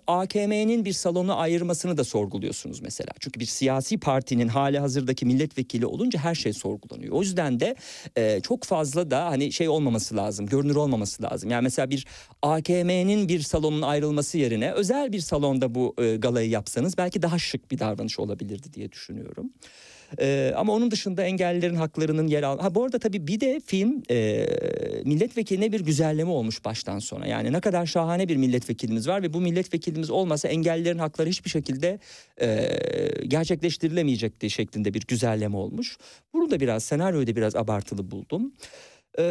AKM'nin 0.06 0.84
bir 0.84 0.92
salonu 0.92 1.38
ayırmasını 1.38 1.96
da 1.96 2.04
sorguluyorsunuz 2.04 2.80
mesela. 2.80 3.10
Çünkü 3.20 3.40
bir 3.40 3.46
siyasi 3.46 3.98
partinin 3.98 4.48
hali 4.48 4.78
hazırdaki 4.78 5.26
milletvekili 5.26 5.86
olunca 5.86 6.20
her 6.20 6.34
şey 6.34 6.52
sorgulanıyor. 6.52 7.14
O 7.14 7.20
yüzden 7.20 7.60
de 7.60 7.76
e, 8.16 8.40
çok 8.40 8.64
fazla 8.64 9.10
da 9.10 9.26
hani 9.26 9.52
şey 9.52 9.68
olmaması 9.68 10.16
lazım, 10.16 10.46
görünür 10.46 10.76
olmaması 10.76 11.22
lazım. 11.22 11.50
Yani 11.50 11.62
mesela 11.62 11.90
bir 11.90 12.06
AKM'nin 12.42 13.28
bir 13.28 13.40
salonun 13.40 13.82
ayrılması 13.82 14.38
yerine 14.38 14.72
özel 14.72 15.12
bir 15.12 15.20
salonda 15.20 15.74
bu 15.74 15.94
e, 15.98 16.16
galayı 16.16 16.50
yapsanız 16.50 16.98
belki 16.98 17.22
daha 17.22 17.38
şık 17.38 17.70
bir 17.70 17.78
davranış 17.78 18.18
olabilirdi 18.18 18.72
diye 18.72 18.92
düşünüyorum. 18.92 19.50
Ee, 20.18 20.52
ama 20.56 20.72
onun 20.72 20.90
dışında 20.90 21.22
engellilerin 21.22 21.74
haklarının 21.74 22.26
yer 22.26 22.42
al. 22.42 22.58
Ha 22.58 22.74
bu 22.74 22.84
arada 22.84 22.98
tabii 22.98 23.26
bir 23.26 23.40
de 23.40 23.60
film 23.66 24.02
e, 24.10 24.46
milletvekiline 25.04 25.72
bir 25.72 25.80
güzelleme 25.80 26.30
olmuş 26.30 26.64
baştan 26.64 26.98
sona. 26.98 27.26
Yani 27.26 27.52
ne 27.52 27.60
kadar 27.60 27.86
şahane 27.86 28.28
bir 28.28 28.36
milletvekilimiz 28.36 29.08
var 29.08 29.22
ve 29.22 29.32
bu 29.32 29.40
milletvekilimiz 29.40 30.10
olmasa 30.10 30.48
engellilerin 30.48 30.98
hakları 30.98 31.28
hiçbir 31.28 31.50
şekilde 31.50 31.98
e, 32.40 32.68
gerçekleştirilemeyecekti 33.28 34.50
şeklinde 34.50 34.94
bir 34.94 35.02
güzelleme 35.08 35.56
olmuş. 35.56 35.96
Bunu 36.34 36.50
da 36.50 36.60
biraz 36.60 36.84
senaryoyu 36.84 37.26
da 37.26 37.36
biraz 37.36 37.56
abartılı 37.56 38.10
buldum. 38.10 38.52
Ee, 39.18 39.22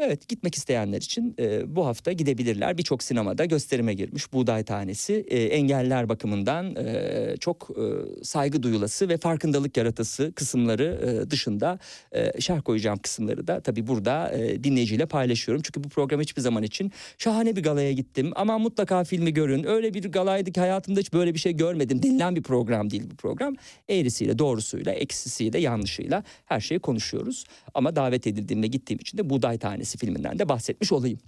evet 0.00 0.28
gitmek 0.28 0.54
isteyenler 0.54 0.96
için 0.96 1.34
e, 1.38 1.76
bu 1.76 1.86
hafta 1.86 2.12
gidebilirler. 2.12 2.78
Birçok 2.78 3.02
sinemada 3.02 3.44
gösterime 3.44 3.94
girmiş 3.94 4.32
Buğday 4.32 4.64
Tanesi. 4.64 5.14
E, 5.28 5.44
engeller 5.44 6.08
bakımından 6.08 6.76
e, 6.76 7.34
çok 7.40 7.68
e, 7.70 7.84
saygı 8.24 8.62
duyulası 8.62 9.08
ve 9.08 9.16
farkındalık 9.16 9.76
yaratası 9.76 10.32
kısımları 10.32 11.00
e, 11.24 11.30
dışında 11.30 11.78
e, 12.12 12.40
şerh 12.40 12.62
koyacağım 12.62 12.98
kısımları 12.98 13.46
da 13.46 13.60
tabii 13.60 13.86
burada 13.86 14.32
e, 14.32 14.64
dinleyiciyle 14.64 15.06
paylaşıyorum. 15.06 15.62
Çünkü 15.62 15.84
bu 15.84 15.88
program 15.88 16.20
hiçbir 16.20 16.42
zaman 16.42 16.62
için 16.62 16.92
şahane 17.18 17.56
bir 17.56 17.62
galaya 17.62 17.92
gittim 17.92 18.32
ama 18.36 18.58
mutlaka 18.58 19.04
filmi 19.04 19.34
görün. 19.34 19.64
Öyle 19.64 19.94
bir 19.94 20.12
galaydı 20.12 20.52
ki 20.52 20.60
hayatımda 20.60 21.00
hiç 21.00 21.12
böyle 21.12 21.34
bir 21.34 21.38
şey 21.38 21.56
görmedim 21.56 22.02
denilen 22.02 22.36
bir 22.36 22.42
program 22.42 22.90
değil 22.90 23.04
bu 23.10 23.16
program. 23.16 23.54
Eğrisiyle, 23.88 24.38
doğrusuyla, 24.38 24.92
eksisiyle, 24.92 25.58
yanlışıyla 25.58 26.24
her 26.44 26.60
şeyi 26.60 26.80
konuşuyoruz. 26.80 27.44
Ama 27.74 27.96
davet 27.96 28.26
edildiğimde 28.26 28.66
gittiğim 28.66 28.85
gittiğim 28.86 29.00
için 29.00 29.18
de 29.18 29.30
Buğday 29.30 29.58
Tanesi 29.58 29.98
filminden 29.98 30.38
de 30.38 30.48
bahsetmiş 30.48 30.92
olayım. 30.92 31.18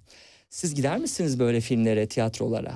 Siz 0.50 0.74
gider 0.74 0.98
misiniz 0.98 1.38
böyle 1.38 1.60
filmlere, 1.60 2.06
tiyatrolara? 2.06 2.74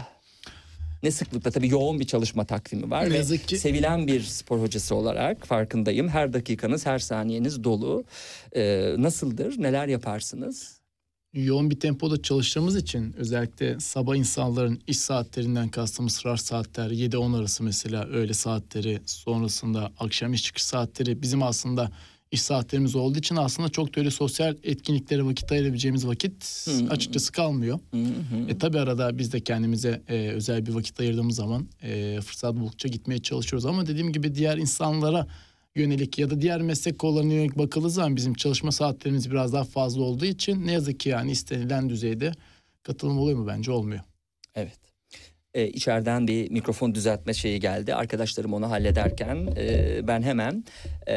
Ne 1.03 1.11
sıklıkla 1.11 1.51
tabii 1.51 1.69
yoğun 1.69 2.01
bir 2.01 2.05
çalışma 2.07 2.45
takvimi 2.45 2.91
var 2.91 3.05
Ne 3.07 3.11
ve 3.11 3.17
yazık 3.17 3.49
ki- 3.49 3.59
sevilen 3.59 4.07
bir 4.07 4.21
spor 4.23 4.61
hocası 4.61 4.95
olarak 4.95 5.47
farkındayım. 5.47 6.09
Her 6.09 6.33
dakikanız, 6.33 6.87
her 6.87 6.99
saniyeniz 6.99 7.65
dolu. 7.65 8.05
Ee, 8.57 8.95
nasıldır? 8.99 9.63
Neler 9.63 9.87
yaparsınız? 9.89 10.83
yoğun 11.35 11.71
bir 11.71 11.81
tempoda 11.81 12.23
çalıştığımız 12.23 12.77
için 12.77 13.13
özellikle 13.19 13.81
sabah 13.81 14.17
insanların 14.17 14.81
iş 14.87 14.99
saatlerinden 14.99 15.69
kastımız 15.69 16.13
sırar 16.13 16.37
saatler 16.37 16.91
7-10 16.91 17.39
arası 17.39 17.63
mesela 17.65 18.05
öğle 18.07 18.35
saatleri 18.35 19.01
sonrasında 19.07 19.93
akşam 19.99 20.33
iş 20.33 20.43
çıkış 20.43 20.63
saatleri 20.65 21.23
bizim 21.23 21.43
aslında 21.43 21.91
iş 22.33 22.43
saatlerimiz 22.43 22.97
olduğu 22.97 23.19
için 23.19 23.37
aslında 23.37 23.69
çok 23.69 23.97
da 23.97 24.01
öyle 24.01 24.11
sosyal 24.11 24.57
etkinliklere 24.63 25.25
vakit 25.25 25.53
ayırabileceğimiz 25.53 26.07
vakit 26.07 26.67
açıkçası 26.91 27.33
kalmıyor. 27.33 27.79
E 28.49 28.59
tabi 28.59 28.79
arada 28.79 29.19
biz 29.19 29.33
de 29.33 29.41
kendimize 29.41 30.03
e, 30.09 30.29
özel 30.29 30.67
bir 30.67 30.75
vakit 30.75 31.01
ayırdığımız 31.01 31.37
zaman 31.37 31.69
e, 31.83 32.21
fırsat 32.21 32.55
buldukça 32.55 32.89
gitmeye 32.89 33.19
çalışıyoruz 33.19 33.67
ama 33.67 33.87
dediğim 33.87 34.13
gibi 34.13 34.35
diğer 34.35 34.57
insanlara 34.57 35.27
yönelik 35.77 36.19
ya 36.19 36.31
da 36.31 36.41
diğer 36.41 36.63
meslek 36.63 36.99
kollarına 36.99 37.33
yönelik 37.33 37.59
bakıldığı 37.59 37.91
zaman 37.91 38.17
bizim 38.17 38.35
çalışma 38.35 38.73
saatlerimiz 38.73 39.31
biraz 39.31 39.53
daha 39.53 39.65
fazla 39.65 40.03
olduğu 40.03 40.25
için 40.27 40.67
ne 40.67 40.73
yazık 40.73 41.01
ki 41.01 41.09
yani 41.09 41.31
istenilen 41.31 41.89
düzeyde 41.89 42.33
katılım 42.83 43.19
oluyor 43.19 43.39
mu 43.39 43.47
bence 43.47 43.71
olmuyor. 43.73 44.01
Ee, 45.55 45.69
içeriden 45.69 46.27
bir 46.27 46.51
mikrofon 46.51 46.95
düzeltme 46.95 47.35
şeyi 47.35 47.61
geldi. 47.61 47.95
Arkadaşlarım 47.95 48.55
onu 48.55 48.71
hallederken 48.71 49.49
e, 49.57 50.01
ben 50.09 50.23
hemen 50.23 50.65
e, 51.09 51.17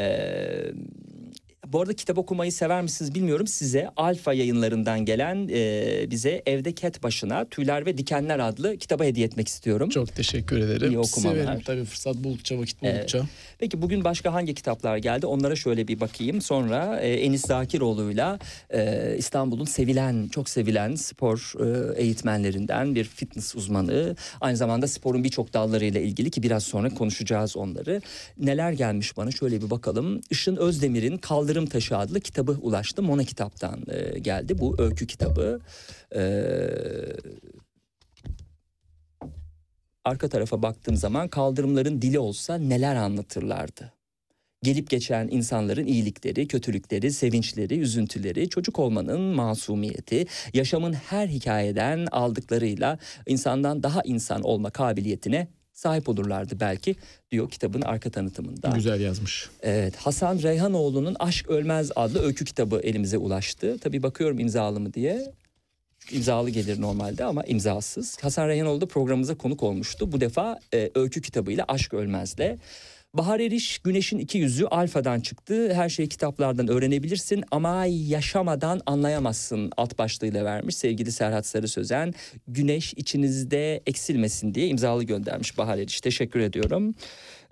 bu 1.68 1.82
arada 1.82 1.94
kitap 1.94 2.18
okumayı 2.18 2.52
sever 2.52 2.82
misiniz 2.82 3.16
bilmiyorum. 3.16 3.48
Size 3.48 3.90
Alfa 3.98 4.34
yayınlarından 4.34 5.06
gelen 5.06 5.50
e, 5.52 6.12
bize 6.12 6.42
Evde 6.46 6.72
Ket 6.76 7.04
Başına 7.04 7.46
Tüyler 7.46 7.86
ve 7.86 7.98
Dikenler 7.98 8.40
adlı 8.40 8.78
kitabı 8.78 9.04
hediye 9.04 9.26
etmek 9.26 9.48
istiyorum. 9.48 9.90
Çok 9.90 10.16
teşekkür 10.16 10.58
ederim. 10.60 10.92
İyi 10.92 11.00
okumalar. 11.00 11.36
Severim 11.36 11.62
tabii 11.66 11.86
fırsat 11.86 12.16
buldukça 12.16 12.60
vakit 12.60 12.78
Evet. 12.82 12.96
buldukça. 12.96 13.22
Peki 13.60 13.82
bugün 13.82 14.04
başka 14.04 14.34
hangi 14.34 14.54
kitaplar 14.54 14.98
geldi? 14.98 15.26
Onlara 15.26 15.56
şöyle 15.56 15.88
bir 15.88 16.00
bakayım. 16.00 16.42
Sonra 16.42 17.00
e, 17.02 17.14
Enis 17.14 17.42
Zakiroğlu'yla 17.46 18.40
e, 18.74 19.16
İstanbul'un 19.18 19.66
sevilen, 19.66 20.28
çok 20.28 20.50
sevilen 20.50 20.96
spor 20.96 21.54
e, 21.60 22.02
eğitmenlerinden 22.02 22.96
bir 22.96 23.04
fitness 23.04 23.56
uzmanı. 23.56 24.16
Aynı 24.42 24.58
zamanda 24.58 24.88
sporun 24.88 25.24
birçok 25.24 25.54
dallarıyla 25.54 26.02
ilgili 26.02 26.32
ki 26.32 26.44
biraz 26.44 26.64
sonra 26.64 26.90
konuşacağız 26.90 27.58
onları. 27.58 28.02
Neler 28.38 28.72
gelmiş 28.72 29.18
bana 29.18 29.32
şöyle 29.32 29.62
bir 29.62 29.70
bakalım. 29.70 30.22
Işın 30.30 30.56
Özdemir'in 30.56 31.18
Kaldırım 31.18 31.65
Taşı 31.66 31.98
adlı 31.98 32.20
kitabı 32.20 32.52
ulaştı. 32.52 33.04
Mona 33.04 33.24
kitaptan 33.24 33.84
e, 33.88 34.20
geldi. 34.20 34.58
Bu 34.58 34.76
öykü 34.82 35.08
kitabı. 35.08 35.60
E, 36.16 36.22
arka 40.04 40.30
tarafa 40.30 40.62
baktığım 40.62 40.96
zaman 40.96 41.28
kaldırımların 41.28 42.02
dili 42.02 42.20
olsa 42.20 42.58
neler 42.58 42.96
anlatırlardı? 42.96 43.94
Gelip 44.64 44.90
geçen 44.90 45.28
insanların 45.28 45.86
iyilikleri, 45.86 46.48
kötülükleri, 46.48 47.12
sevinçleri, 47.12 47.80
üzüntüleri, 47.80 48.50
çocuk 48.50 48.80
olmanın 48.80 49.22
masumiyeti, 49.22 50.26
yaşamın 50.54 50.94
her 50.94 51.28
hikayeden 51.28 52.08
aldıklarıyla 52.12 53.00
insandan 53.28 53.84
daha 53.84 54.02
insan 54.02 54.42
olma 54.42 54.70
kabiliyetine 54.70 55.48
sahip 55.76 56.10
olurlardı 56.10 56.60
belki 56.60 56.96
diyor 57.32 57.50
kitabın 57.50 57.82
arka 57.82 58.10
tanıtımında. 58.10 58.70
Güzel 58.76 59.02
yazmış. 59.02 59.50
Evet, 59.62 59.96
Hasan 59.96 60.40
Reyhanoğlu'nun 60.44 61.16
Aşk 61.20 61.50
Ölmez 61.50 61.92
adlı 61.96 62.24
öykü 62.24 62.46
kitabı 62.46 62.80
elimize 62.80 63.18
ulaştı. 63.18 63.78
Tabii 63.80 64.04
bakıyorum 64.04 64.40
imzalı 64.40 64.80
mı 64.80 64.94
diye. 64.94 65.34
İmzalı 66.12 66.50
gelir 66.50 66.82
normalde 66.82 67.26
ama 67.26 67.44
imzasız. 67.44 68.18
Hasan 68.24 68.48
Reyhanoğlu 68.48 68.82
da 68.82 68.86
programımıza 68.86 69.36
konuk 69.36 69.64
olmuştu. 69.64 70.12
Bu 70.12 70.22
defa 70.22 70.60
e, 70.74 70.92
öykü 70.96 71.22
kitabıyla 71.22 71.66
Aşk 71.68 71.94
Ölmez'le. 71.94 72.58
Bahar 73.18 73.40
Eriş 73.40 73.78
Güneşin 73.80 74.20
İki 74.20 74.38
Yüzü 74.38 74.66
Alfa'dan 74.66 75.20
çıktı. 75.20 75.74
Her 75.74 75.90
şeyi 75.90 76.10
kitaplardan 76.10 76.68
öğrenebilirsin 76.68 77.44
ama 77.52 77.86
yaşamadan 77.86 78.82
anlayamazsın 78.86 79.72
alt 79.78 79.98
başlığıyla 79.98 80.46
vermiş 80.46 80.76
sevgili 80.76 81.12
Serhat 81.12 81.46
Sarı 81.46 81.68
Sözen. 81.68 82.14
Güneş 82.48 82.94
içinizde 82.94 83.82
eksilmesin 83.86 84.54
diye 84.54 84.68
imzalı 84.68 85.04
göndermiş 85.04 85.58
Bahar 85.58 85.78
Eriş. 85.78 86.02
Teşekkür 86.02 86.40
ediyorum. 86.40 86.96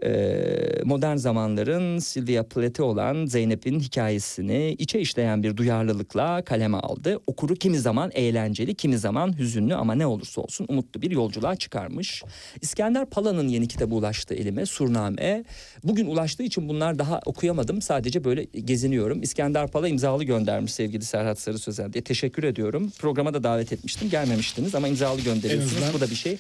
Ee, 0.04 0.82
modern 0.84 1.16
zamanların 1.16 2.00
Sylvia 2.00 2.44
Plath'i 2.44 2.82
olan 2.82 3.26
Zeynep'in 3.26 3.80
hikayesini 3.80 4.76
içe 4.80 5.00
işleyen 5.00 5.44
bir 5.44 5.58
duyarlılıkla 5.58 6.44
kaleme 6.44 6.78
aldı. 6.78 7.20
Okuru 7.28 7.56
kimi 7.56 7.80
zaman 7.80 8.12
eğlenceli, 8.14 8.76
kimi 8.76 8.98
zaman 8.98 9.40
hüzünlü 9.40 9.76
ama 9.76 9.96
ne 9.96 10.06
olursa 10.06 10.42
olsun 10.42 10.66
umutlu 10.70 11.02
bir 11.02 11.12
yolculuğa 11.12 11.56
çıkarmış. 11.56 12.24
İskender 12.62 13.06
Pala'nın 13.06 13.48
yeni 13.48 13.68
kitabı 13.68 13.96
ulaştı 13.96 14.34
elime, 14.34 14.66
Surname. 14.66 15.44
Bugün 15.84 16.06
ulaştığı 16.06 16.44
için 16.44 16.70
bunlar 16.70 17.00
daha 17.00 17.20
okuyamadım. 17.26 17.82
Sadece 17.82 18.24
böyle 18.24 18.44
geziniyorum. 18.44 19.22
İskender 19.22 19.68
Pala 19.68 19.88
imzalı 19.88 20.24
göndermiş 20.24 20.74
sevgili 20.74 21.04
Serhat 21.06 21.40
Sarı 21.40 21.60
Sözen 21.60 21.94
diye. 21.94 22.04
Teşekkür 22.04 22.44
ediyorum. 22.44 22.92
Programa 23.00 23.34
da 23.34 23.44
davet 23.44 23.74
etmiştim. 23.74 24.10
Gelmemiştiniz 24.10 24.76
ama 24.76 24.88
imzalı 24.88 25.22
gönderiyorsunuz. 25.22 25.94
Bu 25.94 26.02
da 26.02 26.10
bir 26.10 26.16
şey. 26.16 26.38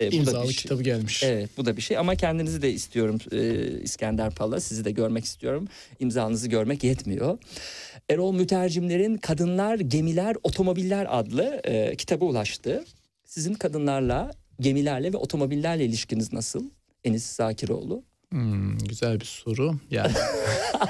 Ee, 0.00 0.06
bu 0.06 0.12
da 0.12 0.16
İmzalı 0.16 0.48
bir 0.48 0.52
şey. 0.52 0.62
kitabı 0.62 0.82
gelmiş. 0.82 1.22
Evet 1.22 1.50
bu 1.56 1.64
da 1.64 1.76
bir 1.76 1.82
şey 1.82 1.98
ama 1.98 2.14
kendinizi 2.14 2.62
de 2.62 2.72
istiyorum 2.72 3.18
e, 3.32 3.80
İskender 3.80 4.34
Pala 4.34 4.60
sizi 4.60 4.84
de 4.84 4.90
görmek 4.90 5.24
istiyorum. 5.24 5.68
İmzanızı 6.00 6.48
görmek 6.48 6.84
yetmiyor. 6.84 7.38
Erol 8.10 8.32
Mütercimler'in 8.32 9.16
Kadınlar, 9.16 9.78
Gemiler, 9.78 10.36
Otomobiller 10.42 11.06
adlı 11.10 11.60
e, 11.64 11.96
kitabı 11.96 12.24
ulaştı. 12.24 12.84
Sizin 13.24 13.54
kadınlarla, 13.54 14.30
gemilerle 14.60 15.12
ve 15.12 15.16
otomobillerle 15.16 15.84
ilişkiniz 15.84 16.32
nasıl? 16.32 16.70
Enis 17.04 17.26
Zakiroğlu. 17.26 18.02
Hmm, 18.32 18.78
güzel 18.78 19.20
bir 19.20 19.24
soru. 19.24 19.74
Yani 19.90 20.12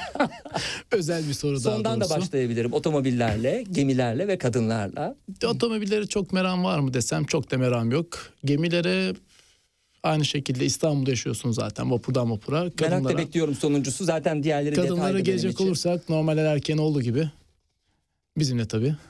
özel 0.91 1.27
bir 1.27 1.33
soru 1.33 1.63
daha 1.63 1.75
Sondan 1.75 2.01
da 2.01 2.05
doğrusu. 2.05 2.19
başlayabilirim. 2.21 2.73
Otomobillerle, 2.73 3.63
gemilerle 3.71 4.27
ve 4.27 4.37
kadınlarla. 4.37 5.15
Otomobillere 5.45 6.07
çok 6.07 6.33
meram 6.33 6.63
var 6.63 6.79
mı 6.79 6.93
desem 6.93 7.23
çok 7.25 7.51
da 7.51 7.57
meram 7.57 7.91
yok. 7.91 8.33
Gemilere 8.45 9.13
aynı 10.03 10.25
şekilde 10.25 10.65
İstanbul'da 10.65 11.09
yaşıyorsun 11.09 11.51
zaten 11.51 11.91
vapurdan 11.91 12.31
vapura. 12.31 12.59
Merakla 12.59 12.85
Kadınlara, 12.89 13.17
bekliyorum 13.17 13.55
sonuncusu. 13.55 14.03
Zaten 14.03 14.43
diğerleri 14.43 14.75
kadınlara 14.75 15.19
gelecek 15.19 15.61
olursak 15.61 16.09
normal 16.09 16.37
erken 16.37 16.77
olduğu 16.77 17.01
gibi. 17.01 17.29
Bizimle 18.37 18.67
tabii. 18.67 18.95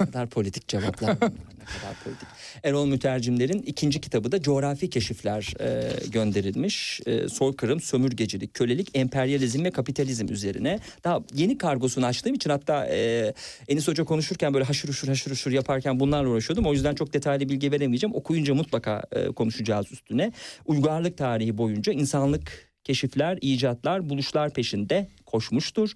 Ne 0.00 0.06
kadar 0.06 0.28
politik 0.28 0.68
cevaplar. 0.68 1.08
ne 1.14 1.16
kadar 1.18 1.94
politik. 2.04 2.28
Erol 2.64 2.86
Mütercimler'in 2.86 3.62
ikinci 3.62 4.00
kitabı 4.00 4.32
da 4.32 4.42
coğrafi 4.42 4.90
keşifler 4.90 5.54
e, 5.60 5.90
gönderilmiş. 6.10 7.00
E, 7.06 7.28
soykırım, 7.28 7.80
sömürgecilik, 7.80 8.54
kölelik, 8.54 8.88
emperyalizm 8.94 9.64
ve 9.64 9.70
kapitalizm 9.70 10.32
üzerine. 10.32 10.78
Daha 11.04 11.20
yeni 11.34 11.58
kargosunu 11.58 12.06
açtığım 12.06 12.34
için 12.34 12.50
hatta 12.50 12.86
e, 12.86 13.32
Enis 13.68 13.88
Hoca 13.88 14.04
konuşurken 14.04 14.54
böyle 14.54 14.64
haşır 14.64 14.88
uşur 14.88 15.08
haşır 15.08 15.30
uşur 15.30 15.50
yaparken 15.52 16.00
bunlarla 16.00 16.28
uğraşıyordum. 16.28 16.66
O 16.66 16.72
yüzden 16.72 16.94
çok 16.94 17.12
detaylı 17.12 17.48
bilgi 17.48 17.72
veremeyeceğim. 17.72 18.14
Okuyunca 18.14 18.54
mutlaka 18.54 19.02
e, 19.12 19.26
konuşacağız 19.26 19.92
üstüne. 19.92 20.32
Uygarlık 20.66 21.18
tarihi 21.18 21.58
boyunca 21.58 21.92
insanlık 21.92 22.65
keşifler, 22.86 23.38
icatlar, 23.40 24.08
buluşlar 24.10 24.50
peşinde 24.50 25.08
koşmuştur. 25.26 25.92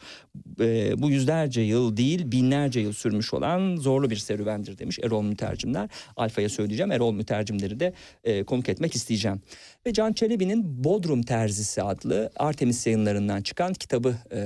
Ee, 0.61 1.03
bu 1.03 1.11
yüzlerce 1.11 1.61
yıl 1.61 1.97
değil 1.97 2.33
binlerce 2.33 2.81
yıl 2.81 2.93
sürmüş 2.93 3.35
olan 3.35 3.77
zorlu 3.77 4.11
bir 4.11 4.17
serüvendir 4.17 4.79
demiş 4.79 4.99
Erol 5.03 5.23
Mütercimler. 5.23 5.89
Alfa'ya 6.17 6.49
söyleyeceğim. 6.49 6.93
Erol 6.93 7.13
Mütercimleri 7.13 7.81
de 7.81 7.93
e, 8.25 8.45
konuk 8.45 8.69
etmek 8.69 8.95
isteyeceğim. 8.95 9.43
Ve 9.87 9.93
Can 9.93 10.13
Çelebi'nin 10.13 10.85
Bodrum 10.85 11.23
Terzisi 11.23 11.83
adlı 11.83 12.31
Artemis 12.37 12.87
yayınlarından 12.87 13.43
çıkan 13.43 13.75
kitabı 13.75 14.17
e, 14.33 14.41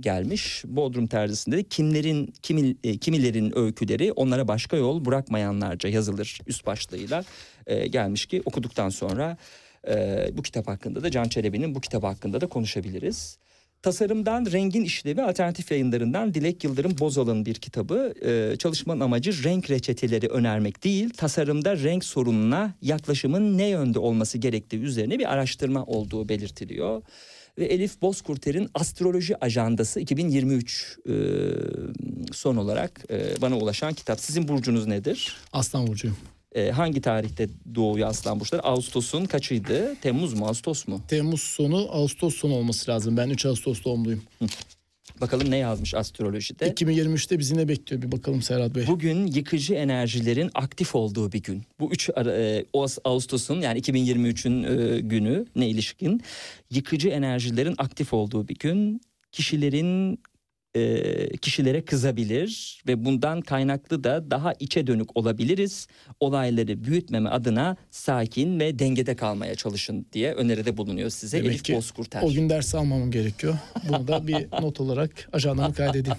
gelmiş. 0.00 0.64
Bodrum 0.66 1.06
Terzisi'nde 1.06 1.56
de 1.56 1.62
kimlerin 1.62 2.34
kimi, 2.42 2.76
e, 2.84 2.96
kimilerin 2.96 3.58
öyküleri 3.58 4.12
onlara 4.12 4.48
başka 4.48 4.76
yol 4.76 5.04
bırakmayanlarca 5.04 5.88
yazılır 5.88 6.38
üst 6.46 6.66
başlığıyla 6.66 7.24
e, 7.66 7.86
gelmiş 7.86 8.26
ki 8.26 8.42
okuduktan 8.44 8.88
sonra 8.88 9.36
e, 9.88 10.26
bu 10.32 10.42
kitap 10.42 10.68
hakkında 10.68 11.02
da 11.02 11.10
Can 11.10 11.28
Çelebi'nin 11.28 11.74
bu 11.74 11.80
kitap 11.80 12.02
hakkında 12.02 12.40
da 12.40 12.46
konuşabiliriz. 12.46 13.38
Tasarımdan 13.82 14.46
Rengin 14.52 14.84
İşlevi 14.84 15.22
Alternatif 15.22 15.70
Yayınlarından 15.70 16.34
Dilek 16.34 16.64
Yıldırım 16.64 16.98
Bozal'ın 16.98 17.46
bir 17.46 17.54
kitabı. 17.54 18.14
Ee, 18.24 18.56
çalışmanın 18.56 19.00
amacı 19.00 19.44
renk 19.44 19.70
reçeteleri 19.70 20.28
önermek 20.28 20.84
değil, 20.84 21.10
tasarımda 21.10 21.76
renk 21.76 22.04
sorununa 22.04 22.74
yaklaşımın 22.82 23.58
ne 23.58 23.68
yönde 23.68 23.98
olması 23.98 24.38
gerektiği 24.38 24.80
üzerine 24.80 25.18
bir 25.18 25.32
araştırma 25.32 25.84
olduğu 25.84 26.28
belirtiliyor. 26.28 27.02
Ve 27.58 27.64
Elif 27.64 28.02
Bozkurter'in 28.02 28.68
Astroloji 28.74 29.44
Ajandası 29.44 30.00
2023 30.00 30.98
e, 31.08 31.12
son 32.32 32.56
olarak 32.56 33.04
e, 33.10 33.42
bana 33.42 33.56
ulaşan 33.56 33.94
kitap. 33.94 34.20
Sizin 34.20 34.48
burcunuz 34.48 34.86
nedir? 34.86 35.36
Aslan 35.52 35.86
Burcu'yum. 35.86 36.16
E, 36.58 36.70
hangi 36.70 37.00
tarihte 37.00 37.48
doğuyor 37.74 38.08
Aslan 38.08 38.40
Burçları? 38.40 38.62
Ağustos'un 38.62 39.24
kaçıydı? 39.24 39.94
Temmuz 39.94 40.34
mu, 40.34 40.46
Ağustos 40.46 40.88
mu? 40.88 41.00
Temmuz 41.08 41.42
sonu 41.42 41.88
Ağustos 41.90 42.34
sonu 42.34 42.54
olması 42.54 42.90
lazım. 42.90 43.16
Ben 43.16 43.30
3 43.30 43.46
Ağustos 43.46 43.84
doğumluyum. 43.84 44.22
Bakalım 45.20 45.50
ne 45.50 45.56
yazmış 45.56 45.94
astrolojide. 45.94 46.68
2023'te 46.68 47.38
bizi 47.38 47.56
ne 47.56 47.68
bekliyor 47.68 48.02
bir 48.02 48.12
bakalım 48.12 48.42
Serhat 48.42 48.74
Bey. 48.74 48.86
Bugün 48.86 49.26
yıkıcı 49.26 49.74
enerjilerin 49.74 50.50
aktif 50.54 50.94
olduğu 50.94 51.32
bir 51.32 51.42
gün. 51.42 51.62
Bu 51.80 51.92
3 51.92 52.10
Ağustos'un 53.04 53.60
yani 53.60 53.80
2023'ün 53.80 54.62
e, 54.62 55.00
günü 55.00 55.46
ne 55.56 55.68
ilişkin 55.68 56.22
yıkıcı 56.70 57.08
enerjilerin 57.08 57.74
aktif 57.78 58.12
olduğu 58.12 58.48
bir 58.48 58.56
gün. 58.56 59.00
Kişilerin 59.32 60.20
e, 60.74 61.36
kişilere 61.36 61.84
kızabilir 61.84 62.82
ve 62.88 63.04
bundan 63.04 63.40
kaynaklı 63.40 64.04
da 64.04 64.30
daha 64.30 64.52
içe 64.52 64.86
dönük 64.86 65.16
olabiliriz. 65.16 65.86
Olayları 66.20 66.84
büyütmeme 66.84 67.30
adına 67.30 67.76
sakin 67.90 68.60
ve 68.60 68.78
dengede 68.78 69.16
kalmaya 69.16 69.54
çalışın 69.54 70.06
diye 70.12 70.32
öneride 70.32 70.76
bulunuyor 70.76 71.10
size 71.10 71.38
Demek 71.38 71.50
Elif 71.50 71.62
ki 71.62 71.74
Bozkurter. 71.74 72.22
O 72.22 72.32
gün 72.32 72.48
ders 72.50 72.74
almamam 72.74 73.10
gerekiyor. 73.10 73.58
Bunu 73.88 74.08
da 74.08 74.26
bir 74.26 74.46
not 74.62 74.80
olarak 74.80 75.28
ajandama 75.32 75.72
kaydedeyim. 75.72 76.18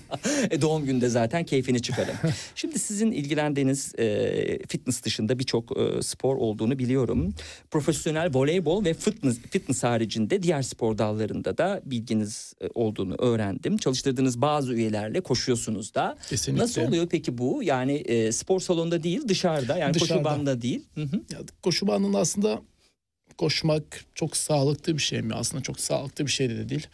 E, 0.50 0.62
doğum 0.62 0.86
günde 0.86 1.10
zaten 1.10 1.44
keyfini 1.44 1.82
çıkarın. 1.82 2.16
Şimdi 2.56 2.80
sizin 2.80 3.12
ilgilendiğiniz 3.12 3.96
e, 4.00 4.60
fitness 4.68 5.04
dışında 5.04 5.40
birçok 5.40 5.78
e, 5.78 6.02
spor 6.02 6.36
olduğunu 6.36 6.80
biliyorum. 6.80 7.34
Profesyonel 7.72 8.30
voleybol 8.34 8.86
ve 8.86 8.94
fitness, 8.94 9.40
fitness 9.40 9.84
haricinde 9.84 10.44
diğer 10.44 10.62
spor 10.62 10.98
dallarında 10.98 11.58
da 11.58 11.82
bilginiz 11.86 12.54
e, 12.62 12.68
olduğunu 12.76 13.16
öğrendim. 13.20 13.78
Çalıştırdığınız 13.78 14.39
bazı 14.42 14.74
üyelerle 14.74 15.22
koşuyorsunuz 15.22 15.96
da. 15.96 16.18
Kesinlikle. 16.30 16.64
Nasıl 16.64 16.82
oluyor 16.82 17.08
peki 17.12 17.38
bu? 17.38 17.64
Yani 17.64 17.94
e, 17.94 18.32
spor 18.32 18.60
salonunda 18.60 19.04
değil 19.04 19.28
dışarıda 19.28 19.78
yani 19.78 19.94
koşu 19.94 20.06
Dışarıda. 20.06 20.24
bandında 20.24 20.62
değil. 20.62 20.84
Hı 20.96 21.02
hı. 21.02 21.16
Ya, 21.32 21.40
koşu 21.64 21.88
bandında 21.88 22.20
aslında 22.20 22.62
koşmak 23.38 23.84
çok 24.16 24.38
sağlıklı 24.38 24.98
bir 24.98 25.02
şey 25.02 25.22
mi? 25.22 25.34
Aslında 25.34 25.64
çok 25.64 25.80
sağlıklı 25.80 26.26
bir 26.26 26.32
şey 26.32 26.50
de, 26.50 26.58
de 26.58 26.70
değil. 26.70 26.88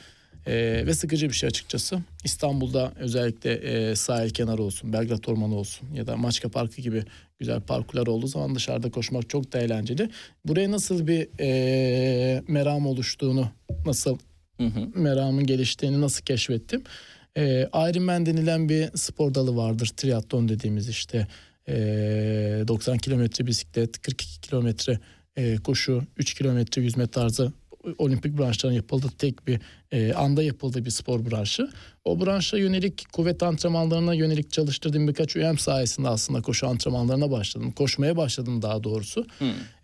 Ee, 0.48 0.84
ve 0.86 0.94
sıkıcı 0.94 1.30
bir 1.30 1.34
şey 1.34 1.48
açıkçası. 1.48 2.00
İstanbul'da 2.24 2.92
özellikle 3.00 3.54
e, 3.54 3.96
sahil 3.96 4.30
kenarı 4.30 4.64
olsun, 4.64 4.94
Belgrad 4.94 5.24
Ormanı 5.28 5.56
olsun 5.56 5.90
ya 5.94 6.08
da 6.08 6.18
Maçka 6.18 6.50
Parkı 6.50 6.82
gibi 6.82 7.04
güzel 7.40 7.62
parkurlar 7.62 8.08
olduğu 8.08 8.28
zaman 8.28 8.56
dışarıda 8.56 8.92
koşmak 8.92 9.30
çok 9.30 9.54
da 9.54 9.60
eğlenceli. 9.60 10.10
Buraya 10.46 10.72
nasıl 10.72 11.08
bir 11.08 11.28
e, 11.40 12.44
meram 12.48 12.88
oluştuğunu, 12.88 13.48
nasıl 13.86 14.18
Hı 14.58 14.64
hı. 14.68 14.90
meramın 14.96 15.46
geliştiğini 15.46 16.02
nasıl 16.02 16.24
keşfettim? 16.26 16.84
Ee, 17.38 17.70
Ironman 17.74 18.26
denilen 18.26 18.70
bir 18.70 18.90
spor 18.95 19.34
dalı 19.34 19.56
vardır. 19.56 19.91
Triatlon 19.98 20.49
dediğimiz 20.49 20.90
işte 20.90 21.28
ee, 21.68 22.64
90 22.68 22.98
kilometre 22.98 23.48
bisiklet, 23.48 24.02
42 24.02 24.41
kilometre 24.41 24.99
ee, 25.36 25.56
koşu, 25.56 26.03
3 26.18 26.34
kilometre 26.34 26.82
yüzme 26.82 27.07
tarzı 27.07 27.52
olimpik 27.98 28.38
branşların 28.38 28.76
yapıldığı 28.76 29.10
tek 29.18 29.48
bir 29.48 29.60
ee, 29.91 30.14
anda 30.14 30.44
yapıldığı 30.44 30.86
bir 30.86 30.90
spor 30.90 31.32
branşı. 31.32 31.70
O 32.06 32.26
branşa 32.26 32.57
yönelik 32.57 33.14
kuvvet 33.14 33.44
antrenmanlarına 33.44 34.14
yönelik 34.14 34.52
çalıştırdığım 34.52 35.07
birkaç 35.07 35.36
üyem 35.36 35.57
sayesinde 35.57 36.07
aslında 36.07 36.41
koşu 36.41 36.68
antrenmanlarına 36.68 37.32
başladım. 37.32 37.72
Koşmaya 37.72 38.18
başladım 38.18 38.62
daha 38.62 38.84
doğrusu. 38.84 39.26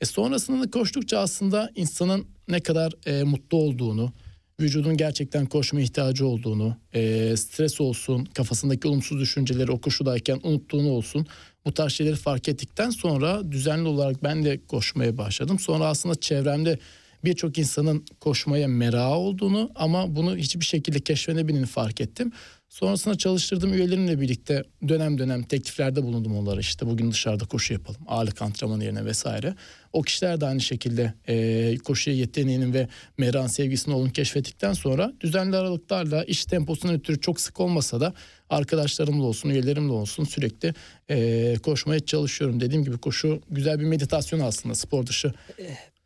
E 0.02 0.06
sonrasında 0.06 0.64
da 0.64 0.72
koştukça 0.72 1.19
aslında 1.19 1.69
insanın 1.76 2.28
ne 2.48 2.60
kadar 2.60 2.94
e, 3.06 3.23
mutlu 3.23 3.57
olduğunu, 3.57 4.14
vücudun 4.62 4.98
gerçekten 4.98 5.46
koşma 5.46 5.82
ihtiyacı 5.82 6.28
olduğunu, 6.28 6.78
e, 6.94 7.34
stres 7.38 7.82
olsun, 7.82 8.26
kafasındaki 8.26 8.88
olumsuz 8.88 9.20
düşünceleri 9.20 9.72
o 9.72 9.82
koşudayken 9.82 10.40
unuttuğunu 10.44 10.90
olsun. 10.90 11.28
Bu 11.66 11.74
tarz 11.74 11.94
şeyleri 11.94 12.16
fark 12.16 12.50
ettikten 12.50 12.90
sonra 12.90 13.52
düzenli 13.52 13.88
olarak 13.88 14.24
ben 14.24 14.46
de 14.46 14.60
koşmaya 14.68 15.18
başladım. 15.18 15.60
Sonra 15.60 15.86
aslında 15.86 16.16
çevremde 16.16 16.80
birçok 17.24 17.58
insanın 17.58 18.06
koşmaya 18.20 18.68
merakı 18.68 19.16
olduğunu 19.16 19.72
ama 19.76 20.16
bunu 20.16 20.38
hiçbir 20.38 20.66
şekilde 20.66 21.00
keşfedemediğini 21.00 21.66
fark 21.66 22.02
ettim. 22.02 22.32
Sonrasında 22.72 23.18
çalıştırdığım 23.18 23.73
üyelerimle 23.73 24.22
birlikte 24.22 24.64
dönem 24.88 25.18
dönem 25.18 25.43
tekliflerde 25.43 26.03
bulundum 26.03 26.38
onlara 26.38 26.60
işte 26.60 26.85
bugün 26.85 27.11
dışarıda 27.11 27.45
koşu 27.45 27.73
yapalım 27.73 28.02
ağırlık 28.07 28.41
antrenmanı 28.41 28.84
yerine 28.84 29.06
vesaire. 29.06 29.56
O 29.93 30.02
kişiler 30.02 30.41
de 30.41 30.45
aynı 30.45 30.61
şekilde 30.61 31.14
e, 31.27 31.77
koşuya 31.77 32.15
yeteneğinin 32.15 32.73
ve 32.73 32.88
merakın 33.18 33.48
sevgisinin 33.48 33.95
olduğunu 33.95 34.11
keşfettikten 34.11 34.73
sonra 34.73 35.14
düzenli 35.22 35.57
aralıklarla 35.57 36.23
iş 36.23 36.45
temposundan 36.45 36.98
ötürü 36.98 37.22
çok 37.22 37.41
sık 37.41 37.60
olmasa 37.60 38.02
da 38.02 38.14
arkadaşlarımla 38.49 39.23
olsun 39.23 39.49
üyelerimle 39.49 39.93
olsun 39.93 40.23
sürekli 40.23 40.73
e, 41.10 41.56
koşmaya 41.64 41.99
çalışıyorum. 41.99 42.60
Dediğim 42.60 42.84
gibi 42.84 42.98
koşu 42.98 43.41
güzel 43.49 43.80
bir 43.80 43.85
meditasyon 43.85 44.39
aslında 44.39 44.76
spor 44.76 45.06
dışı. 45.07 45.34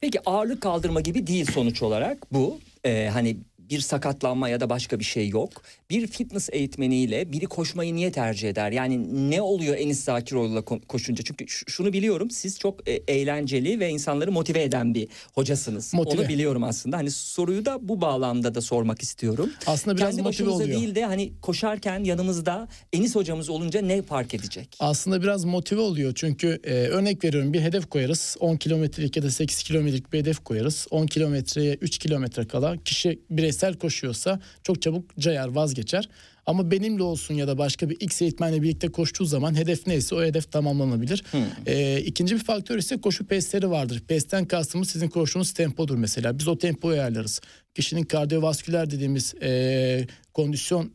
Peki 0.01 0.29
ağırlık 0.29 0.61
kaldırma 0.61 1.01
gibi 1.01 1.27
değil 1.27 1.51
sonuç 1.51 1.81
olarak 1.81 2.33
bu. 2.33 2.59
Ee, 2.85 3.09
hani 3.13 3.37
bir 3.69 3.79
sakatlanma 3.79 4.49
ya 4.49 4.59
da 4.59 4.69
başka 4.69 4.99
bir 4.99 5.03
şey 5.03 5.29
yok. 5.29 5.49
Bir 5.89 6.07
fitness 6.07 6.49
eğitmeniyle 6.51 7.31
biri 7.31 7.45
koşmayı 7.45 7.95
niye 7.95 8.11
tercih 8.11 8.49
eder? 8.49 8.71
Yani 8.71 9.29
ne 9.31 9.41
oluyor 9.41 9.77
Enis 9.77 10.03
Zakiroğlu'la 10.03 10.59
ko- 10.59 10.85
koşunca? 10.85 11.23
Çünkü 11.23 11.45
şunu 11.47 11.93
biliyorum 11.93 12.31
siz 12.31 12.59
çok 12.59 12.89
e, 12.89 12.91
eğlenceli 12.93 13.79
ve 13.79 13.89
insanları 13.89 14.31
motive 14.31 14.63
eden 14.63 14.93
bir 14.93 15.07
hocasınız. 15.33 15.93
Motive. 15.93 16.21
Onu 16.21 16.29
biliyorum 16.29 16.63
aslında. 16.63 16.97
Hani 16.97 17.11
soruyu 17.11 17.65
da 17.65 17.87
bu 17.87 18.01
bağlamda 18.01 18.55
da 18.55 18.61
sormak 18.61 19.01
istiyorum. 19.01 19.49
Aslında 19.67 19.97
biraz 19.97 20.09
Kendi 20.09 20.21
motive 20.21 20.49
oluyor. 20.49 20.79
değil 20.79 20.95
de 20.95 21.05
hani 21.05 21.31
koşarken 21.41 22.03
yanımızda 22.03 22.67
Enis 22.93 23.15
hocamız 23.15 23.49
olunca 23.49 23.81
ne 23.81 24.01
fark 24.01 24.33
edecek? 24.33 24.75
aslında 24.79 25.21
biraz 25.21 25.45
motive 25.45 25.79
oluyor. 25.81 26.11
Çünkü 26.15 26.59
e, 26.63 26.73
örnek 26.73 27.23
veriyorum 27.23 27.53
bir 27.53 27.61
hedef 27.61 27.89
koyarız. 27.89 28.37
10 28.39 28.57
kilometrelik 28.57 29.17
ya 29.17 29.23
da 29.23 29.31
8 29.31 29.63
kilometrelik 29.63 30.13
bir 30.13 30.19
hedef 30.19 30.43
koyarız. 30.43 30.87
10 30.91 31.07
kilometreye 31.07 31.73
3 31.81 31.97
kilometre 31.97 32.47
kala 32.47 32.77
kişi 32.83 33.19
bireysel 33.29 33.54
koşuyorsa 33.79 34.39
çok 34.63 34.81
çabuk 34.81 35.17
cayar 35.19 35.47
vazgeçer. 35.47 36.09
Ama 36.45 36.71
benimle 36.71 37.03
olsun 37.03 37.33
ya 37.33 37.47
da 37.47 37.57
başka 37.57 37.89
bir 37.89 37.97
X 37.99 38.21
eğitmenle 38.21 38.61
birlikte 38.61 38.87
koştuğu 38.87 39.25
zaman 39.25 39.55
hedef 39.55 39.87
neyse 39.87 40.15
o 40.15 40.23
hedef 40.23 40.51
tamamlanabilir. 40.51 41.23
E, 41.65 41.99
ikinci 42.01 42.35
bir 42.35 42.43
faktör 42.43 42.77
ise 42.77 43.01
koşu 43.01 43.25
pestleri 43.27 43.69
vardır. 43.69 44.03
Pestten 44.07 44.45
kastımız 44.45 44.89
sizin 44.89 45.07
koştuğunuz 45.07 45.51
tempodur 45.51 45.95
mesela. 45.95 46.39
Biz 46.39 46.47
o 46.47 46.57
tempoyu 46.57 46.99
ayarlarız. 46.99 47.41
Kişinin 47.75 48.03
kardiyovasküler 48.03 48.91
dediğimiz 48.91 49.35
e, 49.41 50.07
kondisyon 50.33 50.91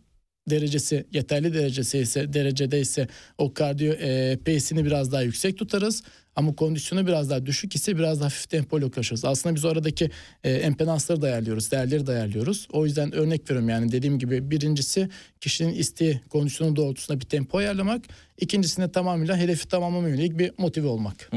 derecesi 0.51 1.07
yeterli 1.13 1.55
derecesi 1.55 1.99
ise 1.99 2.33
derecede 2.33 2.81
ise 2.81 3.09
o 3.39 3.55
kardiyo 3.55 3.93
e, 3.93 4.39
pace'ini 4.47 4.85
biraz 4.85 5.13
daha 5.13 5.23
yüksek 5.23 5.59
tutarız. 5.59 6.03
Ama 6.37 6.55
kondisyonu 6.55 7.07
biraz 7.07 7.31
daha 7.31 7.47
düşük 7.47 7.75
ise 7.75 7.97
biraz 7.97 8.21
daha 8.21 8.27
hafif 8.27 8.51
tempoyla 8.51 8.91
koşarız. 8.91 9.25
Aslında 9.25 9.55
biz 9.55 9.65
o 9.65 9.69
aradaki 9.69 10.11
e, 10.45 10.51
empedansları 10.51 11.23
da 11.23 11.27
ayarlıyoruz, 11.27 11.71
değerleri 11.71 12.07
de 12.07 12.11
ayarlıyoruz. 12.11 12.69
O 12.73 12.87
yüzden 12.87 13.13
örnek 13.13 13.51
veriyorum 13.51 13.69
yani 13.69 13.93
dediğim 13.93 14.19
gibi 14.19 14.51
birincisi 14.51 15.09
kişinin 15.41 15.75
isteği 15.75 16.21
kondisyonu 16.29 16.77
doğrultusunda 16.77 17.21
bir 17.21 17.27
tempo 17.27 17.59
ayarlamak. 17.59 18.05
İkincisinde 18.39 18.93
tamamıyla 18.93 19.37
hedefi 19.37 19.69
tamamlama 19.69 20.09
yönelik 20.09 20.39
bir 20.39 20.53
motive 20.59 20.87
olmak. 20.87 21.31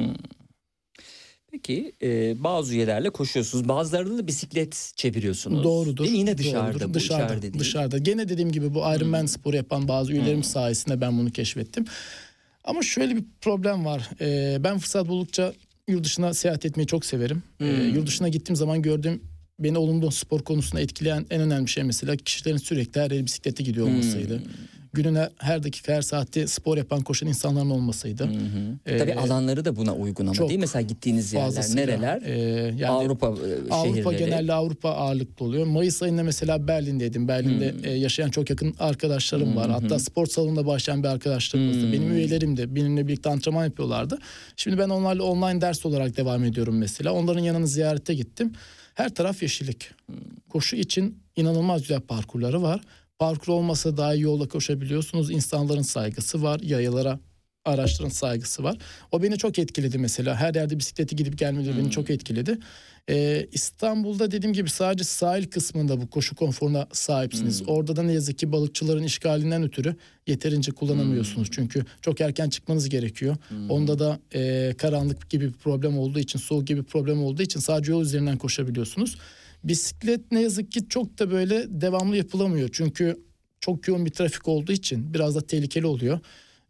Peki 1.54 1.94
e, 2.02 2.44
bazı 2.44 2.74
üyelerle 2.74 3.10
koşuyorsunuz. 3.10 3.68
Bazılarında 3.68 4.18
da 4.18 4.28
bisiklet 4.28 4.92
çeviriyorsunuz. 4.96 5.64
Doğrudur. 5.64 6.04
Değil? 6.04 6.16
Yine 6.16 6.38
dışarıda 6.38 6.74
doğrudur. 6.74 6.90
bu 6.90 6.94
dışarıda, 6.94 7.26
içeride 7.26 7.42
değil. 7.42 7.54
Hmm. 7.54 7.60
dışarıda. 7.60 7.98
Gene 7.98 8.30
dediğim 8.30 8.52
gibi 8.52 8.74
bu 8.74 8.80
Ironman 8.80 9.26
sporu 9.26 9.56
yapan 9.56 9.88
bazı 9.88 10.12
üyelerim 10.12 10.44
sayesinde 10.44 11.02
ben 11.02 11.18
bunu 11.18 11.32
keşfettim. 11.32 11.86
Ama 12.64 12.82
şöyle 12.82 13.16
bir 13.16 13.24
problem 13.42 13.86
var. 13.86 14.10
Ee, 14.22 14.58
ben 14.64 14.78
fırsat 14.80 15.08
buldukça 15.08 15.54
yurt 15.88 16.04
dışına 16.06 16.34
seyahat 16.34 16.66
etmeyi 16.66 16.88
çok 16.88 17.06
severim. 17.06 17.44
Ee, 17.62 17.66
Hmm. 17.66 17.94
yurt 17.96 18.08
dışına 18.08 18.30
gittiğim 18.30 18.56
zaman 18.56 18.82
gördüğüm 18.82 19.22
beni 19.60 19.78
olumlu 19.78 20.12
spor 20.12 20.40
konusunda 20.44 20.82
etkileyen 20.82 21.26
en 21.30 21.42
önemli 21.42 21.68
şey 21.70 21.84
mesela 21.84 22.16
kişilerin 22.16 22.58
sürekli 22.58 23.02
her 23.02 23.12
yere 23.12 23.26
bisiklete 23.26 23.64
gidiyor 23.64 23.88
Hmm. 23.88 23.94
Günün 24.94 25.18
her, 25.38 25.64
dakika 25.64 25.94
her 25.94 26.02
saatte 26.02 26.48
spor 26.48 26.78
yapan 26.78 27.02
koşan 27.02 27.30
insanların 27.30 27.70
olmasıydı. 27.70 28.30
Ee, 28.86 28.98
Tabii 28.98 29.14
alanları 29.14 29.66
da 29.66 29.76
buna 29.76 29.96
uygun 29.96 30.26
ama 30.28 30.38
değil 30.38 30.52
mi? 30.52 30.58
Mesela 30.58 30.82
gittiğiniz 30.82 31.34
yerler 31.34 31.66
nereler? 31.76 32.22
Ee, 32.22 32.32
yani 32.78 32.86
Avrupa 32.88 33.28
e, 33.28 33.30
Avrupa 33.72 33.94
şehirleri. 34.12 34.18
genelde 34.18 34.54
Avrupa 34.54 34.90
ağırlıklı 34.90 35.46
oluyor. 35.46 35.66
Mayıs 35.66 36.02
ayında 36.04 36.24
mesela 36.24 36.68
Berlin'deydim. 36.68 37.28
Berlin'de 37.28 37.72
Hmm. 37.72 37.86
e, 37.86 37.90
yaşayan 37.92 38.30
çok 38.30 38.50
yakın 38.50 38.76
arkadaşlarım 38.80 39.56
var. 39.56 39.70
Hatta 39.72 40.00
spor 40.00 40.26
salonunda 40.28 40.66
başlayan 40.66 41.04
bir 41.04 41.08
arkadaşlarımız 41.08 41.78
da. 41.78 41.82
Hmm. 41.82 41.94
Benim 41.94 42.12
üyelerim 42.12 42.58
de 42.58 42.76
benimle 42.76 43.08
birlikte 43.08 43.30
antrenman 43.30 43.66
yapıyorlardı. 43.66 44.18
Şimdi 44.58 44.78
ben 44.78 44.90
onlarla 44.90 45.24
online 45.24 45.62
ders 45.62 45.86
olarak 45.86 46.18
devam 46.18 46.44
ediyorum 46.44 46.78
mesela. 46.78 47.14
Onların 47.14 47.42
yanına 47.42 47.66
ziyarete 47.66 48.14
gittim. 48.14 48.54
Her 48.94 49.16
taraf 49.16 49.42
yeşillik. 49.42 49.92
Hmm. 50.06 50.16
Koşu 50.50 50.76
için 50.76 51.18
inanılmaz 51.36 51.82
güzel 51.82 52.02
parkurları 52.02 52.62
var. 52.62 52.82
Parkur 53.20 53.54
olmasa 53.54 53.98
daha 53.98 54.16
iyi 54.16 54.22
yolda 54.24 54.48
koşabiliyorsunuz. 54.48 55.32
İnsanların 55.32 55.82
saygısı 55.82 56.44
var. 56.44 56.60
Yayalara 56.64 57.20
araçların 57.66 58.10
saygısı 58.10 58.64
var. 58.64 58.78
O 59.12 59.24
beni 59.24 59.38
çok 59.38 59.60
etkiledi 59.60 59.98
mesela. 59.98 60.36
Her 60.36 60.56
yerde 60.56 60.80
bisikleti 60.80 61.16
gidip 61.16 61.38
gelmeleri 61.38 61.78
beni 61.78 61.92
çok 61.92 62.10
etkiledi. 62.10 62.58
Ee, 63.10 63.48
İstanbul'da 63.52 64.32
dediğim 64.32 64.54
gibi 64.54 64.70
sadece 64.70 65.04
sahil 65.04 65.46
kısmında 65.46 66.02
bu 66.02 66.10
koşu 66.10 66.36
konforuna 66.36 66.88
sahipsiniz. 66.92 67.62
Orada 67.68 67.96
da 67.96 68.04
ne 68.04 68.14
yazık 68.14 68.38
ki 68.40 68.52
balıkçıların 68.52 69.04
işgalinden 69.04 69.64
ötürü 69.64 69.96
yeterince 70.28 70.72
kullanamıyorsunuz. 70.72 71.48
Çünkü 71.52 71.86
çok 72.02 72.22
erken 72.22 72.50
çıkmanız 72.50 72.90
gerekiyor. 72.90 73.36
Onda 73.70 74.00
da 74.00 74.20
e, 74.36 74.74
karanlık 74.78 75.30
gibi 75.30 75.48
bir 75.48 75.54
problem 75.54 75.98
olduğu 75.98 76.20
için, 76.20 76.40
soğuk 76.40 76.68
gibi 76.68 76.80
bir 76.80 76.86
problem 76.86 77.24
olduğu 77.24 77.42
için 77.42 77.60
sadece 77.60 77.92
yol 77.92 78.02
üzerinden 78.02 78.38
koşabiliyorsunuz. 78.38 79.18
Bisiklet 79.64 80.32
ne 80.32 80.42
yazık 80.42 80.72
ki 80.72 80.90
çok 80.90 81.20
da 81.20 81.32
böyle 81.32 81.66
devamlı 81.70 82.18
yapılamıyor. 82.18 82.70
Çünkü 82.72 83.20
çok 83.60 83.88
yoğun 83.88 84.06
bir 84.06 84.12
trafik 84.12 84.48
olduğu 84.48 84.72
için 84.72 85.14
biraz 85.14 85.36
da 85.36 85.42
tehlikeli 85.42 85.86
oluyor. 85.86 86.20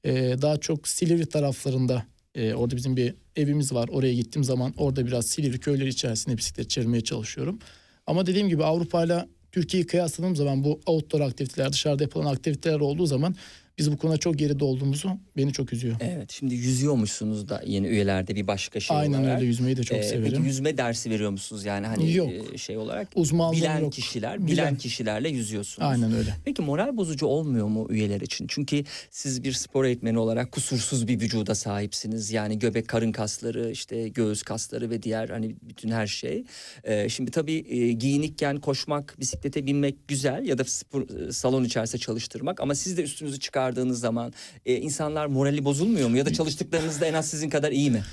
Ee, 0.04 0.36
daha 0.42 0.58
çok 0.58 0.88
Silivri 0.88 1.26
taraflarında 1.26 2.06
e, 2.36 2.54
orada 2.54 2.76
bizim 2.76 2.98
bir 2.98 3.16
evimiz 3.36 3.74
var. 3.74 3.90
Oraya 3.92 4.14
gittiğim 4.14 4.44
zaman 4.44 4.74
orada 4.78 5.06
biraz 5.08 5.28
Silivri 5.28 5.60
köyleri 5.60 5.90
içerisinde 5.90 6.38
bisiklet 6.38 6.70
çevirmeye 6.70 7.02
çalışıyorum. 7.02 7.60
Ama 8.08 8.26
dediğim 8.26 8.50
gibi 8.50 8.64
Avrupa 8.64 9.06
ile 9.06 9.26
Türkiye'yi 9.52 9.88
kıyasladığım 9.88 10.36
zaman 10.36 10.64
bu 10.64 10.80
outdoor 10.86 11.22
aktiviteler 11.22 11.74
dışarıda 11.74 12.04
yapılan 12.04 12.34
aktiviteler 12.34 12.80
olduğu 12.80 13.06
zaman 13.06 13.36
biz 13.78 13.92
bu 13.92 13.98
konuda 13.98 14.18
çok 14.18 14.40
geride 14.40 14.64
olduğumuzu 14.64 15.10
beni 15.38 15.54
çok 15.54 15.74
üzüyor. 15.74 15.96
Evet 16.00 16.32
şimdi 16.32 16.56
yüzüyormuşsunuz 16.56 17.50
da 17.50 17.62
yeni 17.66 17.88
üyelerde 17.88 18.36
bir 18.36 18.48
başka 18.48 18.80
şey 18.80 18.98
Aynen 18.98 19.20
olarak. 19.24 19.36
öyle 19.38 19.46
yüzmeyi 19.46 19.78
de 19.78 19.84
çok 19.84 19.98
Ee, 19.98 20.04
severim. 20.04 20.32
Peki 20.34 20.48
yüzme 20.48 20.78
dersi 20.78 21.10
veriyor 21.10 21.30
musunuz 21.32 21.66
yani 21.66 21.88
hani 21.88 22.14
Yok. 22.14 22.30
e, 22.54 22.58
şey 22.58 22.78
olarak? 22.78 23.08
Uzmanlığım 23.16 23.58
bilen 23.58 23.80
yok. 23.80 23.94
kişiler, 23.94 24.38
bilen, 24.38 24.48
Bilen. 24.48 24.78
kişilerle 24.78 25.30
yüzüyorsunuz. 25.30 25.88
Aynen 25.90 26.14
öyle. 26.14 26.36
Peki 26.46 26.62
moral 26.62 26.98
bozucu 26.98 27.26
olmuyor 27.26 27.68
mu 27.68 27.88
üyeler 27.90 28.22
için? 28.22 28.46
Çünkü 28.50 28.84
siz 29.12 29.44
bir 29.44 29.54
spor 29.54 29.86
eğitmeni 29.86 30.20
olarak 30.20 30.52
kusursuz 30.52 31.08
bir 31.08 31.20
vücuda 31.22 31.56
sahipsiniz. 31.56 32.32
Yani 32.32 32.60
göbek, 32.60 32.88
karın 32.88 33.12
kasları, 33.12 33.72
işte 33.72 34.08
göğüs 34.10 34.44
kasları 34.44 34.90
ve 34.90 35.04
diğer 35.04 35.30
hani 35.30 35.56
bütün 35.62 35.90
her 35.90 36.08
şey. 36.08 36.44
Ee, 36.84 37.10
şimdi 37.10 37.32
tabii 37.32 37.66
e, 37.70 37.92
giyinikken 37.92 38.60
koşmak, 38.60 39.16
bisiklete 39.20 39.66
binmek 39.66 40.08
güzel 40.08 40.46
ya 40.46 40.58
da 40.58 40.64
spor, 40.64 41.10
e, 41.28 41.32
salon 41.32 41.64
içerisinde 41.64 42.02
çalıştırmak 42.02 42.60
ama 42.62 42.76
siz 42.76 42.98
de 42.98 43.04
üstünüzü 43.04 43.40
çıkardığınız 43.64 44.00
zaman 44.00 44.34
e, 44.66 44.76
insanlar 44.76 45.26
morali 45.26 45.66
bozulmuyor 45.66 46.10
mu? 46.10 46.18
Ya 46.18 46.26
da 46.26 46.34
çalıştıklarınız 46.34 47.02
da 47.02 47.06
en 47.06 47.14
az 47.14 47.30
sizin 47.30 47.50
kadar 47.50 47.72
iyi 47.72 47.92
mi? 47.92 48.04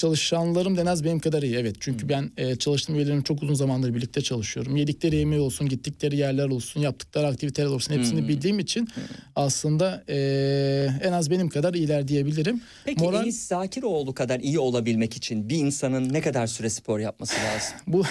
Çalışanlarım 0.00 0.76
da 0.76 0.80
en 0.80 0.86
az 0.86 1.04
benim 1.04 1.18
kadar 1.20 1.42
iyi 1.42 1.56
evet. 1.56 1.76
Çünkü 1.80 2.08
ben 2.08 2.30
e, 2.36 2.56
çalıştığım 2.56 2.96
üyelerimle 2.96 3.22
çok 3.24 3.42
uzun 3.42 3.54
zamandır 3.54 3.94
birlikte 3.94 4.20
çalışıyorum. 4.20 4.76
Yedikleri 4.76 5.16
yemeği 5.16 5.40
olsun, 5.40 5.68
gittikleri 5.68 6.16
yerler 6.16 6.46
olsun, 6.48 6.80
yaptıkları 6.80 7.26
aktiviteler 7.26 7.66
olsun 7.68 7.94
hepsini 7.94 8.28
bildiğim 8.28 8.58
için 8.58 8.88
aslında 9.36 10.04
e, 10.08 10.16
en 11.02 11.12
az 11.12 11.30
benim 11.30 11.48
kadar 11.48 11.74
iyiler 11.74 12.08
diyebilirim. 12.08 12.60
Peki 12.84 13.04
Moral- 13.04 13.22
Enis 13.22 13.46
Zakiroğlu 13.46 14.14
kadar 14.14 14.40
iyi 14.40 14.58
olabilmek 14.58 15.16
için 15.16 15.48
bir 15.48 15.56
insanın 15.56 16.12
ne 16.12 16.20
kadar 16.20 16.46
süre 16.46 16.70
spor 16.70 16.98
yapması 16.98 17.34
lazım? 17.34 17.76
Bu 17.86 18.02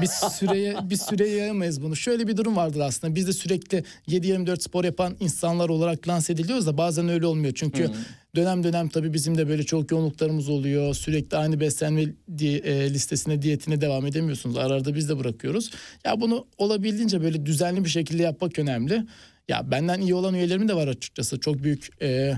bir 0.00 0.06
süreye 0.30 0.76
bir 0.90 0.96
süreye 0.96 1.36
yayamayız 1.36 1.82
bunu. 1.82 1.96
Şöyle 1.96 2.26
bir 2.28 2.36
durum 2.36 2.56
vardır 2.56 2.80
aslında. 2.80 3.14
Biz 3.14 3.26
de 3.26 3.32
sürekli 3.32 3.84
7-24 4.08 4.60
spor 4.60 4.84
yapan 4.84 5.16
insanlar 5.20 5.68
olarak 5.68 6.08
lanse 6.08 6.32
ediliyoruz 6.32 6.66
da 6.66 6.78
bazen 6.78 7.08
öyle 7.08 7.26
olmuyor. 7.26 7.52
Çünkü 7.56 7.90
dönem 8.36 8.64
dönem 8.64 8.88
tabii 8.88 9.12
bizim 9.12 9.38
de 9.38 9.48
böyle 9.48 9.62
çok 9.62 9.90
yoğunluklarımız 9.90 10.48
oluyor. 10.48 10.94
Sürekli 10.94 11.36
aynı 11.36 11.60
beslenme 11.60 12.04
di- 12.38 12.56
e, 12.64 12.90
listesine, 12.94 13.42
diyetine 13.42 13.80
devam 13.80 14.06
edemiyorsunuz. 14.06 14.56
Ara 14.56 14.74
arada 14.74 14.94
biz 14.94 15.08
de 15.08 15.18
bırakıyoruz. 15.18 15.70
Ya 16.04 16.20
bunu 16.20 16.46
olabildiğince 16.58 17.20
böyle 17.22 17.46
düzenli 17.46 17.84
bir 17.84 17.90
şekilde 17.90 18.22
yapmak 18.22 18.58
önemli. 18.58 19.04
Ya 19.48 19.70
benden 19.70 20.00
iyi 20.00 20.14
olan 20.14 20.34
üyelerim 20.34 20.68
de 20.68 20.74
var 20.74 20.88
açıkçası. 20.88 21.40
Çok 21.40 21.62
büyük 21.62 22.02
e, 22.02 22.34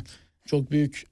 çok 0.46 0.70
büyük 0.70 1.06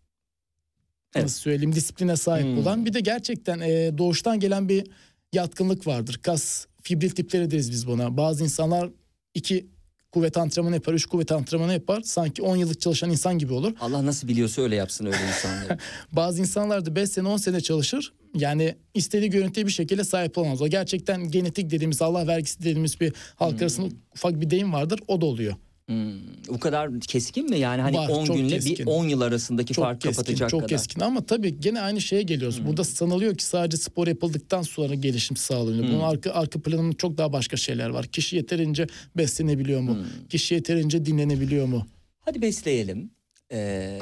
Evet. 1.15 1.25
nasıl 1.25 1.41
söyleyeyim 1.41 1.75
disipline 1.75 2.17
sahip 2.17 2.47
Hmm. 2.47 2.59
olan 2.59 2.87
bir 2.87 2.93
de 2.93 3.01
gerçekten 3.01 3.61
e, 3.61 3.99
doğuştan 3.99 4.41
gelen 4.41 4.69
bir 4.69 4.85
yatkınlık 5.33 5.87
vardır. 5.87 6.21
Kas 6.23 6.67
fibril 6.83 7.11
tipleri 7.11 7.51
deriz 7.51 7.71
biz 7.71 7.87
buna. 7.87 8.17
Bazı 8.17 8.45
insanlar 8.45 8.91
iki 9.35 9.67
kuvvet 10.13 10.37
antrenmanı 10.37 10.75
yapar, 10.75 10.95
üç 10.95 11.07
kuvvet 11.07 11.33
antrenmanı 11.33 11.73
yapar. 11.73 12.01
Sanki 12.05 12.43
10 12.43 12.57
yıllık 12.57 12.81
çalışan 12.81 13.11
insan 13.11 13.39
gibi 13.39 13.53
olur. 13.53 13.73
Allah 13.81 14.07
nasıl 14.07 14.29
biliyorsa 14.29 14.63
öyle 14.63 14.77
yapsın 14.77 15.07
öyle 15.07 15.17
insanları. 15.29 15.79
Bazı 16.13 16.41
insanlar 16.41 16.87
da 16.87 16.97
5 16.97 17.11
sene 17.11 17.29
10 17.29 17.37
sene 17.37 17.61
çalışır. 17.61 18.13
Yani 18.35 18.75
istediği 18.95 19.31
görüntüye 19.31 19.67
bir 19.67 19.73
şekilde 19.73 20.05
sahip 20.05 20.39
olamaz. 20.39 20.63
O 20.63 20.69
gerçekten 20.69 21.31
genetik 21.31 21.71
dediğimiz 21.71 22.03
Allah 22.03 22.27
vergisi 22.27 22.59
dediğimiz 22.59 23.01
bir 23.01 23.13
halk 23.37 23.63
arasında 23.63 23.89
ufak 24.15 24.41
bir 24.41 24.51
deyim 24.51 24.73
vardır. 24.73 25.01
O 25.09 25.21
da 25.21 25.27
oluyor. 25.27 25.55
Hmm, 25.89 26.13
Bu 26.49 26.59
kadar 26.61 27.01
keskin 27.01 27.51
mi 27.51 27.59
yani 27.59 27.83
hani 27.83 27.97
Var, 27.97 28.09
10 28.09 28.25
çok 28.25 28.37
günle 28.37 28.55
keskin. 28.55 28.79
bir 28.79 28.87
10 28.87 29.05
yıl 29.09 29.21
arasındaki 29.21 29.75
Çok 29.75 29.85
fark 29.85 30.01
keskin, 30.01 30.17
kapatacak 30.17 30.51
çok 30.51 30.61
kadar. 30.61 30.71
Hmm. 30.71 30.77
keskin 30.77 31.01
ama 31.01 31.27
tabii 31.27 31.61
gene 31.61 31.81
aynı 31.81 32.01
şeye 32.01 32.23
geliyoruz. 32.23 32.67
Burada 32.67 32.85
sanılıyor 32.85 33.35
ki 33.35 33.45
sadece 33.45 33.77
spor 33.77 34.07
yapıldıktan 34.07 34.63
sonra 34.63 34.95
gelişim 34.95 35.37
sağlanıyor. 35.37 35.85
Hmm. 35.85 35.93
Bunun 35.93 36.01
arka 36.03 36.31
arka 36.33 36.61
planında 36.63 36.97
çok 36.97 37.19
daha 37.19 37.33
başka 37.33 37.57
şeyler 37.57 37.89
var. 37.89 38.07
Kişi 38.07 38.37
yeterince 38.37 38.87
beslenebiliyor 39.17 39.81
mu? 39.81 39.95
Hmm. 39.95 40.29
Kişi 40.29 40.55
yeterince 40.55 41.05
dinlenebiliyor 41.07 41.67
mu? 41.67 41.87
Hadi 42.21 42.43
besleyelim. 42.43 43.11
Ee, 43.53 43.99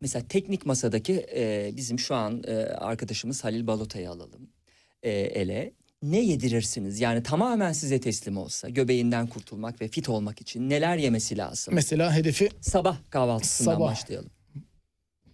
mesela 0.00 0.24
teknik 0.28 0.66
masadaki 0.66 1.26
e, 1.36 1.70
bizim 1.76 1.98
şu 1.98 2.14
an 2.14 2.42
e, 2.46 2.52
arkadaşımız 2.64 3.44
Halil 3.44 3.66
Balota'yı 3.66 4.10
alalım 4.10 4.48
e, 5.02 5.10
ele. 5.10 5.72
Ne 6.02 6.20
yedirirsiniz? 6.20 7.00
Yani 7.00 7.22
tamamen 7.22 7.72
size 7.72 8.00
teslim 8.00 8.36
olsa 8.36 8.68
göbeğinden 8.68 9.26
kurtulmak 9.26 9.80
ve 9.80 9.88
fit 9.88 10.08
olmak 10.08 10.40
için 10.40 10.70
neler 10.70 10.96
yemesi 10.96 11.38
lazım? 11.38 11.74
Mesela 11.74 12.14
hedefi 12.14 12.48
Sabah 12.60 12.96
kahvaltısından 13.10 13.74
Sabah. 13.74 13.90
başlayalım. 13.90 14.30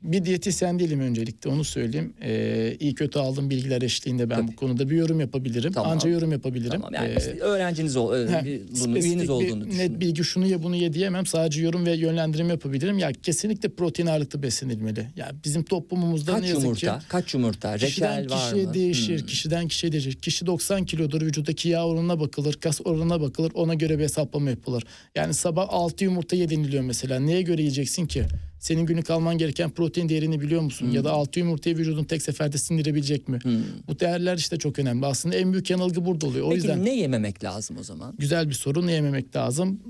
Bir 0.03 0.25
diyetisyen 0.25 0.79
değilim 0.79 1.01
öncelikle 1.01 1.51
onu 1.51 1.65
söyleyeyim. 1.65 2.13
Ee, 2.23 2.77
iyi 2.81 2.95
kötü 2.95 3.19
aldığım 3.19 3.51
bilgiler 3.51 3.83
eşliğinde 3.83 4.31
ben 4.31 4.37
Tabii. 4.37 4.49
bu 4.53 4.57
konuda 4.57 4.91
bir 4.91 4.97
yorum 4.97 5.21
yapabilirim. 5.21 5.73
Tamam. 5.73 5.93
Anca 5.93 6.11
yorum 6.11 6.33
yapabilirim. 6.33 6.71
Tamam 6.71 6.95
yani 6.95 7.09
Ee, 7.09 7.39
öğrenciniz 7.41 7.97
ol, 7.97 8.15
e, 8.17 8.45
bir- 8.45 8.61
bunun 8.85 8.95
üyeniz 8.97 9.23
bir 9.23 9.29
olduğunu 9.29 9.69
net 9.79 10.01
bilgi 10.01 10.25
şunu 10.25 10.47
ye 10.47 10.63
bunu 10.63 10.77
ye 10.77 10.93
diyemem. 10.93 11.27
Sadece 11.27 11.63
yorum 11.63 11.87
ve 11.87 11.93
yönlendirme 11.97 12.49
yapabilirim. 12.49 12.99
Ya 12.99 13.13
kesinlikle 13.23 13.69
protein 13.69 14.07
ağırlıklı 14.07 14.43
beslenilmeli. 14.43 15.07
Ya 15.17 15.31
bizim 15.45 15.63
toplumumuzda 15.63 16.33
Kaç 16.33 16.43
ne 16.43 16.49
yazık 16.49 16.65
yumurta? 16.65 16.99
ki 16.99 17.05
Kaç 17.09 17.35
yumurta? 17.35 17.77
Kişiden 17.77 18.25
Reçel 18.25 18.31
var 18.37 18.45
kişiye 18.51 18.67
mı? 18.67 18.75
değişir. 18.75 19.21
Hmm. 19.21 19.27
Kişiden 19.27 19.69
kişiye 19.69 19.93
değişir. 19.93 20.13
Kişi 20.15 20.47
90 20.47 20.85
kilodur. 20.85 21.23
Vücuttaki 21.23 21.69
yağ 21.69 21.87
oranına 21.87 22.21
bakılır. 22.21 22.55
Kas 22.55 22.81
oranına 22.85 23.21
bakılır. 23.21 23.51
Ona 23.55 23.75
göre 23.75 23.99
bir 23.99 24.03
hesaplama 24.05 24.51
yapılır. 24.51 24.83
Yani 25.15 25.35
sabah 25.35 25.67
6 25.71 26.05
yumurta 26.05 26.37
ye 26.37 26.51
deniliyor 26.51 26.83
mesela. 26.85 27.21
Neye 27.21 27.43
göre 27.43 27.63
yiyeceksin 27.63 28.07
ki? 28.07 28.25
Senin 28.59 28.87
günlük 28.87 29.11
alman 29.11 29.39
gereken 29.39 29.71
protein 29.71 30.09
değerini 30.09 30.41
biliyor 30.41 30.61
musun? 30.63 30.91
Ya 30.91 31.05
da 31.05 31.13
6 31.13 31.39
yumurtayı 31.39 31.77
vücudun 31.77 32.05
tek 32.05 32.23
seferde 32.23 32.59
sindirebilecek 32.59 33.29
mi? 33.29 33.39
Hmm. 33.43 33.63
Bu 33.89 34.01
değerler 34.01 34.37
işte 34.37 34.59
çok 34.59 34.79
önemli. 34.79 35.07
Aslında 35.07 35.37
en 35.37 35.53
büyük 35.53 35.71
yanılgı 35.71 36.05
burada 36.05 36.27
oluyor. 36.27 36.47
O 36.47 36.49
Peki 36.49 36.57
yüzden 36.57 36.85
ne 36.85 36.97
yememek 36.97 37.45
lazım 37.45 37.77
o 37.81 37.83
zaman? 37.83 38.15
güzel 38.19 38.49
bir 38.49 38.55
soru. 38.55 38.87
Ne 38.87 38.93
yememek 38.93 39.37
lazım? 39.37 39.81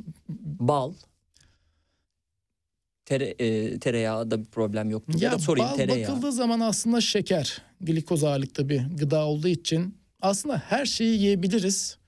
Bal. 0.45 0.93
Tere, 3.05 3.25
e, 3.39 3.79
tereyağı 3.79 4.31
da 4.31 4.41
bir 4.41 4.45
problem 4.45 4.91
yok. 4.91 5.03
Ya 5.21 5.33
da 5.33 5.39
sorayım 5.39 5.71
bal 5.71 5.77
tereyağı. 5.77 6.11
bakıldığı 6.11 6.33
zaman 6.33 6.61
aslında 6.61 7.01
şeker, 7.01 7.63
glikoz 7.81 8.25
ağırlıklı 8.25 8.69
bir 8.69 8.83
gıda 8.99 9.25
olduğu 9.27 9.49
için 9.49 9.95
aslında 10.21 10.59
her 10.59 10.87
şeyi 10.87 11.19
yiyebiliriz. 11.21 11.99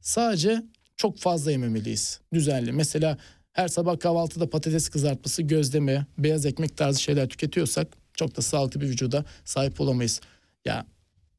Sadece 0.00 0.62
çok 0.96 1.18
fazla 1.18 1.50
yememeliyiz. 1.50 2.20
Düzenli. 2.34 2.72
Mesela 2.72 3.18
her 3.60 3.68
sabah 3.68 3.98
kahvaltıda 3.98 4.50
patates 4.50 4.88
kızartması, 4.88 5.42
gözleme, 5.42 6.06
beyaz 6.18 6.46
ekmek 6.46 6.76
tarzı 6.76 7.02
şeyler 7.02 7.28
tüketiyorsak 7.28 7.88
çok 8.14 8.36
da 8.36 8.42
sağlıklı 8.42 8.80
bir 8.80 8.88
vücuda 8.88 9.24
sahip 9.44 9.80
olamayız. 9.80 10.20
Ya 10.64 10.86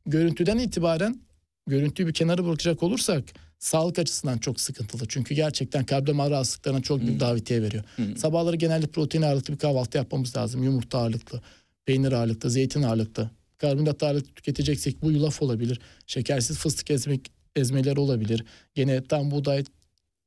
görüntüden 0.06 0.58
itibaren 0.58 1.22
görüntüyü 1.68 2.08
bir 2.08 2.14
kenara 2.14 2.46
bırakacak 2.46 2.84
olursak 2.84 3.24
sağlık 3.60 4.00
açısından 4.00 4.38
çok 4.38 4.62
sıkıntılı. 4.62 5.08
Çünkü 5.08 5.36
gerçekten 5.36 5.86
kalp 5.86 6.08
damar 6.08 6.32
rahatsızlıklarına 6.32 6.82
çok 6.82 7.02
büyük 7.02 7.20
davetiye 7.20 7.62
veriyor. 7.62 7.84
Sabahları 8.18 8.56
genelde 8.56 8.88
protein 8.88 9.22
ağırlıklı 9.22 9.54
bir 9.54 9.60
kahvaltı 9.60 9.98
yapmamız 9.98 10.38
lazım. 10.38 10.64
Yumurta 10.64 10.98
ağırlıklı, 11.00 11.42
peynir 11.86 12.12
ağırlıklı, 12.12 12.50
zeytin 12.50 12.84
ağırlıklı. 12.84 13.30
Karbonhidrat 13.58 14.04
ağırlıklı 14.04 14.34
tüketeceksek 14.34 15.02
bu 15.02 15.12
yulaf 15.12 15.42
olabilir. 15.42 15.80
Şekersiz 16.08 16.58
fıstık 16.58 16.92
ezmek, 16.92 17.32
ezmeleri 17.56 18.00
olabilir. 18.00 18.46
Gene 18.76 19.04
tam 19.04 19.32
buğday, 19.32 19.64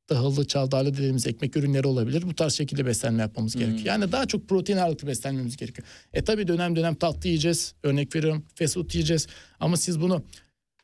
tahıllı, 0.07 0.47
çavdarlı 0.47 0.95
dediğimiz 0.97 1.27
ekmek 1.27 1.57
ürünleri 1.57 1.87
olabilir. 1.87 2.23
Bu 2.23 2.35
tarz 2.35 2.53
şekilde 2.53 2.87
beslenme 2.87 3.23
yapmamız 3.23 3.57
gerekiyor. 3.57 3.85
Yani 3.87 4.13
daha 4.13 4.27
çok 4.27 4.49
protein 4.49 4.77
ağırlıklı 4.77 5.09
beslenmemiz 5.09 5.57
gerekiyor. 5.57 5.89
E 6.13 6.25
tabi 6.25 6.49
dönem 6.49 6.77
dönem 6.77 6.95
tatlı 6.95 7.29
yiyeceğiz. 7.29 7.75
Örnek 7.83 8.17
veriyorum 8.17 8.45
fast 8.55 8.75
food 8.75 8.91
yiyeceğiz. 8.95 9.27
Ama 9.61 9.77
siz 9.77 10.01
bunu 10.01 10.23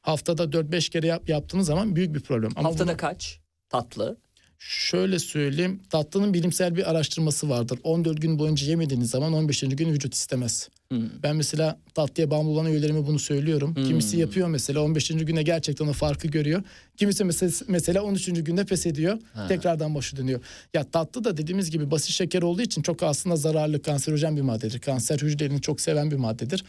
haftada 0.01 0.43
4-5 0.45 0.91
kere 0.91 1.07
yap, 1.07 1.29
yaptığınız 1.29 1.67
zaman 1.67 1.97
büyük 1.97 2.15
bir 2.15 2.21
problem. 2.21 2.51
Ama 2.57 2.69
Haftada 2.69 2.89
bunu- 2.89 2.97
kaç? 2.97 3.41
Tatlı. 3.69 4.17
Şöyle 4.59 5.19
söyleyeyim. 5.19 5.81
Tatlının 5.91 6.35
bilimsel 6.35 6.77
bir 6.77 6.91
araştırması 6.91 7.49
vardır. 7.49 7.79
14 7.83 8.23
gün 8.23 8.39
boyunca 8.39 8.67
yemediğiniz 8.67 9.11
zaman 9.11 9.33
15. 9.33 9.61
gün 9.77 9.93
vücut 9.93 10.15
istemez. 10.15 10.69
Hmm. 10.91 11.09
Ben 11.23 11.37
mesela 11.37 11.79
tatlıya 11.95 12.31
bağımlı 12.31 12.51
olan 12.51 12.67
üyelerime 12.67 13.07
bunu 13.07 13.19
söylüyorum. 13.19 13.75
Kimisi 13.75 14.17
yapıyor 14.19 14.49
mesela 14.49 14.81
15. 14.81 15.09
güne 15.09 15.43
gerçekten 15.43 15.87
o 15.87 15.93
farkı 15.93 16.29
görüyor. 16.29 16.63
Kimisi 16.97 17.25
mesela, 17.25 17.53
mesela 17.69 18.03
13. 18.03 18.45
günde 18.45 18.65
pes 18.65 18.87
ediyor. 18.87 19.19
Tekrardan 19.49 19.95
başı 19.95 20.17
dönüyor. 20.17 20.41
Ya 20.75 20.85
tatlı 20.85 21.25
da 21.25 21.37
dediğimiz 21.37 21.71
gibi 21.71 21.91
basit 21.91 22.11
şeker 22.11 22.43
olduğu 22.43 22.63
için 22.63 22.83
çok 22.83 23.03
aslında 23.03 23.37
zararlı 23.37 23.83
kanserojen 23.83 24.37
bir 24.37 24.43
maddedir. 24.43 24.79
Kanser 24.81 25.19
hücrelerini 25.19 25.61
çok 25.61 25.81
seven 25.81 26.11
bir 26.11 26.17
maddedir. 26.17 26.65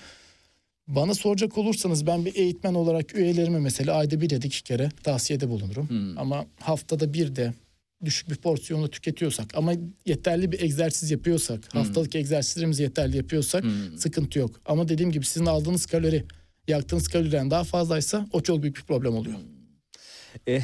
Bana 0.87 1.13
soracak 1.13 1.57
olursanız 1.57 2.07
ben 2.07 2.25
bir 2.25 2.35
eğitmen 2.35 2.73
olarak 2.73 3.15
üyelerime 3.15 3.59
mesela 3.59 3.95
ayda 3.95 4.21
bir 4.21 4.31
ya 4.31 4.41
da 4.41 4.47
iki 4.47 4.63
kere 4.63 4.89
tavsiyede 5.03 5.49
bulunurum. 5.49 6.15
Ama 6.17 6.45
haftada 6.59 7.13
bir 7.13 7.35
de 7.35 7.53
düşük 8.05 8.29
bir 8.29 8.35
porsiyonla 8.35 8.87
tüketiyorsak 8.87 9.57
ama 9.57 9.73
yeterli 10.05 10.51
bir 10.51 10.61
egzersiz 10.61 11.11
yapıyorsak, 11.11 11.75
haftalık 11.75 12.15
egzersizlerimizi 12.15 12.83
yeterli 12.83 13.17
yapıyorsak 13.17 13.63
sıkıntı 13.97 14.39
yok. 14.39 14.61
Ama 14.65 14.87
dediğim 14.89 15.11
gibi 15.11 15.25
sizin 15.25 15.45
aldığınız 15.45 15.85
kalori, 15.85 16.25
yaktığınız 16.67 17.07
kaloriden 17.07 17.51
daha 17.51 17.63
fazlaysa 17.63 18.27
o 18.31 18.41
çok 18.41 18.61
büyük 18.63 18.75
bir 18.77 18.81
problem 18.81 19.13
oluyor. 19.15 19.37
Eh, 20.47 20.63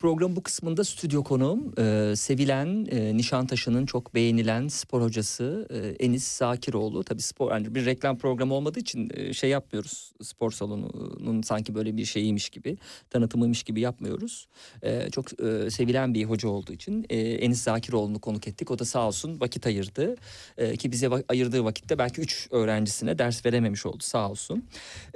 Programın 0.00 0.36
bu 0.36 0.42
kısmında 0.42 0.84
stüdyo 0.84 1.24
konuğum 1.24 1.72
e, 1.78 2.16
sevilen 2.16 2.86
e, 2.90 3.16
Nişantaşı'nın 3.16 3.86
çok 3.86 4.14
beğenilen 4.14 4.68
spor 4.68 5.02
hocası 5.02 5.68
e, 5.70 6.04
Enis 6.04 6.28
Zakiroğlu. 6.28 7.04
Tabii 7.04 7.22
spor 7.22 7.50
yani 7.52 7.74
bir 7.74 7.86
reklam 7.86 8.18
programı 8.18 8.54
olmadığı 8.54 8.78
için 8.78 9.10
e, 9.14 9.32
şey 9.32 9.50
yapmıyoruz. 9.50 10.12
Spor 10.22 10.50
salonunun 10.50 11.42
sanki 11.42 11.74
böyle 11.74 11.96
bir 11.96 12.04
şeyiymiş 12.04 12.50
gibi 12.50 12.76
tanıtımıymış 13.10 13.62
gibi 13.62 13.80
yapmıyoruz. 13.80 14.46
E, 14.82 15.10
çok 15.10 15.40
e, 15.42 15.70
sevilen 15.70 16.14
bir 16.14 16.24
hoca 16.24 16.48
olduğu 16.48 16.72
için 16.72 17.06
e, 17.10 17.18
Enis 17.18 17.62
Zakiroğlu'nu 17.62 18.18
konuk 18.20 18.48
ettik. 18.48 18.70
O 18.70 18.78
da 18.78 18.84
sağ 18.84 19.06
olsun 19.06 19.40
vakit 19.40 19.66
ayırdı. 19.66 20.16
E, 20.58 20.76
ki 20.76 20.92
bize 20.92 21.06
va- 21.06 21.24
ayırdığı 21.28 21.64
vakitte 21.64 21.98
belki 21.98 22.20
üç 22.20 22.48
öğrencisine 22.50 23.18
ders 23.18 23.46
verememiş 23.46 23.86
oldu 23.86 24.02
sağ 24.02 24.30
olsun. 24.30 24.64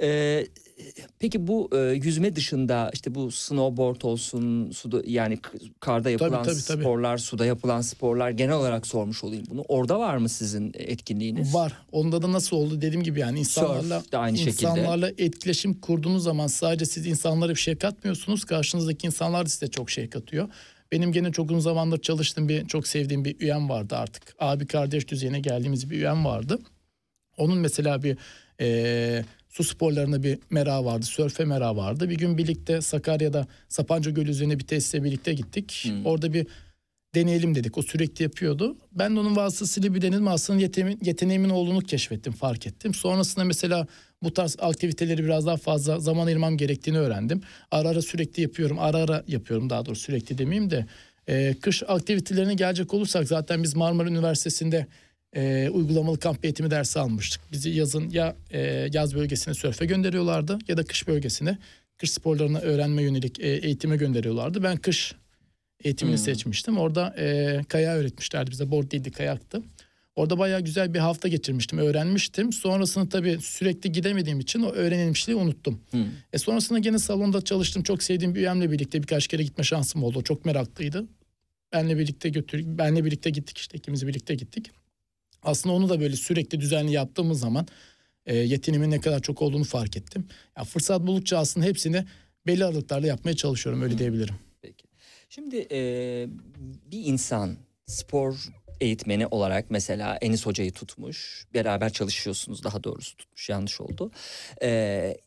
E, 0.01 0.45
Peki 1.19 1.47
bu 1.47 1.69
e, 1.73 1.77
yüzme 1.77 2.35
dışında 2.35 2.89
işte 2.93 3.15
bu 3.15 3.31
snowboard 3.31 4.01
olsun, 4.01 4.71
suda 4.71 5.01
yani 5.05 5.39
karda 5.79 6.09
yapılan 6.09 6.43
tabii, 6.43 6.63
tabii. 6.67 6.81
sporlar, 6.81 7.17
suda 7.17 7.45
yapılan 7.45 7.81
sporlar 7.81 8.29
genel 8.29 8.55
olarak 8.55 8.87
sormuş 8.87 9.23
olayım 9.23 9.45
bunu. 9.49 9.61
Orada 9.67 9.99
var 9.99 10.17
mı 10.17 10.29
sizin 10.29 10.71
etkinliğiniz? 10.73 11.53
Var. 11.53 11.73
Onda 11.91 12.21
da 12.21 12.31
nasıl 12.31 12.57
oldu 12.57 12.81
dediğim 12.81 13.03
gibi 13.03 13.19
yani 13.19 13.39
insanlarla 13.39 13.99
Surf 13.99 14.11
de 14.11 14.17
aynı 14.17 14.37
şekilde. 14.37 14.51
insanlarla 14.51 15.09
etkileşim 15.17 15.73
kurduğunuz 15.73 16.23
zaman 16.23 16.47
sadece 16.47 16.85
siz 16.85 17.07
insanlara 17.07 17.49
bir 17.49 17.55
şey 17.55 17.75
katmıyorsunuz. 17.75 18.45
Karşınızdaki 18.45 19.07
insanlar 19.07 19.45
da 19.45 19.49
size 19.49 19.67
çok 19.67 19.89
şey 19.91 20.09
katıyor. 20.09 20.49
Benim 20.91 21.11
gene 21.11 21.31
çok 21.31 21.51
uzun 21.51 21.59
zamandır 21.59 22.01
çalıştığım 22.01 22.49
bir 22.49 22.67
çok 22.67 22.87
sevdiğim 22.87 23.25
bir 23.25 23.39
üyem 23.39 23.69
vardı 23.69 23.95
artık. 23.95 24.35
Abi 24.39 24.67
kardeş 24.67 25.07
düzeyine 25.07 25.39
geldiğimiz 25.39 25.89
bir 25.89 25.95
üyem 25.95 26.25
vardı. 26.25 26.59
Onun 27.37 27.57
mesela 27.57 28.03
bir 28.03 28.17
eee, 28.59 29.25
su 29.55 29.63
sporlarına 29.63 30.23
bir 30.23 30.39
merak 30.49 30.85
vardı. 30.85 31.05
Sörfe 31.05 31.45
merak 31.45 31.75
vardı. 31.75 32.09
Bir 32.09 32.17
gün 32.17 32.37
birlikte 32.37 32.81
Sakarya'da 32.81 33.47
Sapanca 33.69 34.11
Gölü 34.11 34.29
üzerine 34.29 34.59
bir 34.59 34.67
tesise 34.67 35.03
birlikte 35.03 35.33
gittik. 35.33 35.91
Orada 36.05 36.33
bir 36.33 36.47
deneyelim 37.15 37.55
dedik. 37.55 37.77
O 37.77 37.81
sürekli 37.81 38.23
yapıyordu. 38.23 38.77
Ben 38.91 39.15
de 39.15 39.19
onun 39.19 39.35
vasıtasıyla 39.35 39.93
bir 39.93 40.01
denedim. 40.01 40.27
Aslında 40.27 40.61
yeteneğimin, 40.61 41.05
yeteneğimin 41.05 41.49
olduğunu 41.49 41.79
keşfettim, 41.79 42.33
fark 42.33 42.67
ettim. 42.67 42.93
Sonrasında 42.93 43.45
mesela 43.45 43.87
bu 44.23 44.33
tarz 44.33 44.57
aktiviteleri 44.59 45.23
biraz 45.23 45.45
daha 45.45 45.57
fazla 45.57 45.99
zaman 45.99 46.27
ayırmam 46.27 46.57
gerektiğini 46.57 46.99
öğrendim. 46.99 47.41
Ara 47.71 47.89
ara 47.89 48.01
sürekli 48.01 48.43
yapıyorum. 48.43 48.79
Ara 48.79 48.97
ara 48.97 49.23
yapıyorum 49.27 49.69
daha 49.69 49.85
doğrusu 49.85 50.01
sürekli 50.01 50.37
demeyeyim 50.37 50.69
de. 50.69 50.85
Ee, 51.29 51.55
kış 51.61 51.83
aktivitelerine 51.87 52.53
gelecek 52.53 52.93
olursak 52.93 53.27
zaten 53.27 53.63
biz 53.63 53.75
Marmara 53.75 54.09
Üniversitesi'nde 54.09 54.87
e, 55.35 55.69
uygulamalı 55.69 56.19
kamp 56.19 56.45
eğitimi 56.45 56.71
dersi 56.71 56.99
almıştık. 56.99 57.41
Bizi 57.51 57.69
yazın 57.69 58.09
ya 58.09 58.35
e, 58.51 58.89
yaz 58.93 59.15
bölgesine 59.15 59.53
sörfe 59.53 59.85
gönderiyorlardı 59.85 60.59
ya 60.67 60.77
da 60.77 60.83
kış 60.83 61.07
bölgesine 61.07 61.57
kış 61.97 62.11
sporlarını 62.11 62.59
öğrenme 62.59 63.01
yönelik 63.01 63.39
e, 63.39 63.47
eğitime 63.47 63.97
gönderiyorlardı. 63.97 64.63
Ben 64.63 64.77
kış 64.77 65.15
eğitimini 65.83 66.17
seçmiştim. 66.17 66.77
Orada 66.77 67.15
e, 67.17 67.59
kaya 67.69 67.95
öğretmişlerdi 67.95 68.51
bize. 68.51 68.71
Board 68.71 68.91
değildi 68.91 69.11
kayaktı. 69.11 69.61
Orada 70.15 70.39
bayağı 70.39 70.61
güzel 70.61 70.93
bir 70.93 70.99
hafta 70.99 71.27
geçirmiştim. 71.27 71.79
Öğrenmiştim. 71.79 72.53
Sonrasında 72.53 73.09
tabii 73.09 73.37
sürekli 73.41 73.91
gidemediğim 73.91 74.39
için 74.39 74.61
o 74.61 74.71
öğrenilmişliği 74.71 75.37
unuttum. 75.37 75.81
E 76.33 76.37
sonrasında 76.37 76.79
gene 76.79 76.99
salonda 76.99 77.41
çalıştım. 77.41 77.83
Çok 77.83 78.03
sevdiğim 78.03 78.35
bir 78.35 78.39
üyemle 78.39 78.71
birlikte 78.71 79.01
birkaç 79.01 79.27
kere 79.27 79.43
gitme 79.43 79.63
şansım 79.63 80.03
oldu. 80.03 80.19
O 80.19 80.21
çok 80.21 80.45
meraklıydı. 80.45 81.05
Benle 81.73 81.97
birlikte 81.97 82.29
götür, 82.29 82.63
benle 82.65 83.05
birlikte 83.05 83.29
gittik 83.29 83.57
işte 83.57 83.77
ikimiz 83.77 84.07
birlikte 84.07 84.35
gittik. 84.35 84.71
Aslında 85.45 85.75
onu 85.75 85.89
da 85.89 85.99
böyle 85.99 86.15
sürekli 86.15 86.61
düzenli 86.61 86.91
yaptığımız 86.91 87.39
zaman 87.39 87.67
e, 88.25 88.35
yeteneğimin 88.35 88.91
ne 88.91 88.99
kadar 88.99 89.21
çok 89.21 89.41
olduğunu 89.41 89.63
fark 89.63 89.97
ettim. 89.97 90.27
Ya 90.57 90.63
fırsat 90.63 91.01
buldukça 91.01 91.37
aslında 91.37 91.65
hepsini 91.65 92.05
belli 92.47 92.65
aralıklarla 92.65 93.07
yapmaya 93.07 93.35
çalışıyorum 93.35 93.81
öyle 93.81 93.97
diyebilirim. 93.97 94.35
Peki. 94.61 94.85
Şimdi 95.29 95.67
e, 95.71 95.79
bir 96.91 97.05
insan 97.05 97.57
spor 97.85 98.35
eğitmeni 98.81 99.27
olarak 99.27 99.71
mesela 99.71 100.17
Enis 100.21 100.45
Hoca'yı 100.45 100.71
tutmuş. 100.71 101.45
Beraber 101.53 101.93
çalışıyorsunuz 101.93 102.63
daha 102.63 102.83
doğrusu 102.83 103.17
tutmuş 103.17 103.49
yanlış 103.49 103.81
oldu. 103.81 104.11
E, 104.61 105.17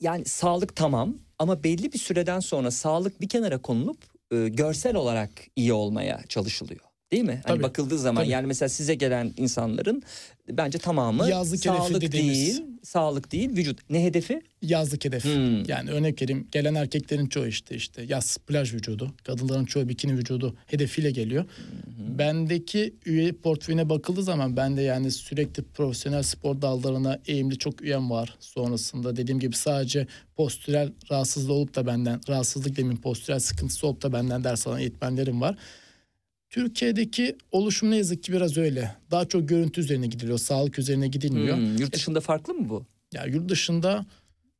yani 0.00 0.24
sağlık 0.24 0.76
tamam 0.76 1.14
ama 1.38 1.64
belli 1.64 1.92
bir 1.92 1.98
süreden 1.98 2.40
sonra 2.40 2.70
sağlık 2.70 3.20
bir 3.20 3.28
kenara 3.28 3.58
konulup 3.58 3.98
e, 4.32 4.48
görsel 4.48 4.96
olarak 4.96 5.30
iyi 5.56 5.72
olmaya 5.72 6.20
çalışılıyor. 6.28 6.91
Değil 7.12 7.24
mi? 7.24 7.40
Hani 7.44 7.54
Tabii, 7.54 7.62
bakıldığı 7.62 7.98
zaman 7.98 8.22
tabii. 8.22 8.32
yani 8.32 8.46
mesela 8.46 8.68
size 8.68 8.94
gelen 8.94 9.34
insanların 9.36 10.02
bence 10.50 10.78
tamamı 10.78 11.28
Yazlık 11.28 11.60
sağlık 11.60 12.00
dediğimiz. 12.00 12.36
değil, 12.38 12.62
sağlık 12.82 13.32
değil, 13.32 13.50
vücut. 13.56 13.90
Ne 13.90 14.04
hedefi? 14.04 14.42
Yazlık 14.62 15.04
hedef. 15.04 15.24
Hmm. 15.24 15.64
Yani 15.64 15.90
örnek 15.90 16.22
vereyim 16.22 16.48
gelen 16.52 16.74
erkeklerin 16.74 17.26
çoğu 17.26 17.46
işte 17.46 17.74
işte 17.76 18.02
yaz 18.02 18.38
plaj 18.46 18.74
vücudu, 18.74 19.14
kadınların 19.24 19.64
çoğu 19.64 19.88
bikini 19.88 20.12
vücudu 20.16 20.56
hedefiyle 20.66 21.10
geliyor. 21.10 21.44
Bendeki 22.18 22.94
üye 23.06 23.32
portföyüne 23.32 23.88
bakıldığı 23.88 24.22
zaman 24.22 24.56
ben 24.56 24.76
de 24.76 24.82
yani 24.82 25.10
sürekli 25.10 25.62
profesyonel 25.62 26.22
spor 26.22 26.62
dallarına 26.62 27.18
eğimli 27.26 27.58
çok 27.58 27.82
üyem 27.82 28.10
var. 28.10 28.36
Sonrasında 28.40 29.16
dediğim 29.16 29.40
gibi 29.40 29.56
sadece 29.56 30.06
postürel 30.36 30.92
rahatsızlığı 31.10 31.52
olup 31.52 31.74
da 31.74 31.86
benden 31.86 32.20
rahatsızlık 32.28 32.76
demin 32.76 32.96
postürel 32.96 33.40
sıkıntısı 33.40 33.86
olup 33.86 34.02
da 34.02 34.12
benden 34.12 34.44
ders 34.44 34.66
alan 34.66 34.80
eğitmenlerim 34.80 35.40
var. 35.40 35.56
Türkiye'deki 36.52 37.36
oluşum 37.52 37.90
ne 37.90 37.96
yazık 37.96 38.22
ki 38.22 38.32
biraz 38.32 38.56
öyle. 38.56 38.96
Daha 39.10 39.24
çok 39.24 39.48
görüntü 39.48 39.80
üzerine 39.80 40.06
gidiliyor, 40.06 40.38
sağlık 40.38 40.78
üzerine 40.78 41.08
gidilmiyor. 41.08 41.56
Hmm, 41.56 41.76
yurt 41.76 41.94
dışında 41.94 42.20
farklı 42.20 42.54
mı 42.54 42.68
bu? 42.68 42.86
Ya 43.14 43.24
yurt 43.24 43.48
dışında 43.48 44.06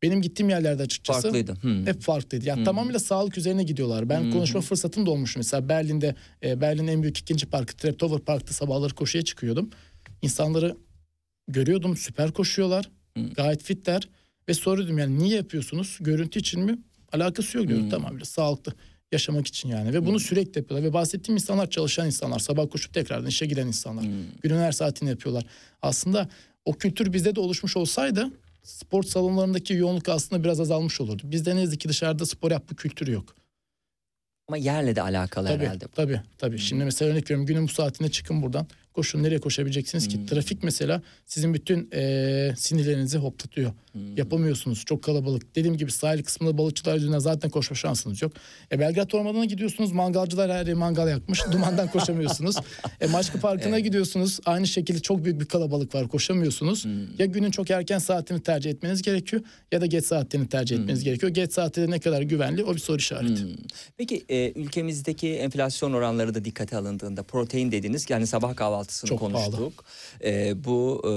benim 0.02 0.22
gittiğim 0.22 0.50
yerlerde 0.50 0.82
açıkçası 0.82 1.22
Farklıydı. 1.22 1.54
Hmm. 1.54 1.86
hep 1.86 2.02
farklıydı. 2.02 2.48
Ya 2.48 2.64
tamamıyla 2.64 2.98
sağlık 3.00 3.38
üzerine 3.38 3.62
gidiyorlar. 3.62 4.08
Ben 4.08 4.30
konuşma 4.30 4.60
fırsatım 4.60 5.06
da 5.06 5.10
olmuş 5.10 5.36
mesela 5.36 5.68
Berlin'de 5.68 6.14
e, 6.42 6.60
Berlin'in 6.60 6.88
en 6.88 7.02
büyük 7.02 7.18
ikinci 7.18 7.46
parkı 7.46 7.76
Treptower 7.76 8.20
Park'ta 8.20 8.52
sabahları 8.52 8.94
koşuya 8.94 9.24
çıkıyordum. 9.24 9.70
İnsanları 10.22 10.76
görüyordum 11.48 11.96
süper 11.96 12.32
koşuyorlar. 12.32 12.90
Gayet 13.34 13.62
fitler 13.62 14.08
ve 14.48 14.54
soruyordum 14.54 14.98
yani 14.98 15.18
niye 15.18 15.36
yapıyorsunuz? 15.36 15.98
Görüntü 16.00 16.38
için 16.38 16.60
mi? 16.60 16.78
Alakası 17.12 17.58
yok 17.58 17.68
diyor. 17.68 17.90
Tamamıyla 17.90 18.24
sağlıklı 18.24 18.72
yaşamak 19.12 19.46
için 19.46 19.68
yani. 19.68 19.92
Ve 19.92 20.06
bunu 20.06 20.20
sürekli 20.20 20.58
yapıyorlar. 20.58 20.88
Ve 20.88 20.92
bahsettiğim 20.92 21.36
insanlar 21.36 21.70
çalışan 21.70 22.06
insanlar 22.06 22.38
sabah 22.38 22.70
koşup 22.70 22.94
tekrardan 22.94 23.26
işe 23.26 23.46
giden 23.46 23.66
insanlar 23.66 24.04
günün 24.42 24.58
her 24.58 24.72
saatini 24.72 25.08
yapıyorlar. 25.08 25.46
Aslında 25.82 26.28
o 26.64 26.72
kültür 26.72 27.12
bizde 27.12 27.36
de 27.36 27.40
oluşmuş 27.40 27.76
olsaydı 27.76 28.30
spor 28.62 29.02
salonlarındaki 29.02 29.74
yoğunluk 29.74 30.08
aslında 30.08 30.44
biraz 30.44 30.60
azalmış 30.60 31.00
olurdu. 31.00 31.22
Bizde 31.24 31.56
ne 31.56 31.60
yazık 31.60 31.80
ki 31.80 31.88
dışarıda 31.88 32.26
spor 32.26 32.50
yapma 32.50 32.76
kültürü 32.76 33.12
yok. 33.12 33.36
Ama 34.48 34.56
yerle 34.56 34.96
de 34.96 35.02
alakalı 35.02 35.48
tabii 35.48 35.64
herhalde. 35.64 35.86
tabii 35.94 36.20
tabii. 36.38 36.58
Şimdi 36.58 36.84
mesela 36.84 37.10
örnek 37.10 37.24
veriyorum 37.24 37.46
günün 37.46 37.64
bu 37.64 37.68
saatinde 37.68 38.10
çıkın 38.10 38.42
buradan 38.42 38.66
koşun 38.94 39.22
nereye 39.22 39.38
koşabileceksiniz 39.38 40.04
Hmm. 40.04 40.10
ki 40.12 40.26
trafik 40.26 40.62
mesela 40.62 41.02
sizin 41.26 41.54
bütün 41.54 41.88
eee, 41.92 42.54
sinirlerinizi 42.58 43.18
hoplatıyor 43.18 43.72
Hmm. 43.92 44.16
yapamıyorsunuz 44.16 44.84
çok 44.84 45.02
kalabalık 45.02 45.56
dediğim 45.56 45.76
gibi 45.76 45.90
sahil 45.90 46.22
kısmında 46.22 46.58
balıkçılar 46.58 46.94
yüzünden 46.94 47.18
zaten 47.18 47.50
koşma 47.50 47.76
şansınız 47.76 48.22
yok 48.22 48.32
e, 48.72 48.78
Belgrad 48.80 49.10
Ormanı'na 49.12 49.44
gidiyorsunuz 49.44 49.92
mangalcılar 49.92 50.50
her 50.52 50.66
yeri 50.66 50.74
mangal 50.74 51.08
yakmış 51.08 51.40
dumandan 51.52 51.88
koşamıyorsunuz 51.90 52.56
e, 53.00 53.06
Maçka 53.06 53.40
Parkı'na 53.40 53.78
gidiyorsunuz 53.78 54.40
aynı 54.46 54.66
şekilde 54.66 54.98
çok 55.00 55.24
büyük 55.24 55.40
bir 55.40 55.46
kalabalık 55.46 55.94
var 55.94 56.08
koşamıyorsunuz 56.08 56.84
Hmm. 56.84 56.92
ya 57.18 57.26
günün 57.26 57.50
çok 57.50 57.70
erken 57.70 57.98
saatini 57.98 58.42
tercih 58.42 58.70
etmeniz 58.70 59.02
gerekiyor 59.02 59.42
ya 59.72 59.80
da 59.80 59.86
geç 59.86 60.04
saatlerini 60.04 60.48
tercih 60.48 60.76
Hmm. 60.76 60.82
etmeniz 60.82 61.04
gerekiyor 61.04 61.32
geç 61.32 61.52
saatleri 61.52 61.90
ne 61.90 62.00
kadar 62.00 62.22
güvenli 62.22 62.64
o 62.64 62.74
bir 62.74 62.80
soru 62.80 62.96
işareti. 62.98 63.42
Peki 63.96 64.24
e, 64.28 64.52
ülkemizdeki 64.52 65.28
enflasyon 65.28 65.92
oranları 65.92 66.34
da 66.34 66.44
dikkate 66.44 66.76
alındığında 66.76 67.22
protein 67.22 67.72
dediniz 67.72 68.06
yani 68.10 68.26
sabah 68.26 68.56
kahvaltısını 68.82 69.08
Çok 69.08 69.18
konuştuk. 69.18 69.84
E, 70.24 70.64
bu 70.64 71.02
e, 71.04 71.10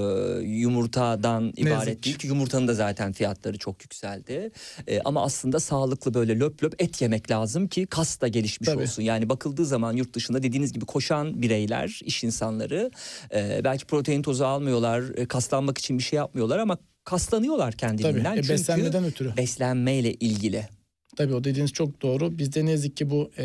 yumurtadan 0.44 1.42
yazık 1.42 1.58
ibaret 1.58 2.04
değil 2.04 2.18
ki 2.18 2.26
yumurtanın 2.26 2.68
da 2.68 2.74
zaten 2.74 3.12
fiyatları 3.12 3.58
çok 3.58 3.82
yükseldi. 3.82 4.50
E, 4.88 5.00
ama 5.04 5.22
aslında 5.24 5.60
sağlıklı 5.60 6.14
böyle 6.14 6.38
löp 6.38 6.62
löp 6.64 6.82
et 6.82 7.02
yemek 7.02 7.30
lazım 7.30 7.68
ki 7.68 7.86
kas 7.86 8.20
da 8.20 8.28
gelişmiş 8.28 8.68
Tabii. 8.68 8.82
olsun. 8.82 9.02
Yani 9.02 9.28
bakıldığı 9.28 9.66
zaman 9.66 9.96
yurt 9.96 10.14
dışında 10.14 10.42
dediğiniz 10.42 10.72
gibi 10.72 10.84
koşan 10.84 11.42
bireyler, 11.42 12.00
iş 12.04 12.24
insanları 12.24 12.90
e, 13.34 13.60
belki 13.64 13.86
protein 13.86 14.22
tozu 14.22 14.44
almıyorlar, 14.44 15.02
e, 15.16 15.26
kaslanmak 15.26 15.78
için 15.78 15.98
bir 15.98 16.02
şey 16.02 16.16
yapmıyorlar 16.16 16.58
ama 16.58 16.78
kaslanıyorlar 17.04 17.74
kendiliğinden. 17.74 18.22
Tabii, 18.22 18.38
e, 18.38 18.42
Çünkü 18.42 18.52
beslenmeden 18.52 19.04
ötürü. 19.04 19.36
beslenmeyle 19.36 20.14
ilgili. 20.14 20.68
Tabii 21.16 21.34
o 21.34 21.44
dediğiniz 21.44 21.72
çok 21.72 22.02
doğru. 22.02 22.38
Bizde 22.38 22.64
ne 22.66 22.70
yazık 22.70 22.96
ki 22.96 23.10
bu 23.10 23.30
e, 23.38 23.44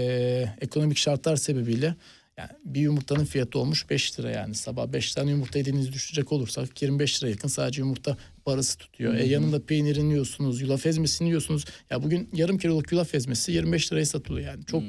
ekonomik 0.61 0.97
şartlar 0.97 1.35
sebebiyle 1.35 1.95
yani 2.41 2.59
bir 2.65 2.81
yumurtanın 2.81 3.25
fiyatı 3.25 3.59
olmuş 3.59 3.89
5 3.89 4.19
lira 4.19 4.31
yani 4.31 4.55
sabah 4.55 4.87
5 4.87 5.15
tane 5.15 5.31
yumurta 5.31 5.59
yediğinizi 5.59 5.93
düşecek 5.93 6.31
olursak 6.31 6.81
25 6.81 7.23
lira 7.23 7.29
yakın 7.31 7.47
sadece 7.47 7.81
yumurta 7.81 8.17
parası 8.45 8.77
tutuyor. 8.77 9.13
E, 9.13 9.25
yanında 9.25 9.65
peynirini 9.65 10.09
yiyorsunuz, 10.09 10.61
yulaf 10.61 10.85
ezmesini 10.85 11.27
yiyorsunuz. 11.27 11.65
Ya 11.89 12.03
bugün 12.03 12.29
yarım 12.33 12.57
kiloluk 12.57 12.91
yulaf 12.91 13.15
ezmesi 13.15 13.51
25 13.51 13.91
liraya 13.91 14.05
satılıyor 14.05 14.47
yani. 14.47 14.65
Çok 14.65 14.83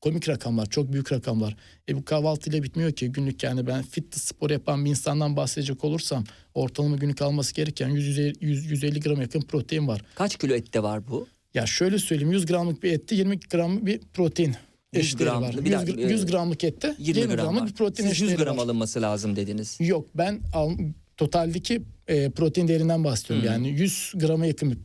komik 0.00 0.28
rakamlar, 0.28 0.66
çok 0.66 0.92
büyük 0.92 1.12
rakamlar. 1.12 1.56
E 1.88 1.96
bu 1.96 2.04
kahvaltıyla 2.04 2.62
bitmiyor 2.62 2.92
ki 2.92 3.12
günlük 3.12 3.42
yani 3.42 3.66
ben 3.66 3.82
fitness 3.82 4.24
spor 4.24 4.50
yapan 4.50 4.84
bir 4.84 4.90
insandan 4.90 5.36
bahsedecek 5.36 5.84
olursam 5.84 6.24
ortalama 6.54 6.96
günlük 6.96 7.22
alması 7.22 7.54
gereken 7.54 7.88
100, 7.88 8.18
150 8.40 9.00
gram 9.00 9.20
yakın 9.20 9.40
protein 9.40 9.88
var. 9.88 10.02
Kaç 10.14 10.36
kilo 10.36 10.54
ette 10.54 10.82
var 10.82 11.08
bu? 11.08 11.28
Ya 11.54 11.66
şöyle 11.66 11.98
söyleyeyim 11.98 12.32
100 12.32 12.46
gramlık 12.46 12.82
bir 12.82 12.92
ette 12.92 13.14
20 13.14 13.40
gram 13.40 13.86
bir 13.86 14.00
protein 14.14 14.56
100 14.92 15.04
eşdeğeri 15.06 15.30
gram, 15.30 15.42
var. 15.42 15.52
bir 15.52 15.70
100, 15.70 15.72
dakika, 15.72 16.00
gra- 16.00 16.10
100 16.12 16.26
gramlık 16.26 16.64
ette 16.64 16.94
20 16.98 17.20
20, 17.20 17.34
gram 17.34 17.44
gramlık 17.44 17.62
var. 17.62 17.68
bir 17.68 17.74
protein 17.74 18.08
Siz 18.08 18.20
100 18.20 18.30
eşdeğeri 18.30 18.44
gram 18.44 18.58
var. 18.58 18.62
alınması 18.62 19.02
lazım 19.02 19.36
dediniz. 19.36 19.76
Yok 19.80 20.08
ben 20.14 20.40
al, 20.54 20.70
totaldeki 21.16 21.82
e, 22.08 22.30
protein 22.30 22.68
değerinden 22.68 23.04
bahsediyorum. 23.04 23.48
Hı. 23.48 23.52
Yani 23.52 23.68
100 23.68 24.12
grama 24.14 24.46
yakın 24.46 24.70
bir 24.70 24.78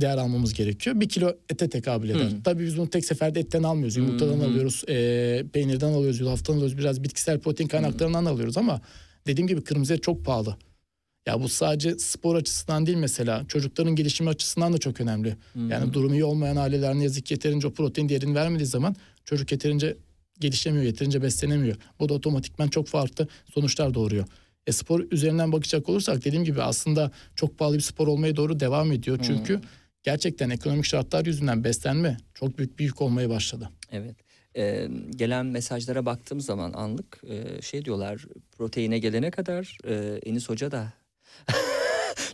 değer 0.00 0.18
almamız 0.18 0.54
gerekiyor. 0.54 1.00
Bir 1.00 1.08
kilo 1.08 1.32
ete 1.50 1.68
tekabül 1.68 2.08
eder. 2.08 2.20
Hı. 2.20 2.42
Tabii 2.44 2.66
biz 2.66 2.78
bunu 2.78 2.90
tek 2.90 3.04
seferde 3.04 3.40
etten 3.40 3.62
almıyoruz. 3.62 3.96
Yumurtadan 3.96 4.38
hı. 4.40 4.44
alıyoruz, 4.44 4.84
alıyoruz, 4.88 5.50
peynirden 5.52 5.92
alıyoruz, 5.92 6.20
yulaftan 6.20 6.54
alıyoruz. 6.54 6.78
Biraz 6.78 7.02
bitkisel 7.02 7.40
protein 7.40 7.68
kaynaklarından 7.68 8.24
alıyoruz 8.24 8.56
ama 8.56 8.80
dediğim 9.26 9.48
gibi 9.48 9.64
kırmızı 9.64 9.94
et 9.94 10.02
çok 10.02 10.24
pahalı. 10.24 10.56
Ya 11.26 11.40
bu 11.42 11.48
sadece 11.48 11.98
spor 11.98 12.36
açısından 12.36 12.86
değil 12.86 12.98
mesela 12.98 13.44
çocukların 13.48 13.96
gelişimi 13.96 14.30
açısından 14.30 14.72
da 14.72 14.78
çok 14.78 15.00
önemli. 15.00 15.36
Yani 15.68 15.94
durumu 15.94 16.14
iyi 16.14 16.24
olmayan 16.24 16.56
aileler 16.56 16.94
ne 16.94 17.02
yazık 17.02 17.26
ki 17.26 17.34
yeterince 17.34 17.66
o 17.66 17.70
protein 17.70 18.08
değerini 18.08 18.34
vermediği 18.34 18.66
zaman 18.66 18.96
çocuk 19.28 19.52
yeterince 19.52 19.96
gelişemiyor, 20.40 20.84
yeterince 20.84 21.22
beslenemiyor. 21.22 21.76
Bu 22.00 22.08
da 22.08 22.14
otomatikman 22.14 22.68
çok 22.68 22.86
farklı 22.86 23.28
sonuçlar 23.54 23.94
doğuruyor. 23.94 24.24
E 24.66 24.72
spor 24.72 25.00
üzerinden 25.10 25.52
bakacak 25.52 25.88
olursak 25.88 26.24
dediğim 26.24 26.44
gibi 26.44 26.62
aslında 26.62 27.10
çok 27.36 27.58
pahalı 27.58 27.74
bir 27.74 27.80
spor 27.80 28.08
olmaya 28.08 28.36
doğru 28.36 28.60
devam 28.60 28.92
ediyor. 28.92 29.18
Çünkü 29.22 29.60
gerçekten 30.02 30.50
ekonomik 30.50 30.84
şartlar 30.84 31.26
yüzünden 31.26 31.64
beslenme 31.64 32.16
çok 32.34 32.58
büyük 32.58 32.78
bir 32.78 32.84
yük 32.84 33.02
olmaya 33.02 33.30
başladı. 33.30 33.70
Evet. 33.92 34.16
Ee, 34.56 34.88
gelen 35.16 35.46
mesajlara 35.46 36.06
baktığım 36.06 36.40
zaman 36.40 36.72
anlık 36.72 37.20
e, 37.28 37.62
şey 37.62 37.84
diyorlar 37.84 38.26
proteine 38.58 38.98
gelene 38.98 39.30
kadar 39.30 39.78
e, 39.84 40.20
Enis 40.26 40.48
Hoca 40.48 40.70
da 40.70 40.92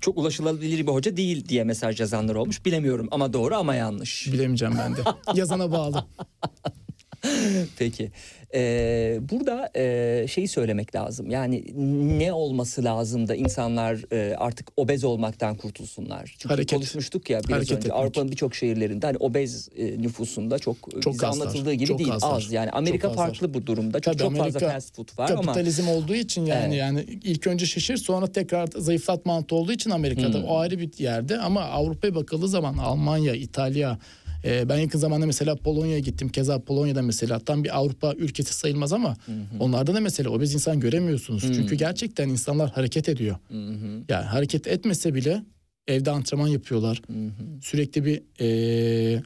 çok 0.01 0.19
ulaşılabilir 0.19 0.87
bir 0.87 0.93
hoca 0.93 1.17
değil 1.17 1.49
diye 1.49 1.65
mesaj 1.65 2.01
yazanlar 2.01 2.35
olmuş. 2.35 2.65
Bilemiyorum 2.65 3.09
ama 3.11 3.33
doğru 3.33 3.55
ama 3.55 3.75
yanlış. 3.75 4.33
Bilemeyeceğim 4.33 4.75
ben 4.79 4.97
de. 4.97 5.01
Yazana 5.35 5.73
bağlı. 5.73 6.07
Peki. 7.79 8.11
Ee, 8.57 9.19
burada 9.31 9.71
e, 9.77 10.27
şeyi 10.29 10.49
söylemek 10.49 10.95
lazım. 10.95 11.31
Yani 11.31 11.65
ne 12.19 12.33
olması 12.33 12.85
lazım 12.85 13.29
da 13.29 13.35
insanlar 13.35 14.13
e, 14.13 14.37
artık 14.37 14.69
obez 14.77 15.05
olmaktan 15.05 15.57
kurtulsunlar. 15.57 16.35
Çünkü 16.39 16.55
Hareket. 16.55 16.71
konuşmuştuk 16.79 17.31
ya 17.31 17.39
biraz 17.41 17.51
Hareket 17.57 17.71
önce 17.71 17.87
etmek. 17.89 17.93
Avrupa'nın 17.93 18.31
birçok 18.31 18.55
şehirlerinde 18.55 19.07
hani 19.07 19.17
obez 19.17 19.69
e, 19.77 20.03
nüfusunda 20.03 20.59
çok, 20.59 20.77
Çok 21.03 21.15
bize 21.15 21.27
azlar, 21.27 21.43
anlatıldığı 21.47 21.73
gibi 21.73 21.87
çok 21.87 21.99
değil 21.99 22.13
azlar, 22.13 22.37
az. 22.37 22.53
Yani 22.53 22.71
Amerika 22.71 23.09
çok 23.09 23.19
azlar. 23.19 23.27
farklı 23.27 23.55
bu 23.55 23.67
durumda. 23.67 24.01
Çok, 24.01 24.05
Tabii 24.05 24.23
çok 24.23 24.37
fazla 24.37 24.43
Amerika 24.43 24.71
fast 24.71 24.95
food 24.97 25.19
var 25.19 25.31
ama 25.31 25.43
Kapitalizm 25.43 25.89
olduğu 25.89 26.15
için 26.15 26.47
yani 26.47 26.65
Evet. 26.65 26.77
yani 26.79 27.05
ilk 27.25 27.47
önce 27.47 27.67
şişir 27.67 27.97
sonra 27.97 28.27
tekrar 28.27 28.69
zayıflat 28.77 29.27
mantığı 29.27 29.55
olduğu 29.55 29.73
için 29.73 29.91
Amerika'da 29.91 30.39
Hmm. 30.39 30.45
o 30.45 30.59
ayrı 30.59 30.79
bir 30.79 30.91
yerde 30.99 31.39
ama 31.39 31.61
Avrupa'ya 31.63 32.15
bakıldığı 32.15 32.49
zaman 32.49 32.79
Almanya, 32.79 33.35
İtalya 33.35 33.99
e, 34.45 34.69
ben 34.69 34.79
yakın 34.79 34.99
zamanda 34.99 35.27
mesela 35.27 35.57
Polonya'ya 35.57 35.99
gittim. 35.99 36.29
Keza 36.29 36.59
Polonya'da 36.59 37.03
mesela 37.03 37.39
tam 37.39 37.65
bir 37.65 37.79
Avrupa 37.79 38.15
ülkesi 38.15 38.55
sayılmaz 38.55 38.93
ama 38.93 39.17
onlarda 39.61 39.95
da 39.95 40.01
mesela 40.01 40.31
obez 40.31 40.55
insan 40.55 40.81
göremiyorsunuz. 40.81 41.43
Çünkü 41.43 41.75
gerçekten 41.75 42.29
insanlar 42.29 42.71
hareket 42.71 43.09
ediyor. 43.09 43.37
Yani 44.09 44.25
hareket 44.25 44.67
etmese 44.67 45.15
bile 45.15 45.43
evde 45.89 46.11
antrenman 46.11 46.49
yapıyorlar. 46.49 47.03
Sürekli 47.63 48.05
bir 48.05 48.23
e, 48.41 49.23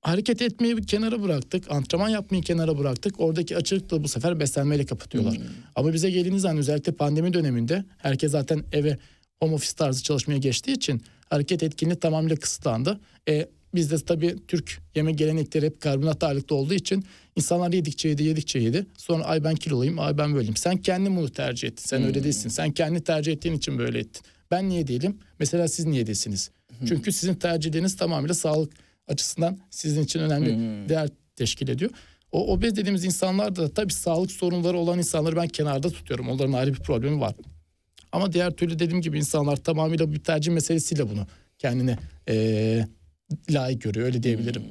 hareket 0.00 0.42
etmeyi 0.42 0.76
bir 0.76 0.86
kenara 0.86 1.22
bıraktık. 1.22 1.70
Antrenman 1.70 2.08
yapmayı 2.08 2.42
kenara 2.42 2.78
bıraktık. 2.78 3.20
Oradaki 3.20 3.56
açıklığı 3.56 4.04
bu 4.04 4.08
sefer 4.08 4.40
beslenmeyle 4.40 4.86
kapatıyorlar. 4.86 5.38
Ama 5.74 5.92
bize 5.92 6.10
geldiğiniz 6.10 6.42
zaman 6.42 6.58
özellikle 6.58 6.92
pandemi 6.92 7.32
döneminde 7.32 7.84
herkes 7.98 8.32
zaten 8.32 8.64
eve 8.72 8.98
home 9.40 9.54
office 9.54 9.74
tarzı 9.74 10.02
çalışmaya 10.02 10.38
geçtiği 10.38 10.72
için 10.72 11.02
hareket 11.30 11.62
etkinliği 11.62 11.98
tamamıyla 11.98 12.36
kısıtlandı. 12.36 13.00
E, 13.28 13.48
bizde 13.76 13.96
tabii 13.98 14.36
Türk 14.48 14.78
yemek 14.94 15.18
gelenekleri 15.18 15.66
hep 15.66 15.80
karbonat 15.80 16.22
ağırlıklı 16.24 16.56
olduğu 16.56 16.74
için 16.74 17.04
insanlar 17.36 17.72
yedikçe 17.72 18.08
yedi 18.08 18.22
yedikçe 18.22 18.58
yedi. 18.58 18.86
Sonra 18.98 19.24
ay 19.24 19.44
ben 19.44 19.54
kiloluyum 19.54 19.98
ay 19.98 20.18
ben 20.18 20.34
böyleyim. 20.34 20.56
Sen 20.56 20.76
kendin 20.76 21.16
bunu 21.16 21.28
tercih 21.30 21.68
ettin. 21.68 21.84
Sen 21.86 22.02
öyle 22.02 22.24
değilsin. 22.24 22.48
Sen 22.48 22.70
kendi 22.72 23.00
tercih 23.04 23.32
ettiğin 23.32 23.54
için 23.54 23.78
böyle 23.78 23.98
ettin. 23.98 24.22
Ben 24.50 24.68
niye 24.68 24.86
değilim? 24.86 25.18
Mesela 25.38 25.68
siz 25.68 25.84
niye 25.86 26.06
değilsiniz? 26.06 26.50
Çünkü 26.88 27.12
sizin 27.12 27.34
tercihleriniz 27.34 27.96
tamamıyla 27.96 28.34
sağlık 28.34 28.72
açısından 29.08 29.58
sizin 29.70 30.02
için 30.02 30.20
önemli 30.20 30.48
değer 30.88 31.08
teşkil 31.36 31.68
ediyor. 31.68 31.90
O 32.32 32.52
obez 32.52 32.76
dediğimiz 32.76 33.04
insanlar 33.04 33.56
da 33.56 33.68
tabii 33.68 33.92
sağlık 33.92 34.32
sorunları 34.32 34.78
olan 34.78 34.98
insanları 34.98 35.36
ben 35.36 35.48
kenarda 35.48 35.90
tutuyorum. 35.90 36.28
Onların 36.28 36.52
ayrı 36.52 36.74
bir 36.74 36.78
problemi 36.78 37.20
var. 37.20 37.34
Ama 38.12 38.32
diğer 38.32 38.50
türlü 38.50 38.78
dediğim 38.78 39.02
gibi 39.02 39.18
insanlar 39.18 39.56
tamamıyla 39.56 40.12
bir 40.12 40.18
tercih 40.18 40.52
meselesiyle 40.52 41.10
bunu 41.10 41.26
kendine 41.58 41.98
eee, 42.28 42.86
layık 43.50 43.82
görüyor 43.82 44.06
öyle 44.06 44.22
diyebilirim. 44.22 44.62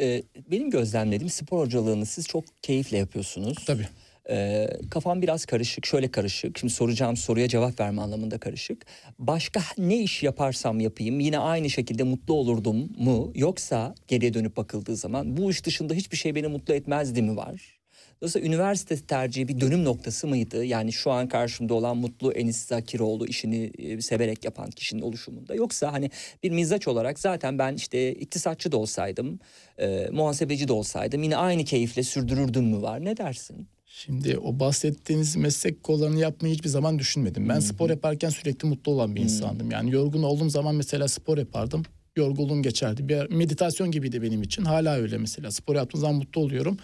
e, 0.00 0.22
benim 0.50 0.70
gözlemlediğim 0.70 1.30
spor 1.30 1.66
hocalığını 1.66 2.06
siz 2.06 2.28
çok 2.28 2.44
keyifle 2.62 2.98
yapıyorsunuz. 2.98 3.64
Tabii. 3.66 3.88
Ee, 4.30 4.68
kafam 4.90 5.22
biraz 5.22 5.46
karışık, 5.46 5.86
şöyle 5.86 6.10
karışık. 6.10 6.58
Şimdi 6.58 6.72
soracağım 6.72 7.16
soruya 7.16 7.48
cevap 7.48 7.80
verme 7.80 8.02
anlamında 8.02 8.38
karışık. 8.38 8.86
Başka 9.18 9.60
ne 9.78 10.02
iş 10.02 10.22
yaparsam 10.22 10.80
yapayım 10.80 11.20
yine 11.20 11.38
aynı 11.38 11.70
şekilde 11.70 12.02
mutlu 12.02 12.34
olurdum 12.34 12.88
mu? 12.98 13.32
Yoksa 13.34 13.94
geriye 14.08 14.34
dönüp 14.34 14.56
bakıldığı 14.56 14.96
zaman 14.96 15.36
bu 15.36 15.50
iş 15.50 15.64
dışında 15.64 15.94
hiçbir 15.94 16.16
şey 16.16 16.34
beni 16.34 16.46
mutlu 16.46 16.74
etmezdi 16.74 17.22
mi 17.22 17.36
var? 17.36 17.79
Dolayısıyla 18.22 18.48
üniversite 18.48 18.96
tercihi 18.96 19.48
bir 19.48 19.60
dönüm 19.60 19.84
noktası 19.84 20.26
mıydı? 20.26 20.64
Yani 20.64 20.92
şu 20.92 21.10
an 21.10 21.28
karşımda 21.28 21.74
olan 21.74 21.96
Mutlu 21.96 22.32
Enis 22.32 22.66
Zakiroğlu 22.66 23.26
işini 23.26 23.72
e, 23.78 24.00
severek 24.00 24.44
yapan 24.44 24.70
kişinin 24.70 25.02
oluşumunda. 25.02 25.54
Yoksa 25.54 25.92
hani 25.92 26.10
bir 26.42 26.50
mizaç 26.50 26.88
olarak 26.88 27.18
zaten 27.18 27.58
ben 27.58 27.74
işte 27.74 28.14
iktisatçı 28.14 28.72
da 28.72 28.76
olsaydım, 28.76 29.38
e, 29.78 30.08
muhasebeci 30.12 30.68
de 30.68 30.72
olsaydım 30.72 31.22
yine 31.22 31.36
aynı 31.36 31.64
keyifle 31.64 32.02
sürdürürdüm 32.02 32.64
mü 32.64 32.82
var? 32.82 33.04
Ne 33.04 33.16
dersin? 33.16 33.68
Şimdi 33.86 34.38
o 34.38 34.60
bahsettiğiniz 34.60 35.36
meslek 35.36 35.82
kollarını 35.82 36.18
yapmayı 36.20 36.54
hiçbir 36.54 36.68
zaman 36.68 36.98
düşünmedim. 36.98 37.48
Ben 37.48 37.60
spor 37.60 37.90
yaparken 37.90 38.28
sürekli 38.28 38.68
mutlu 38.68 38.92
olan 38.92 39.16
bir 39.16 39.20
insandım. 39.20 39.70
Yani 39.70 39.90
yorgun 39.90 40.22
olduğum 40.22 40.50
zaman 40.50 40.74
mesela 40.74 41.08
spor 41.08 41.38
yapardım. 41.38 41.82
Yorgunluğum 42.16 42.62
geçerdi. 42.62 43.08
Bir 43.08 43.30
meditasyon 43.30 43.90
gibiydi 43.90 44.22
benim 44.22 44.42
için. 44.42 44.64
Hala 44.64 44.96
öyle 44.96 45.18
mesela. 45.18 45.50
Spor 45.50 45.76
yaptığım 45.76 46.00
zaman 46.00 46.16
mutlu 46.16 46.40
oluyorum. 46.40 46.78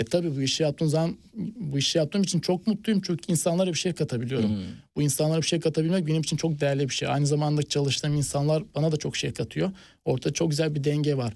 E 0.00 0.04
tabii 0.04 0.36
bu 0.36 0.42
işi 0.42 0.62
yaptığım 0.62 0.88
zaman 0.88 1.16
bu 1.56 1.78
işi 1.78 1.98
yaptığım 1.98 2.22
için 2.22 2.40
çok 2.40 2.66
mutluyum 2.66 3.02
çünkü 3.06 3.32
insanlara 3.32 3.70
bir 3.70 3.78
şey 3.78 3.92
katabiliyorum. 3.92 4.50
Bu 4.96 5.02
insanlara 5.02 5.42
bir 5.42 5.46
şey 5.46 5.60
katabilmek 5.60 6.06
benim 6.06 6.22
için 6.22 6.36
çok 6.36 6.60
değerli 6.60 6.88
bir 6.88 6.94
şey. 6.94 7.08
Aynı 7.08 7.26
zamanda 7.26 7.62
çalıştığım 7.62 8.14
insanlar 8.14 8.62
bana 8.74 8.92
da 8.92 8.96
çok 8.96 9.16
şey 9.16 9.32
katıyor. 9.32 9.70
Ortada 10.04 10.32
çok 10.34 10.50
güzel 10.50 10.74
bir 10.74 10.84
denge 10.84 11.16
var. 11.16 11.34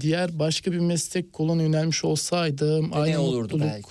Diğer 0.00 0.38
başka 0.38 0.72
bir 0.72 0.78
meslek 0.78 1.32
koluna 1.32 1.62
yönelmiş 1.62 2.04
olsaydım 2.04 2.90
aynı 2.92 3.12
ne 3.12 3.18
olurdu 3.18 3.42
mutluluk. 3.42 3.64
belki? 3.64 3.88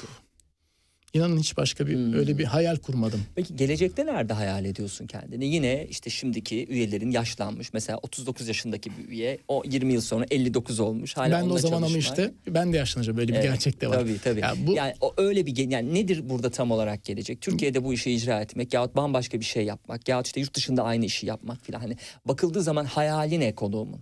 İnanın 1.13 1.37
hiç 1.37 1.57
başka 1.57 1.87
bir 1.87 2.13
öyle 2.15 2.37
bir 2.37 2.43
hayal 2.45 2.75
kurmadım. 2.75 3.21
Peki 3.35 3.55
gelecekte 3.55 4.05
nerede 4.05 4.33
hayal 4.33 4.65
ediyorsun 4.65 5.07
kendini? 5.07 5.45
Yine 5.45 5.87
işte 5.89 6.09
şimdiki 6.09 6.67
üyelerin 6.67 7.11
yaşlanmış. 7.11 7.73
Mesela 7.73 7.97
39 7.97 8.47
yaşındaki 8.47 8.91
bir 8.97 9.09
üye 9.09 9.37
o 9.47 9.63
20 9.65 9.93
yıl 9.93 10.01
sonra 10.01 10.25
59 10.31 10.79
olmuş. 10.79 11.17
Hala 11.17 11.31
ben 11.31 11.49
de 11.49 11.53
o 11.53 11.57
zaman 11.57 11.81
ama 11.81 11.97
işte 11.97 12.31
ben 12.47 12.73
de 12.73 12.77
yaşlanacağım 12.77 13.17
böyle 13.17 13.27
bir 13.27 13.33
Evet, 13.33 13.43
gerçek 13.43 13.81
de 13.81 13.87
var. 13.87 13.93
Tabii 13.93 14.19
tabii. 14.23 14.39
Ya 14.39 14.53
bu 14.67 14.73
Yani 14.73 14.93
o 15.01 15.13
öyle 15.17 15.45
bir 15.45 15.57
yani 15.57 15.93
nedir 15.93 16.29
burada 16.29 16.49
tam 16.49 16.71
olarak 16.71 17.03
gelecek? 17.03 17.41
Türkiye'de 17.41 17.83
bu 17.83 17.93
işi 17.93 18.11
icra 18.11 18.41
etmek 18.41 18.73
yahut 18.73 18.95
bambaşka 18.95 19.39
bir 19.39 19.45
şey 19.45 19.65
yapmak 19.65 20.07
yahut 20.07 20.25
işte 20.27 20.39
yurt 20.39 20.53
dışında 20.53 20.83
aynı 20.83 21.05
işi 21.05 21.25
yapmak 21.25 21.61
filan. 21.61 21.79
Hani 21.79 21.97
bakıldığı 22.25 22.63
zaman 22.63 22.85
hayali 22.85 23.39
ne 23.39 23.55
konuğumun? 23.55 24.01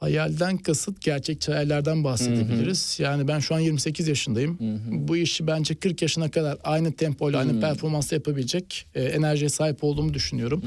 Hayalden 0.00 0.58
kasıt 0.58 1.00
gerçekçi 1.02 1.52
hayallerden 1.52 2.04
bahsedebiliriz. 2.04 2.96
Yani 3.00 3.28
ben 3.28 3.38
şu 3.38 3.54
an 3.54 3.58
28 3.60 4.08
yaşındayım. 4.08 4.58
Bu 4.90 5.16
işi 5.16 5.46
bence 5.46 5.74
40 5.74 6.02
yaşına 6.02 6.30
kadar 6.30 6.58
aynı 6.64 6.92
tempoyla 6.92 7.38
aynı 7.38 7.60
performansla 7.60 8.16
yapabilecek 8.16 8.86
e, 8.94 9.02
enerjiye 9.02 9.48
sahip 9.48 9.84
olduğumu 9.84 10.14
düşünüyorum. 10.14 10.62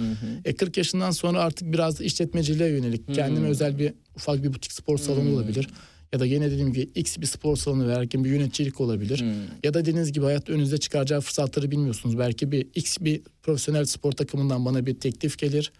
E 0.45 0.55
40 0.55 0.77
yaşından 0.77 1.11
sonra 1.11 1.39
artık 1.39 1.73
biraz 1.73 1.99
da 1.99 2.03
işletmeciliğe 2.03 2.69
yönelik 2.69 3.15
kendime 3.15 3.47
özel 3.47 3.79
bir 3.79 3.93
ufak 4.15 4.43
bir 4.43 4.53
butik 4.53 4.71
spor 4.71 4.97
salonu 4.97 5.33
olabilir. 5.33 5.67
Ya 6.13 6.19
da 6.19 6.25
yine 6.25 6.51
dediğim 6.51 6.73
gibi 6.73 6.89
X 6.95 7.17
bir 7.17 7.25
spor 7.25 7.55
salonu 7.55 7.87
verirken 7.87 8.23
bir 8.23 8.29
yöneticilik 8.29 8.81
olabilir. 8.81 9.23
Ya 9.63 9.73
da 9.73 9.79
dediğiniz 9.79 10.11
gibi 10.11 10.25
hayat 10.25 10.49
önünüzde 10.49 10.77
çıkaracağı 10.77 11.21
fırsatları 11.21 11.71
bilmiyorsunuz. 11.71 12.17
Belki 12.19 12.51
bir 12.51 12.67
X 12.75 12.97
bir 13.01 13.21
profesyonel 13.43 13.85
spor 13.85 14.11
takımından 14.11 14.65
bana 14.65 14.85
bir 14.85 14.99
teklif 14.99 15.37
gelir. 15.37 15.71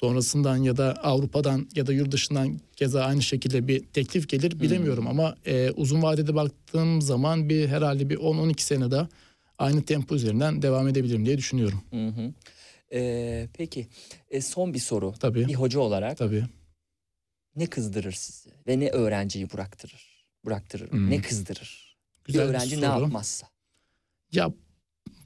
Sonrasından 0.00 0.56
ya 0.56 0.76
da 0.76 0.94
Avrupa'dan 1.02 1.68
ya 1.74 1.86
da 1.86 1.92
yurt 1.92 2.12
dışından 2.12 2.60
keza 2.76 3.04
aynı 3.04 3.22
şekilde 3.22 3.68
bir 3.68 3.86
teklif 3.86 4.28
gelir 4.28 4.60
bilemiyorum 4.60 5.06
ama 5.08 5.36
e, 5.46 5.70
uzun 5.70 6.02
vadede 6.02 6.34
baktığım 6.34 7.02
zaman 7.02 7.48
bir 7.48 7.68
herhalde 7.68 8.10
bir 8.10 8.16
10-12 8.16 8.60
sene 8.60 8.90
daha 8.90 9.08
aynı 9.58 9.82
tempo 9.82 10.14
üzerinden 10.14 10.62
devam 10.62 10.88
edebilirim 10.88 11.26
diye 11.26 11.38
düşünüyorum. 11.38 11.82
Hı 11.90 12.06
hı. 12.08 12.32
Ee, 12.92 13.48
peki 13.54 13.86
e, 14.30 14.40
son 14.40 14.74
bir 14.74 14.78
soru. 14.78 15.14
Tabii. 15.20 15.48
Bir 15.48 15.54
hoca 15.54 15.80
olarak 15.80 16.18
Tabii. 16.18 16.44
ne 17.56 17.66
kızdırır 17.66 18.12
sizi 18.12 18.50
ve 18.66 18.80
ne 18.80 18.90
öğrenciyi 18.90 19.50
bıraktırır? 19.50 20.24
Bıraktırır. 20.44 20.92
Hmm. 20.92 21.10
Ne 21.10 21.20
kızdırır? 21.20 21.96
Güzel 22.24 22.42
bir 22.42 22.48
bir 22.48 22.50
öğrenci 22.50 22.80
ne 22.80 22.86
soru. 22.86 23.02
yapmazsa. 23.02 23.46
Ya 24.32 24.52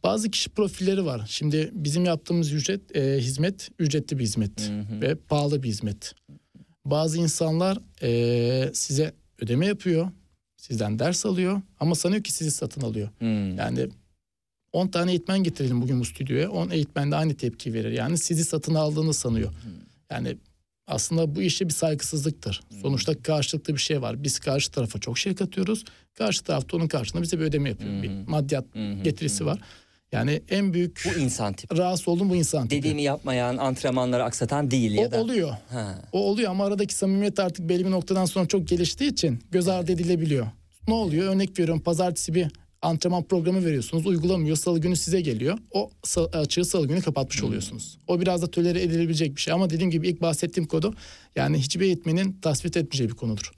bazı 0.05 0.31
kişi 0.31 0.51
profilleri 0.51 1.05
var. 1.06 1.22
Şimdi 1.28 1.70
bizim 1.72 2.05
yaptığımız 2.05 2.52
ücret 2.52 2.97
e, 2.97 3.18
hizmet 3.18 3.70
ücretli 3.78 4.18
bir 4.18 4.24
hizmet 4.24 4.68
Hı 4.68 4.81
hı. 4.81 5.01
ve 5.01 5.14
pahalı 5.14 5.62
bir 5.62 5.68
hizmet. 5.68 6.14
bazı 6.85 7.18
insanlar 7.18 7.78
eee, 8.02 8.70
size 8.74 9.12
ödeme 9.40 9.66
yapıyor. 9.66 10.10
Sizden 10.56 10.98
ders 10.98 11.26
alıyor 11.26 11.62
ama 11.81 11.94
sanıyor 11.94 12.22
ki 12.22 12.32
sizi 12.32 12.51
satın 12.51 12.81
alıyor. 12.81 13.09
Hmm. 13.18 13.56
Yani 13.59 13.89
10 14.72 14.89
tane 14.89 15.10
eğitmen 15.10 15.43
getirelim 15.43 15.82
bugün 15.82 16.01
bu 16.01 16.05
stüdyoya. 16.05 16.51
10 16.51 16.70
eğitmen 16.70 17.10
de 17.12 17.16
aynı 17.16 17.35
tepki 17.36 17.74
verir. 17.74 17.93
Yani 17.93 18.18
sizi 18.18 18.44
satın 18.44 18.74
aldığını 18.74 19.14
sanıyor. 19.14 19.52
Yani 20.10 20.36
aslında 20.86 21.35
bu 21.35 21.43
işe 21.43 21.68
bir 21.68 21.72
saygısızlıktır. 21.72 22.60
Sonuçta 22.82 23.22
karşılıklı 23.22 23.74
bir 23.74 23.81
şey 23.81 24.02
var. 24.02 24.22
Biz 24.22 24.39
karşı 24.39 24.70
tarafa 24.70 24.98
çok 24.98 25.18
şey 25.18 25.35
katıyoruz. 25.35 25.85
Karşı 26.14 26.44
tarafta 26.44 26.76
onun 26.76 26.89
karşılığında 26.89 27.22
bize 27.22 27.39
bir 27.40 27.44
ödeme 27.44 27.68
yapıyor. 27.68 28.02
Bir 28.02 28.10
maddiyat 28.26 28.64
getirisi 29.05 29.47
var. 29.47 29.60
Yani 30.14 30.42
en 30.50 30.74
büyük 30.74 31.02
Bu 31.14 31.18
insan 31.20 31.52
tipi. 31.52 31.78
rahatsız 31.78 32.08
olduğum 32.08 32.30
bu 32.30 32.36
insan 32.36 32.62
tipi. 32.62 32.76
Dediğimi 32.76 33.02
yapmayan, 33.02 33.56
antrenmanları 33.56 34.24
aksatan 34.24 34.70
değil 34.70 34.92
ya 34.92 35.08
O 35.08 35.10
da. 35.10 35.20
oluyor. 35.20 35.50
Ha. 35.70 36.02
O 36.12 36.18
oluyor 36.18 36.50
ama 36.50 36.64
aradaki 36.64 36.94
samimiyet 36.94 37.38
artık 37.38 37.68
belli 37.68 37.84
bir 37.84 37.90
noktadan 37.90 38.24
sonra 38.24 38.46
çok 38.46 38.68
geliştiği 38.68 39.10
için 39.10 39.38
göz 39.50 39.68
ardı 39.68 39.92
edilebiliyor. 39.92 40.46
Ne 40.88 40.94
oluyor? 40.94 41.34
Örnek 41.34 41.58
veriyorum 41.58 41.82
pazartesi 41.82 42.34
bir 42.34 42.46
antrenman 42.82 43.22
programı 43.22 43.64
veriyorsunuz. 43.64 44.06
Uygulamıyor. 44.06 44.56
Salı 44.56 44.78
günü 44.80 44.96
size 44.96 45.20
geliyor. 45.20 45.58
O 45.70 45.90
açığı 46.32 46.64
salı 46.64 46.88
günü 46.88 47.02
kapatmış 47.02 47.42
oluyorsunuz. 47.42 47.98
O 48.08 48.20
biraz 48.20 48.42
da 48.42 48.46
tolere 48.50 48.82
edilebilecek 48.82 49.36
bir 49.36 49.40
şey. 49.40 49.54
Ama 49.54 49.70
dediğim 49.70 49.90
gibi 49.90 50.08
ilk 50.08 50.22
bahsettiğim 50.22 50.68
kodu 50.68 50.94
yani 51.36 51.58
hiçbir 51.58 51.84
eğitmenin 51.86 52.32
tasvip 52.42 52.76
etmeyeceği 52.76 53.08
bir 53.10 53.14
konudur. 53.14 53.52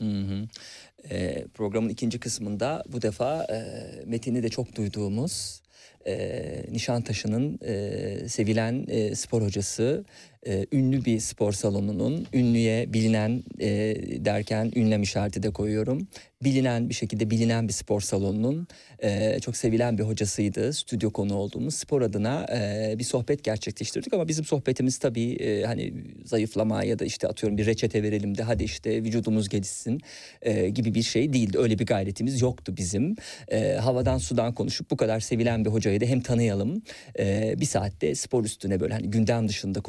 Ee, 1.10 1.46
programın 1.54 1.88
ikinci 1.88 2.18
kısmında 2.20 2.84
bu 2.92 3.02
defa 3.02 3.44
e, 3.44 3.64
metini 4.06 4.42
de 4.42 4.48
çok 4.48 4.76
duyduğumuz 4.76 5.60
e, 6.06 6.64
Nişantaşı'nın 6.70 7.58
e, 7.64 8.28
sevilen 8.28 8.84
e, 8.88 9.14
spor 9.14 9.42
hocası, 9.42 10.04
e, 10.46 10.66
ünlü 10.72 11.04
bir 11.04 11.20
spor 11.20 11.52
salonunun 11.52 12.26
ünlüye 12.32 12.92
bilinen 12.92 13.42
e, 13.60 13.96
derken 14.24 14.72
ünlem 14.76 15.02
işareti 15.02 15.42
de 15.42 15.50
koyuyorum. 15.50 16.08
Bilinen 16.44 16.88
bir 16.88 16.94
şekilde 16.94 17.30
bilinen 17.30 17.68
bir 17.68 17.72
spor 17.72 18.00
salonunun 18.00 18.68
e, 19.02 19.40
çok 19.40 19.56
sevilen 19.56 19.98
bir 19.98 20.02
hocasıydı. 20.02 20.72
Stüdyo 20.72 21.10
konu 21.10 21.34
olduğumuz 21.34 21.74
spor 21.74 22.02
adına 22.02 22.46
e, 22.52 22.94
bir 22.98 23.04
sohbet 23.04 23.44
gerçekleştirdik 23.44 24.14
ama 24.14 24.28
bizim 24.28 24.44
sohbetimiz 24.44 24.98
tabii 24.98 25.32
e, 25.32 25.62
hani 25.64 25.92
zayıflama 26.24 26.84
ya 26.84 26.98
da 26.98 27.04
işte 27.04 27.28
atıyorum 27.28 27.58
bir 27.58 27.66
reçete 27.66 28.02
verelim 28.02 28.38
de 28.38 28.42
hadi 28.42 28.64
işte 28.64 29.04
vücudumuz 29.04 29.48
gelişsin 29.48 30.00
e, 30.42 30.68
gibi 30.68 30.94
bir 30.94 31.02
şey 31.02 31.32
değildi. 31.32 31.58
Öyle 31.58 31.78
bir 31.78 31.86
gayretimiz 31.86 32.40
yoktu 32.40 32.74
bizim. 32.76 33.16
E, 33.48 33.72
havadan 33.72 34.18
sudan 34.18 34.54
konuşup 34.54 34.90
bu 34.90 34.96
kadar 34.96 35.20
sevilen 35.20 35.64
bir 35.64 35.70
hocayı 35.70 36.00
da 36.00 36.04
hem 36.04 36.20
tanıyalım 36.20 36.82
e, 37.18 37.54
bir 37.58 37.66
saatte 37.66 38.14
spor 38.14 38.44
üstüne 38.44 38.80
böyle 38.80 38.94
hani 38.94 39.10
gündem 39.10 39.48
dışında 39.48 39.80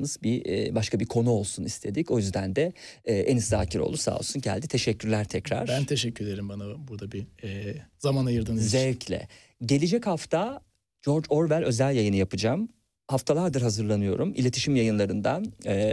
konuşacağımız 0.00 0.22
bir 0.22 0.46
e, 0.46 0.74
başka 0.74 1.00
bir 1.00 1.06
konu 1.06 1.30
olsun 1.30 1.64
istedik. 1.64 2.10
O 2.10 2.18
yüzden 2.18 2.56
de 2.56 2.72
e, 3.04 3.14
Enis 3.14 3.48
Zakiroğlu 3.48 3.96
sağ 3.96 4.18
olsun 4.18 4.42
geldi. 4.42 4.68
Teşekkürler 4.68 5.24
tekrar. 5.24 5.68
Ben 5.68 5.84
teşekkür 5.84 6.26
ederim 6.26 6.48
bana 6.48 6.88
burada 6.88 7.06
bir 7.12 7.26
e, 7.42 7.76
zaman 7.98 8.26
ayırdığınız 8.26 8.66
için. 8.66 8.78
Zevkle. 8.78 9.28
Gelecek 9.62 10.06
hafta 10.06 10.60
George 11.04 11.26
Orwell 11.28 11.64
özel 11.64 11.96
yayını 11.96 12.16
yapacağım. 12.16 12.68
Haftalardır 13.08 13.62
hazırlanıyorum. 13.62 14.34
İletişim 14.34 14.76
yayınlarından 14.76 15.44
e, 15.66 15.92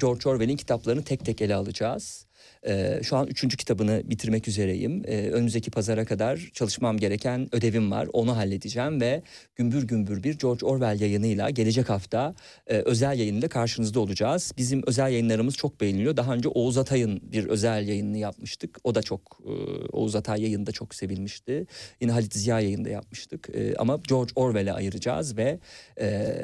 George 0.00 0.28
Orwell'in 0.28 0.56
kitaplarını 0.56 1.02
tek 1.02 1.24
tek 1.24 1.40
ele 1.40 1.54
alacağız. 1.54 2.26
E, 2.66 3.00
şu 3.02 3.16
an 3.16 3.26
üçüncü 3.26 3.56
kitabını 3.56 4.02
bitirmek 4.04 4.48
üzereyim. 4.48 5.02
E, 5.06 5.28
önümüzdeki 5.30 5.70
pazara 5.70 6.04
kadar 6.04 6.50
çalışmam 6.52 6.96
gereken 6.96 7.48
ödevim 7.52 7.90
var. 7.90 8.08
Onu 8.12 8.36
halledeceğim 8.36 9.00
ve 9.00 9.22
gümbür 9.56 9.82
gümbür 9.82 10.22
bir 10.22 10.38
George 10.38 10.66
Orwell 10.66 11.00
yayınıyla 11.00 11.50
gelecek 11.50 11.90
hafta 11.90 12.34
e, 12.66 12.76
özel 12.76 13.18
yayınıyla 13.18 13.48
karşınızda 13.48 14.00
olacağız. 14.00 14.52
Bizim 14.56 14.82
özel 14.86 15.12
yayınlarımız 15.12 15.54
çok 15.54 15.80
beğeniliyor. 15.80 16.16
Daha 16.16 16.34
önce 16.34 16.48
Oğuz 16.48 16.78
Atay'ın 16.78 17.20
bir 17.32 17.46
özel 17.46 17.88
yayınını 17.88 18.18
yapmıştık. 18.18 18.78
O 18.84 18.94
da 18.94 19.02
çok 19.02 19.40
e, 19.46 19.52
Oğuz 19.92 20.16
Atay 20.16 20.42
yayında 20.42 20.72
çok 20.72 20.94
sevilmişti. 20.94 21.66
Yine 22.00 22.12
Halit 22.12 22.34
Ziya 22.34 22.60
yayında 22.60 22.88
yapmıştık. 22.88 23.48
E, 23.54 23.74
ama 23.76 24.00
George 24.08 24.32
Orwell'e 24.34 24.72
ayıracağız 24.72 25.36
ve 25.36 25.58
e, 26.00 26.36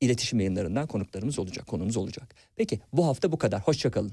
iletişim 0.00 0.40
yayınlarından 0.40 0.86
konuklarımız 0.86 1.38
olacak, 1.38 1.66
konumuz 1.66 1.96
olacak. 1.96 2.34
Peki 2.56 2.80
bu 2.92 3.06
hafta 3.06 3.32
bu 3.32 3.38
kadar. 3.38 3.60
Hoşçakalın. 3.60 4.12